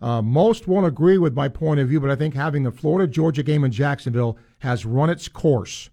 Uh, 0.01 0.23
most 0.23 0.69
won't 0.69 0.87
agree 0.87 1.19
with 1.19 1.35
my 1.35 1.49
point 1.49 1.81
of 1.81 1.89
view, 1.89 1.99
but 1.99 2.11
I 2.11 2.15
think 2.15 2.35
having 2.35 2.63
the 2.63 2.71
Florida 2.71 3.13
Georgia 3.13 3.43
game 3.43 3.65
in 3.65 3.73
Jacksonville 3.73 4.39
has 4.61 4.87
run 4.87 5.11
its 5.11 5.27
course. 5.27 5.91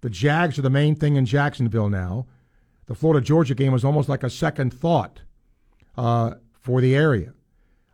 The 0.00 0.08
Jags 0.08 0.58
are 0.58 0.62
the 0.62 0.70
main 0.70 0.94
thing 0.94 1.16
in 1.16 1.26
Jacksonville 1.26 1.90
now. 1.90 2.26
The 2.86 2.94
Florida 2.94 3.22
Georgia 3.22 3.54
game 3.54 3.74
was 3.74 3.84
almost 3.84 4.08
like 4.08 4.22
a 4.22 4.30
second 4.30 4.72
thought 4.72 5.20
uh, 5.94 6.36
for 6.58 6.80
the 6.80 6.96
area. 6.96 7.34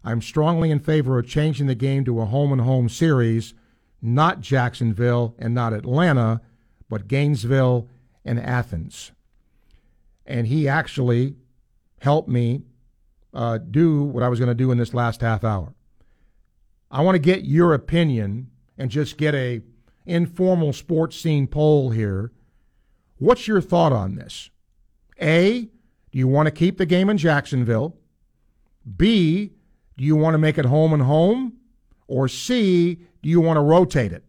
I'm 0.05 0.23
strongly 0.23 0.71
in 0.71 0.79
favor 0.79 1.19
of 1.19 1.27
changing 1.27 1.67
the 1.67 1.75
game 1.75 2.05
to 2.05 2.21
a 2.21 2.27
home 2.27 2.53
and 2.53 2.61
home 2.61 2.89
series, 2.89 3.55
not 4.01 4.41
Jacksonville 4.41 5.35
and 5.37 5.53
not 5.53 5.73
Atlanta, 5.73 6.43
but 6.89 7.09
Gainesville 7.09 7.89
and 8.25 8.39
Athens. 8.39 9.11
And 10.31 10.47
he 10.47 10.69
actually 10.69 11.35
helped 11.99 12.29
me 12.29 12.63
uh, 13.35 13.59
do 13.59 14.05
what 14.05 14.23
I 14.23 14.29
was 14.29 14.39
going 14.39 14.49
to 14.49 14.55
do 14.55 14.71
in 14.71 14.79
this 14.79 14.95
last 14.95 15.23
half 15.23 15.43
hour. 15.43 15.75
I 16.89 17.03
want 17.03 17.17
to 17.17 17.21
get 17.21 17.45
your 17.45 17.75
opinion 17.75 18.49
and 18.79 18.93
just 18.93 19.17
get 19.17 19.35
a 19.35 19.63
informal 20.07 20.73
sports 20.73 21.17
scene 21.17 21.49
poll 21.49 21.91
here. 21.91 22.31
What's 23.19 23.49
your 23.49 23.61
thought 23.61 23.93
on 23.93 24.15
this? 24.15 24.51
A, 25.21 25.63
do 26.13 26.19
you 26.19 26.29
want 26.29 26.47
to 26.47 26.53
keep 26.53 26.79
the 26.79 26.87
game 26.87 27.11
in 27.11 27.19
Jacksonville? 27.19 27.97
B, 28.97 29.53
do 29.97 30.05
you 30.05 30.15
want 30.15 30.35
to 30.35 30.39
make 30.39 30.59
it 30.59 30.65
home 30.65 30.93
and 30.93 31.03
home? 31.03 31.55
Or 32.07 32.29
C, 32.29 33.01
do 33.21 33.29
you 33.29 33.41
want 33.41 33.57
to 33.57 33.63
rotate 33.63 34.13
it? 34.13 34.25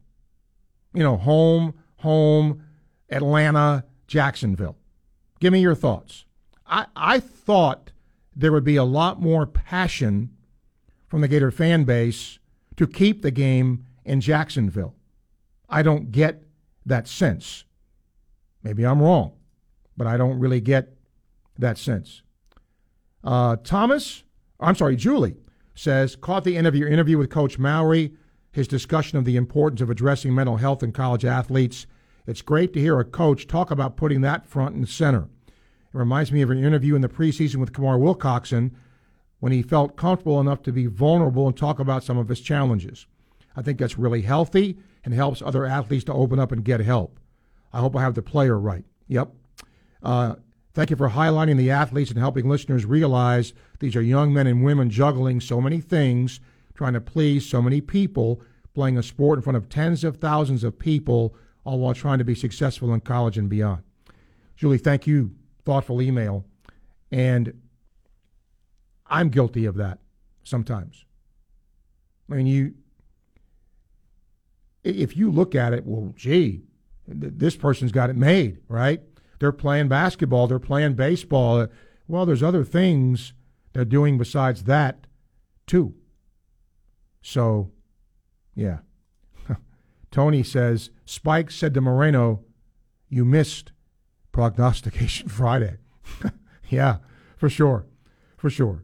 You 0.96 1.04
know, 1.04 1.16
home, 1.16 1.76
home, 1.98 2.64
Atlanta, 3.10 3.86
Jacksonville. 4.08 4.78
Give 5.42 5.52
me 5.52 5.60
your 5.60 5.76
thoughts. 5.76 6.24
I, 6.66 6.86
I 6.96 7.20
thought 7.20 7.92
there 8.34 8.54
would 8.54 8.64
be 8.64 8.78
a 8.78 8.86
lot 8.86 9.20
more 9.20 9.46
passion 9.46 10.30
from 11.08 11.20
the 11.20 11.28
Gator 11.28 11.52
fan 11.52 11.84
base 11.84 12.40
to 12.78 12.88
keep 12.88 13.22
the 13.22 13.32
game 13.32 13.86
in 14.06 14.22
Jacksonville. 14.22 14.96
I 15.68 15.82
don't 15.82 16.12
get 16.12 16.44
that 16.86 17.08
sense. 17.08 17.66
Maybe 18.64 18.86
I'm 18.86 19.02
wrong, 19.02 19.34
but 19.98 20.08
I 20.08 20.16
don't 20.16 20.40
really 20.40 20.62
get 20.62 20.96
that 21.58 21.78
sense. 21.78 22.22
Uh, 23.24 23.58
Thomas, 23.64 24.24
I'm 24.60 24.76
sorry, 24.76 24.96
Julie 24.96 25.38
says, 25.74 26.16
caught 26.16 26.44
the 26.44 26.56
end 26.56 26.68
of 26.68 26.76
your 26.76 26.88
interview 26.88 27.18
with 27.18 27.32
Coach 27.32 27.58
Mowry, 27.58 28.14
his 28.52 28.68
discussion 28.68 29.18
of 29.18 29.26
the 29.26 29.38
importance 29.38 29.82
of 29.82 29.90
addressing 29.90 30.36
mental 30.36 30.58
health 30.58 30.84
in 30.84 30.92
college 30.92 31.26
athletes. 31.26 31.88
It's 32.28 32.42
great 32.42 32.74
to 32.74 32.80
hear 32.80 33.00
a 33.00 33.06
coach 33.06 33.48
talk 33.48 33.72
about 33.72 33.98
putting 33.98 34.22
that 34.22 34.46
front 34.46 34.76
and 34.76 34.88
center. 34.88 35.28
It 35.48 35.98
reminds 35.98 36.32
me 36.32 36.42
of 36.42 36.50
an 36.50 36.64
interview 36.64 36.96
in 36.96 37.02
the 37.02 37.10
preseason 37.10 37.58
with 37.58 37.74
Kamar 37.74 37.98
Wilcoxon 37.98 38.72
when 39.40 39.52
he 39.52 39.62
felt 39.62 39.98
comfortable 39.98 40.40
enough 40.40 40.62
to 40.64 40.72
be 40.72 40.86
vulnerable 40.86 41.48
and 41.48 41.58
talk 41.58 41.80
about 41.80 42.04
some 42.04 42.18
of 42.18 42.30
his 42.30 42.40
challenges. 42.42 43.08
I 43.56 43.62
think 43.62 43.80
that's 43.80 43.98
really 43.98 44.22
healthy 44.22 44.78
and 45.04 45.14
helps 45.14 45.42
other 45.42 45.66
athletes 45.66 46.06
to 46.06 46.14
open 46.14 46.40
up 46.40 46.52
and 46.52 46.64
get 46.64 46.80
help. 46.80 47.20
I 47.74 47.80
hope 47.80 47.96
I 47.96 48.02
have 48.02 48.14
the 48.14 48.22
player 48.22 48.58
right. 48.58 48.86
Yep. 49.08 49.32
Uh, 50.04 50.36
thank 50.74 50.90
you 50.90 50.96
for 50.96 51.10
highlighting 51.10 51.58
the 51.58 51.72
athletes 51.72 52.12
and 52.12 52.20
helping 52.20 52.48
listeners 52.48 52.86
realize 52.86 53.54
these 53.80 53.96
are 53.96 54.02
young 54.02 54.32
men 54.34 54.48
and 54.48 54.64
women 54.64 54.90
juggling 54.90 55.42
so 55.42 55.60
many 55.60 55.82
things, 55.82 56.40
trying 56.76 56.94
to 56.94 57.02
please 57.02 57.46
so 57.46 57.62
many 57.62 57.82
people, 57.82 58.42
playing 58.74 58.98
a 58.98 59.04
sport 59.04 59.40
in 59.40 59.44
front 59.44 59.58
of 59.58 59.70
tens 59.70 60.04
of 60.04 60.18
thousands 60.18 60.64
of 60.64 60.80
people, 60.80 61.36
all 61.64 61.80
while 61.80 61.94
trying 61.94 62.18
to 62.18 62.24
be 62.24 62.36
successful 62.36 62.94
in 62.94 63.02
college 63.02 63.38
and 63.38 63.50
beyond. 63.50 63.84
Julie, 64.56 64.78
thank 64.78 65.08
you. 65.08 65.32
Thoughtful 65.66 66.02
email. 66.02 66.46
And 67.12 67.62
I'm 69.08 69.30
guilty 69.30 69.66
of 69.66 69.76
that 69.76 70.00
sometimes. 70.44 71.06
I 72.30 72.36
mean, 72.36 72.48
you, 72.48 72.74
if 74.84 75.18
you 75.18 75.30
look 75.30 75.54
at 75.54 75.74
it, 75.74 75.86
well, 75.86 76.14
gee, 76.16 76.62
this 77.08 77.56
person's 77.56 77.92
got 77.92 78.10
it 78.10 78.16
made, 78.16 78.60
right? 78.68 79.02
They're 79.40 79.52
playing 79.52 79.90
basketball, 79.90 80.48
they're 80.48 80.60
playing 80.60 80.94
baseball. 80.94 81.68
Well, 82.08 82.26
there's 82.26 82.44
other 82.44 82.64
things 82.64 83.34
they're 83.74 83.86
doing 83.86 84.18
besides 84.18 84.64
that, 84.64 85.08
too. 85.68 85.94
So, 87.22 87.72
yeah. 88.56 88.80
Tony 90.12 90.44
says 90.44 90.90
Spike 91.06 91.50
said 91.50 91.74
to 91.74 91.82
Moreno, 91.82 92.44
You 93.10 93.26
missed 93.26 93.72
prognostication 94.32 95.30
Friday. 95.30 95.78
yeah, 96.70 96.98
for 97.38 97.50
sure. 97.50 97.86
For 98.38 98.50
sure. 98.50 98.84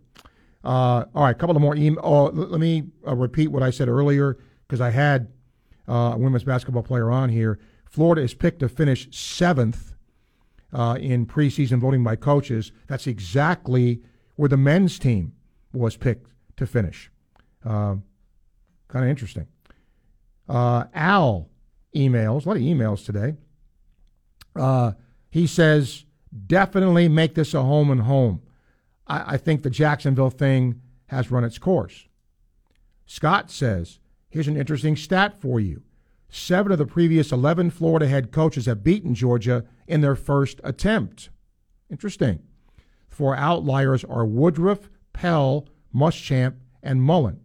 Uh, 0.64 1.06
all 1.14 1.24
right, 1.24 1.32
a 1.32 1.34
couple 1.36 1.56
of 1.56 1.62
more 1.62 1.76
emails. 1.76 2.00
Oh, 2.04 2.26
let 2.26 2.60
me 2.60 2.84
uh, 3.06 3.16
repeat 3.16 3.48
what 3.48 3.64
I 3.64 3.70
said 3.70 3.88
earlier 3.88 4.38
because 4.68 4.82
I 4.82 4.90
had 4.90 5.32
uh, 5.88 6.12
a 6.14 6.18
women's 6.18 6.44
basketball 6.44 6.84
player 6.84 7.12
on 7.12 7.30
here. 7.30 7.60
Florida 7.86 8.22
is 8.22 8.34
picked 8.34 8.60
to 8.60 8.70
finish 8.70 9.08
seventh 9.12 9.94
uh, 10.74 10.98
in 11.00 11.26
preseason 11.26 11.80
voting 11.80 12.04
by 12.04 12.16
coaches. 12.16 12.72
That's 12.88 13.08
exactly 13.08 14.02
where 14.36 14.50
the 14.50 14.58
men's 14.58 15.00
team 15.00 15.34
was 15.72 15.96
picked 15.96 16.32
to 16.58 16.68
finish. 16.68 17.10
kind 17.64 18.04
of 18.94 19.06
interesting. 19.06 19.48
Uh, 20.48 20.86
Al 20.94 21.50
emails, 21.96 22.46
a 22.46 22.50
lot 22.50 22.58
of 22.58 22.64
emails 22.64 23.06
today. 23.06 23.36
Uh, 24.56 24.94
he 25.30 25.46
says, 25.48 26.06
definitely 26.46 27.08
make 27.08 27.36
this 27.36 27.54
a 27.54 27.64
home 27.64 27.92
and 27.92 28.02
home. 28.02 28.42
I, 29.06 29.34
I 29.34 29.38
think 29.38 29.64
the 29.64 29.70
Jacksonville 29.70 30.30
thing 30.30 30.82
has 31.08 31.32
run 31.32 31.44
its 31.44 31.58
course. 31.58 32.08
Scott 33.06 33.50
says, 33.50 34.00
here's 34.30 34.48
an 34.48 34.58
interesting 34.58 34.96
stat 34.96 35.40
for 35.40 35.60
you. 35.60 35.84
Seven 36.30 36.72
of 36.72 36.78
the 36.78 36.86
previous 36.86 37.32
11 37.32 37.72
Florida 37.72 38.08
head 38.08 38.32
coaches 38.32 38.66
have 38.66 38.84
beaten 38.84 39.16
Georgia 39.16 39.64
in 39.88 40.02
their 40.02 40.16
first 40.16 40.60
attempt. 40.64 41.30
Interesting. 41.90 42.40
Four 43.08 43.36
outliers 43.36 44.04
are 44.04 44.26
Woodruff, 44.26 44.90
Pell, 45.14 45.68
Muschamp, 45.96 46.56
and 46.84 47.02
Mullen. 47.02 47.40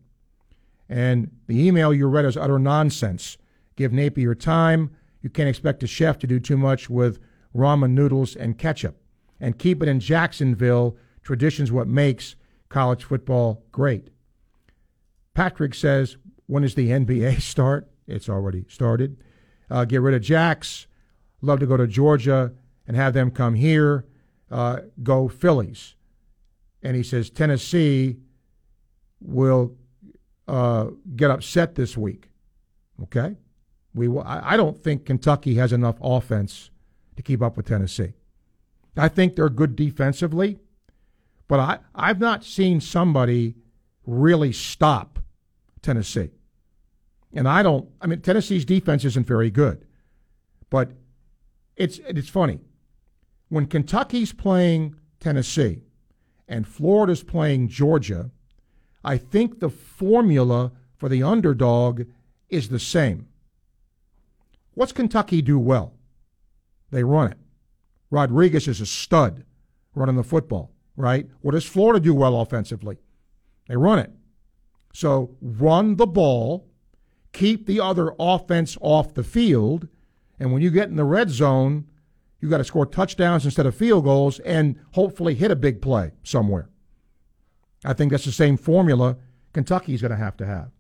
And 0.93 1.31
the 1.47 1.67
email 1.67 1.95
you 1.95 2.07
read 2.07 2.27
is 2.27 2.37
utter 2.37 2.59
nonsense. 2.59 3.39
Give 3.77 3.95
Napier 3.95 4.35
time. 4.35 4.91
You 5.23 5.31
can't 5.31 5.49
expect 5.49 5.83
a 5.83 5.87
chef 5.87 6.19
to 6.19 6.27
do 6.27 6.39
too 6.39 6.59
much 6.59 6.91
with 6.91 7.19
ramen 7.57 7.93
noodles 7.93 8.37
and 8.37 8.59
ketchup. 8.59 9.01
And 9.41 9.59
keep 9.59 9.83
it 9.83 9.89
in 9.89 10.01
Jacksonville. 10.01 10.99
Tradition's 11.23 11.73
what 11.73 11.89
makes 11.89 12.37
college 12.69 13.05
football 13.05 13.65
great. 13.73 14.09
Patrick 15.33 15.75
says, 15.75 16.19
when 16.45 16.63
does 16.63 16.75
the 16.75 16.91
NBA 16.91 17.41
start? 17.41 17.91
It's 18.07 18.29
already 18.29 18.67
started. 18.69 19.17
Uh, 19.71 19.87
get 19.87 20.03
rid 20.03 20.15
of 20.15 20.21
Jacks. 20.21 20.87
Love 21.41 21.61
to 21.61 21.67
go 21.67 21.79
to 21.79 21.87
Georgia 21.87 22.53
and 22.87 22.99
have 22.99 23.15
them 23.15 23.31
come 23.31 23.55
here. 23.55 24.05
Uh, 24.51 24.81
go 25.03 25.27
Phillies. 25.27 25.95
And 26.83 26.95
he 26.97 27.03
says 27.03 27.31
Tennessee 27.31 28.19
will 29.23 29.75
uh, 30.53 30.91
get 31.17 31.31
upset 31.31 31.75
this 31.75 31.97
week. 31.97 32.29
Okay, 33.03 33.37
we 33.95 34.07
will, 34.07 34.23
I, 34.23 34.53
I 34.53 34.57
don't 34.57 34.77
think 34.77 35.07
Kentucky 35.07 35.55
has 35.55 35.73
enough 35.73 35.97
offense 36.01 36.71
to 37.17 37.23
keep 37.23 37.43
up 37.43 37.57
with 37.57 37.67
Tennessee. 37.67 38.13
I 38.97 39.09
think 39.09 39.35
they're 39.35 39.49
good 39.49 39.75
defensively, 39.75 40.59
but 41.49 41.59
I, 41.59 41.79
I've 41.95 42.21
not 42.21 42.45
seen 42.45 42.81
somebody 42.81 43.57
really 44.07 44.53
stop 44.53 45.19
Tennessee. 45.81 46.31
And 47.33 47.49
I 47.49 47.63
don't, 47.63 47.89
I 48.01 48.07
mean, 48.07 48.21
Tennessee's 48.21 48.67
defense 48.67 49.07
isn't 49.07 49.27
very 49.27 49.51
good. 49.51 49.87
But 50.69 50.93
it's, 51.77 51.99
it's 52.07 52.29
funny. 52.29 52.61
When 53.49 53.67
Kentucky's 53.67 54.33
playing 54.33 54.97
Tennessee 55.19 55.83
and 56.47 56.69
Florida's 56.69 57.23
playing 57.23 57.69
Georgia, 57.69 58.31
I 59.05 59.17
think 59.17 59.59
the 59.59 59.71
formula 59.71 60.73
for 60.97 61.09
the 61.09 61.23
underdog 61.23 62.03
is 62.49 62.69
the 62.69 62.79
same. 62.79 63.29
What's 64.75 64.93
Kentucky 64.93 65.43
do 65.43 65.59
well? 65.59 65.95
They 66.91 67.05
run 67.05 67.33
it. 67.33 67.39
Rodriguez 68.11 68.69
is 68.69 68.81
a 68.81 68.87
stud 68.87 69.45
running 69.95 70.17
the 70.17 70.23
football, 70.23 70.71
right? 70.97 71.27
What 71.41 71.53
does 71.53 71.65
Florida 71.65 72.01
do 72.01 72.15
well 72.15 72.41
offensively? 72.41 72.99
They 73.69 73.77
run 73.77 73.99
it. 73.99 74.13
So 74.93 75.37
run 75.41 75.97
the 75.97 76.07
ball, 76.07 76.69
keep 77.33 77.67
the 77.67 77.81
other 77.81 78.15
offense 78.19 78.77
off 78.81 79.15
the 79.15 79.25
field, 79.25 79.89
and 80.39 80.53
when 80.53 80.63
you 80.63 80.71
get 80.71 80.89
in 80.89 80.97
the 80.97 81.05
red 81.05 81.31
zone, 81.31 81.87
you 82.41 82.51
got 82.51 82.59
to 82.59 82.65
score 82.65 82.85
touchdowns 82.85 83.45
instead 83.45 83.67
of 83.67 83.75
field 83.75 84.05
goals 84.05 84.41
and 84.41 84.79
hopefully 84.93 85.35
hit 85.35 85.51
a 85.51 85.57
big 85.57 85.81
play 85.81 86.13
somewhere. 86.23 86.69
I 87.85 87.93
think 87.93 88.13
that's 88.13 88.25
the 88.25 88.33
same 88.33 88.57
formula 88.57 89.17
Kentucky's 89.53 90.01
going 90.01 90.11
to 90.11 90.17
have 90.17 90.37
to 90.39 90.47
have. 90.47 90.71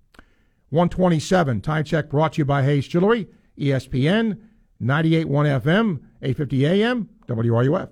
127, 0.70 1.60
time 1.60 1.84
check 1.84 2.08
brought 2.08 2.34
to 2.34 2.38
you 2.38 2.44
by 2.44 2.62
Hayes 2.62 2.88
Jewelry, 2.88 3.28
ESPN, 3.58 4.38
98.1 4.82 5.26
FM, 5.60 6.00
850 6.22 6.66
AM, 6.66 7.08
WRUF. 7.28 7.90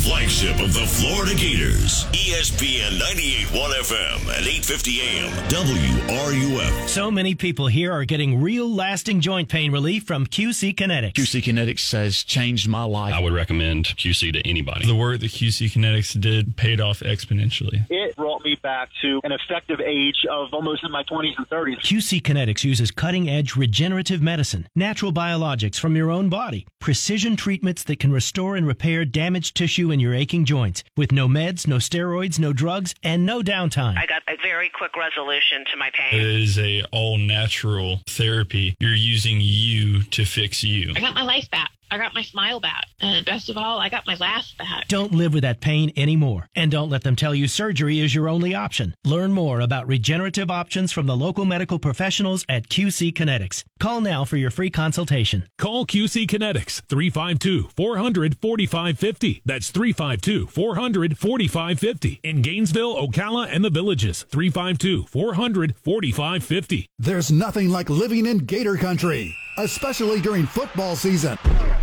The 0.00 0.06
flagship 0.06 0.58
of 0.60 0.72
the 0.72 0.86
Florida 0.86 1.34
Gators, 1.34 2.06
ESPN 2.06 2.98
98.1 2.98 3.50
FM 3.52 4.28
at 4.30 4.46
850 4.46 5.00
AM, 5.02 5.30
WRUF. 5.50 6.88
So 6.88 7.10
many 7.10 7.34
people 7.34 7.66
here 7.66 7.92
are 7.92 8.06
getting 8.06 8.40
real 8.40 8.72
lasting 8.74 9.20
joint 9.20 9.50
pain 9.50 9.70
relief 9.72 10.04
from 10.04 10.26
QC 10.26 10.74
Kinetix. 10.74 11.12
QC 11.12 11.42
Kinetix 11.42 11.92
has 11.92 12.24
changed 12.24 12.66
my 12.66 12.84
life. 12.84 13.12
I 13.12 13.20
would 13.20 13.34
recommend 13.34 13.84
QC 13.88 14.32
to 14.32 14.40
anybody. 14.48 14.86
The 14.86 14.94
work 14.94 15.20
that 15.20 15.32
QC 15.32 15.70
Kinetix 15.70 16.18
did 16.18 16.56
paid 16.56 16.80
off 16.80 17.00
exponentially. 17.00 17.84
It 17.90 18.16
brought 18.16 18.42
me 18.42 18.56
back 18.62 18.88
to 19.02 19.20
an 19.22 19.32
effective 19.32 19.80
age 19.80 20.24
of 20.30 20.54
almost 20.54 20.82
in 20.82 20.90
my 20.90 21.02
20s 21.02 21.36
and 21.36 21.46
30s. 21.50 21.80
QC 21.80 22.22
Kinetix 22.22 22.64
uses 22.64 22.90
cutting 22.90 23.28
edge 23.28 23.54
regenerative 23.54 24.22
medicine, 24.22 24.66
natural 24.74 25.12
biologics 25.12 25.78
from 25.78 25.94
your 25.94 26.10
own 26.10 26.30
body, 26.30 26.66
precision 26.78 27.36
treatments 27.36 27.84
that 27.84 27.98
can 27.98 28.10
restore 28.10 28.56
and 28.56 28.66
repair 28.66 29.04
damaged 29.04 29.54
tissue 29.54 29.89
in 29.90 30.00
your 30.00 30.14
aching 30.14 30.44
joints 30.44 30.82
with 30.96 31.12
no 31.12 31.28
meds, 31.28 31.66
no 31.66 31.76
steroids, 31.76 32.38
no 32.38 32.52
drugs, 32.52 32.94
and 33.02 33.26
no 33.26 33.40
downtime. 33.42 33.96
I 33.96 34.06
got 34.06 34.22
a 34.28 34.36
very 34.42 34.70
quick 34.70 34.96
resolution 34.96 35.64
to 35.70 35.76
my 35.76 35.90
pain. 35.92 36.20
It 36.20 36.26
is 36.26 36.58
a 36.58 36.82
all 36.92 37.18
natural 37.18 38.00
therapy. 38.06 38.74
You're 38.80 38.94
using 38.94 39.38
you 39.40 40.02
to 40.04 40.24
fix 40.24 40.62
you. 40.62 40.92
I 40.96 41.00
got 41.00 41.14
my 41.14 41.22
life 41.22 41.50
back. 41.50 41.70
I 41.90 41.98
got 41.98 42.14
my 42.14 42.22
smile 42.22 42.60
back. 42.60 42.86
And 43.00 43.24
best 43.26 43.48
of 43.48 43.56
all, 43.56 43.78
I 43.78 43.88
got 43.88 44.06
my 44.06 44.14
laugh 44.16 44.46
back. 44.58 44.86
Don't 44.88 45.12
live 45.12 45.32
with 45.34 45.42
that 45.42 45.60
pain 45.60 45.92
anymore. 45.96 46.48
And 46.54 46.70
don't 46.70 46.90
let 46.90 47.02
them 47.02 47.16
tell 47.16 47.34
you 47.34 47.48
surgery 47.48 48.00
is 48.00 48.14
your 48.14 48.28
only 48.28 48.54
option. 48.54 48.94
Learn 49.04 49.32
more 49.32 49.60
about 49.60 49.88
regenerative 49.88 50.50
options 50.50 50.92
from 50.92 51.06
the 51.06 51.16
local 51.16 51.44
medical 51.44 51.78
professionals 51.78 52.44
at 52.48 52.68
QC 52.68 53.12
Kinetix. 53.12 53.64
Call 53.80 54.00
now 54.00 54.24
for 54.24 54.36
your 54.36 54.50
free 54.50 54.70
consultation. 54.70 55.46
Call 55.58 55.86
QC 55.86 56.26
Kinetix 56.26 56.82
352 56.88 57.70
400 57.76 58.36
4550. 58.40 59.42
That's 59.44 59.70
352 59.70 60.46
400 60.46 61.18
4550. 61.18 62.20
In 62.22 62.42
Gainesville, 62.42 62.94
Ocala, 62.96 63.48
and 63.50 63.64
the 63.64 63.70
villages 63.70 64.24
352 64.30 65.06
400 65.06 65.74
4550. 65.76 66.86
There's 66.98 67.30
nothing 67.30 67.70
like 67.70 67.90
living 67.90 68.26
in 68.26 68.38
Gator 68.38 68.76
Country, 68.76 69.34
especially 69.58 70.20
during 70.20 70.46
football 70.46 70.96
season. 70.96 71.36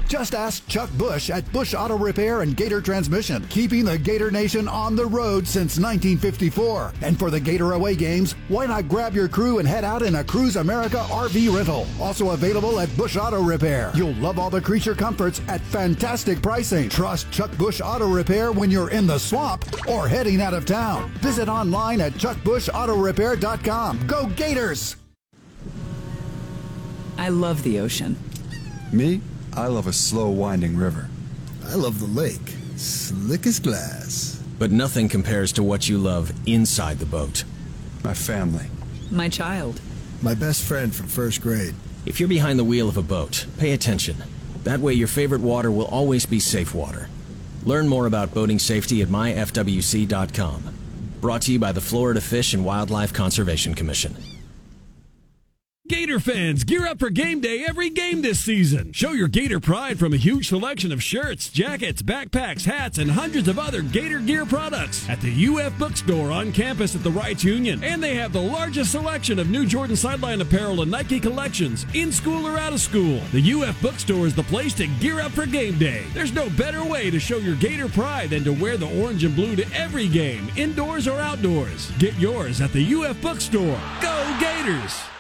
Just 0.07 0.35
ask 0.35 0.65
Chuck 0.67 0.89
Bush 0.91 1.29
at 1.29 1.51
Bush 1.51 1.73
Auto 1.73 1.97
Repair 1.97 2.41
and 2.41 2.55
Gator 2.55 2.79
Transmission, 2.81 3.45
keeping 3.49 3.83
the 3.83 3.97
Gator 3.97 4.31
Nation 4.31 4.67
on 4.69 4.95
the 4.95 5.05
road 5.05 5.45
since 5.45 5.77
1954. 5.77 6.93
And 7.01 7.19
for 7.19 7.29
the 7.29 7.39
Gator 7.39 7.73
away 7.73 7.95
games, 7.95 8.33
why 8.47 8.65
not 8.67 8.87
grab 8.87 9.13
your 9.13 9.27
crew 9.27 9.59
and 9.59 9.67
head 9.67 9.83
out 9.83 10.01
in 10.01 10.15
a 10.15 10.23
Cruise 10.23 10.55
America 10.55 11.05
RV 11.09 11.53
rental? 11.53 11.85
Also 11.99 12.29
available 12.31 12.79
at 12.79 12.95
Bush 12.95 13.17
Auto 13.17 13.41
Repair. 13.43 13.91
You'll 13.95 14.15
love 14.15 14.39
all 14.39 14.49
the 14.49 14.61
creature 14.61 14.95
comforts 14.95 15.41
at 15.49 15.59
fantastic 15.61 16.41
pricing. 16.41 16.87
Trust 16.87 17.29
Chuck 17.31 17.55
Bush 17.57 17.81
Auto 17.83 18.07
Repair 18.07 18.53
when 18.53 18.71
you're 18.71 18.91
in 18.91 19.07
the 19.07 19.17
swamp 19.19 19.65
or 19.89 20.07
heading 20.07 20.41
out 20.41 20.53
of 20.53 20.65
town. 20.65 21.09
Visit 21.19 21.49
online 21.49 21.99
at 21.99 22.13
chuckbushautorepair.com. 22.13 24.07
Go 24.07 24.27
Gators! 24.37 24.95
I 27.17 27.29
love 27.29 27.63
the 27.63 27.79
ocean. 27.79 28.17
Me? 28.91 29.21
I 29.53 29.67
love 29.67 29.87
a 29.87 29.93
slow 29.93 30.29
winding 30.29 30.77
river. 30.77 31.09
I 31.65 31.75
love 31.75 31.99
the 31.99 32.05
lake, 32.05 32.55
slick 32.75 33.45
as 33.47 33.59
glass. 33.59 34.41
But 34.59 34.71
nothing 34.71 35.09
compares 35.09 35.51
to 35.53 35.63
what 35.63 35.89
you 35.89 35.97
love 35.97 36.31
inside 36.45 36.99
the 36.99 37.05
boat. 37.05 37.43
My 38.03 38.13
family. 38.13 38.67
My 39.11 39.29
child. 39.29 39.81
My 40.21 40.33
best 40.33 40.63
friend 40.63 40.93
from 40.93 41.07
first 41.07 41.41
grade. 41.41 41.75
If 42.05 42.19
you're 42.19 42.29
behind 42.29 42.57
the 42.57 42.63
wheel 42.63 42.87
of 42.87 42.97
a 42.97 43.01
boat, 43.01 43.45
pay 43.57 43.71
attention. 43.73 44.17
That 44.63 44.79
way 44.79 44.93
your 44.93 45.07
favorite 45.07 45.41
water 45.41 45.71
will 45.71 45.85
always 45.87 46.25
be 46.25 46.39
safe 46.39 46.73
water. 46.73 47.09
Learn 47.63 47.87
more 47.87 48.05
about 48.05 48.33
boating 48.33 48.59
safety 48.59 49.01
at 49.01 49.09
myfwc.com. 49.09 50.63
Brought 51.19 51.41
to 51.43 51.51
you 51.51 51.59
by 51.59 51.71
the 51.71 51.81
Florida 51.81 52.21
Fish 52.21 52.53
and 52.53 52.63
Wildlife 52.63 53.11
Conservation 53.11 53.73
Commission. 53.73 54.15
Gator 55.87 56.19
fans, 56.19 56.65
gear 56.65 56.85
up 56.85 56.99
for 56.99 57.09
game 57.09 57.39
day 57.39 57.63
every 57.65 57.89
game 57.89 58.21
this 58.21 58.41
season. 58.41 58.91
Show 58.91 59.11
your 59.11 59.29
Gator 59.29 59.61
pride 59.61 59.97
from 59.97 60.11
a 60.11 60.17
huge 60.17 60.49
selection 60.49 60.91
of 60.91 61.01
shirts, 61.01 61.47
jackets, 61.49 62.01
backpacks, 62.01 62.65
hats, 62.65 62.97
and 62.97 63.09
hundreds 63.09 63.47
of 63.47 63.57
other 63.57 63.81
Gator 63.81 64.19
gear 64.19 64.45
products 64.45 65.07
at 65.07 65.21
the 65.21 65.47
UF 65.47 65.79
Bookstore 65.79 66.29
on 66.29 66.51
campus 66.51 66.93
at 66.93 67.03
the 67.03 67.09
Reitz 67.09 67.43
Union. 67.43 67.81
And 67.85 68.03
they 68.03 68.15
have 68.15 68.33
the 68.33 68.41
largest 68.41 68.91
selection 68.91 69.39
of 69.39 69.49
new 69.49 69.65
Jordan 69.65 69.95
sideline 69.95 70.41
apparel 70.41 70.81
and 70.81 70.91
Nike 70.91 71.21
collections, 71.21 71.85
in 71.93 72.11
school 72.11 72.45
or 72.45 72.57
out 72.57 72.73
of 72.73 72.81
school. 72.81 73.21
The 73.31 73.53
UF 73.53 73.81
Bookstore 73.81 74.27
is 74.27 74.35
the 74.35 74.43
place 74.43 74.73
to 74.75 74.87
gear 74.87 75.21
up 75.21 75.31
for 75.31 75.45
game 75.45 75.77
day. 75.79 76.03
There's 76.13 76.33
no 76.33 76.49
better 76.51 76.83
way 76.83 77.09
to 77.09 77.19
show 77.19 77.37
your 77.37 77.55
Gator 77.55 77.87
pride 77.87 78.31
than 78.31 78.43
to 78.43 78.51
wear 78.51 78.75
the 78.75 78.93
orange 79.01 79.23
and 79.23 79.35
blue 79.35 79.55
to 79.55 79.65
every 79.73 80.09
game, 80.09 80.51
indoors 80.57 81.07
or 81.07 81.17
outdoors. 81.19 81.91
Get 81.91 82.15
yours 82.15 82.59
at 82.59 82.73
the 82.73 82.93
UF 82.93 83.21
Bookstore. 83.21 83.79
Go 84.01 84.37
Gators! 84.41 85.16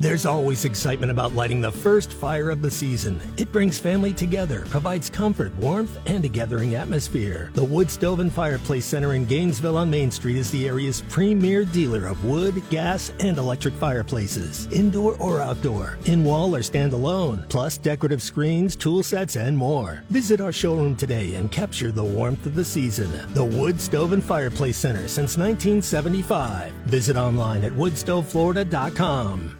There's 0.00 0.24
always 0.24 0.64
excitement 0.64 1.12
about 1.12 1.34
lighting 1.34 1.60
the 1.60 1.70
first 1.70 2.10
fire 2.10 2.48
of 2.48 2.62
the 2.62 2.70
season. 2.70 3.20
It 3.36 3.52
brings 3.52 3.78
family 3.78 4.14
together, 4.14 4.64
provides 4.70 5.10
comfort, 5.10 5.54
warmth, 5.56 5.98
and 6.06 6.24
a 6.24 6.28
gathering 6.28 6.74
atmosphere. 6.74 7.50
The 7.52 7.64
Wood 7.64 7.90
Stove 7.90 8.20
and 8.20 8.32
Fireplace 8.32 8.86
Center 8.86 9.12
in 9.12 9.26
Gainesville 9.26 9.76
on 9.76 9.90
Main 9.90 10.10
Street 10.10 10.38
is 10.38 10.50
the 10.50 10.66
area's 10.66 11.02
premier 11.10 11.66
dealer 11.66 12.06
of 12.06 12.24
wood, 12.24 12.62
gas, 12.70 13.12
and 13.20 13.36
electric 13.36 13.74
fireplaces, 13.74 14.68
indoor 14.72 15.16
or 15.18 15.42
outdoor, 15.42 15.98
in 16.06 16.24
wall 16.24 16.56
or 16.56 16.60
standalone, 16.60 17.46
plus 17.50 17.76
decorative 17.76 18.22
screens, 18.22 18.76
tool 18.76 19.02
sets, 19.02 19.36
and 19.36 19.54
more. 19.54 20.02
Visit 20.08 20.40
our 20.40 20.50
showroom 20.50 20.96
today 20.96 21.34
and 21.34 21.52
capture 21.52 21.92
the 21.92 22.02
warmth 22.02 22.46
of 22.46 22.54
the 22.54 22.64
season. 22.64 23.10
The 23.34 23.44
Wood 23.44 23.78
Stove 23.78 24.14
and 24.14 24.24
Fireplace 24.24 24.78
Center 24.78 25.08
since 25.08 25.36
1975. 25.36 26.72
Visit 26.86 27.18
online 27.18 27.64
at 27.64 27.72
woodstoveflorida.com. 27.72 29.59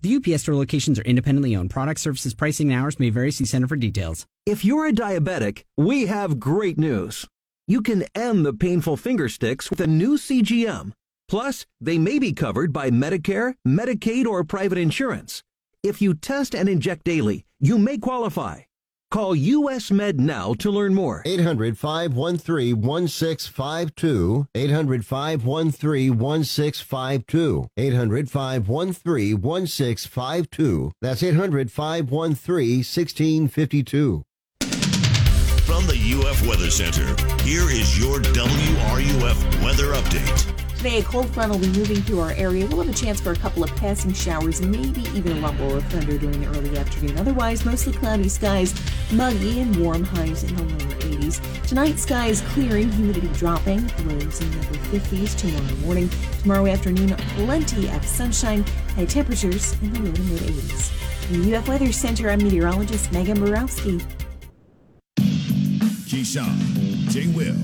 The 0.00 0.14
UPS 0.16 0.42
store 0.42 0.54
locations 0.54 0.98
are 0.98 1.02
independently 1.02 1.56
owned. 1.56 1.70
Product 1.70 1.98
services, 2.00 2.34
pricing, 2.34 2.72
and 2.72 2.80
hours 2.80 3.00
may 3.00 3.10
vary. 3.10 3.32
See 3.32 3.44
Center 3.44 3.66
for 3.66 3.76
details. 3.76 4.26
If 4.46 4.64
you're 4.64 4.86
a 4.86 4.92
diabetic, 4.92 5.64
we 5.76 6.06
have 6.06 6.38
great 6.38 6.78
news. 6.78 7.26
You 7.66 7.82
can 7.82 8.04
end 8.14 8.46
the 8.46 8.52
painful 8.52 8.96
finger 8.96 9.28
sticks 9.28 9.70
with 9.70 9.80
a 9.80 9.86
new 9.86 10.16
CGM. 10.16 10.92
Plus, 11.28 11.66
they 11.80 11.98
may 11.98 12.18
be 12.18 12.32
covered 12.32 12.72
by 12.72 12.90
Medicare, 12.90 13.54
Medicaid, 13.66 14.24
or 14.26 14.44
private 14.44 14.78
insurance. 14.78 15.42
If 15.82 16.00
you 16.00 16.14
test 16.14 16.54
and 16.54 16.68
inject 16.68 17.04
daily, 17.04 17.44
you 17.60 17.76
may 17.76 17.98
qualify. 17.98 18.67
Call 19.10 19.34
US 19.34 19.90
Med 19.90 20.20
now 20.20 20.52
to 20.54 20.70
learn 20.70 20.94
more. 20.94 21.22
800 21.24 21.78
513 21.78 22.78
1652. 22.78 24.46
800 24.54 25.06
513 25.06 26.18
1652. 26.18 27.68
800 27.78 28.30
513 28.30 29.40
1652. 29.40 30.92
That's 31.00 31.22
800 31.22 31.72
513 31.72 32.78
1652. 32.78 34.24
From 35.64 35.86
the 35.86 35.96
UF 35.96 36.46
Weather 36.46 36.70
Center, 36.70 37.06
here 37.44 37.70
is 37.70 37.98
your 37.98 38.20
WRUF 38.20 39.62
weather 39.62 39.94
update. 39.94 40.57
Today, 40.78 41.00
a 41.00 41.02
cold 41.02 41.28
front 41.30 41.50
will 41.50 41.58
be 41.58 41.66
moving 41.76 41.96
through 42.02 42.20
our 42.20 42.30
area. 42.30 42.64
We'll 42.64 42.84
have 42.84 42.88
a 42.88 42.96
chance 42.96 43.20
for 43.20 43.32
a 43.32 43.36
couple 43.36 43.64
of 43.64 43.74
passing 43.74 44.12
showers 44.12 44.60
and 44.60 44.70
maybe 44.70 45.00
even 45.08 45.36
a 45.36 45.40
rumble 45.40 45.76
of 45.76 45.84
thunder 45.86 46.16
during 46.16 46.40
the 46.40 46.46
early 46.56 46.78
afternoon. 46.78 47.18
Otherwise, 47.18 47.64
mostly 47.64 47.92
cloudy 47.92 48.28
skies, 48.28 48.72
muggy 49.10 49.60
and 49.60 49.74
warm 49.84 50.04
highs 50.04 50.44
in 50.44 50.54
the 50.54 50.62
lower 50.62 50.94
80s. 51.00 51.66
Tonight, 51.66 51.98
skies 51.98 52.42
clearing, 52.52 52.92
humidity 52.92 53.26
dropping, 53.34 53.88
lows 54.06 54.40
in 54.40 54.52
the 54.52 54.58
upper 54.60 54.74
50s 54.96 55.36
tomorrow 55.36 55.76
morning. 55.78 56.08
Tomorrow 56.42 56.68
afternoon, 56.68 57.16
plenty 57.34 57.88
of 57.88 58.04
sunshine, 58.04 58.64
high 58.94 59.04
temperatures 59.04 59.72
in 59.82 59.92
the 59.92 59.98
low 59.98 60.12
to 60.12 60.22
mid 60.22 60.42
80s. 60.42 60.90
From 61.26 61.42
the 61.42 61.56
UF 61.56 61.66
Weather 61.66 61.90
Center, 61.90 62.30
I'm 62.30 62.38
meteorologist 62.38 63.10
Megan 63.10 63.40
Borowski. 63.40 64.00
Keyshawn, 66.06 66.56
J. 67.10 67.26
Will, 67.34 67.56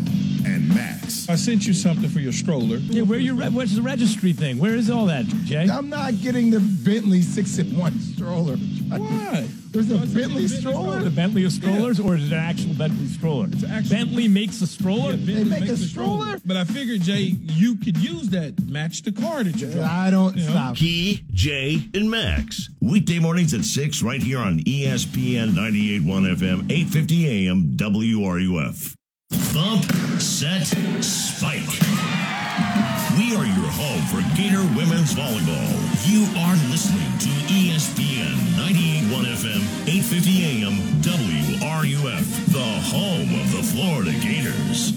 and 0.44 0.68
Max. 0.68 1.28
I 1.28 1.36
sent 1.36 1.66
you 1.66 1.72
something 1.72 2.08
for 2.08 2.20
your 2.20 2.32
stroller. 2.32 2.76
Yeah, 2.76 3.02
where 3.02 3.18
you? 3.18 3.34
Re- 3.34 3.48
what's 3.48 3.74
the 3.74 3.82
registry 3.82 4.32
thing? 4.32 4.58
Where 4.58 4.74
is 4.74 4.90
all 4.90 5.06
that, 5.06 5.26
Jay? 5.44 5.68
I'm 5.70 5.88
not 5.88 6.20
getting 6.20 6.50
the 6.50 6.60
Bentley 6.60 7.22
six 7.22 7.58
in 7.58 7.76
one 7.76 7.98
stroller. 7.98 8.56
Why? 8.56 9.48
There's 9.70 9.90
a 9.90 9.98
Bentley 9.98 10.46
stroller. 10.46 11.00
The 11.02 11.10
Bentley 11.10 11.44
of 11.44 11.50
strollers, 11.52 11.98
or 11.98 12.14
is 12.14 12.30
it 12.30 12.32
an 12.32 12.38
actual 12.38 12.74
Bentley 12.74 13.06
stroller? 13.08 13.48
It's 13.50 13.64
actual. 13.64 13.90
Bentley 13.96 14.28
makes 14.28 14.60
a 14.60 14.68
stroller. 14.68 15.12
Yeah, 15.14 15.34
They 15.38 15.44
make 15.44 15.60
makes 15.62 15.72
a 15.72 15.76
stroller? 15.88 16.38
But 16.44 16.56
I 16.56 16.62
figured, 16.64 17.00
Jay, 17.00 17.34
you 17.40 17.74
could 17.76 17.96
use 17.96 18.28
that. 18.30 18.60
Match 18.68 19.02
the 19.02 19.10
car 19.10 19.42
that 19.42 19.56
you 19.56 19.66
drive. 19.72 19.84
I 19.90 20.10
don't 20.10 20.36
You 20.36 20.44
know? 20.44 20.50
stop. 20.50 20.76
Key, 20.76 21.24
Jay, 21.32 21.88
and 21.92 22.08
Max. 22.08 22.68
Weekday 22.80 23.18
mornings 23.18 23.52
at 23.52 23.64
6 23.64 24.02
right 24.02 24.22
here 24.22 24.38
on 24.38 24.60
ESPN 24.60 25.54
98.1 25.54 26.36
FM, 26.36 26.70
850 26.70 27.48
AM, 27.48 27.76
WRUF. 27.76 28.94
Bump, 29.52 29.84
set, 30.20 30.66
spike. 31.02 31.66
We 33.18 33.34
are 33.36 33.46
your 33.46 33.70
home 33.74 34.02
for 34.10 34.22
Gator 34.36 34.62
Women's 34.76 35.14
Volleyball. 35.14 35.70
You 36.06 36.26
are 36.42 36.56
listening 36.70 37.10
to 37.18 37.28
ESPN 37.50 38.34
98.1 38.58 39.24
FM, 39.34 39.62
850 39.86 40.44
AM, 40.44 40.74
WRUF, 41.02 42.26
the 42.52 42.68
home 42.90 43.40
of 43.40 43.52
the 43.52 43.62
Florida 43.62 44.12
Gators. 44.22 44.92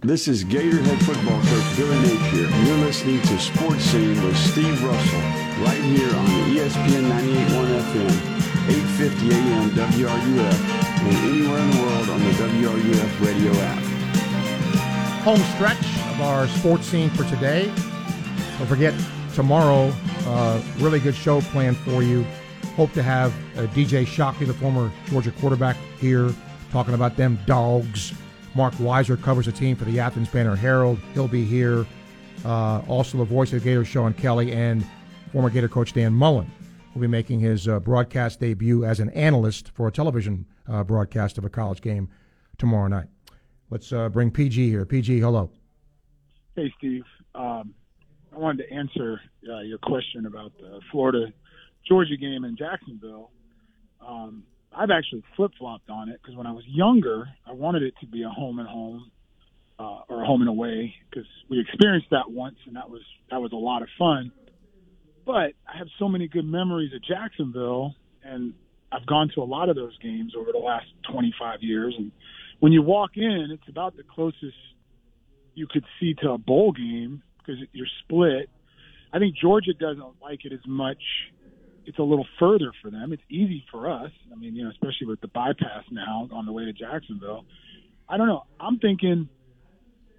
This 0.00 0.28
is 0.28 0.44
Gatorhead 0.44 1.02
football 1.02 1.40
coach 1.42 1.76
Billy 1.76 1.98
Napier. 1.98 2.48
You're 2.64 2.84
listening 2.84 3.20
to 3.22 3.38
Sports 3.40 3.82
Scene 3.84 4.22
with 4.22 4.36
Steve 4.36 4.84
Russell, 4.84 5.20
right 5.64 5.82
here 5.82 6.14
on 6.14 6.26
the 6.26 6.60
ESPN 6.60 7.10
98.1 7.10 7.80
FM, 7.90 8.36
850 8.70 9.34
AM 9.34 9.70
WRUF, 9.70 10.85
and 10.98 11.16
anywhere 11.18 11.58
in 11.58 11.70
the 11.70 11.82
world 11.82 12.08
on 12.10 12.20
the 12.20 12.30
WRUF 12.32 13.26
radio 13.26 13.52
app. 13.52 13.82
Home 15.24 15.40
stretch 15.54 15.84
of 16.14 16.20
our 16.20 16.46
sports 16.48 16.86
scene 16.86 17.10
for 17.10 17.24
today. 17.24 17.66
Don't 18.58 18.66
forget, 18.66 18.94
tomorrow, 19.34 19.92
uh, 20.26 20.62
really 20.78 21.00
good 21.00 21.14
show 21.14 21.40
planned 21.40 21.76
for 21.78 22.02
you. 22.02 22.24
Hope 22.76 22.92
to 22.92 23.02
have 23.02 23.32
uh, 23.56 23.66
DJ 23.68 24.06
Shockley, 24.06 24.46
the 24.46 24.54
former 24.54 24.90
Georgia 25.06 25.32
quarterback, 25.32 25.76
here 25.98 26.30
talking 26.70 26.94
about 26.94 27.16
them 27.16 27.38
dogs. 27.46 28.12
Marc 28.54 28.74
Weiszer 28.74 29.20
covers 29.20 29.46
the 29.46 29.52
team 29.52 29.76
for 29.76 29.84
the 29.84 30.00
Athens 30.00 30.28
Banner 30.28 30.56
Herald. 30.56 30.98
He'll 31.14 31.28
be 31.28 31.44
here. 31.44 31.86
Uh, 32.44 32.80
also, 32.88 33.18
the 33.18 33.24
voice 33.24 33.52
of 33.52 33.62
the 33.62 33.64
Gators, 33.68 33.88
Sean 33.88 34.14
Kelly, 34.14 34.52
and 34.52 34.86
former 35.32 35.50
Gator 35.50 35.68
coach 35.68 35.92
Dan 35.92 36.12
Mullen 36.12 36.50
will 36.96 37.02
be 37.02 37.06
making 37.08 37.40
his 37.40 37.68
uh, 37.68 37.78
broadcast 37.78 38.40
debut 38.40 38.84
as 38.84 39.00
an 39.00 39.10
analyst 39.10 39.70
for 39.74 39.86
a 39.86 39.92
television 39.92 40.46
uh, 40.66 40.82
broadcast 40.82 41.36
of 41.36 41.44
a 41.44 41.50
college 41.50 41.82
game 41.82 42.08
tomorrow 42.56 42.88
night. 42.88 43.08
Let's 43.68 43.92
uh, 43.92 44.08
bring 44.08 44.30
PG 44.30 44.70
here. 44.70 44.86
PG, 44.86 45.20
hello. 45.20 45.50
Hey, 46.54 46.72
Steve. 46.78 47.04
Um, 47.34 47.74
I 48.34 48.38
wanted 48.38 48.66
to 48.66 48.74
answer 48.74 49.20
uh, 49.46 49.60
your 49.60 49.76
question 49.78 50.24
about 50.24 50.52
the 50.58 50.80
Florida 50.90 51.32
Georgia 51.86 52.16
game 52.16 52.44
in 52.44 52.56
Jacksonville. 52.56 53.30
Um, 54.00 54.44
I've 54.74 54.90
actually 54.90 55.22
flip 55.36 55.52
flopped 55.58 55.90
on 55.90 56.08
it 56.08 56.18
because 56.22 56.34
when 56.34 56.46
I 56.46 56.52
was 56.52 56.64
younger, 56.66 57.28
I 57.46 57.52
wanted 57.52 57.82
it 57.82 57.94
to 58.00 58.06
be 58.06 58.22
a 58.22 58.30
home 58.30 58.58
and 58.58 58.68
home 58.68 59.10
uh, 59.78 60.00
or 60.08 60.22
a 60.22 60.26
home 60.26 60.40
and 60.40 60.48
away 60.48 60.94
because 61.10 61.28
we 61.50 61.60
experienced 61.60 62.08
that 62.10 62.30
once 62.30 62.56
and 62.66 62.76
that 62.76 62.88
was 62.88 63.02
that 63.30 63.40
was 63.40 63.52
a 63.52 63.56
lot 63.56 63.82
of 63.82 63.88
fun. 63.98 64.32
But 65.26 65.54
I 65.66 65.76
have 65.76 65.88
so 65.98 66.08
many 66.08 66.28
good 66.28 66.46
memories 66.46 66.92
of 66.94 67.02
Jacksonville, 67.02 67.94
and 68.22 68.54
I've 68.92 69.04
gone 69.06 69.28
to 69.34 69.42
a 69.42 69.44
lot 69.44 69.68
of 69.68 69.74
those 69.74 69.98
games 69.98 70.34
over 70.38 70.52
the 70.52 70.58
last 70.58 70.86
25 71.10 71.62
years. 71.62 71.94
And 71.98 72.12
when 72.60 72.72
you 72.72 72.80
walk 72.80 73.16
in, 73.16 73.48
it's 73.50 73.68
about 73.68 73.96
the 73.96 74.04
closest 74.04 74.56
you 75.54 75.66
could 75.66 75.84
see 75.98 76.14
to 76.22 76.30
a 76.30 76.38
bowl 76.38 76.70
game 76.72 77.22
because 77.38 77.60
you're 77.72 77.88
split. 78.04 78.48
I 79.12 79.18
think 79.18 79.36
Georgia 79.36 79.72
doesn't 79.74 80.22
like 80.22 80.44
it 80.44 80.52
as 80.52 80.64
much. 80.66 81.02
It's 81.86 81.98
a 81.98 82.02
little 82.02 82.26
further 82.38 82.72
for 82.82 82.90
them. 82.90 83.12
It's 83.12 83.22
easy 83.28 83.64
for 83.70 83.90
us. 83.90 84.10
I 84.32 84.36
mean, 84.36 84.54
you 84.54 84.64
know, 84.64 84.70
especially 84.70 85.06
with 85.08 85.20
the 85.20 85.28
bypass 85.28 85.84
now 85.90 86.28
on 86.32 86.46
the 86.46 86.52
way 86.52 86.64
to 86.64 86.72
Jacksonville. 86.72 87.44
I 88.08 88.16
don't 88.16 88.28
know. 88.28 88.44
I'm 88.60 88.78
thinking 88.78 89.28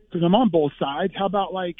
because 0.05 0.23
I'm 0.23 0.35
on 0.35 0.49
both 0.49 0.71
sides. 0.79 1.13
How 1.17 1.25
about 1.25 1.53
like, 1.53 1.75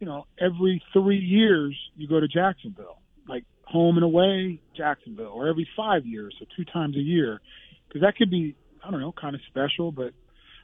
you 0.00 0.06
know, 0.06 0.26
every 0.38 0.82
three 0.92 1.18
years 1.18 1.76
you 1.96 2.08
go 2.08 2.20
to 2.20 2.28
Jacksonville, 2.28 2.98
like 3.28 3.44
home 3.64 3.96
and 3.96 4.04
away, 4.04 4.60
Jacksonville, 4.76 5.32
or 5.34 5.48
every 5.48 5.68
five 5.76 6.06
years, 6.06 6.34
so 6.38 6.46
two 6.56 6.64
times 6.64 6.96
a 6.96 7.00
year, 7.00 7.40
because 7.88 8.02
that 8.02 8.16
could 8.16 8.30
be, 8.30 8.56
I 8.84 8.90
don't 8.90 9.00
know, 9.00 9.12
kind 9.12 9.34
of 9.34 9.40
special. 9.48 9.92
But 9.92 10.12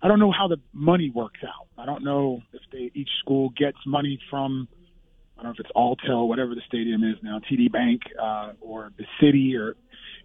I 0.02 0.09
don't 0.09 0.19
know 0.19 0.32
how 0.32 0.48
the 0.48 0.59
money 0.73 1.11
works 1.15 1.40
out. 1.43 1.69
I 1.78 1.86
don't 1.86 2.05
know 2.05 2.43
if 2.52 2.62
they 2.73 2.90
each 2.94 3.11
school 3.20 3.51
gets 3.51 3.78
money 3.86 4.19
from. 4.31 4.69
I 5.39 5.43
don't 5.43 5.52
know 5.52 5.55
if 5.59 5.61
it's 5.61 5.73
Alltel, 5.74 6.28
whatever 6.28 6.55
the 6.55 6.61
stadium 6.66 7.02
is 7.02 7.16
now, 7.23 7.40
TD 7.51 7.73
Bank, 7.73 8.02
uh, 8.20 8.52
or 8.61 8.90
the 8.98 9.07
city, 9.23 9.57
or 9.57 9.74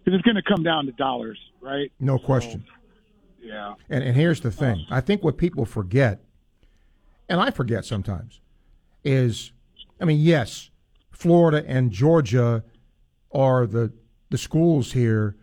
because 0.04 0.18
it's 0.18 0.24
going 0.24 0.36
to 0.36 0.42
come 0.42 0.62
down 0.62 0.86
to 0.86 0.92
dollars, 0.92 1.38
right? 1.60 1.90
No 1.98 2.18
question. 2.18 2.64
Yeah. 3.40 3.74
And, 3.88 4.04
and 4.04 4.16
here's 4.16 4.40
the 4.40 4.50
thing 4.50 4.84
I 4.90 5.00
think 5.00 5.22
what 5.22 5.38
people 5.38 5.64
forget, 5.64 6.20
and 7.28 7.40
I 7.40 7.50
forget 7.50 7.84
sometimes, 7.84 8.40
is 9.06 9.52
I 10.00 10.04
mean, 10.04 10.20
yes, 10.20 10.70
Florida 11.10 11.64
and 11.66 11.90
Georgia 11.90 12.62
are 13.32 13.66
the, 13.66 13.92
the 14.30 14.38
schools 14.38 14.92
here, 14.92 15.36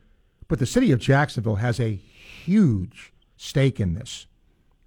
but 0.47 0.59
the 0.59 0.65
city 0.65 0.91
of 0.91 0.99
Jacksonville 0.99 1.55
has 1.55 1.79
a 1.79 1.95
huge 1.95 3.13
stake 3.37 3.79
in 3.79 3.93
this. 3.93 4.27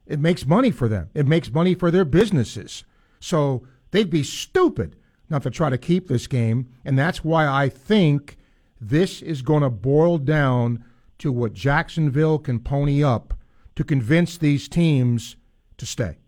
It 0.06 0.20
makes 0.20 0.46
money 0.46 0.70
for 0.70 0.88
them, 0.88 1.10
it 1.14 1.26
makes 1.26 1.52
money 1.52 1.74
for 1.74 1.90
their 1.90 2.04
businesses. 2.04 2.84
So 3.18 3.66
they'd 3.90 4.10
be 4.10 4.22
stupid 4.22 4.96
not 5.28 5.42
to 5.42 5.50
try 5.50 5.70
to 5.70 5.78
keep 5.78 6.06
this 6.06 6.28
game. 6.28 6.68
And 6.84 6.96
that's 6.96 7.24
why 7.24 7.48
I 7.48 7.68
think 7.68 8.36
this 8.80 9.22
is 9.22 9.42
going 9.42 9.62
to 9.62 9.70
boil 9.70 10.18
down 10.18 10.84
to 11.18 11.32
what 11.32 11.54
Jacksonville 11.54 12.38
can 12.38 12.60
pony 12.60 13.02
up 13.02 13.34
to 13.74 13.82
convince 13.82 14.38
these 14.38 14.68
teams 14.68 15.34
to 15.78 15.86
stay. 15.86 16.18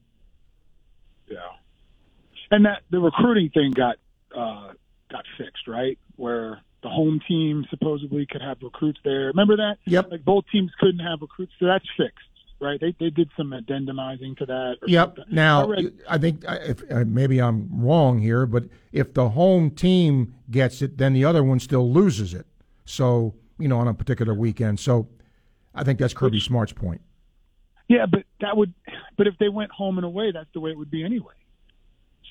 And 2.50 2.64
that 2.64 2.82
the 2.90 2.98
recruiting 2.98 3.50
thing 3.50 3.72
got 3.72 3.96
uh, 4.36 4.72
got 5.10 5.24
fixed, 5.36 5.66
right? 5.68 5.98
Where 6.16 6.60
the 6.82 6.88
home 6.88 7.20
team 7.26 7.66
supposedly 7.70 8.26
could 8.26 8.42
have 8.42 8.58
recruits 8.62 9.00
there. 9.04 9.26
Remember 9.26 9.56
that? 9.56 9.76
Yep. 9.86 10.10
Like 10.10 10.24
both 10.24 10.44
teams 10.50 10.70
couldn't 10.78 11.00
have 11.00 11.20
recruits, 11.20 11.52
so 11.58 11.66
that's 11.66 11.84
fixed, 11.96 12.24
right? 12.60 12.80
They 12.80 12.94
they 12.98 13.10
did 13.10 13.30
some 13.36 13.50
addendumizing 13.50 14.36
to 14.38 14.46
that. 14.46 14.76
Yep. 14.86 15.16
something. 15.16 15.34
Now, 15.34 15.64
I 15.64 15.68
read- 15.68 16.02
I 16.08 16.18
think 16.18 16.44
if 16.46 16.82
maybe 17.06 17.40
I'm 17.40 17.68
wrong 17.82 18.18
here, 18.20 18.46
but 18.46 18.64
if 18.92 19.14
the 19.14 19.30
home 19.30 19.70
team 19.70 20.34
gets 20.50 20.80
it, 20.82 20.98
then 20.98 21.12
the 21.12 21.24
other 21.24 21.42
one 21.44 21.60
still 21.60 21.90
loses 21.92 22.32
it. 22.34 22.46
So 22.84 23.34
you 23.58 23.68
know, 23.68 23.78
on 23.78 23.88
a 23.88 23.94
particular 23.94 24.34
weekend. 24.34 24.80
So 24.80 25.08
I 25.74 25.84
think 25.84 25.98
that's 25.98 26.14
Kirby 26.14 26.40
Smart's 26.40 26.72
point. 26.72 27.00
Yeah, 27.88 28.06
but 28.06 28.24
that 28.40 28.56
would, 28.56 28.74
but 29.16 29.26
if 29.26 29.34
they 29.38 29.48
went 29.48 29.70
home 29.70 29.96
and 29.98 30.04
away, 30.04 30.30
that's 30.30 30.48
the 30.52 30.60
way 30.60 30.70
it 30.70 30.78
would 30.78 30.90
be 30.90 31.02
anyway. 31.04 31.32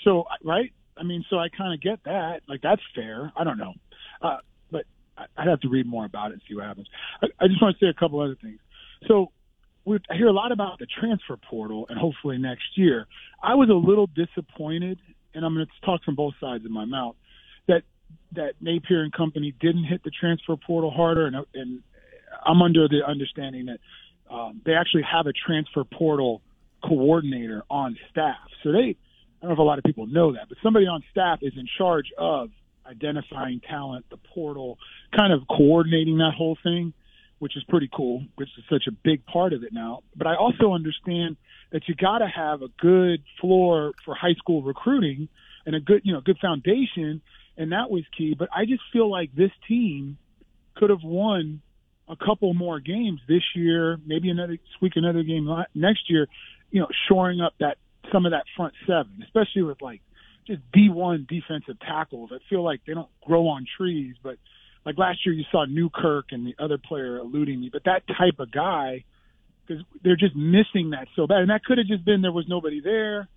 So, 0.04 0.26
right? 0.44 0.72
I 0.98 1.04
mean, 1.04 1.24
so 1.30 1.38
I 1.38 1.48
kind 1.50 1.74
of 1.74 1.82
get 1.82 2.04
that. 2.06 2.42
Like, 2.48 2.62
that's 2.62 2.82
fair. 2.96 3.32
I 3.36 3.44
don't 3.44 3.58
know. 3.58 3.74
Uh, 4.22 4.38
but 4.72 4.86
I'd 5.38 5.48
have 5.48 5.62
to 5.62 5.70
read 5.70 5.86
more 5.86 6.06
about 6.06 6.32
it 6.32 6.34
and 6.34 6.42
see 6.48 6.56
what 6.56 6.66
happens. 6.66 6.88
I, 7.22 7.28
I 7.40 7.48
just 7.48 7.62
want 7.62 7.78
to 7.78 7.86
say 7.86 7.90
a 7.90 8.00
couple 8.00 8.20
other 8.20 8.38
things. 8.42 8.60
So 9.08 9.32
we 9.86 10.00
hear 10.16 10.28
a 10.28 10.34
lot 10.34 10.52
about 10.52 10.80
the 10.80 10.88
transfer 11.00 11.38
portal 11.50 11.86
and 11.90 11.98
hopefully 11.98 12.38
next 12.38 12.78
year. 12.78 13.08
I 13.42 13.56
was 13.56 13.70
a 13.70 13.74
little 13.74 14.08
disappointed, 14.08 15.00
and 15.34 15.46
I'm 15.46 15.54
going 15.54 15.66
to 15.66 15.86
talk 15.86 16.04
from 16.04 16.16
both 16.16 16.34
sides 16.42 16.66
of 16.66 16.72
my 16.72 16.86
mouth 16.86 17.16
that 17.68 17.84
that 18.34 18.54
Napier 18.60 19.04
and 19.04 19.14
company 19.14 19.54
didn't 19.60 19.86
hit 19.86 20.04
the 20.04 20.12
transfer 20.12 20.56
portal 20.56 20.92
harder, 20.92 21.28
and, 21.28 21.36
and 21.54 21.82
I'm 22.46 22.62
under 22.62 22.88
the 22.88 23.02
understanding 23.08 23.68
that 23.68 23.80
um, 24.34 24.62
they 24.66 24.74
actually 24.74 25.04
have 25.04 25.28
a 25.28 25.34
transfer 25.34 25.84
portal 25.84 26.42
coordinator 26.84 27.64
on 27.70 27.98
staff. 28.12 28.36
So 28.64 28.72
they, 28.72 28.98
I 29.42 29.46
don't 29.46 29.50
know 29.50 29.54
if 29.54 29.60
a 29.60 29.64
lot 29.64 29.78
of 29.78 29.84
people 29.84 30.08
know 30.08 30.34
that, 30.34 30.50
but 30.50 30.58
somebody 30.64 30.88
on 30.88 31.04
staff 31.12 31.40
is 31.42 31.54
in 31.56 31.68
charge 31.78 32.12
of 32.18 32.50
identifying 32.86 33.60
talent, 33.60 34.06
the 34.10 34.18
portal, 34.18 34.80
kind 35.16 35.32
of 35.32 35.48
coordinating 35.48 36.18
that 36.18 36.34
whole 36.36 36.58
thing, 36.64 36.94
which 37.40 37.56
is 37.56 37.64
pretty 37.66 37.90
cool, 37.94 38.24
which 38.36 38.50
is 38.58 38.64
such 38.70 38.88
a 38.88 38.92
big 38.92 39.26
part 39.26 39.54
of 39.54 39.64
it 39.64 39.72
now. 39.72 40.02
But 40.16 40.28
I 40.28 40.36
also 40.36 40.74
understand 40.74 41.38
that 41.72 41.88
you 41.88 41.96
got 41.96 42.20
to 42.20 42.28
have 42.28 42.62
a 42.62 42.70
good 42.80 43.24
floor 43.40 43.94
for 44.06 44.16
high 44.16 44.34
school 44.36 44.64
recruiting 44.64 45.28
and 45.66 45.76
a 45.76 45.80
good, 45.80 46.02
you 46.04 46.14
know, 46.14 46.22
good 46.22 46.40
foundation, 46.40 47.22
and 47.58 47.72
that 47.74 47.92
was 47.92 48.04
key. 48.18 48.36
But 48.38 48.50
I 48.56 48.66
just 48.66 48.82
feel 48.92 49.12
like 49.12 49.36
this 49.36 49.52
team 49.68 50.18
could 50.76 50.90
have 50.90 51.04
won 51.04 51.62
a 52.08 52.16
couple 52.16 52.54
more 52.54 52.80
games 52.80 53.20
this 53.28 53.44
year, 53.54 53.98
maybe 54.06 54.30
another 54.30 54.58
squeak 54.76 54.94
another 54.96 55.24
game 55.24 55.48
next 55.76 56.10
year, 56.10 56.28
you 56.72 56.80
know, 56.80 56.88
shoring 57.08 57.42
up 57.42 57.54
that 57.60 57.78
some 58.12 58.26
of 58.26 58.32
that 58.32 58.44
front 58.56 58.74
seven, 58.86 59.24
especially 59.24 59.64
with 59.64 59.82
like 59.82 60.02
just 60.46 60.62
D1 60.72 61.28
defensive 61.28 61.80
tackles. 61.80 62.32
I 62.34 62.38
feel 62.50 62.64
like 62.64 62.82
they 62.88 62.94
don't 62.94 63.10
grow 63.26 63.48
on 63.48 63.66
trees, 63.78 64.16
but 64.24 64.38
like 64.86 64.98
last 64.98 65.26
year 65.26 65.36
you 65.36 65.44
saw 65.52 65.66
Newkirk 65.66 66.28
and 66.32 66.48
the 66.48 66.56
other 66.58 66.78
player 66.78 67.18
eluding 67.18 67.60
me, 67.60 67.70
but 67.72 67.84
that 67.84 68.04
type 68.08 68.40
of 68.40 68.52
guy, 68.52 69.04
because 69.66 69.84
they're 70.04 70.16
just 70.16 70.36
missing 70.36 70.92
that 70.92 71.08
so 71.16 71.28
bad. 71.28 71.40
And 71.40 71.50
that 71.50 71.64
could 71.64 71.78
have 71.78 71.88
just 71.88 72.06
been 72.06 72.22
there 72.22 72.32
was 72.32 72.48
nobody 72.48 72.80
there, 72.80 73.28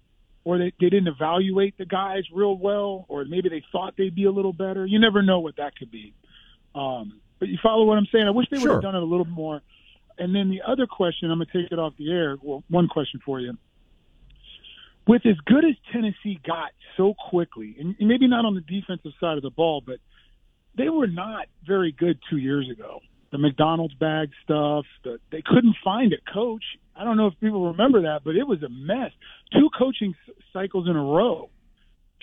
or 0.45 0.59
they, 0.59 0.73
they 0.81 0.89
didn't 0.89 1.09
evaluate 1.09 1.77
the 1.77 1.87
guys 1.87 2.23
real 2.33 2.57
well, 2.57 3.05
or 3.09 3.25
maybe 3.25 3.49
they 3.49 3.65
thought 3.73 3.95
they'd 3.99 4.15
be 4.15 4.25
a 4.25 4.31
little 4.31 4.53
better. 4.53 4.87
You 4.87 5.01
never 5.01 5.23
know 5.23 5.41
what 5.41 5.57
that 5.57 5.77
could 5.77 5.91
be. 5.91 6.15
Um, 6.75 7.21
but 7.41 7.49
you 7.49 7.59
follow 7.63 7.85
what 7.85 7.99
I'm 7.99 8.07
saying? 8.13 8.27
I 8.27 8.31
wish 8.31 8.47
they 8.51 8.59
would 8.59 8.71
have 8.71 8.83
done 8.83 8.95
it 8.95 9.03
a 9.03 9.07
little 9.07 9.27
more. 9.27 9.61
And 10.19 10.35
then 10.35 10.51
the 10.51 10.63
other 10.63 10.87
question, 10.87 11.31
I'm 11.31 11.39
going 11.39 11.49
to 11.51 11.63
take 11.63 11.73
it 11.73 11.79
off 11.79 11.95
the 11.99 12.13
air. 12.13 12.37
Well, 12.41 12.63
one 12.69 12.87
question 12.87 13.21
for 13.25 13.41
you. 13.41 13.57
With 15.11 15.27
as 15.27 15.35
good 15.45 15.65
as 15.65 15.75
Tennessee 15.93 16.39
got 16.47 16.71
so 16.97 17.15
quickly, 17.31 17.75
and 17.81 17.97
maybe 17.99 18.29
not 18.29 18.45
on 18.45 18.55
the 18.55 18.61
defensive 18.61 19.11
side 19.19 19.39
of 19.39 19.43
the 19.43 19.51
ball, 19.51 19.83
but 19.85 19.97
they 20.79 20.89
were 20.89 21.09
not 21.09 21.49
very 21.67 21.91
good 21.91 22.21
two 22.31 22.37
years 22.37 22.71
ago. 22.71 23.01
The 23.33 23.39
McDonald's 23.39 23.95
bag 23.95 24.29
stuff, 24.45 24.85
the, 25.03 25.19
they 25.33 25.43
couldn't 25.45 25.75
find 25.83 26.13
a 26.13 26.33
coach. 26.33 26.63
I 26.95 27.03
don't 27.03 27.17
know 27.17 27.27
if 27.27 27.35
people 27.41 27.73
remember 27.73 28.03
that, 28.03 28.21
but 28.25 28.37
it 28.37 28.47
was 28.47 28.63
a 28.63 28.69
mess. 28.69 29.11
Two 29.53 29.69
coaching 29.77 30.15
cycles 30.53 30.87
in 30.89 30.95
a 30.95 31.03
row. 31.03 31.51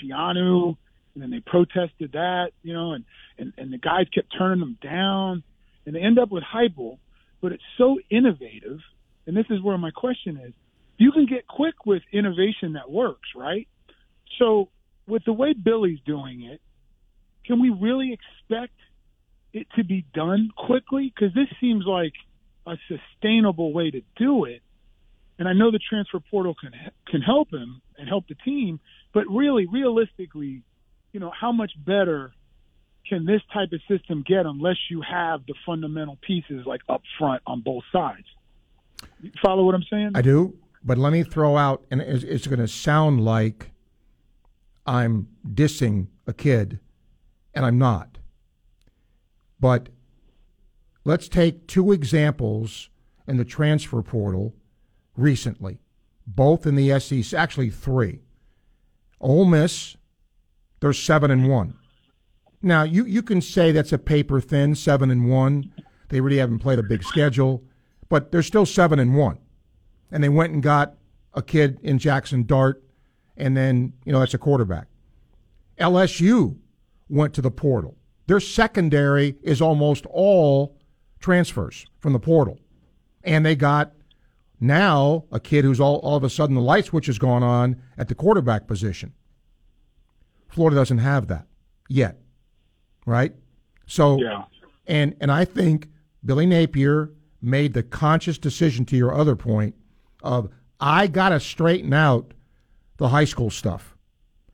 Schiano, 0.01 0.77
and 1.13 1.21
then 1.21 1.29
they 1.29 1.41
protested 1.45 2.13
that, 2.13 2.51
you 2.63 2.73
know, 2.73 2.93
and, 2.93 3.03
and, 3.37 3.51
and 3.57 3.73
the 3.73 3.79
guys 3.79 4.05
kept 4.15 4.33
turning 4.37 4.61
them 4.61 4.77
down, 4.81 5.43
and 5.85 5.93
they 5.93 5.99
end 5.99 6.19
up 6.19 6.31
with 6.31 6.43
Heupel. 6.43 6.99
But 7.41 7.51
it's 7.51 7.63
so 7.77 7.99
innovative, 8.09 8.79
and 9.25 9.35
this 9.35 9.47
is 9.49 9.61
where 9.61 9.77
my 9.77 9.91
question 9.91 10.37
is: 10.37 10.53
you 10.97 11.11
can 11.11 11.25
get 11.25 11.47
quick 11.47 11.85
with 11.85 12.01
innovation 12.11 12.73
that 12.73 12.89
works, 12.89 13.29
right? 13.35 13.67
So 14.39 14.69
with 15.07 15.23
the 15.25 15.33
way 15.33 15.53
Billy's 15.53 15.99
doing 16.05 16.43
it, 16.43 16.61
can 17.45 17.61
we 17.61 17.69
really 17.69 18.13
expect 18.13 18.73
it 19.53 19.67
to 19.75 19.83
be 19.83 20.05
done 20.13 20.49
quickly? 20.55 21.13
Because 21.13 21.33
this 21.33 21.47
seems 21.61 21.85
like 21.85 22.13
a 22.65 22.77
sustainable 22.87 23.71
way 23.71 23.89
to 23.91 24.01
do 24.17 24.45
it. 24.45 24.61
And 25.39 25.47
I 25.47 25.53
know 25.53 25.71
the 25.71 25.79
transfer 25.79 26.19
portal 26.19 26.55
can 26.59 26.71
can 27.07 27.21
help 27.21 27.53
him 27.53 27.81
and 27.97 28.07
help 28.07 28.27
the 28.27 28.35
team, 28.35 28.79
but 29.13 29.25
really, 29.29 29.67
realistically, 29.67 30.63
you 31.13 31.19
know, 31.19 31.31
how 31.31 31.51
much 31.51 31.71
better 31.77 32.31
can 33.07 33.25
this 33.25 33.41
type 33.53 33.69
of 33.71 33.79
system 33.87 34.23
get 34.27 34.45
unless 34.45 34.77
you 34.89 35.01
have 35.01 35.45
the 35.45 35.53
fundamental 35.65 36.17
pieces 36.21 36.65
like 36.65 36.81
up 36.89 37.01
front 37.17 37.41
on 37.45 37.61
both 37.61 37.83
sides? 37.91 38.25
You 39.21 39.31
follow 39.43 39.63
what 39.63 39.75
I'm 39.75 39.85
saying? 39.89 40.11
I 40.15 40.21
do, 40.21 40.57
but 40.83 40.97
let 40.97 41.13
me 41.13 41.23
throw 41.23 41.57
out, 41.57 41.85
and 41.91 42.01
it's, 42.01 42.23
it's 42.23 42.47
going 42.47 42.59
to 42.59 42.67
sound 42.67 43.23
like 43.23 43.71
I'm 44.85 45.27
dissing 45.47 46.07
a 46.25 46.33
kid, 46.33 46.79
and 47.53 47.65
I'm 47.65 47.77
not. 47.77 48.17
But 49.59 49.89
let's 51.03 51.27
take 51.27 51.67
two 51.67 51.91
examples 51.91 52.89
in 53.27 53.37
the 53.37 53.45
transfer 53.45 54.01
portal 54.01 54.55
recently, 55.15 55.79
both 56.25 56.65
in 56.65 56.75
the 56.75 56.99
SEC, 56.99 57.37
actually 57.37 57.69
three. 57.69 58.21
Ole 59.19 59.45
Miss, 59.45 59.97
they're 60.79 60.93
seven 60.93 61.31
and 61.31 61.49
one. 61.49 61.75
Now 62.61 62.83
you 62.83 63.05
you 63.05 63.21
can 63.21 63.41
say 63.41 63.71
that's 63.71 63.93
a 63.93 63.97
paper 63.97 64.39
thin 64.41 64.75
seven 64.75 65.11
and 65.11 65.29
one. 65.29 65.71
They 66.09 66.21
really 66.21 66.37
haven't 66.37 66.59
played 66.59 66.79
a 66.79 66.83
big 66.83 67.03
schedule, 67.03 67.63
but 68.09 68.31
they're 68.31 68.43
still 68.43 68.65
seven 68.65 68.99
and 68.99 69.15
one. 69.15 69.39
And 70.11 70.23
they 70.23 70.29
went 70.29 70.53
and 70.53 70.63
got 70.63 70.95
a 71.33 71.41
kid 71.41 71.79
in 71.83 71.99
Jaxson 71.99 72.45
Dart, 72.47 72.83
and 73.35 73.55
then 73.55 73.93
you 74.05 74.11
know 74.11 74.19
that's 74.19 74.33
a 74.33 74.37
quarterback. 74.37 74.87
LSU 75.79 76.57
went 77.09 77.33
to 77.35 77.41
the 77.41 77.51
portal. 77.51 77.95
Their 78.27 78.39
secondary 78.39 79.35
is 79.41 79.61
almost 79.61 80.05
all 80.07 80.77
transfers 81.19 81.85
from 81.99 82.13
the 82.13 82.19
portal, 82.19 82.59
and 83.23 83.45
they 83.45 83.55
got 83.55 83.93
now 84.59 85.25
a 85.31 85.39
kid 85.39 85.63
who's 85.63 85.79
all 85.79 85.97
all 85.97 86.15
of 86.15 86.23
a 86.23 86.29
sudden 86.29 86.55
the 86.55 86.61
light 86.61 86.85
switch 86.85 87.05
has 87.05 87.19
gone 87.19 87.43
on 87.43 87.81
at 87.97 88.07
the 88.07 88.15
quarterback 88.15 88.67
position. 88.67 89.13
Florida 90.49 90.75
doesn't 90.75 90.97
have 90.99 91.27
that 91.27 91.45
yet, 91.89 92.17
right? 93.05 93.35
So, 93.85 94.19
Yeah. 94.19 94.45
and 94.87 95.15
and 95.21 95.31
I 95.31 95.45
think 95.45 95.89
Billy 96.25 96.45
Napier 96.45 97.11
made 97.41 97.73
the 97.73 97.83
conscious 97.83 98.37
decision 98.37 98.83
to 98.85 98.97
your 98.97 99.13
other 99.13 99.35
point 99.35 99.75
of 100.23 100.49
I 100.79 101.07
got 101.07 101.29
to 101.29 101.39
straighten 101.39 101.93
out 101.93 102.33
the 102.97 103.09
high 103.09 103.25
school 103.25 103.49
stuff. 103.49 103.95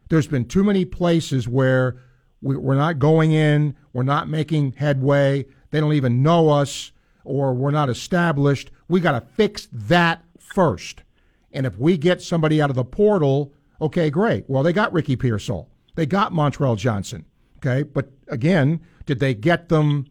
There's 0.10 0.28
been 0.28 0.46
too 0.46 0.64
many 0.64 0.86
places 0.86 1.48
where 1.48 2.02
we, 2.42 2.56
we're 2.58 2.76
not 2.76 3.00
going 3.00 3.32
in, 3.32 3.76
we're 3.94 4.04
not 4.04 4.30
making 4.30 4.74
headway, 4.74 5.46
they 5.72 5.80
don't 5.80 5.94
even 5.94 6.22
know 6.22 6.50
us, 6.50 6.92
or 7.24 7.54
we're 7.54 7.72
not 7.72 7.90
established. 7.90 8.70
We 8.88 9.00
got 9.00 9.14
to 9.14 9.22
fix 9.22 9.68
that 9.72 10.24
first. 10.40 11.04
And 11.52 11.66
if 11.66 11.78
we 11.78 11.98
get 11.98 12.22
somebody 12.22 12.62
out 12.62 12.70
of 12.70 12.76
the 12.76 12.84
portal, 12.84 13.54
okay, 13.82 14.10
great. 14.10 14.44
Well, 14.48 14.64
they 14.64 14.74
got 14.74 14.94
Ricky 14.94 15.16
Pearsall, 15.16 15.70
they 15.96 16.06
got 16.06 16.34
Montrell 16.34 16.78
Johnson, 16.78 17.26
okay. 17.58 17.84
But 17.84 18.12
again, 18.28 18.82
did 19.06 19.20
they 19.20 19.34
get 19.34 19.70
them 19.70 20.08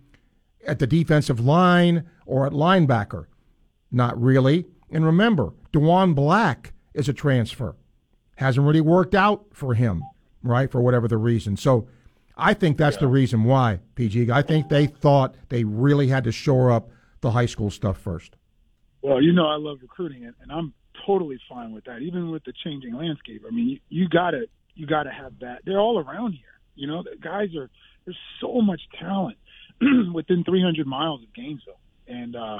at 0.66 0.79
the 0.79 0.87
defensive 0.87 1.41
line 1.41 2.09
or 2.27 2.47
at 2.47 2.53
linebacker? 2.53 3.27
Not 3.91 4.20
really. 4.20 4.66
And 4.93 5.06
remember, 5.06 5.52
Dewan 5.73 6.14
Black 6.14 6.74
is 6.94 7.09
a 7.09 7.12
transfer. 7.12 7.74
Hasn't 8.36 8.66
really 8.66 8.81
worked 8.81 9.14
out 9.14 9.47
for 9.52 9.74
him, 9.74 10.02
right? 10.43 10.70
For 10.70 10.81
whatever 10.81 11.09
the 11.09 11.16
reason. 11.16 11.56
So 11.56 11.89
I 12.36 12.55
think 12.55 12.77
that's 12.77 12.98
the 12.98 13.06
reason 13.06 13.44
why, 13.44 13.81
PG. 13.94 14.31
I 14.31 14.43
think 14.43 14.69
they 14.69 14.86
thought 14.86 15.35
they 15.48 15.64
really 15.64 16.09
had 16.09 16.24
to 16.24 16.32
shore 16.32 16.70
up 16.70 16.90
the 17.20 17.31
high 17.31 17.47
school 17.47 17.70
stuff 17.70 17.98
first. 17.98 18.36
Well, 19.01 19.23
you 19.23 19.32
know 19.32 19.47
I 19.47 19.56
love 19.56 19.78
recruiting, 19.81 20.24
and, 20.24 20.35
and 20.43 20.52
I'm 20.52 20.74
totally 21.06 21.39
fine 21.48 21.73
with 21.73 21.85
that. 21.85 22.02
Even 22.02 22.31
with 22.31 22.44
the 22.44 22.52
changing 22.64 22.94
landscape, 22.94 23.43
I 23.47 23.51
mean, 23.51 23.69
you, 23.69 23.78
you 23.89 24.09
gotta 24.09 24.47
you 24.74 24.86
gotta 24.86 25.10
have 25.10 25.32
that. 25.40 25.62
They're 25.64 25.81
all 25.81 25.98
around 25.98 26.32
here. 26.32 26.60
You 26.74 26.86
know, 26.86 27.02
the 27.02 27.16
guys 27.20 27.55
are 27.56 27.69
there's 28.05 28.19
so 28.40 28.60
much 28.60 28.81
talent 28.98 29.39
within 30.14 30.44
300 30.44 30.86
miles 30.86 31.23
of 31.23 31.32
Gainesville, 31.35 31.81
and 32.06 32.36
uh, 32.36 32.59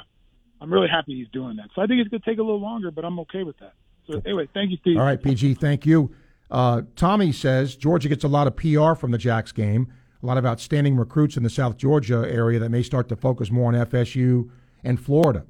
I'm 0.63 0.71
really 0.71 0.87
happy 0.87 1.15
he's 1.15 1.27
doing 1.33 1.57
that. 1.57 1.67
So 1.75 1.81
I 1.81 1.87
think 1.87 1.99
it's 1.99 2.09
gonna 2.09 2.23
take 2.25 2.39
a 2.39 2.41
little 2.41 2.61
longer, 2.61 2.89
but 2.89 3.03
I'm 3.03 3.19
okay 3.19 3.43
with 3.43 3.57
that. 3.59 3.73
So 4.07 4.21
anyway, 4.25 4.47
thank 4.53 4.71
you, 4.71 4.77
Steve. 4.77 4.97
All 4.97 5.03
right, 5.03 5.21
PG, 5.21 5.55
thank 5.55 5.85
you. 5.85 6.15
Uh, 6.49 6.83
Tommy 6.95 7.33
says 7.33 7.75
Georgia 7.75 8.07
gets 8.07 8.23
a 8.23 8.29
lot 8.29 8.47
of 8.47 8.55
PR 8.55 8.93
from 8.93 9.11
the 9.11 9.17
Jacks 9.17 9.51
game, 9.51 9.91
a 10.21 10.25
lot 10.25 10.37
of 10.37 10.45
outstanding 10.45 10.95
recruits 10.95 11.35
in 11.35 11.43
the 11.43 11.49
South 11.49 11.75
Georgia 11.75 12.25
area 12.29 12.59
that 12.59 12.69
may 12.69 12.81
start 12.81 13.09
to 13.09 13.15
focus 13.17 13.51
more 13.51 13.73
on 13.73 13.85
FSU 13.85 14.49
and 14.85 14.99
Florida. 14.99 15.45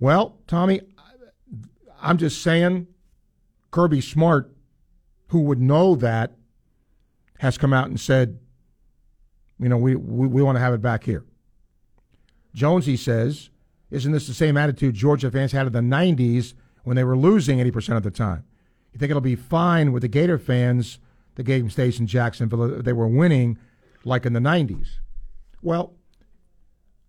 Well, 0.00 0.38
Tommy, 0.46 0.80
I'm 2.00 2.16
just 2.16 2.40
saying 2.42 2.86
Kirby 3.70 4.00
Smart, 4.00 4.54
who 5.28 5.40
would 5.42 5.60
know 5.60 5.94
that, 5.96 6.32
has 7.40 7.58
come 7.58 7.74
out 7.74 7.88
and 7.88 8.00
said, 8.00 8.38
you 9.60 9.68
know, 9.68 9.76
we, 9.76 9.96
we, 9.96 10.26
we 10.28 10.42
want 10.42 10.56
to 10.56 10.60
have 10.60 10.72
it 10.72 10.80
back 10.80 11.04
here. 11.04 11.24
Jonesy 12.54 12.96
says, 12.96 13.50
isn't 13.90 14.12
this 14.12 14.26
the 14.26 14.34
same 14.34 14.56
attitude 14.56 14.94
Georgia 14.94 15.30
fans 15.30 15.52
had 15.52 15.66
in 15.66 15.72
the 15.72 15.80
90s 15.80 16.54
when 16.84 16.96
they 16.96 17.04
were 17.04 17.16
losing 17.16 17.58
80% 17.58 17.96
of 17.96 18.02
the 18.02 18.10
time? 18.10 18.44
You 18.92 18.98
think 18.98 19.10
it'll 19.10 19.20
be 19.20 19.36
fine 19.36 19.92
with 19.92 20.02
the 20.02 20.08
Gator 20.08 20.38
fans, 20.38 20.98
the 21.34 21.42
game 21.42 21.70
stays 21.70 22.00
in 22.00 22.06
Jacksonville, 22.06 22.82
they 22.82 22.92
were 22.92 23.08
winning? 23.08 23.58
like 24.04 24.26
in 24.26 24.32
the 24.32 24.40
90s. 24.40 24.98
Well, 25.62 25.94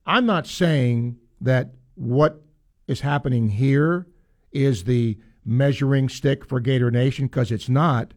I'm 0.06 0.26
not 0.26 0.48
saying 0.48 1.18
that 1.42 1.72
what 1.96 2.42
is 2.88 3.02
happening 3.02 3.50
here 3.50 4.08
is 4.52 4.84
the 4.84 5.18
measuring 5.46 6.10
stick 6.10 6.46
for 6.46 6.60
Gator 6.60 6.92
Nation 6.92 7.28
because 7.28 7.52
it's 7.52 7.70
not. 7.70 8.14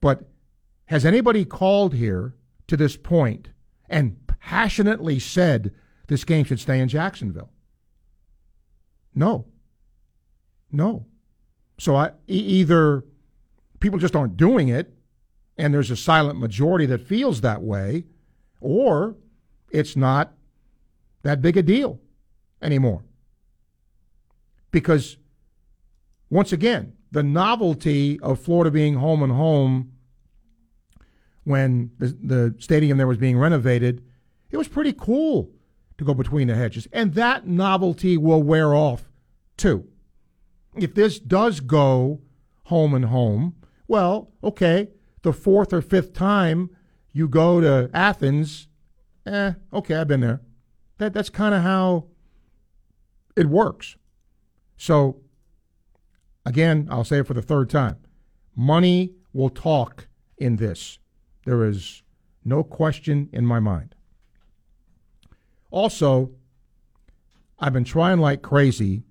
But 0.00 0.28
has 0.86 1.04
anybody 1.04 1.44
called 1.44 1.94
here 1.94 2.34
to 2.66 2.76
this 2.76 2.96
point 2.96 3.48
and 3.88 4.16
passionately 4.26 5.18
said 5.18 5.72
this 6.12 6.24
game 6.24 6.44
should 6.44 6.60
stay 6.60 6.78
in 6.78 6.88
Jacksonville? 6.88 7.50
No. 9.14 9.46
No. 10.70 11.06
So 11.78 11.96
I, 11.96 12.10
e- 12.28 12.36
either 12.60 13.04
people 13.80 13.98
just 13.98 14.14
aren't 14.14 14.36
doing 14.36 14.68
it 14.68 14.94
and 15.58 15.72
there's 15.72 15.90
a 15.90 15.96
silent 15.96 16.38
majority 16.38 16.86
that 16.86 17.00
feels 17.00 17.40
that 17.40 17.62
way, 17.62 18.04
or 18.60 19.16
it's 19.70 19.96
not 19.96 20.32
that 21.22 21.42
big 21.42 21.56
a 21.56 21.62
deal 21.62 22.00
anymore. 22.60 23.02
Because 24.70 25.18
once 26.30 26.52
again, 26.52 26.94
the 27.10 27.22
novelty 27.22 28.18
of 28.20 28.40
Florida 28.40 28.70
being 28.70 28.94
home 28.94 29.22
and 29.22 29.32
home 29.32 29.92
when 31.44 31.90
the, 31.98 32.06
the 32.22 32.54
stadium 32.58 32.96
there 32.96 33.06
was 33.06 33.18
being 33.18 33.38
renovated, 33.38 34.02
it 34.50 34.56
was 34.56 34.68
pretty 34.68 34.92
cool 34.92 35.50
to 36.02 36.06
go 36.06 36.14
between 36.14 36.48
the 36.48 36.54
hedges. 36.54 36.86
And 36.92 37.14
that 37.14 37.46
novelty 37.46 38.16
will 38.16 38.42
wear 38.42 38.74
off 38.74 39.08
too. 39.56 39.88
If 40.76 40.94
this 40.94 41.18
does 41.18 41.60
go 41.60 42.20
home 42.64 42.94
and 42.94 43.06
home, 43.06 43.56
well, 43.88 44.32
okay, 44.42 44.88
the 45.22 45.32
fourth 45.32 45.72
or 45.72 45.82
fifth 45.82 46.12
time 46.12 46.70
you 47.12 47.28
go 47.28 47.60
to 47.60 47.90
Athens, 47.92 48.68
eh, 49.26 49.52
okay, 49.72 49.96
I've 49.96 50.08
been 50.08 50.20
there. 50.20 50.40
That 50.98 51.12
that's 51.12 51.30
kind 51.30 51.54
of 51.54 51.62
how 51.62 52.06
it 53.36 53.46
works. 53.46 53.96
So 54.76 55.20
again, 56.44 56.88
I'll 56.90 57.04
say 57.04 57.18
it 57.18 57.26
for 57.26 57.34
the 57.34 57.42
third 57.42 57.70
time. 57.70 57.96
Money 58.56 59.14
will 59.32 59.50
talk 59.50 60.08
in 60.38 60.56
this. 60.56 60.98
There 61.44 61.64
is 61.64 62.02
no 62.44 62.62
question 62.62 63.28
in 63.32 63.46
my 63.46 63.60
mind. 63.60 63.94
Also, 65.72 66.30
I've 67.58 67.72
been 67.72 67.82
trying 67.82 68.18
like 68.18 68.42
crazy, 68.42 69.02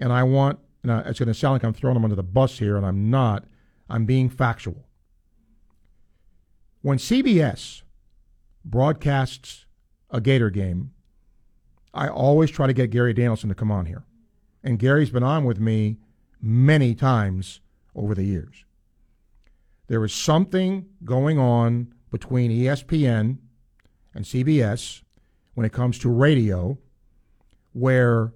and 0.00 0.12
I 0.12 0.24
want, 0.24 0.58
it's 0.82 1.18
going 1.18 1.28
to 1.28 1.34
sound 1.34 1.54
like 1.54 1.62
I'm 1.62 1.72
throwing 1.72 1.94
them 1.94 2.04
under 2.04 2.16
the 2.16 2.22
bus 2.22 2.58
here, 2.58 2.76
and 2.76 2.84
I'm 2.84 3.08
not. 3.08 3.44
I'm 3.88 4.04
being 4.04 4.28
factual. 4.28 4.88
When 6.82 6.98
CBS 6.98 7.82
broadcasts 8.64 9.66
a 10.10 10.20
Gator 10.20 10.50
game, 10.50 10.90
I 11.94 12.08
always 12.08 12.50
try 12.50 12.66
to 12.66 12.72
get 12.72 12.90
Gary 12.90 13.14
Danielson 13.14 13.48
to 13.48 13.54
come 13.54 13.70
on 13.70 13.86
here. 13.86 14.04
And 14.64 14.78
Gary's 14.78 15.10
been 15.10 15.22
on 15.22 15.44
with 15.44 15.60
me 15.60 15.98
many 16.40 16.94
times 16.94 17.60
over 17.94 18.14
the 18.14 18.24
years. 18.24 18.64
There 19.86 20.04
is 20.04 20.12
something 20.12 20.86
going 21.04 21.38
on 21.38 21.94
between 22.10 22.50
ESPN 22.50 23.38
and 24.14 24.24
CBS 24.24 25.02
when 25.54 25.66
it 25.66 25.72
comes 25.72 25.98
to 25.98 26.08
radio 26.08 26.78
where 27.72 28.32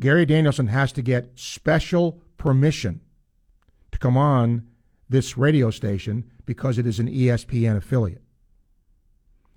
Gary 0.00 0.26
Danielson 0.26 0.68
has 0.68 0.92
to 0.92 1.02
get 1.02 1.32
special 1.34 2.22
permission 2.36 3.00
to 3.90 3.98
come 3.98 4.16
on 4.16 4.66
this 5.08 5.36
radio 5.36 5.70
station 5.70 6.30
because 6.44 6.78
it 6.78 6.86
is 6.86 6.98
an 6.98 7.08
ESPN 7.08 7.76
affiliate. 7.76 8.22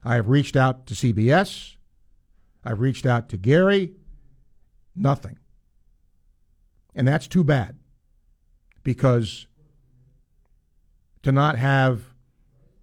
I 0.04 0.16
have 0.16 0.30
reached 0.30 0.56
out 0.56 0.88
to 0.88 0.94
CBS. 0.94 1.76
I've 2.64 2.80
reached 2.80 3.06
out 3.06 3.30
to 3.30 3.38
Gary. 3.38 3.94
Nothing. 4.96 5.38
And 6.96 7.08
that's 7.08 7.28
too 7.28 7.44
bad 7.44 7.78
because 8.84 9.48
to 11.24 11.32
not 11.32 11.58
have, 11.58 12.02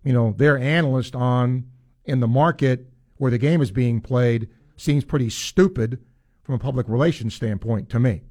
you 0.04 0.12
know, 0.12 0.32
their 0.36 0.56
analyst 0.56 1.16
on 1.16 1.64
in 2.04 2.20
the 2.20 2.28
market 2.28 2.88
where 3.18 3.30
the 3.30 3.38
game 3.38 3.60
is 3.60 3.70
being 3.70 4.00
played 4.00 4.48
seems 4.76 5.04
pretty 5.04 5.28
stupid 5.28 6.00
from 6.42 6.54
a 6.54 6.58
public 6.58 6.88
relations 6.88 7.34
standpoint 7.34 7.90
to 7.90 8.00
me. 8.00 8.22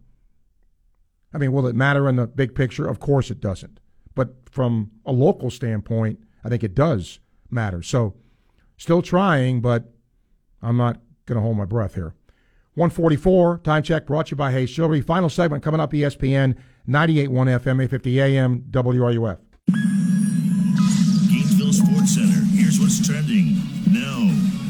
I 1.33 1.37
mean, 1.37 1.51
will 1.51 1.67
it 1.67 1.75
matter 1.75 2.09
in 2.09 2.15
the 2.15 2.25
big 2.25 2.55
picture? 2.55 2.87
Of 2.87 2.99
course 2.99 3.29
it 3.29 3.39
doesn't. 3.39 3.79
But 4.15 4.49
from 4.49 4.91
a 5.05 5.11
local 5.11 5.51
standpoint, 5.51 6.19
I 6.43 6.49
think 6.49 6.63
it 6.63 6.73
does 6.73 7.19
matter. 7.51 7.83
So, 7.83 8.15
still 8.77 9.01
trying, 9.01 9.61
but 9.61 9.91
I'm 10.61 10.77
not 10.77 10.99
going 11.25 11.35
to 11.35 11.41
hold 11.41 11.57
my 11.57 11.65
breath 11.65 11.95
here. 11.95 12.15
144, 12.75 13.59
time 13.63 13.83
check 13.83 14.05
brought 14.05 14.27
to 14.27 14.31
you 14.31 14.37
by 14.37 14.51
Hayes 14.51 14.71
Jewelry. 14.71 15.01
Final 15.01 15.29
segment 15.29 15.63
coming 15.63 15.79
up 15.79 15.91
ESPN 15.91 16.55
98.1 16.87 17.29
FM, 17.29 17.83
850 17.83 18.21
AM, 18.21 18.61
WRUF. 18.71 19.39
Gainesville 21.29 21.73
Sports 21.73 22.15
Center. 22.15 22.45
Here's 22.55 22.79
what's 22.79 23.05
trending 23.05 23.57
now 23.91 24.66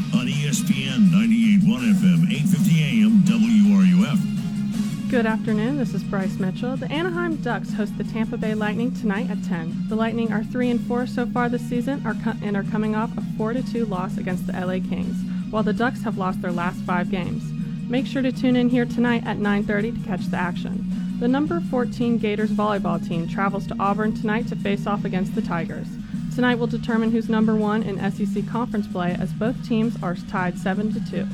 ESPN 0.57 1.09
98.1 1.09 1.93
FM, 1.93 2.31
850 2.31 2.83
AM, 2.83 3.21
WRUF. 3.25 5.11
Good 5.11 5.27
afternoon. 5.27 5.77
This 5.77 5.93
is 5.93 6.03
Bryce 6.03 6.39
Mitchell. 6.39 6.75
The 6.75 6.91
Anaheim 6.91 7.35
Ducks 7.35 7.73
host 7.73 7.95
the 7.95 8.03
Tampa 8.03 8.37
Bay 8.37 8.55
Lightning 8.55 8.91
tonight 8.91 9.29
at 9.29 9.43
10. 9.43 9.85
The 9.87 9.95
Lightning 9.95 10.33
are 10.33 10.43
3 10.43 10.71
and 10.71 10.81
4 10.81 11.05
so 11.05 11.27
far 11.27 11.47
this 11.47 11.61
season 11.61 12.01
and 12.41 12.57
are 12.57 12.63
coming 12.63 12.95
off 12.95 13.15
a 13.15 13.21
4 13.37 13.53
2 13.53 13.85
loss 13.85 14.17
against 14.17 14.47
the 14.47 14.53
LA 14.53 14.79
Kings, 14.79 15.17
while 15.51 15.61
the 15.61 15.73
Ducks 15.73 16.01
have 16.01 16.17
lost 16.17 16.41
their 16.41 16.51
last 16.51 16.79
5 16.79 17.11
games. 17.11 17.43
Make 17.87 18.07
sure 18.07 18.23
to 18.23 18.31
tune 18.31 18.55
in 18.55 18.69
here 18.69 18.85
tonight 18.85 19.27
at 19.27 19.37
9:30 19.37 19.91
to 19.91 20.07
catch 20.07 20.25
the 20.25 20.37
action. 20.37 20.89
The 21.19 21.27
number 21.27 21.59
14 21.59 22.17
Gators 22.17 22.49
volleyball 22.49 23.05
team 23.07 23.27
travels 23.27 23.67
to 23.67 23.75
Auburn 23.79 24.13
tonight 24.13 24.47
to 24.47 24.55
face 24.55 24.87
off 24.87 25.05
against 25.05 25.35
the 25.35 25.43
Tigers. 25.43 25.87
Tonight 26.37 26.59
will 26.59 26.67
determine 26.67 27.09
who's 27.09 27.29
number 27.29 27.55
1 27.55 27.81
in 27.81 28.11
SEC 28.11 28.45
conference 28.45 28.85
play 28.85 29.17
as 29.19 29.33
both 29.33 29.67
teams 29.67 29.97
are 30.03 30.13
tied 30.13 30.55
7 30.55 30.93
to 30.93 30.99
2. 31.09 31.27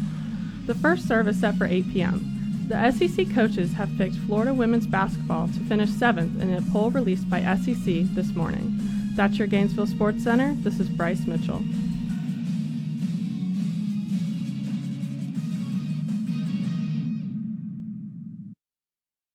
The 0.66 0.76
first 0.76 1.10
serve 1.10 1.28
is 1.28 1.42
set 1.42 1.58
for 1.58 1.66
8 1.66 1.92
p.m. 1.92 2.66
The 2.70 2.90
SEC 2.90 3.30
coaches 3.32 3.74
have 3.74 3.90
picked 3.98 4.16
Florida 4.16 4.54
women's 4.54 4.88
basketball 4.88 5.50
to 5.50 5.60
finish 5.66 5.90
7th 5.90 6.40
in 6.40 6.54
a 6.54 6.62
poll 6.72 6.90
released 6.90 7.30
by 7.30 7.42
SEC 7.42 7.84
this 8.16 8.34
morning. 8.34 8.80
That's 9.14 9.38
your 9.38 9.50
Gainesville 9.50 9.88
Sports 9.88 10.24
Center. 10.24 10.56
This 10.60 10.80
is 10.80 10.88
Bryce 10.88 11.28
Mitchell. 11.28 11.62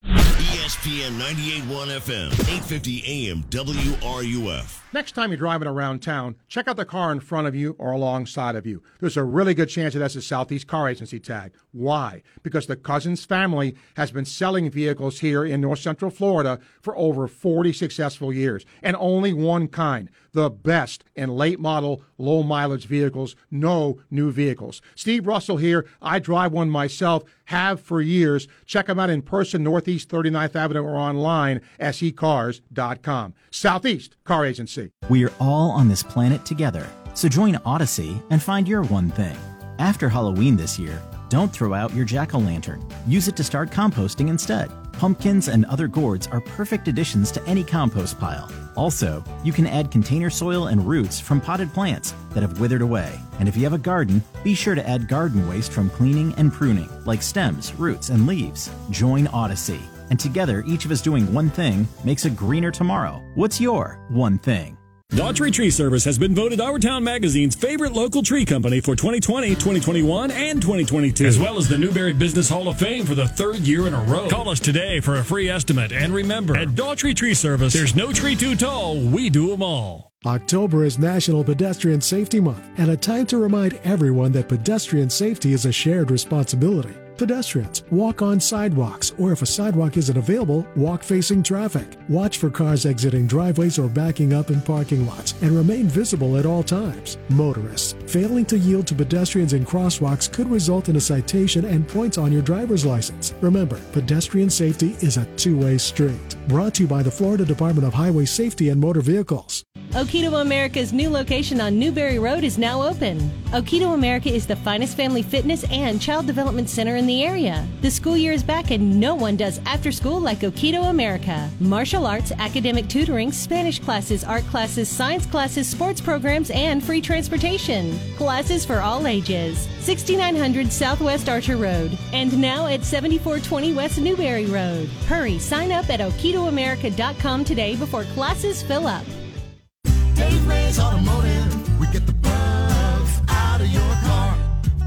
ESPN 0.06 1.18
98.1 1.18 1.88
FM, 2.00 2.32
850 2.32 3.28
AM, 3.28 3.42
WRUF. 3.50 4.80
Next 4.90 5.12
time 5.12 5.30
you're 5.30 5.36
driving 5.36 5.68
around 5.68 6.00
town, 6.00 6.36
check 6.48 6.66
out 6.66 6.78
the 6.78 6.86
car 6.86 7.12
in 7.12 7.20
front 7.20 7.46
of 7.46 7.54
you 7.54 7.76
or 7.78 7.92
alongside 7.92 8.56
of 8.56 8.66
you. 8.66 8.82
There's 9.00 9.18
a 9.18 9.24
really 9.24 9.52
good 9.52 9.68
chance 9.68 9.92
that 9.92 10.00
has 10.00 10.16
a 10.16 10.22
Southeast 10.22 10.66
Car 10.66 10.88
Agency 10.88 11.20
tag. 11.20 11.52
Why? 11.72 12.22
Because 12.42 12.66
the 12.66 12.76
Cousins 12.76 13.26
family 13.26 13.74
has 13.96 14.10
been 14.10 14.24
selling 14.24 14.70
vehicles 14.70 15.20
here 15.20 15.44
in 15.44 15.60
North 15.60 15.80
Central 15.80 16.10
Florida 16.10 16.58
for 16.80 16.96
over 16.96 17.28
40 17.28 17.74
successful 17.74 18.32
years, 18.32 18.64
and 18.82 18.96
only 18.98 19.34
one 19.34 19.68
kind 19.68 20.08
the 20.32 20.50
best 20.50 21.04
in 21.16 21.30
late 21.30 21.58
model, 21.58 22.02
low 22.16 22.42
mileage 22.42 22.86
vehicles, 22.86 23.34
no 23.50 24.00
new 24.10 24.30
vehicles. 24.30 24.80
Steve 24.94 25.26
Russell 25.26 25.56
here. 25.56 25.84
I 26.00 26.18
drive 26.18 26.52
one 26.52 26.70
myself, 26.70 27.24
have 27.46 27.80
for 27.80 28.00
years. 28.00 28.46
Check 28.64 28.86
them 28.86 29.00
out 29.00 29.10
in 29.10 29.22
person, 29.22 29.64
Northeast 29.64 30.08
39th 30.08 30.54
Avenue, 30.54 30.82
or 30.82 30.96
online, 30.96 31.60
secars.com. 31.80 33.34
Southeast 33.50 34.16
Car 34.24 34.46
Agency. 34.46 34.77
We 35.08 35.24
are 35.24 35.32
all 35.40 35.70
on 35.70 35.88
this 35.88 36.02
planet 36.02 36.44
together, 36.44 36.86
so 37.14 37.28
join 37.28 37.56
Odyssey 37.64 38.22
and 38.30 38.42
find 38.42 38.68
your 38.68 38.82
one 38.84 39.10
thing. 39.10 39.36
After 39.78 40.08
Halloween 40.08 40.56
this 40.56 40.78
year, 40.78 41.02
don't 41.28 41.52
throw 41.52 41.74
out 41.74 41.94
your 41.94 42.04
jack 42.04 42.34
o' 42.34 42.38
lantern. 42.38 42.84
Use 43.06 43.28
it 43.28 43.36
to 43.36 43.44
start 43.44 43.70
composting 43.70 44.28
instead. 44.28 44.70
Pumpkins 44.92 45.48
and 45.48 45.64
other 45.66 45.86
gourds 45.86 46.26
are 46.26 46.40
perfect 46.40 46.88
additions 46.88 47.30
to 47.30 47.44
any 47.46 47.62
compost 47.62 48.18
pile. 48.18 48.50
Also, 48.76 49.22
you 49.44 49.52
can 49.52 49.66
add 49.66 49.90
container 49.90 50.30
soil 50.30 50.68
and 50.68 50.86
roots 50.86 51.20
from 51.20 51.40
potted 51.40 51.72
plants 51.72 52.14
that 52.30 52.42
have 52.42 52.60
withered 52.60 52.82
away. 52.82 53.12
And 53.38 53.48
if 53.48 53.56
you 53.56 53.62
have 53.64 53.72
a 53.72 53.78
garden, 53.78 54.22
be 54.42 54.54
sure 54.54 54.74
to 54.74 54.88
add 54.88 55.08
garden 55.08 55.48
waste 55.48 55.72
from 55.72 55.90
cleaning 55.90 56.34
and 56.36 56.52
pruning, 56.52 56.88
like 57.04 57.22
stems, 57.22 57.74
roots, 57.74 58.08
and 58.08 58.26
leaves. 58.26 58.70
Join 58.90 59.26
Odyssey. 59.28 59.80
And 60.10 60.18
together, 60.18 60.64
each 60.66 60.84
of 60.84 60.90
us 60.90 61.02
doing 61.02 61.32
one 61.32 61.50
thing 61.50 61.86
makes 62.04 62.24
a 62.24 62.30
greener 62.30 62.70
tomorrow. 62.70 63.22
What's 63.34 63.60
your 63.60 64.00
one 64.08 64.38
thing? 64.38 64.78
Daughtry 65.12 65.50
Tree 65.50 65.70
Service 65.70 66.04
has 66.04 66.18
been 66.18 66.34
voted 66.34 66.60
Our 66.60 66.78
Town 66.78 67.02
Magazine's 67.02 67.54
favorite 67.54 67.94
local 67.94 68.22
tree 68.22 68.44
company 68.44 68.80
for 68.80 68.94
2020, 68.94 69.48
2021, 69.54 70.30
and 70.30 70.60
2022, 70.60 71.24
as 71.24 71.38
well 71.38 71.56
as 71.56 71.66
the 71.66 71.78
Newberry 71.78 72.12
Business 72.12 72.50
Hall 72.50 72.68
of 72.68 72.78
Fame 72.78 73.06
for 73.06 73.14
the 73.14 73.26
third 73.26 73.60
year 73.60 73.86
in 73.86 73.94
a 73.94 74.02
row. 74.02 74.28
Call 74.28 74.50
us 74.50 74.60
today 74.60 75.00
for 75.00 75.16
a 75.16 75.24
free 75.24 75.48
estimate, 75.48 75.92
and 75.92 76.12
remember, 76.12 76.58
at 76.58 76.68
Daughtry 76.68 77.16
Tree 77.16 77.32
Service, 77.32 77.72
there's 77.72 77.96
no 77.96 78.12
tree 78.12 78.36
too 78.36 78.54
tall, 78.54 79.00
we 79.00 79.30
do 79.30 79.48
them 79.48 79.62
all. 79.62 80.12
October 80.26 80.84
is 80.84 80.98
National 80.98 81.42
Pedestrian 81.42 82.02
Safety 82.02 82.38
Month 82.38 82.62
and 82.76 82.90
a 82.90 82.96
time 82.96 83.24
to 83.26 83.38
remind 83.38 83.80
everyone 83.84 84.32
that 84.32 84.48
pedestrian 84.48 85.08
safety 85.08 85.54
is 85.54 85.64
a 85.64 85.72
shared 85.72 86.10
responsibility. 86.10 86.94
Pedestrians 87.18 87.82
walk 87.90 88.22
on 88.22 88.38
sidewalks, 88.38 89.12
or 89.18 89.32
if 89.32 89.42
a 89.42 89.46
sidewalk 89.46 89.96
isn't 89.96 90.16
available, 90.16 90.64
walk 90.76 91.02
facing 91.02 91.42
traffic. 91.42 91.96
Watch 92.08 92.38
for 92.38 92.48
cars 92.48 92.86
exiting 92.86 93.26
driveways 93.26 93.76
or 93.76 93.88
backing 93.88 94.32
up 94.32 94.50
in 94.50 94.60
parking 94.60 95.04
lots 95.04 95.32
and 95.42 95.50
remain 95.50 95.88
visible 95.88 96.36
at 96.36 96.46
all 96.46 96.62
times. 96.62 97.18
Motorists 97.28 97.96
failing 98.06 98.44
to 98.46 98.56
yield 98.56 98.86
to 98.86 98.94
pedestrians 98.94 99.52
in 99.52 99.66
crosswalks 99.66 100.32
could 100.32 100.48
result 100.48 100.88
in 100.88 100.94
a 100.94 101.00
citation 101.00 101.64
and 101.64 101.88
points 101.88 102.18
on 102.18 102.30
your 102.30 102.42
driver's 102.42 102.86
license. 102.86 103.34
Remember, 103.40 103.80
pedestrian 103.90 104.48
safety 104.48 104.96
is 105.00 105.16
a 105.16 105.26
two 105.34 105.58
way 105.58 105.76
street. 105.76 106.36
Brought 106.46 106.74
to 106.74 106.84
you 106.84 106.88
by 106.88 107.02
the 107.02 107.10
Florida 107.10 107.44
Department 107.44 107.86
of 107.86 107.94
Highway 107.94 108.26
Safety 108.26 108.68
and 108.68 108.80
Motor 108.80 109.00
Vehicles. 109.00 109.64
Okito 109.92 110.42
America's 110.42 110.92
new 110.92 111.08
location 111.08 111.62
on 111.62 111.78
Newberry 111.78 112.18
Road 112.18 112.44
is 112.44 112.58
now 112.58 112.82
open. 112.82 113.18
Okito 113.52 113.94
America 113.94 114.28
is 114.28 114.46
the 114.46 114.54
finest 114.54 114.94
family 114.94 115.22
fitness 115.22 115.64
and 115.70 115.98
child 115.98 116.26
development 116.26 116.68
center 116.68 116.96
in 116.96 117.06
the 117.06 117.24
area. 117.24 117.66
The 117.80 117.90
school 117.90 118.14
year 118.14 118.32
is 118.32 118.42
back 118.42 118.70
and 118.70 119.00
no 119.00 119.14
one 119.14 119.34
does 119.36 119.60
after 119.64 119.90
school 119.90 120.20
like 120.20 120.40
Okito 120.40 120.90
America. 120.90 121.48
Martial 121.58 122.06
arts, 122.06 122.32
academic 122.32 122.86
tutoring, 122.88 123.32
Spanish 123.32 123.78
classes, 123.78 124.24
art 124.24 124.44
classes, 124.48 124.90
science 124.90 125.24
classes, 125.24 125.66
sports 125.66 126.02
programs, 126.02 126.50
and 126.50 126.84
free 126.84 127.00
transportation. 127.00 127.98
Classes 128.18 128.66
for 128.66 128.80
all 128.80 129.06
ages. 129.06 129.68
6900 129.80 130.70
Southwest 130.70 131.30
Archer 131.30 131.56
Road 131.56 131.96
and 132.12 132.38
now 132.38 132.66
at 132.66 132.84
7420 132.84 133.72
West 133.72 133.98
Newberry 133.98 134.44
Road. 134.44 134.86
Hurry, 135.06 135.38
sign 135.38 135.72
up 135.72 135.88
at 135.88 136.00
okitoamerica.com 136.00 137.42
today 137.42 137.74
before 137.74 138.04
classes 138.04 138.62
fill 138.62 138.86
up. 138.86 139.04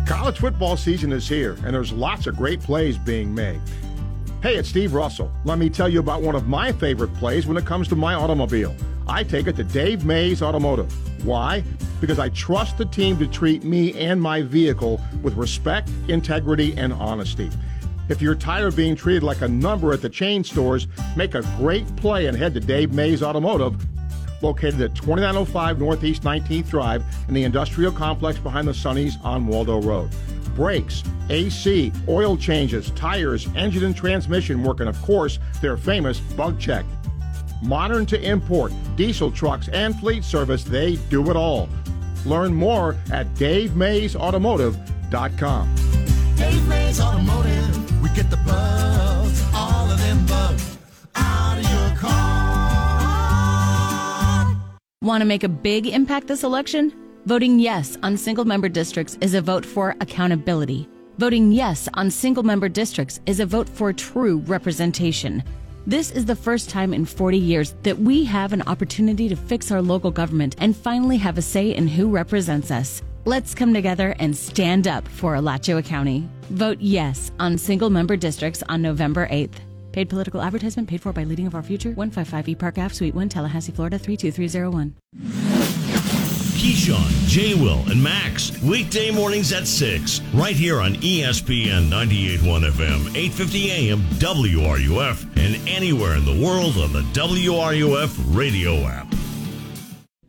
College 0.05 0.37
football 0.37 0.77
season 0.77 1.11
is 1.11 1.27
here, 1.27 1.57
and 1.65 1.73
there's 1.73 1.91
lots 1.91 2.27
of 2.27 2.35
great 2.37 2.59
plays 2.61 2.97
being 2.97 3.33
made. 3.33 3.59
Hey, 4.41 4.55
it's 4.55 4.69
Steve 4.69 4.93
Russell. 4.93 5.31
Let 5.45 5.57
me 5.57 5.69
tell 5.69 5.89
you 5.89 5.99
about 5.99 6.21
one 6.21 6.35
of 6.35 6.47
my 6.47 6.71
favorite 6.71 7.13
plays 7.15 7.47
when 7.47 7.57
it 7.57 7.65
comes 7.65 7.87
to 7.87 7.95
my 7.95 8.13
automobile. 8.13 8.75
I 9.07 9.23
take 9.23 9.47
it 9.47 9.55
to 9.55 9.63
Dave 9.63 10.05
Mays 10.05 10.41
Automotive. 10.41 10.91
Why? 11.25 11.63
Because 11.99 12.19
I 12.19 12.29
trust 12.29 12.77
the 12.77 12.85
team 12.85 13.17
to 13.19 13.27
treat 13.27 13.63
me 13.63 13.93
and 13.93 14.21
my 14.21 14.41
vehicle 14.41 15.01
with 15.21 15.35
respect, 15.35 15.89
integrity, 16.07 16.75
and 16.77 16.93
honesty. 16.93 17.49
If 18.09 18.21
you're 18.21 18.35
tired 18.35 18.67
of 18.67 18.75
being 18.75 18.95
treated 18.95 19.23
like 19.23 19.41
a 19.41 19.47
number 19.47 19.93
at 19.93 20.01
the 20.01 20.09
chain 20.09 20.43
stores, 20.43 20.87
make 21.15 21.35
a 21.35 21.41
great 21.57 21.95
play 21.95 22.27
and 22.27 22.37
head 22.37 22.53
to 22.53 22.59
Dave 22.59 22.93
Mays 22.93 23.23
Automotive 23.23 23.77
located 24.41 24.81
at 24.81 24.95
2905 24.95 25.80
Northeast 25.80 26.23
19th 26.23 26.69
Drive 26.69 27.03
in 27.27 27.34
the 27.34 27.43
industrial 27.43 27.91
complex 27.91 28.39
behind 28.39 28.65
the 28.68 28.73
Sonny's 28.73 29.18
on 29.23 29.45
Waldo 29.47 29.81
Road. 29.81 30.09
Brakes, 30.55 31.03
AC, 31.30 31.91
oil 32.07 32.38
changes, 32.38 32.91
tires, 32.91 33.49
engine 33.55 33.84
and 33.85 33.95
transmission 33.95 34.63
work, 34.63 34.80
and 34.80 34.89
of 34.89 34.99
course, 35.01 35.39
their 35.61 35.77
famous 35.77 36.19
bug 36.19 36.59
check. 36.59 36.85
Modern 37.61 38.05
to 38.07 38.19
import, 38.22 38.73
diesel 38.95 39.31
trucks, 39.31 39.69
and 39.69 39.97
fleet 39.99 40.23
service, 40.23 40.63
they 40.63 40.95
do 41.09 41.30
it 41.30 41.35
all. 41.35 41.69
Learn 42.26 42.53
more 42.53 42.95
at 43.11 43.27
DaveMaysAutomotive.com. 43.35 45.76
Dave 46.35 46.68
Mays 46.68 46.99
Automotive, 46.99 48.01
we 48.01 48.09
get 48.09 48.30
the 48.30 48.35
bugs, 48.38 49.45
all 49.53 49.91
of 49.91 49.99
them 49.99 50.26
bugs, 50.26 50.77
out 51.15 51.59
of 51.59 51.63
your 51.63 51.95
car. 51.97 52.40
Want 55.03 55.22
to 55.22 55.26
make 55.26 55.44
a 55.44 55.49
big 55.49 55.88
impact 55.88 56.28
this 56.28 56.44
election? 56.44 56.94
Voting 57.26 57.57
yes 57.57 57.98
on 58.03 58.15
single 58.15 58.45
member 58.45 58.69
districts 58.69 59.18
is 59.19 59.34
a 59.34 59.41
vote 59.41 59.65
for 59.65 59.95
accountability. 59.99 60.88
Voting 61.18 61.52
yes 61.52 61.90
on 61.95 62.11
single 62.11 62.44
member 62.44 62.69
districts 62.69 63.19
is 63.26 63.40
a 63.40 63.45
vote 63.48 63.68
for 63.68 63.91
true 63.91 64.44
representation. 64.45 65.44
This 65.88 66.11
is 66.11 66.26
the 66.26 66.36
first 66.36 66.69
time 66.69 66.94
in 66.94 67.06
40 67.06 67.36
years 67.40 67.73
that 67.82 67.98
we 67.98 68.23
have 68.26 68.53
an 68.53 68.61
opportunity 68.68 69.28
to 69.28 69.36
fix 69.36 69.72
our 69.72 69.82
local 69.82 70.11
government 70.11 70.56
and 70.60 70.78
finally 70.78 71.18
have 71.18 71.40
a 71.40 71.41
say 71.41 71.73
in 71.73 71.88
who 71.88 72.07
represents 72.07 72.69
us. 72.69 73.02
Let's 73.26 73.56
come 73.56 73.73
together 73.73 74.14
and 74.19 74.38
stand 74.38 74.88
up 74.88 75.07
for 75.07 75.34
Alachua 75.34 75.82
County. 75.82 76.30
Vote 76.52 76.78
yes 76.80 77.32
on 77.40 77.57
single 77.57 77.90
member 77.90 78.15
districts 78.15 78.61
on 78.69 78.84
November 78.84 79.28
8th. 79.30 79.61
Paid 79.91 80.09
political 80.09 80.41
advertisement 80.41 80.88
paid 80.88 81.01
for 81.01 81.11
by 81.11 81.23
Leading 81.26 81.47
of 81.47 81.55
Our 81.55 81.63
Future, 81.63 81.89
155 81.89 82.47
E 82.49 82.55
Park 82.55 82.77
Ave, 82.77 82.93
Suite 82.93 83.13
1, 83.13 83.30
Tallahassee, 83.30 83.72
Florida 83.72 83.99
32301. 83.99 84.95
Keyshawn, 86.61 87.27
J. 87.27 87.55
Will, 87.55 87.80
and 87.89 88.01
Max. 88.01 88.51
Weekday 88.61 89.09
mornings 89.09 89.51
at 89.51 89.68
6, 89.68 90.22
right 90.34 90.55
here 90.55 90.80
on 90.80 90.93
ESPN 90.95 91.89
98.1 91.89 92.69
FM, 92.69 92.99
8.50 93.15 93.65
AM, 93.69 94.01
WRUF, 94.19 95.23
and 95.38 95.68
anywhere 95.68 96.15
in 96.15 96.23
the 96.26 96.45
world 96.45 96.77
on 96.77 96.93
the 96.93 97.01
WRUF 97.13 98.35
radio 98.35 98.76
app. 98.85 99.07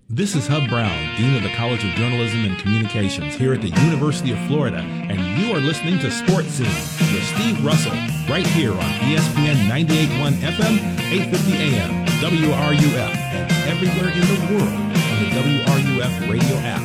This 0.08 0.34
is 0.34 0.46
Hub 0.46 0.68
Brown, 0.68 1.16
Dean 1.16 1.36
of 1.36 1.42
the 1.42 1.54
College 1.54 1.84
of 1.84 1.90
Journalism 1.90 2.44
and 2.44 2.58
Communications 2.58 3.34
here 3.34 3.54
at 3.54 3.62
the 3.62 3.68
University 3.68 4.32
of 4.32 4.38
Florida, 4.46 4.78
and 4.78 5.11
you 5.38 5.52
are 5.54 5.60
listening 5.60 5.98
to 6.00 6.10
Sports 6.10 6.48
Scene 6.48 6.66
with 6.66 7.24
Steve 7.34 7.64
Russell, 7.64 7.92
right 8.28 8.46
here 8.46 8.72
on 8.72 8.78
ESPN 8.78 9.56
98.1 9.68 10.32
FM, 10.32 10.78
8.50 11.10 11.52
AM, 11.54 12.06
WRUF, 12.20 13.16
and 13.16 13.52
everywhere 13.68 14.10
in 14.12 14.20
the 14.20 14.54
world 14.54 14.68
on 14.68 15.18
the 15.22 15.28
WRUF 15.36 16.30
radio 16.30 16.56
app. 16.58 16.82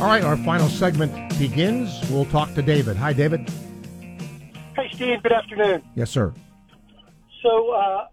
All 0.00 0.06
right, 0.06 0.22
our 0.22 0.36
final 0.38 0.68
segment 0.68 1.12
begins. 1.38 2.08
We'll 2.10 2.24
talk 2.26 2.54
to 2.54 2.62
David. 2.62 2.96
Hi, 2.96 3.12
David. 3.12 3.48
Hey, 4.76 4.88
Steve. 4.92 5.22
Good 5.22 5.32
afternoon. 5.32 5.82
Yes, 5.96 6.10
sir. 6.10 6.32
So, 7.42 7.70
uh, 7.72 8.06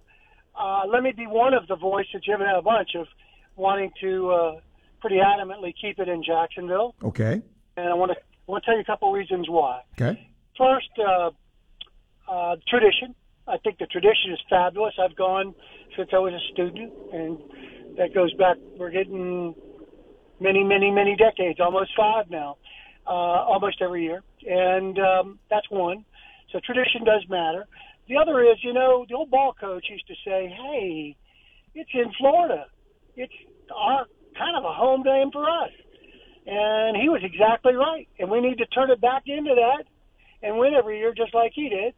uh, 0.59 0.87
let 0.87 1.03
me 1.03 1.11
be 1.11 1.27
one 1.27 1.53
of 1.53 1.67
the 1.67 1.75
voice 1.75 2.07
that 2.13 2.25
you 2.25 2.31
haven't 2.33 2.47
had 2.47 2.55
a 2.57 2.61
bunch 2.61 2.95
of 2.95 3.07
wanting 3.55 3.91
to 4.01 4.29
uh, 4.31 4.59
pretty 4.99 5.17
adamantly 5.17 5.73
keep 5.79 5.99
it 5.99 6.07
in 6.09 6.23
Jacksonville, 6.23 6.95
Okay. 7.03 7.41
And 7.77 7.89
I 7.89 7.93
want 7.93 8.11
to 8.11 8.17
I 8.17 8.51
want 8.51 8.63
to 8.63 8.65
tell 8.65 8.75
you 8.75 8.81
a 8.81 8.85
couple 8.85 9.11
reasons 9.11 9.49
why. 9.49 9.81
Okay. 9.99 10.29
First, 10.57 10.89
uh, 10.99 11.31
uh, 12.31 12.55
tradition. 12.67 13.15
I 13.47 13.57
think 13.57 13.77
the 13.77 13.85
tradition 13.85 14.33
is 14.33 14.39
fabulous. 14.49 14.93
I've 14.99 15.15
gone 15.15 15.53
since 15.95 16.09
I 16.13 16.17
was 16.17 16.33
a 16.33 16.53
student, 16.53 16.91
and 17.13 17.37
that 17.97 18.13
goes 18.13 18.33
back. 18.33 18.57
We're 18.77 18.89
getting 18.91 19.53
many, 20.39 20.63
many, 20.63 20.91
many 20.91 21.15
decades, 21.15 21.59
almost 21.59 21.91
five 21.95 22.29
now, 22.29 22.57
uh, 23.05 23.09
almost 23.09 23.81
every 23.81 24.03
year, 24.03 24.23
and 24.47 24.97
um, 24.99 25.39
that's 25.49 25.69
one. 25.69 26.05
So 26.51 26.59
tradition 26.63 27.03
does 27.03 27.25
matter. 27.29 27.65
The 28.07 28.17
other 28.17 28.41
is, 28.43 28.57
you 28.63 28.73
know, 28.73 29.05
the 29.07 29.15
old 29.15 29.29
ball 29.29 29.53
coach 29.59 29.85
used 29.89 30.07
to 30.07 30.15
say, 30.25 30.47
"Hey, 30.47 31.15
it's 31.73 31.89
in 31.93 32.11
Florida. 32.17 32.65
It's 33.15 33.33
our 33.75 34.05
kind 34.37 34.57
of 34.57 34.63
a 34.63 34.73
home 34.73 35.03
game 35.03 35.31
for 35.31 35.49
us," 35.49 35.71
and 36.45 36.95
he 36.97 37.09
was 37.09 37.21
exactly 37.23 37.73
right. 37.73 38.07
And 38.19 38.29
we 38.29 38.41
need 38.41 38.57
to 38.59 38.65
turn 38.67 38.91
it 38.91 39.01
back 39.01 39.23
into 39.25 39.55
that 39.55 39.85
and 40.41 40.57
win 40.57 40.73
every 40.73 40.99
year, 40.99 41.13
just 41.13 41.33
like 41.33 41.53
he 41.53 41.69
did. 41.69 41.93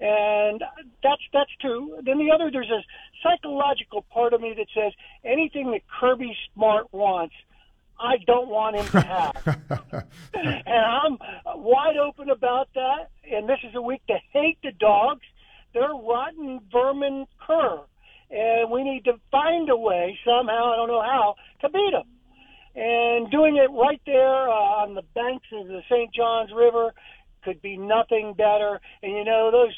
And 0.00 0.62
that's 1.02 1.22
that's 1.32 1.50
two. 1.60 1.98
Then 2.04 2.18
the 2.18 2.32
other, 2.34 2.50
there's 2.50 2.70
a 2.70 2.82
psychological 3.22 4.02
part 4.12 4.32
of 4.32 4.40
me 4.40 4.54
that 4.56 4.66
says 4.74 4.92
anything 5.24 5.70
that 5.72 5.82
Kirby 6.00 6.36
Smart 6.54 6.92
wants, 6.92 7.34
I 8.00 8.16
don't 8.26 8.48
want 8.48 8.76
him 8.76 8.86
to 8.86 9.00
have. 9.06 9.58
and 10.34 10.68
I'm 10.68 11.18
wide 11.56 11.96
open 11.96 12.30
about 12.30 12.68
that. 12.74 13.10
And 13.30 13.48
this 13.48 13.58
is 13.62 13.74
a 13.74 13.82
week 13.82 14.02
to 14.08 14.16
hate 14.32 14.58
the 14.62 14.72
dogs. 14.72 15.22
They're 15.72 15.88
rotten 15.88 16.60
vermin 16.72 17.26
cur. 17.46 17.80
And 18.30 18.70
we 18.70 18.82
need 18.82 19.04
to 19.04 19.20
find 19.30 19.68
a 19.68 19.76
way 19.76 20.18
somehow, 20.24 20.72
I 20.72 20.76
don't 20.76 20.88
know 20.88 21.02
how, 21.02 21.36
to 21.60 21.68
beat 21.68 21.92
them. 21.92 22.08
And 22.74 23.30
doing 23.30 23.56
it 23.56 23.70
right 23.70 24.00
there 24.06 24.48
uh, 24.48 24.82
on 24.84 24.94
the 24.94 25.02
banks 25.14 25.46
of 25.52 25.68
the 25.68 25.82
St. 25.90 26.12
Johns 26.14 26.50
River 26.56 26.92
could 27.44 27.60
be 27.60 27.76
nothing 27.76 28.34
better. 28.36 28.80
And 29.02 29.12
you 29.12 29.24
know, 29.24 29.50
those 29.50 29.74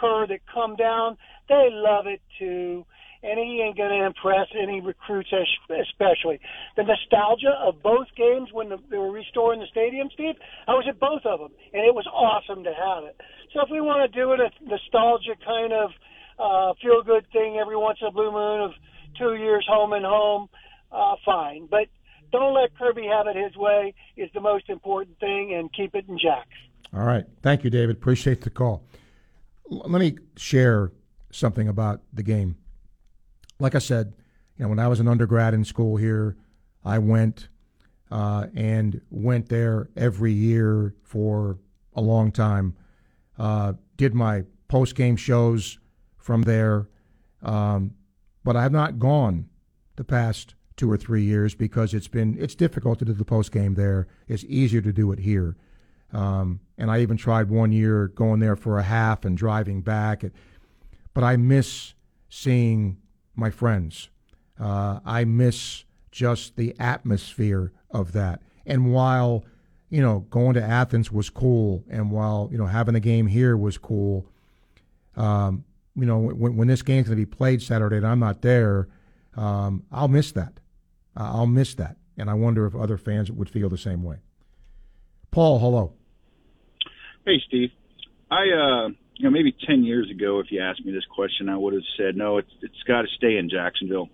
cur 0.00 0.26
that 0.28 0.40
come 0.52 0.76
down, 0.76 1.16
they 1.48 1.68
love 1.70 2.06
it 2.06 2.20
too. 2.38 2.84
And 3.22 3.40
he 3.40 3.60
ain't 3.64 3.76
going 3.76 3.90
to 3.90 4.06
impress 4.06 4.46
any 4.54 4.80
recruits, 4.80 5.30
especially. 5.32 6.38
The 6.76 6.84
nostalgia 6.84 7.58
of 7.58 7.82
both 7.82 8.06
games 8.16 8.50
when 8.52 8.68
the, 8.68 8.76
they 8.90 8.98
were 8.98 9.10
restoring 9.10 9.58
the 9.58 9.66
stadium, 9.66 10.08
Steve, 10.14 10.36
I 10.68 10.72
was 10.72 10.86
at 10.88 11.00
both 11.00 11.22
of 11.24 11.40
them, 11.40 11.50
and 11.72 11.82
it 11.82 11.94
was 11.94 12.06
awesome 12.06 12.62
to 12.62 12.70
have 12.70 13.04
it. 13.04 13.16
So 13.52 13.62
if 13.62 13.68
we 13.70 13.80
want 13.80 14.06
to 14.06 14.14
do 14.14 14.32
it 14.32 14.38
a 14.38 14.50
nostalgia 14.62 15.34
kind 15.44 15.72
of 15.72 15.90
uh, 16.38 16.74
feel 16.80 17.02
good 17.02 17.26
thing 17.32 17.58
every 17.58 17.76
once 17.76 17.98
in 18.00 18.06
a 18.06 18.12
blue 18.12 18.30
moon 18.30 18.60
of 18.60 18.70
two 19.18 19.34
years 19.34 19.66
home 19.68 19.92
and 19.92 20.04
home, 20.04 20.48
uh, 20.92 21.16
fine. 21.24 21.66
But 21.68 21.88
don't 22.32 22.54
let 22.54 22.76
Kirby 22.78 23.06
have 23.06 23.26
it 23.26 23.36
his 23.36 23.56
way 23.56 23.94
is 24.16 24.30
the 24.34 24.40
most 24.40 24.68
important 24.68 25.18
thing, 25.20 25.54
and 25.54 25.72
keep 25.72 25.94
it 25.94 26.04
in 26.08 26.18
Jacks. 26.18 26.48
All 26.94 27.04
right. 27.04 27.24
Thank 27.42 27.64
you, 27.64 27.70
David. 27.70 27.96
Appreciate 27.96 28.42
the 28.42 28.50
call. 28.50 28.84
L- 29.70 29.82
let 29.86 30.00
me 30.00 30.16
share 30.36 30.92
something 31.30 31.68
about 31.68 32.00
the 32.12 32.22
game. 32.22 32.56
Like 33.58 33.74
I 33.74 33.78
said, 33.80 34.14
You 34.56 34.64
know, 34.64 34.68
when 34.70 34.78
I 34.78 34.88
was 34.88 35.00
an 35.00 35.08
undergrad 35.08 35.52
in 35.54 35.64
school 35.64 35.96
here, 35.96 36.36
I 36.84 36.98
went 36.98 37.48
uh, 38.10 38.46
and 38.54 39.00
went 39.10 39.48
there 39.48 39.88
every 39.96 40.32
year 40.32 40.94
for 41.02 41.58
a 41.94 42.00
long 42.00 42.30
time. 42.32 42.74
Uh, 43.38 43.74
did 43.96 44.14
my 44.14 44.44
post 44.68 44.94
game 44.94 45.16
shows 45.16 45.78
from 46.16 46.42
there, 46.42 46.88
um, 47.42 47.92
but 48.44 48.56
I've 48.56 48.72
not 48.72 48.98
gone 48.98 49.48
the 49.96 50.04
past 50.04 50.54
two 50.76 50.90
or 50.90 50.96
three 50.96 51.22
years 51.22 51.54
because 51.54 51.94
it's 51.94 52.08
been 52.08 52.36
it's 52.38 52.54
difficult 52.54 52.98
to 52.98 53.04
do 53.04 53.12
the 53.12 53.24
post 53.24 53.52
game 53.52 53.74
there. 53.74 54.06
It's 54.28 54.44
easier 54.44 54.80
to 54.82 54.92
do 54.92 55.12
it 55.12 55.20
here. 55.20 55.56
Um, 56.12 56.60
and 56.78 56.90
I 56.90 57.00
even 57.00 57.16
tried 57.16 57.50
one 57.50 57.72
year 57.72 58.08
going 58.08 58.40
there 58.40 58.56
for 58.56 58.78
a 58.78 58.82
half 58.82 59.24
and 59.24 59.36
driving 59.36 59.82
back. 59.82 60.24
But 61.14 61.24
I 61.24 61.36
miss 61.36 61.94
seeing 62.28 62.98
my 63.34 63.50
friends. 63.50 64.08
Uh, 64.60 65.00
I 65.04 65.24
miss 65.24 65.84
just 66.10 66.56
the 66.56 66.74
atmosphere 66.78 67.72
of 67.90 68.12
that. 68.12 68.40
And 68.64 68.92
while 68.92 69.44
you 69.90 70.02
know 70.02 70.20
going 70.30 70.54
to 70.54 70.62
Athens 70.62 71.10
was 71.10 71.30
cool, 71.30 71.84
and 71.88 72.10
while 72.10 72.48
you 72.52 72.58
know 72.58 72.66
having 72.66 72.94
a 72.94 73.00
game 73.00 73.26
here 73.26 73.56
was 73.56 73.78
cool, 73.78 74.26
um, 75.16 75.64
you 75.94 76.06
know 76.06 76.18
when, 76.18 76.56
when 76.56 76.68
this 76.68 76.82
game's 76.82 77.08
going 77.08 77.18
to 77.18 77.26
be 77.26 77.30
played 77.30 77.62
Saturday 77.62 77.96
and 77.96 78.06
I'm 78.06 78.20
not 78.20 78.42
there, 78.42 78.88
um, 79.36 79.84
I'll 79.92 80.08
miss 80.08 80.32
that. 80.32 80.60
I'll 81.16 81.46
miss 81.46 81.74
that, 81.74 81.96
and 82.16 82.28
I 82.28 82.34
wonder 82.34 82.66
if 82.66 82.74
other 82.74 82.98
fans 82.98 83.30
would 83.30 83.48
feel 83.48 83.68
the 83.68 83.78
same 83.78 84.02
way. 84.02 84.16
Paul, 85.30 85.58
hello. 85.58 85.92
Hey, 87.24 87.40
Steve. 87.46 87.70
I, 88.30 88.42
uh, 88.50 88.88
you 89.14 89.24
know, 89.24 89.30
maybe 89.30 89.54
10 89.66 89.84
years 89.84 90.10
ago, 90.10 90.40
if 90.40 90.46
you 90.50 90.60
asked 90.60 90.84
me 90.84 90.92
this 90.92 91.04
question, 91.14 91.48
I 91.48 91.56
would 91.56 91.74
have 91.74 91.82
said, 91.96 92.16
no, 92.16 92.38
it's, 92.38 92.50
it's 92.60 92.82
got 92.86 93.02
to 93.02 93.08
stay 93.16 93.36
in 93.36 93.48
Jacksonville. 93.48 94.08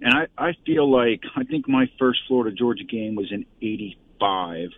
And 0.00 0.12
I, 0.12 0.26
I 0.36 0.52
feel 0.66 0.90
like, 0.90 1.22
I 1.36 1.44
think 1.44 1.68
my 1.68 1.86
first 1.98 2.20
Florida 2.28 2.54
Georgia 2.54 2.84
game 2.84 3.14
was 3.14 3.32
in 3.32 3.46
85. 3.62 4.68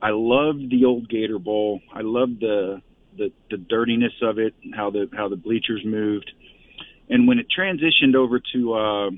I 0.00 0.10
loved 0.10 0.70
the 0.70 0.84
old 0.86 1.08
Gator 1.08 1.38
Bowl. 1.38 1.80
I 1.92 2.00
loved 2.02 2.40
the, 2.40 2.80
the, 3.16 3.32
the 3.50 3.56
dirtiness 3.58 4.12
of 4.22 4.38
it, 4.38 4.54
how 4.74 4.90
the, 4.90 5.08
how 5.14 5.28
the 5.28 5.36
bleachers 5.36 5.82
moved. 5.84 6.30
And 7.10 7.26
when 7.26 7.38
it 7.38 7.46
transitioned 7.56 8.14
over 8.14 8.40
to, 8.52 8.74
uh, 8.74 9.10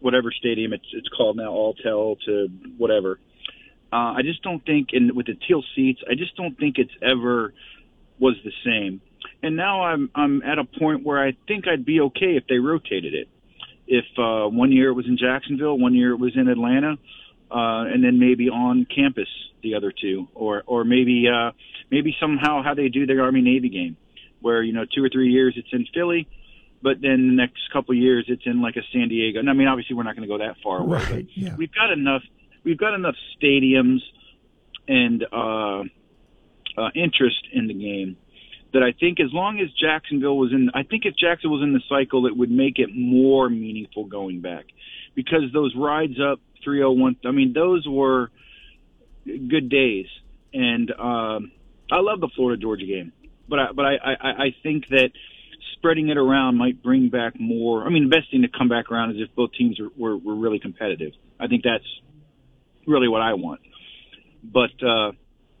whatever 0.00 0.30
stadium 0.32 0.72
it's, 0.72 0.86
it's 0.92 1.08
called 1.08 1.36
now, 1.36 1.50
Alltel 1.50 2.16
to 2.26 2.48
whatever, 2.76 3.18
uh, 3.92 4.12
I 4.16 4.22
just 4.22 4.42
don't 4.42 4.64
think, 4.64 4.88
and 4.92 5.12
with 5.16 5.26
the 5.26 5.34
teal 5.34 5.62
seats, 5.74 6.00
I 6.08 6.14
just 6.14 6.36
don't 6.36 6.58
think 6.58 6.76
it's 6.78 6.92
ever 7.02 7.54
was 8.18 8.34
the 8.44 8.52
same. 8.64 9.00
And 9.42 9.56
now 9.56 9.84
I'm 9.84 10.10
I'm 10.14 10.42
at 10.42 10.58
a 10.58 10.64
point 10.64 11.04
where 11.04 11.22
I 11.22 11.36
think 11.46 11.66
I'd 11.66 11.84
be 11.84 12.00
okay 12.00 12.36
if 12.36 12.44
they 12.48 12.58
rotated 12.58 13.14
it. 13.14 13.28
If 13.86 14.04
uh, 14.18 14.48
one 14.48 14.72
year 14.72 14.90
it 14.90 14.94
was 14.94 15.06
in 15.06 15.16
Jacksonville, 15.16 15.78
one 15.78 15.94
year 15.94 16.12
it 16.12 16.18
was 16.18 16.32
in 16.36 16.48
Atlanta, 16.48 16.98
uh, 17.50 17.88
and 17.88 18.04
then 18.04 18.18
maybe 18.18 18.50
on 18.50 18.86
campus 18.94 19.28
the 19.62 19.74
other 19.74 19.92
two, 19.92 20.28
or 20.34 20.62
or 20.66 20.84
maybe 20.84 21.26
uh, 21.32 21.52
maybe 21.90 22.14
somehow 22.20 22.62
how 22.62 22.74
they 22.74 22.88
do 22.88 23.06
their 23.06 23.22
Army 23.22 23.40
Navy 23.40 23.70
game, 23.70 23.96
where 24.40 24.62
you 24.62 24.72
know 24.72 24.84
two 24.84 25.02
or 25.02 25.08
three 25.08 25.30
years 25.30 25.54
it's 25.56 25.72
in 25.72 25.86
Philly, 25.94 26.28
but 26.82 27.00
then 27.00 27.28
the 27.28 27.34
next 27.34 27.60
couple 27.72 27.92
of 27.92 27.98
years 27.98 28.24
it's 28.28 28.42
in 28.46 28.60
like 28.62 28.76
a 28.76 28.82
San 28.92 29.08
Diego. 29.08 29.40
And 29.40 29.50
I 29.50 29.52
mean, 29.52 29.68
obviously 29.68 29.96
we're 29.96 30.04
not 30.04 30.16
going 30.16 30.28
to 30.28 30.32
go 30.32 30.38
that 30.38 30.56
far 30.62 30.80
away, 30.80 30.98
right, 31.10 31.26
yeah. 31.34 31.54
we've 31.56 31.72
got 31.72 31.90
enough 31.90 32.22
we've 32.64 32.78
got 32.78 32.94
enough 32.94 33.14
stadiums 33.40 34.00
and 34.86 35.24
uh, 35.32 35.82
uh, 36.76 36.90
interest 36.94 37.46
in 37.52 37.66
the 37.66 37.74
game 37.74 38.16
that 38.72 38.82
I 38.82 38.92
think 38.92 39.20
as 39.20 39.32
long 39.32 39.60
as 39.60 39.68
Jacksonville 39.72 40.36
was 40.36 40.52
in, 40.52 40.70
I 40.74 40.82
think 40.82 41.04
if 41.06 41.14
Jacksonville 41.16 41.58
was 41.58 41.62
in 41.62 41.72
the 41.72 41.82
cycle, 41.88 42.26
it 42.26 42.36
would 42.36 42.50
make 42.50 42.78
it 42.78 42.90
more 42.94 43.48
meaningful 43.48 44.04
going 44.04 44.40
back 44.40 44.66
because 45.14 45.44
those 45.52 45.74
rides 45.74 46.20
up 46.20 46.40
301, 46.64 47.16
I 47.24 47.30
mean, 47.30 47.52
those 47.54 47.86
were 47.88 48.30
good 49.24 49.68
days. 49.70 50.06
And 50.52 50.90
um, 50.90 51.52
I 51.90 52.00
love 52.00 52.20
the 52.20 52.28
Florida 52.34 52.60
Georgia 52.60 52.86
game, 52.86 53.12
but 53.48 53.58
I, 53.58 53.72
but 53.72 53.84
I, 53.84 53.96
I, 53.96 54.28
I 54.44 54.56
think 54.62 54.88
that 54.88 55.10
spreading 55.72 56.08
it 56.08 56.16
around 56.16 56.56
might 56.56 56.82
bring 56.82 57.08
back 57.08 57.38
more. 57.38 57.84
I 57.84 57.90
mean, 57.90 58.08
the 58.08 58.16
best 58.16 58.30
thing 58.30 58.42
to 58.42 58.48
come 58.48 58.68
back 58.68 58.90
around 58.90 59.12
is 59.12 59.16
if 59.20 59.34
both 59.34 59.52
teams 59.52 59.78
are, 59.80 59.88
were, 59.96 60.16
were 60.16 60.34
really 60.34 60.58
competitive. 60.58 61.12
I 61.38 61.46
think 61.46 61.62
that's 61.62 61.84
really 62.86 63.08
what 63.08 63.22
I 63.22 63.34
want. 63.34 63.60
But 64.42 64.70
uh, 64.82 65.12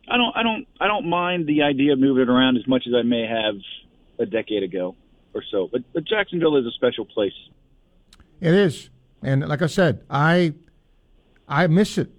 I 0.08 0.16
don't, 0.16 0.36
I 0.36 0.42
don't, 0.42 0.66
I 0.80 0.86
don't 0.86 1.08
mind 1.08 1.46
the 1.46 1.62
idea 1.62 1.92
of 1.92 1.98
moving 1.98 2.22
it 2.22 2.28
around 2.28 2.56
as 2.56 2.66
much 2.66 2.84
as 2.86 2.94
I 2.94 3.02
may 3.02 3.26
have 3.26 3.56
a 4.18 4.26
decade 4.26 4.62
ago 4.62 4.96
or 5.34 5.42
so. 5.50 5.68
But, 5.70 5.82
but 5.92 6.04
Jacksonville 6.04 6.56
is 6.56 6.66
a 6.66 6.72
special 6.72 7.04
place. 7.04 7.32
It 8.40 8.54
is, 8.54 8.90
and 9.22 9.46
like 9.48 9.62
I 9.62 9.66
said, 9.66 10.04
I 10.08 10.54
I 11.48 11.66
miss 11.66 11.98
it 11.98 12.10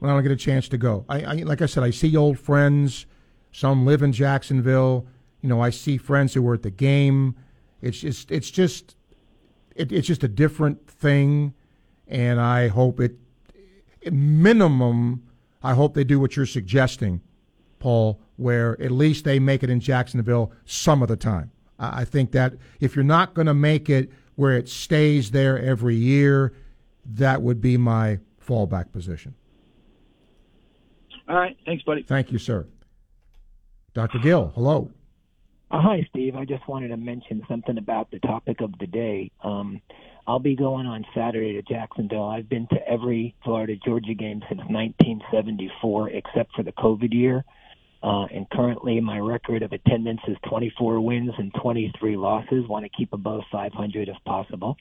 when 0.00 0.10
I 0.10 0.14
don't 0.14 0.22
get 0.22 0.32
a 0.32 0.36
chance 0.36 0.68
to 0.68 0.78
go. 0.78 1.06
I, 1.08 1.22
I 1.22 1.34
like 1.36 1.62
I 1.62 1.66
said, 1.66 1.82
I 1.82 1.90
see 1.90 2.14
old 2.14 2.38
friends. 2.38 3.06
Some 3.52 3.86
live 3.86 4.02
in 4.02 4.12
Jacksonville. 4.12 5.06
You 5.46 5.50
know, 5.50 5.60
I 5.60 5.70
see 5.70 5.96
friends 5.96 6.34
who 6.34 6.42
were 6.42 6.54
at 6.54 6.64
the 6.64 6.72
game. 6.72 7.36
It's 7.80 8.00
just, 8.00 8.32
it's 8.32 8.50
just, 8.50 8.96
it, 9.76 9.92
it's 9.92 10.08
just 10.08 10.24
a 10.24 10.28
different 10.28 10.90
thing, 10.90 11.54
and 12.08 12.40
I 12.40 12.66
hope 12.66 12.98
it 12.98 13.14
minimum, 14.10 15.22
I 15.62 15.74
hope 15.74 15.94
they 15.94 16.02
do 16.02 16.18
what 16.18 16.34
you're 16.34 16.46
suggesting, 16.46 17.20
Paul, 17.78 18.20
where 18.34 18.72
at 18.82 18.90
least 18.90 19.24
they 19.24 19.38
make 19.38 19.62
it 19.62 19.70
in 19.70 19.78
Jacksonville 19.78 20.50
some 20.64 21.00
of 21.00 21.06
the 21.06 21.16
time. 21.16 21.52
I 21.78 22.04
think 22.04 22.32
that 22.32 22.54
if 22.80 22.96
you're 22.96 23.04
not 23.04 23.34
going 23.34 23.46
to 23.46 23.54
make 23.54 23.88
it 23.88 24.10
where 24.34 24.56
it 24.56 24.68
stays 24.68 25.30
there 25.30 25.60
every 25.60 25.94
year, 25.94 26.54
that 27.04 27.40
would 27.40 27.60
be 27.60 27.76
my 27.76 28.18
fallback 28.44 28.90
position. 28.90 29.36
All 31.28 31.36
right. 31.36 31.56
Thanks, 31.64 31.84
buddy. 31.84 32.02
Thank 32.02 32.32
you, 32.32 32.38
sir. 32.38 32.66
Dr. 33.94 34.18
Gill, 34.18 34.50
hello. 34.56 34.90
Uh, 35.68 35.80
hi, 35.80 36.06
Steve. 36.10 36.36
I 36.36 36.44
just 36.44 36.66
wanted 36.68 36.88
to 36.88 36.96
mention 36.96 37.42
something 37.48 37.76
about 37.76 38.10
the 38.12 38.20
topic 38.20 38.60
of 38.60 38.78
the 38.78 38.86
day. 38.86 39.32
Um, 39.42 39.80
I'll 40.24 40.38
be 40.38 40.54
going 40.54 40.86
on 40.86 41.04
Saturday 41.12 41.54
to 41.54 41.62
Jacksonville. 41.62 42.24
I've 42.24 42.48
been 42.48 42.68
to 42.68 42.88
every 42.88 43.34
Florida 43.42 43.74
Georgia 43.84 44.14
game 44.14 44.42
since 44.48 44.60
1974, 44.60 46.10
except 46.10 46.54
for 46.54 46.62
the 46.62 46.70
COVID 46.72 47.12
year. 47.12 47.44
Uh, 48.00 48.26
and 48.26 48.48
currently, 48.50 49.00
my 49.00 49.18
record 49.18 49.64
of 49.64 49.72
attendance 49.72 50.20
is 50.28 50.36
24 50.48 51.00
wins 51.00 51.32
and 51.36 51.52
23 51.60 52.16
losses. 52.16 52.68
Want 52.68 52.84
to 52.84 52.90
keep 52.96 53.12
above 53.12 53.42
500 53.50 54.08
if 54.08 54.16
possible. 54.24 54.76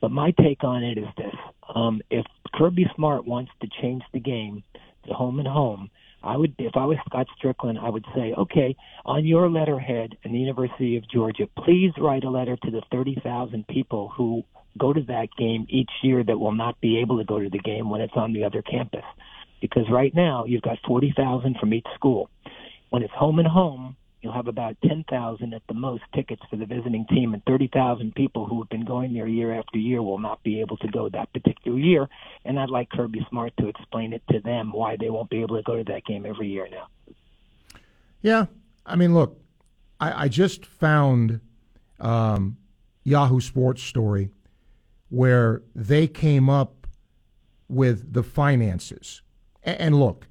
But 0.00 0.12
my 0.12 0.30
take 0.40 0.64
on 0.64 0.82
it 0.82 0.96
is 0.96 1.08
this: 1.18 1.34
um, 1.74 2.00
if 2.10 2.24
Kirby 2.54 2.86
Smart 2.94 3.26
wants 3.26 3.50
to 3.60 3.68
change 3.82 4.02
the 4.14 4.20
game 4.20 4.62
to 5.08 5.12
home 5.12 5.38
and 5.40 5.48
home, 5.48 5.90
I 6.22 6.36
would, 6.36 6.54
if 6.58 6.76
I 6.76 6.84
was 6.86 6.98
Scott 7.08 7.26
Stricklin, 7.38 7.78
I 7.78 7.88
would 7.88 8.04
say, 8.14 8.34
okay, 8.36 8.76
on 9.04 9.24
your 9.24 9.48
letterhead 9.48 10.16
in 10.24 10.32
the 10.32 10.38
University 10.38 10.96
of 10.96 11.08
Georgia, 11.08 11.46
please 11.64 11.92
write 11.98 12.24
a 12.24 12.30
letter 12.30 12.56
to 12.56 12.70
the 12.70 12.82
30,000 12.90 13.66
people 13.68 14.12
who 14.16 14.42
go 14.78 14.92
to 14.92 15.02
that 15.02 15.28
game 15.38 15.66
each 15.68 15.90
year 16.02 16.22
that 16.24 16.38
will 16.38 16.52
not 16.52 16.80
be 16.80 16.98
able 16.98 17.18
to 17.18 17.24
go 17.24 17.38
to 17.38 17.48
the 17.48 17.58
game 17.58 17.90
when 17.90 18.00
it's 18.00 18.16
on 18.16 18.32
the 18.32 18.44
other 18.44 18.62
campus. 18.62 19.04
Because 19.60 19.84
right 19.90 20.14
now 20.14 20.44
you've 20.46 20.62
got 20.62 20.78
40,000 20.86 21.56
from 21.58 21.72
each 21.72 21.86
school. 21.94 22.28
When 22.90 23.02
it's 23.02 23.14
home 23.14 23.38
and 23.38 23.48
home, 23.48 23.96
you'll 24.26 24.34
have 24.34 24.48
about 24.48 24.76
10,000 24.84 25.54
at 25.54 25.62
the 25.68 25.74
most 25.74 26.02
tickets 26.12 26.42
for 26.50 26.56
the 26.56 26.66
visiting 26.66 27.06
team, 27.06 27.32
and 27.32 27.44
30,000 27.44 28.12
people 28.16 28.44
who 28.44 28.60
have 28.60 28.68
been 28.68 28.84
going 28.84 29.14
there 29.14 29.28
year 29.28 29.56
after 29.56 29.78
year 29.78 30.02
will 30.02 30.18
not 30.18 30.42
be 30.42 30.60
able 30.60 30.76
to 30.78 30.88
go 30.88 31.08
that 31.08 31.32
particular 31.32 31.78
year. 31.78 32.08
And 32.44 32.58
I'd 32.58 32.68
like 32.68 32.90
Kirby 32.90 33.24
Smart 33.30 33.52
to 33.60 33.68
explain 33.68 34.12
it 34.12 34.22
to 34.32 34.40
them 34.40 34.72
why 34.72 34.96
they 34.98 35.10
won't 35.10 35.30
be 35.30 35.42
able 35.42 35.56
to 35.56 35.62
go 35.62 35.76
to 35.76 35.84
that 35.84 36.04
game 36.04 36.26
every 36.26 36.48
year 36.48 36.66
now. 36.68 36.88
Yeah, 38.20 38.46
I 38.84 38.96
mean, 38.96 39.14
look, 39.14 39.40
I, 40.00 40.24
I 40.24 40.28
just 40.28 40.66
found 40.66 41.40
um, 42.00 42.56
Yahoo 43.04 43.38
Sports 43.38 43.84
story 43.84 44.30
where 45.08 45.62
they 45.72 46.08
came 46.08 46.50
up 46.50 46.88
with 47.68 48.12
the 48.12 48.24
finances. 48.24 49.22
And, 49.62 49.80
and 49.80 50.00
look, 50.00 50.26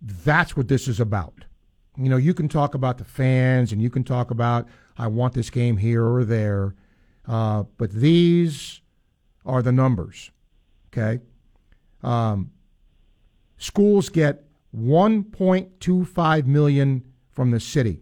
that's 0.00 0.56
what 0.56 0.68
this 0.68 0.86
is 0.86 1.00
about. 1.00 1.46
You 1.96 2.08
know, 2.08 2.16
you 2.16 2.34
can 2.34 2.48
talk 2.48 2.74
about 2.74 2.98
the 2.98 3.04
fans 3.04 3.72
and 3.72 3.82
you 3.82 3.90
can 3.90 4.04
talk 4.04 4.30
about, 4.30 4.66
I 4.96 5.06
want 5.08 5.34
this 5.34 5.50
game 5.50 5.76
here 5.76 6.06
or 6.06 6.24
there, 6.24 6.74
uh, 7.26 7.64
but 7.76 7.92
these 7.92 8.80
are 9.44 9.62
the 9.62 9.72
numbers, 9.72 10.30
okay? 10.88 11.22
Um, 12.02 12.50
schools 13.58 14.08
get 14.08 14.44
1.25 14.76 16.46
million 16.46 17.04
from 17.30 17.50
the 17.50 17.60
city 17.60 18.00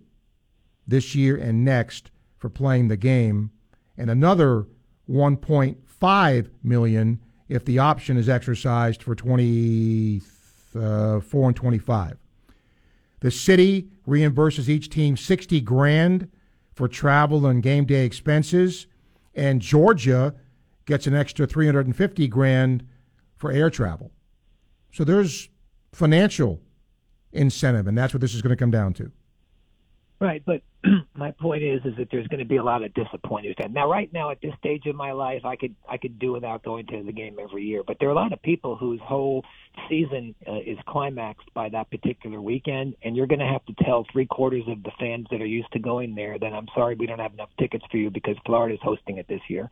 this 0.87 1.15
year 1.15 1.37
and 1.37 1.65
next 1.65 2.11
for 2.37 2.49
playing 2.49 2.89
the 2.89 2.97
game, 2.97 3.51
and 3.97 4.11
another 4.11 4.67
1.5 5.09 6.51
million 6.63 7.21
if 7.49 7.65
the 7.65 7.79
option 7.79 8.17
is 8.17 8.29
exercised 8.29 9.03
for 9.03 9.15
24 9.15 10.83
uh, 10.83 11.47
and 11.47 11.57
25. 11.57 12.17
The 13.21 13.31
city 13.31 13.89
reimburses 14.07 14.69
each 14.69 14.91
team 14.91 15.17
60 15.17 15.61
grand 15.63 16.31
for 16.75 16.89
travel 16.89 17.47
and 17.47 17.63
game 17.63 17.85
day 17.85 18.05
expenses, 18.05 18.87
and 19.35 19.61
Georgia 19.61 20.35
gets 20.87 21.07
an 21.07 21.15
extra 21.15 21.47
350 21.47 22.29
grand 22.29 22.87
for 23.37 23.51
air 23.51 23.71
travel. 23.71 24.13
So 24.93 25.05
there's 25.05 25.49
financial 25.93 26.61
incentive, 27.33 27.87
and 27.87 27.99
that's 27.99 28.15
what 28.15 28.21
this 28.21 28.35
is 28.35 28.43
going 28.43 28.57
to 28.57 28.57
come 28.57 28.71
down 28.71 28.95
to. 28.95 29.11
Right, 30.21 30.43
but 30.45 30.63
my 31.15 31.31
point 31.31 31.63
is, 31.63 31.81
is 31.85 31.97
that 31.97 32.09
there's 32.11 32.27
going 32.27 32.41
to 32.41 32.45
be 32.45 32.57
a 32.57 32.63
lot 32.63 32.83
of 32.83 32.93
disappointed 32.93 33.57
fans. 33.57 33.73
Now, 33.73 33.89
right 33.89 34.13
now, 34.13 34.31
at 34.33 34.41
this 34.41 34.53
stage 34.59 34.87
of 34.87 34.97
my 34.97 35.13
life, 35.13 35.45
I 35.45 35.55
could 35.55 35.77
I 35.89 35.97
could 35.97 36.19
do 36.19 36.33
without 36.33 36.65
going 36.65 36.87
to 36.89 37.05
the 37.05 37.13
game 37.13 37.37
every 37.41 37.63
year. 37.63 37.83
But 37.87 37.99
there 38.01 38.09
are 38.09 38.13
a 38.13 38.17
lot 38.17 38.33
of 38.33 38.43
people 38.43 38.77
whose 38.77 39.01
whole 39.01 39.45
season 39.89 40.35
uh, 40.47 40.57
is 40.57 40.77
climaxed 40.89 41.55
by 41.55 41.69
that 41.69 41.89
particular 41.91 42.41
weekend, 42.41 42.97
and 43.03 43.17
you're 43.17 43.29
going 43.29 43.39
to 43.39 43.47
have 43.47 43.65
to 43.67 43.85
tell 43.85 44.07
three 44.13 44.27
quarters 44.27 44.65
of 44.67 44.83
the 44.83 44.91
fans 44.99 45.27
that 45.31 45.41
are 45.41 45.47
used 45.47 45.71
to 45.73 45.79
going 45.79 46.17
there 46.17 46.37
that 46.37 46.53
I'm 46.53 46.67
sorry 46.75 46.97
we 46.97 47.07
don't 47.07 47.21
have 47.21 47.33
enough 47.33 47.51
tickets 47.59 47.85
for 47.89 47.99
you 47.99 48.11
because 48.11 48.37
Florida 48.45 48.75
is 48.75 48.81
hosting 48.83 49.19
it 49.19 49.29
this 49.29 49.43
year. 49.49 49.69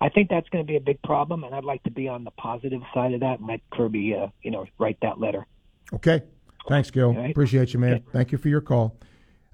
I 0.00 0.08
think 0.08 0.30
that's 0.30 0.48
going 0.48 0.64
to 0.64 0.66
be 0.66 0.76
a 0.76 0.80
big 0.80 1.02
problem, 1.02 1.44
and 1.44 1.54
I'd 1.54 1.64
like 1.64 1.82
to 1.82 1.90
be 1.90 2.08
on 2.08 2.24
the 2.24 2.30
positive 2.30 2.80
side 2.94 3.12
of 3.12 3.20
that 3.20 3.40
and 3.40 3.48
let 3.48 3.60
Kirby, 3.70 4.14
uh, 4.14 4.28
you 4.42 4.50
know, 4.50 4.64
write 4.78 4.96
that 5.02 5.20
letter. 5.20 5.46
Okay. 5.92 6.22
Thanks, 6.68 6.90
Gil. 6.90 7.12
Right. 7.12 7.30
Appreciate 7.30 7.74
you, 7.74 7.80
man. 7.80 7.94
Okay. 7.94 8.04
Thank 8.12 8.32
you 8.32 8.38
for 8.38 8.48
your 8.48 8.62
call. 8.62 8.96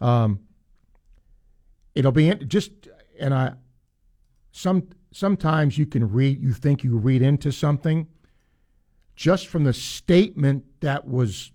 Um, 0.01 0.40
it'll 1.94 2.12
be 2.12 2.35
just, 2.35 2.70
and 3.18 3.32
I, 3.35 3.52
some 4.52 4.89
sometimes 5.12 5.78
you 5.78 5.86
can 5.86 6.12
read, 6.12 6.43
you 6.43 6.52
think 6.52 6.85
you 6.85 6.97
read 6.98 7.23
into 7.23 7.51
something, 7.51 8.06
just 9.14 9.47
from 9.47 9.64
the 9.64 9.73
statement 9.73 10.64
that 10.81 11.09
was 11.09 11.52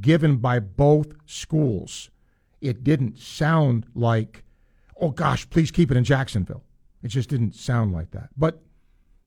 given 0.00 0.36
by 0.36 0.58
both 0.58 1.12
schools. 1.26 2.10
It 2.60 2.84
didn't 2.84 3.18
sound 3.18 3.86
like, 3.94 4.44
oh 5.00 5.10
gosh, 5.10 5.48
please 5.48 5.70
keep 5.70 5.90
it 5.90 5.96
in 5.96 6.04
Jacksonville. 6.04 6.64
It 7.02 7.08
just 7.08 7.28
didn't 7.28 7.54
sound 7.54 7.92
like 7.92 8.10
that. 8.12 8.30
But 8.36 8.62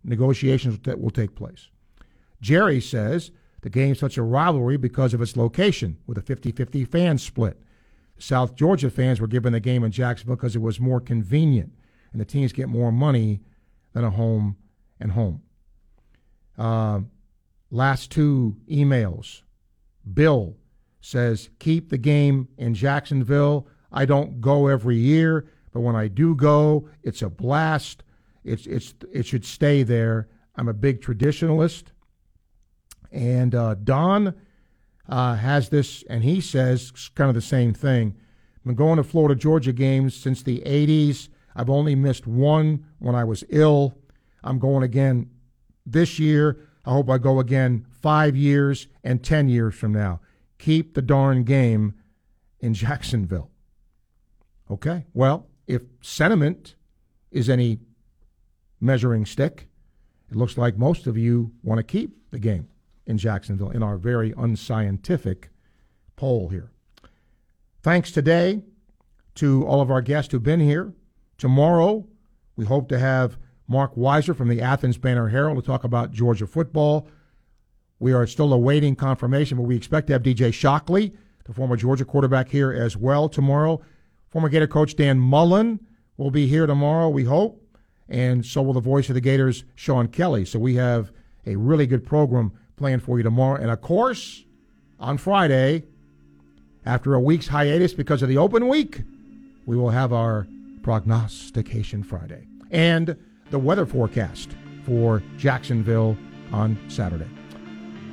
negotiations 0.04 0.80
that 0.84 1.00
will 1.00 1.12
take 1.12 1.36
place. 1.36 1.70
Jerry 2.42 2.82
says 2.82 3.32
the 3.62 3.70
game's 3.70 4.00
such 4.00 4.18
a 4.18 4.24
rivalry 4.24 4.78
because 4.78 5.14
of 5.14 5.22
its 5.22 5.36
location 5.36 5.98
with 6.06 6.18
a 6.18 6.22
50 6.22 6.52
50 6.52 6.86
fan 6.86 7.18
split. 7.18 7.60
South 8.20 8.56
Georgia 8.56 8.90
fans 8.90 9.22
were 9.22 9.28
given 9.28 9.54
the 9.54 9.60
game 9.60 9.84
in 9.84 9.92
Jacksonville 9.92 10.36
because 10.36 10.56
it 10.56 10.62
was 10.62 10.80
more 10.80 11.00
convenient 11.00 11.72
and 12.12 12.22
the 12.22 12.26
teams 12.26 12.54
get 12.54 12.68
more 12.70 12.92
money 12.92 13.42
than 13.94 14.04
a 14.04 14.10
home 14.10 14.58
and 15.00 15.12
home. 15.12 15.42
Uh, 16.58 17.02
last 17.70 18.12
two 18.12 18.56
emails. 18.70 19.42
Bill 20.14 20.56
says, 21.02 21.50
keep 21.60 21.90
the 21.90 21.98
game 21.98 22.48
in 22.58 22.74
Jacksonville. 22.74 23.68
I 23.92 24.06
don't 24.06 24.42
go 24.42 24.68
every 24.68 24.98
year, 24.98 25.48
but 25.72 25.82
when 25.82 25.96
I 25.96 26.08
do 26.08 26.36
go, 26.36 26.90
it's 27.04 27.22
a 27.22 27.30
blast. 27.30 28.04
It's, 28.44 28.66
it's, 28.66 28.94
it 29.12 29.26
should 29.26 29.46
stay 29.46 29.84
there. 29.84 30.28
I'm 30.56 30.68
a 30.68 30.74
big 30.74 31.02
traditionalist. 31.02 31.86
And 33.12 33.54
uh, 33.54 33.76
Don 33.76 34.34
uh, 35.10 35.36
has 35.36 35.70
this, 35.70 36.04
and 36.10 36.24
he 36.24 36.42
says 36.42 36.92
kind 37.16 37.30
of 37.30 37.36
the 37.36 37.42
same 37.42 37.74
thing. 37.74 38.16
I've 38.58 38.64
been 38.66 38.76
going 38.76 38.98
to 38.98 39.04
Florida 39.04 39.36
Georgia 39.36 39.74
games 39.74 40.16
since 40.16 40.44
the 40.44 40.62
80s. 40.66 41.30
I've 41.56 41.70
only 41.70 41.96
missed 41.96 42.28
one 42.28 42.86
when 43.00 43.16
I 43.16 43.24
was 43.24 43.44
ill. 43.50 43.98
I'm 44.44 44.60
going 44.60 44.84
again 44.84 45.30
this 45.86 46.20
year. 46.20 46.60
I 46.86 46.92
hope 46.92 47.10
I 47.10 47.18
go 47.18 47.40
again 47.40 47.86
five 48.02 48.36
years 48.36 48.88
and 49.04 49.24
10 49.24 49.50
years 49.50 49.76
from 49.76 49.94
now. 49.94 50.22
Keep 50.58 50.94
the 50.94 51.02
darn 51.02 51.44
game 51.44 51.96
in 52.60 52.74
Jacksonville. 52.74 53.52
Okay, 54.70 55.06
well, 55.14 55.48
if 55.66 55.84
sentiment 56.02 56.76
is 57.32 57.50
any 57.50 57.80
measuring 58.82 59.26
stick, 59.26 59.68
it 60.30 60.36
looks 60.36 60.58
like 60.58 60.78
most 60.78 61.08
of 61.08 61.18
you 61.18 61.54
want 61.64 61.80
to 61.80 61.84
keep 61.84 62.32
the 62.32 62.40
game 62.40 62.68
in 63.08 63.18
Jacksonville 63.18 63.72
in 63.72 63.82
our 63.82 63.98
very 63.98 64.34
unscientific 64.38 65.50
poll 66.16 66.50
here. 66.50 66.72
Thanks 67.82 68.12
today 68.12 68.62
to 69.36 69.66
all 69.66 69.82
of 69.82 69.90
our 69.90 70.02
guests 70.02 70.32
who've 70.32 70.44
been 70.44 70.60
here. 70.60 70.94
Tomorrow, 71.38 72.06
we 72.56 72.66
hope 72.66 72.90
to 72.90 73.00
have 73.00 73.38
Marc 73.68 73.96
Weiszer 73.96 74.36
from 74.36 74.50
the 74.50 74.62
Athens 74.62 74.98
Banner 74.98 75.30
Herald 75.30 75.58
to 75.58 75.66
talk 75.66 75.84
about 75.84 76.12
Georgia 76.12 76.48
football. 76.48 77.08
We 78.00 78.14
are 78.14 78.28
still 78.28 78.54
awaiting 78.54 78.96
confirmation, 78.96 79.58
but 79.58 79.64
we 79.64 79.76
expect 79.76 80.08
to 80.08 80.14
have 80.14 80.24
DJ 80.24 80.54
Shockley, 80.54 81.14
the 81.46 81.54
former 81.54 81.78
Georgia 81.78 82.06
quarterback, 82.06 82.50
here 82.50 82.72
as 82.72 82.98
well 82.98 83.30
tomorrow. 83.30 83.82
Former 84.28 84.50
Gator 84.50 84.68
coach 84.68 84.96
Dan 84.96 85.20
Mullen 85.20 85.80
will 86.18 86.32
be 86.32 86.48
here 86.48 86.66
tomorrow, 86.66 87.10
we 87.10 87.24
hope, 87.24 87.64
and 88.10 88.46
so 88.46 88.62
will 88.62 88.74
the 88.74 88.82
voice 88.82 89.10
of 89.10 89.16
the 89.16 89.22
Gators, 89.22 89.64
Sean 89.76 90.08
Kelly. 90.08 90.44
So 90.44 90.60
we 90.60 90.76
have 90.76 91.12
a 91.46 91.56
really 91.56 91.88
good 91.88 92.06
program 92.06 92.52
planned 92.78 93.04
for 93.04 93.18
you 93.18 93.24
tomorrow. 93.24 93.60
And 93.60 93.70
of 93.70 93.82
course, 93.82 94.46
on 95.00 95.18
Friday, 95.18 95.84
after 96.86 97.16
a 97.16 97.20
week's 97.20 97.48
hiatus 97.48 97.94
because 97.94 98.22
of 98.22 98.30
the 98.30 98.38
open 98.38 98.68
week, 98.68 99.02
we 99.66 99.76
will 99.76 99.90
have 99.90 100.14
our 100.14 100.48
prognostication 100.84 102.04
Friday 102.04 102.48
and 102.72 103.18
the 103.50 103.60
weather 103.60 103.86
forecast 103.86 104.52
for 104.86 105.22
Jacksonville 105.38 106.18
on 106.54 106.78
Saturday. 106.88 107.28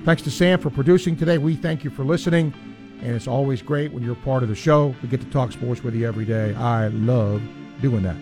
Thanks 0.04 0.22
to 0.22 0.30
Sam 0.30 0.58
for 0.58 0.70
producing 0.70 1.16
today. 1.16 1.38
We 1.38 1.54
thank 1.54 1.84
you 1.84 1.90
for 1.90 2.04
listening, 2.04 2.52
and 3.00 3.14
it's 3.14 3.28
always 3.28 3.62
great 3.62 3.92
when 3.92 4.02
you're 4.02 4.16
part 4.16 4.42
of 4.42 4.48
the 4.48 4.54
show. 4.54 4.94
We 5.02 5.08
get 5.08 5.20
to 5.20 5.30
talk 5.30 5.52
sports 5.52 5.84
with 5.84 5.94
you 5.94 6.06
every 6.06 6.24
day. 6.24 6.54
I 6.54 6.88
love 6.88 7.42
doing 7.80 8.02
that. 8.02 8.16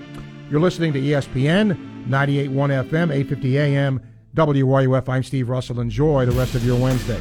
You're 0.51 0.61
listening 0.61 0.93
to 0.93 1.01
ESPN 1.01 2.07
98.1 2.09 2.51
FM, 2.51 3.11
850 3.11 3.59
AM, 3.59 4.01
WRUF. 4.35 5.09
I'm 5.09 5.23
Steve 5.23 5.49
Russell. 5.49 5.81
Enjoy 5.81 6.25
the 6.25 6.33
rest 6.33 6.55
of 6.55 6.65
your 6.65 6.81
Wednesday. 6.81 7.21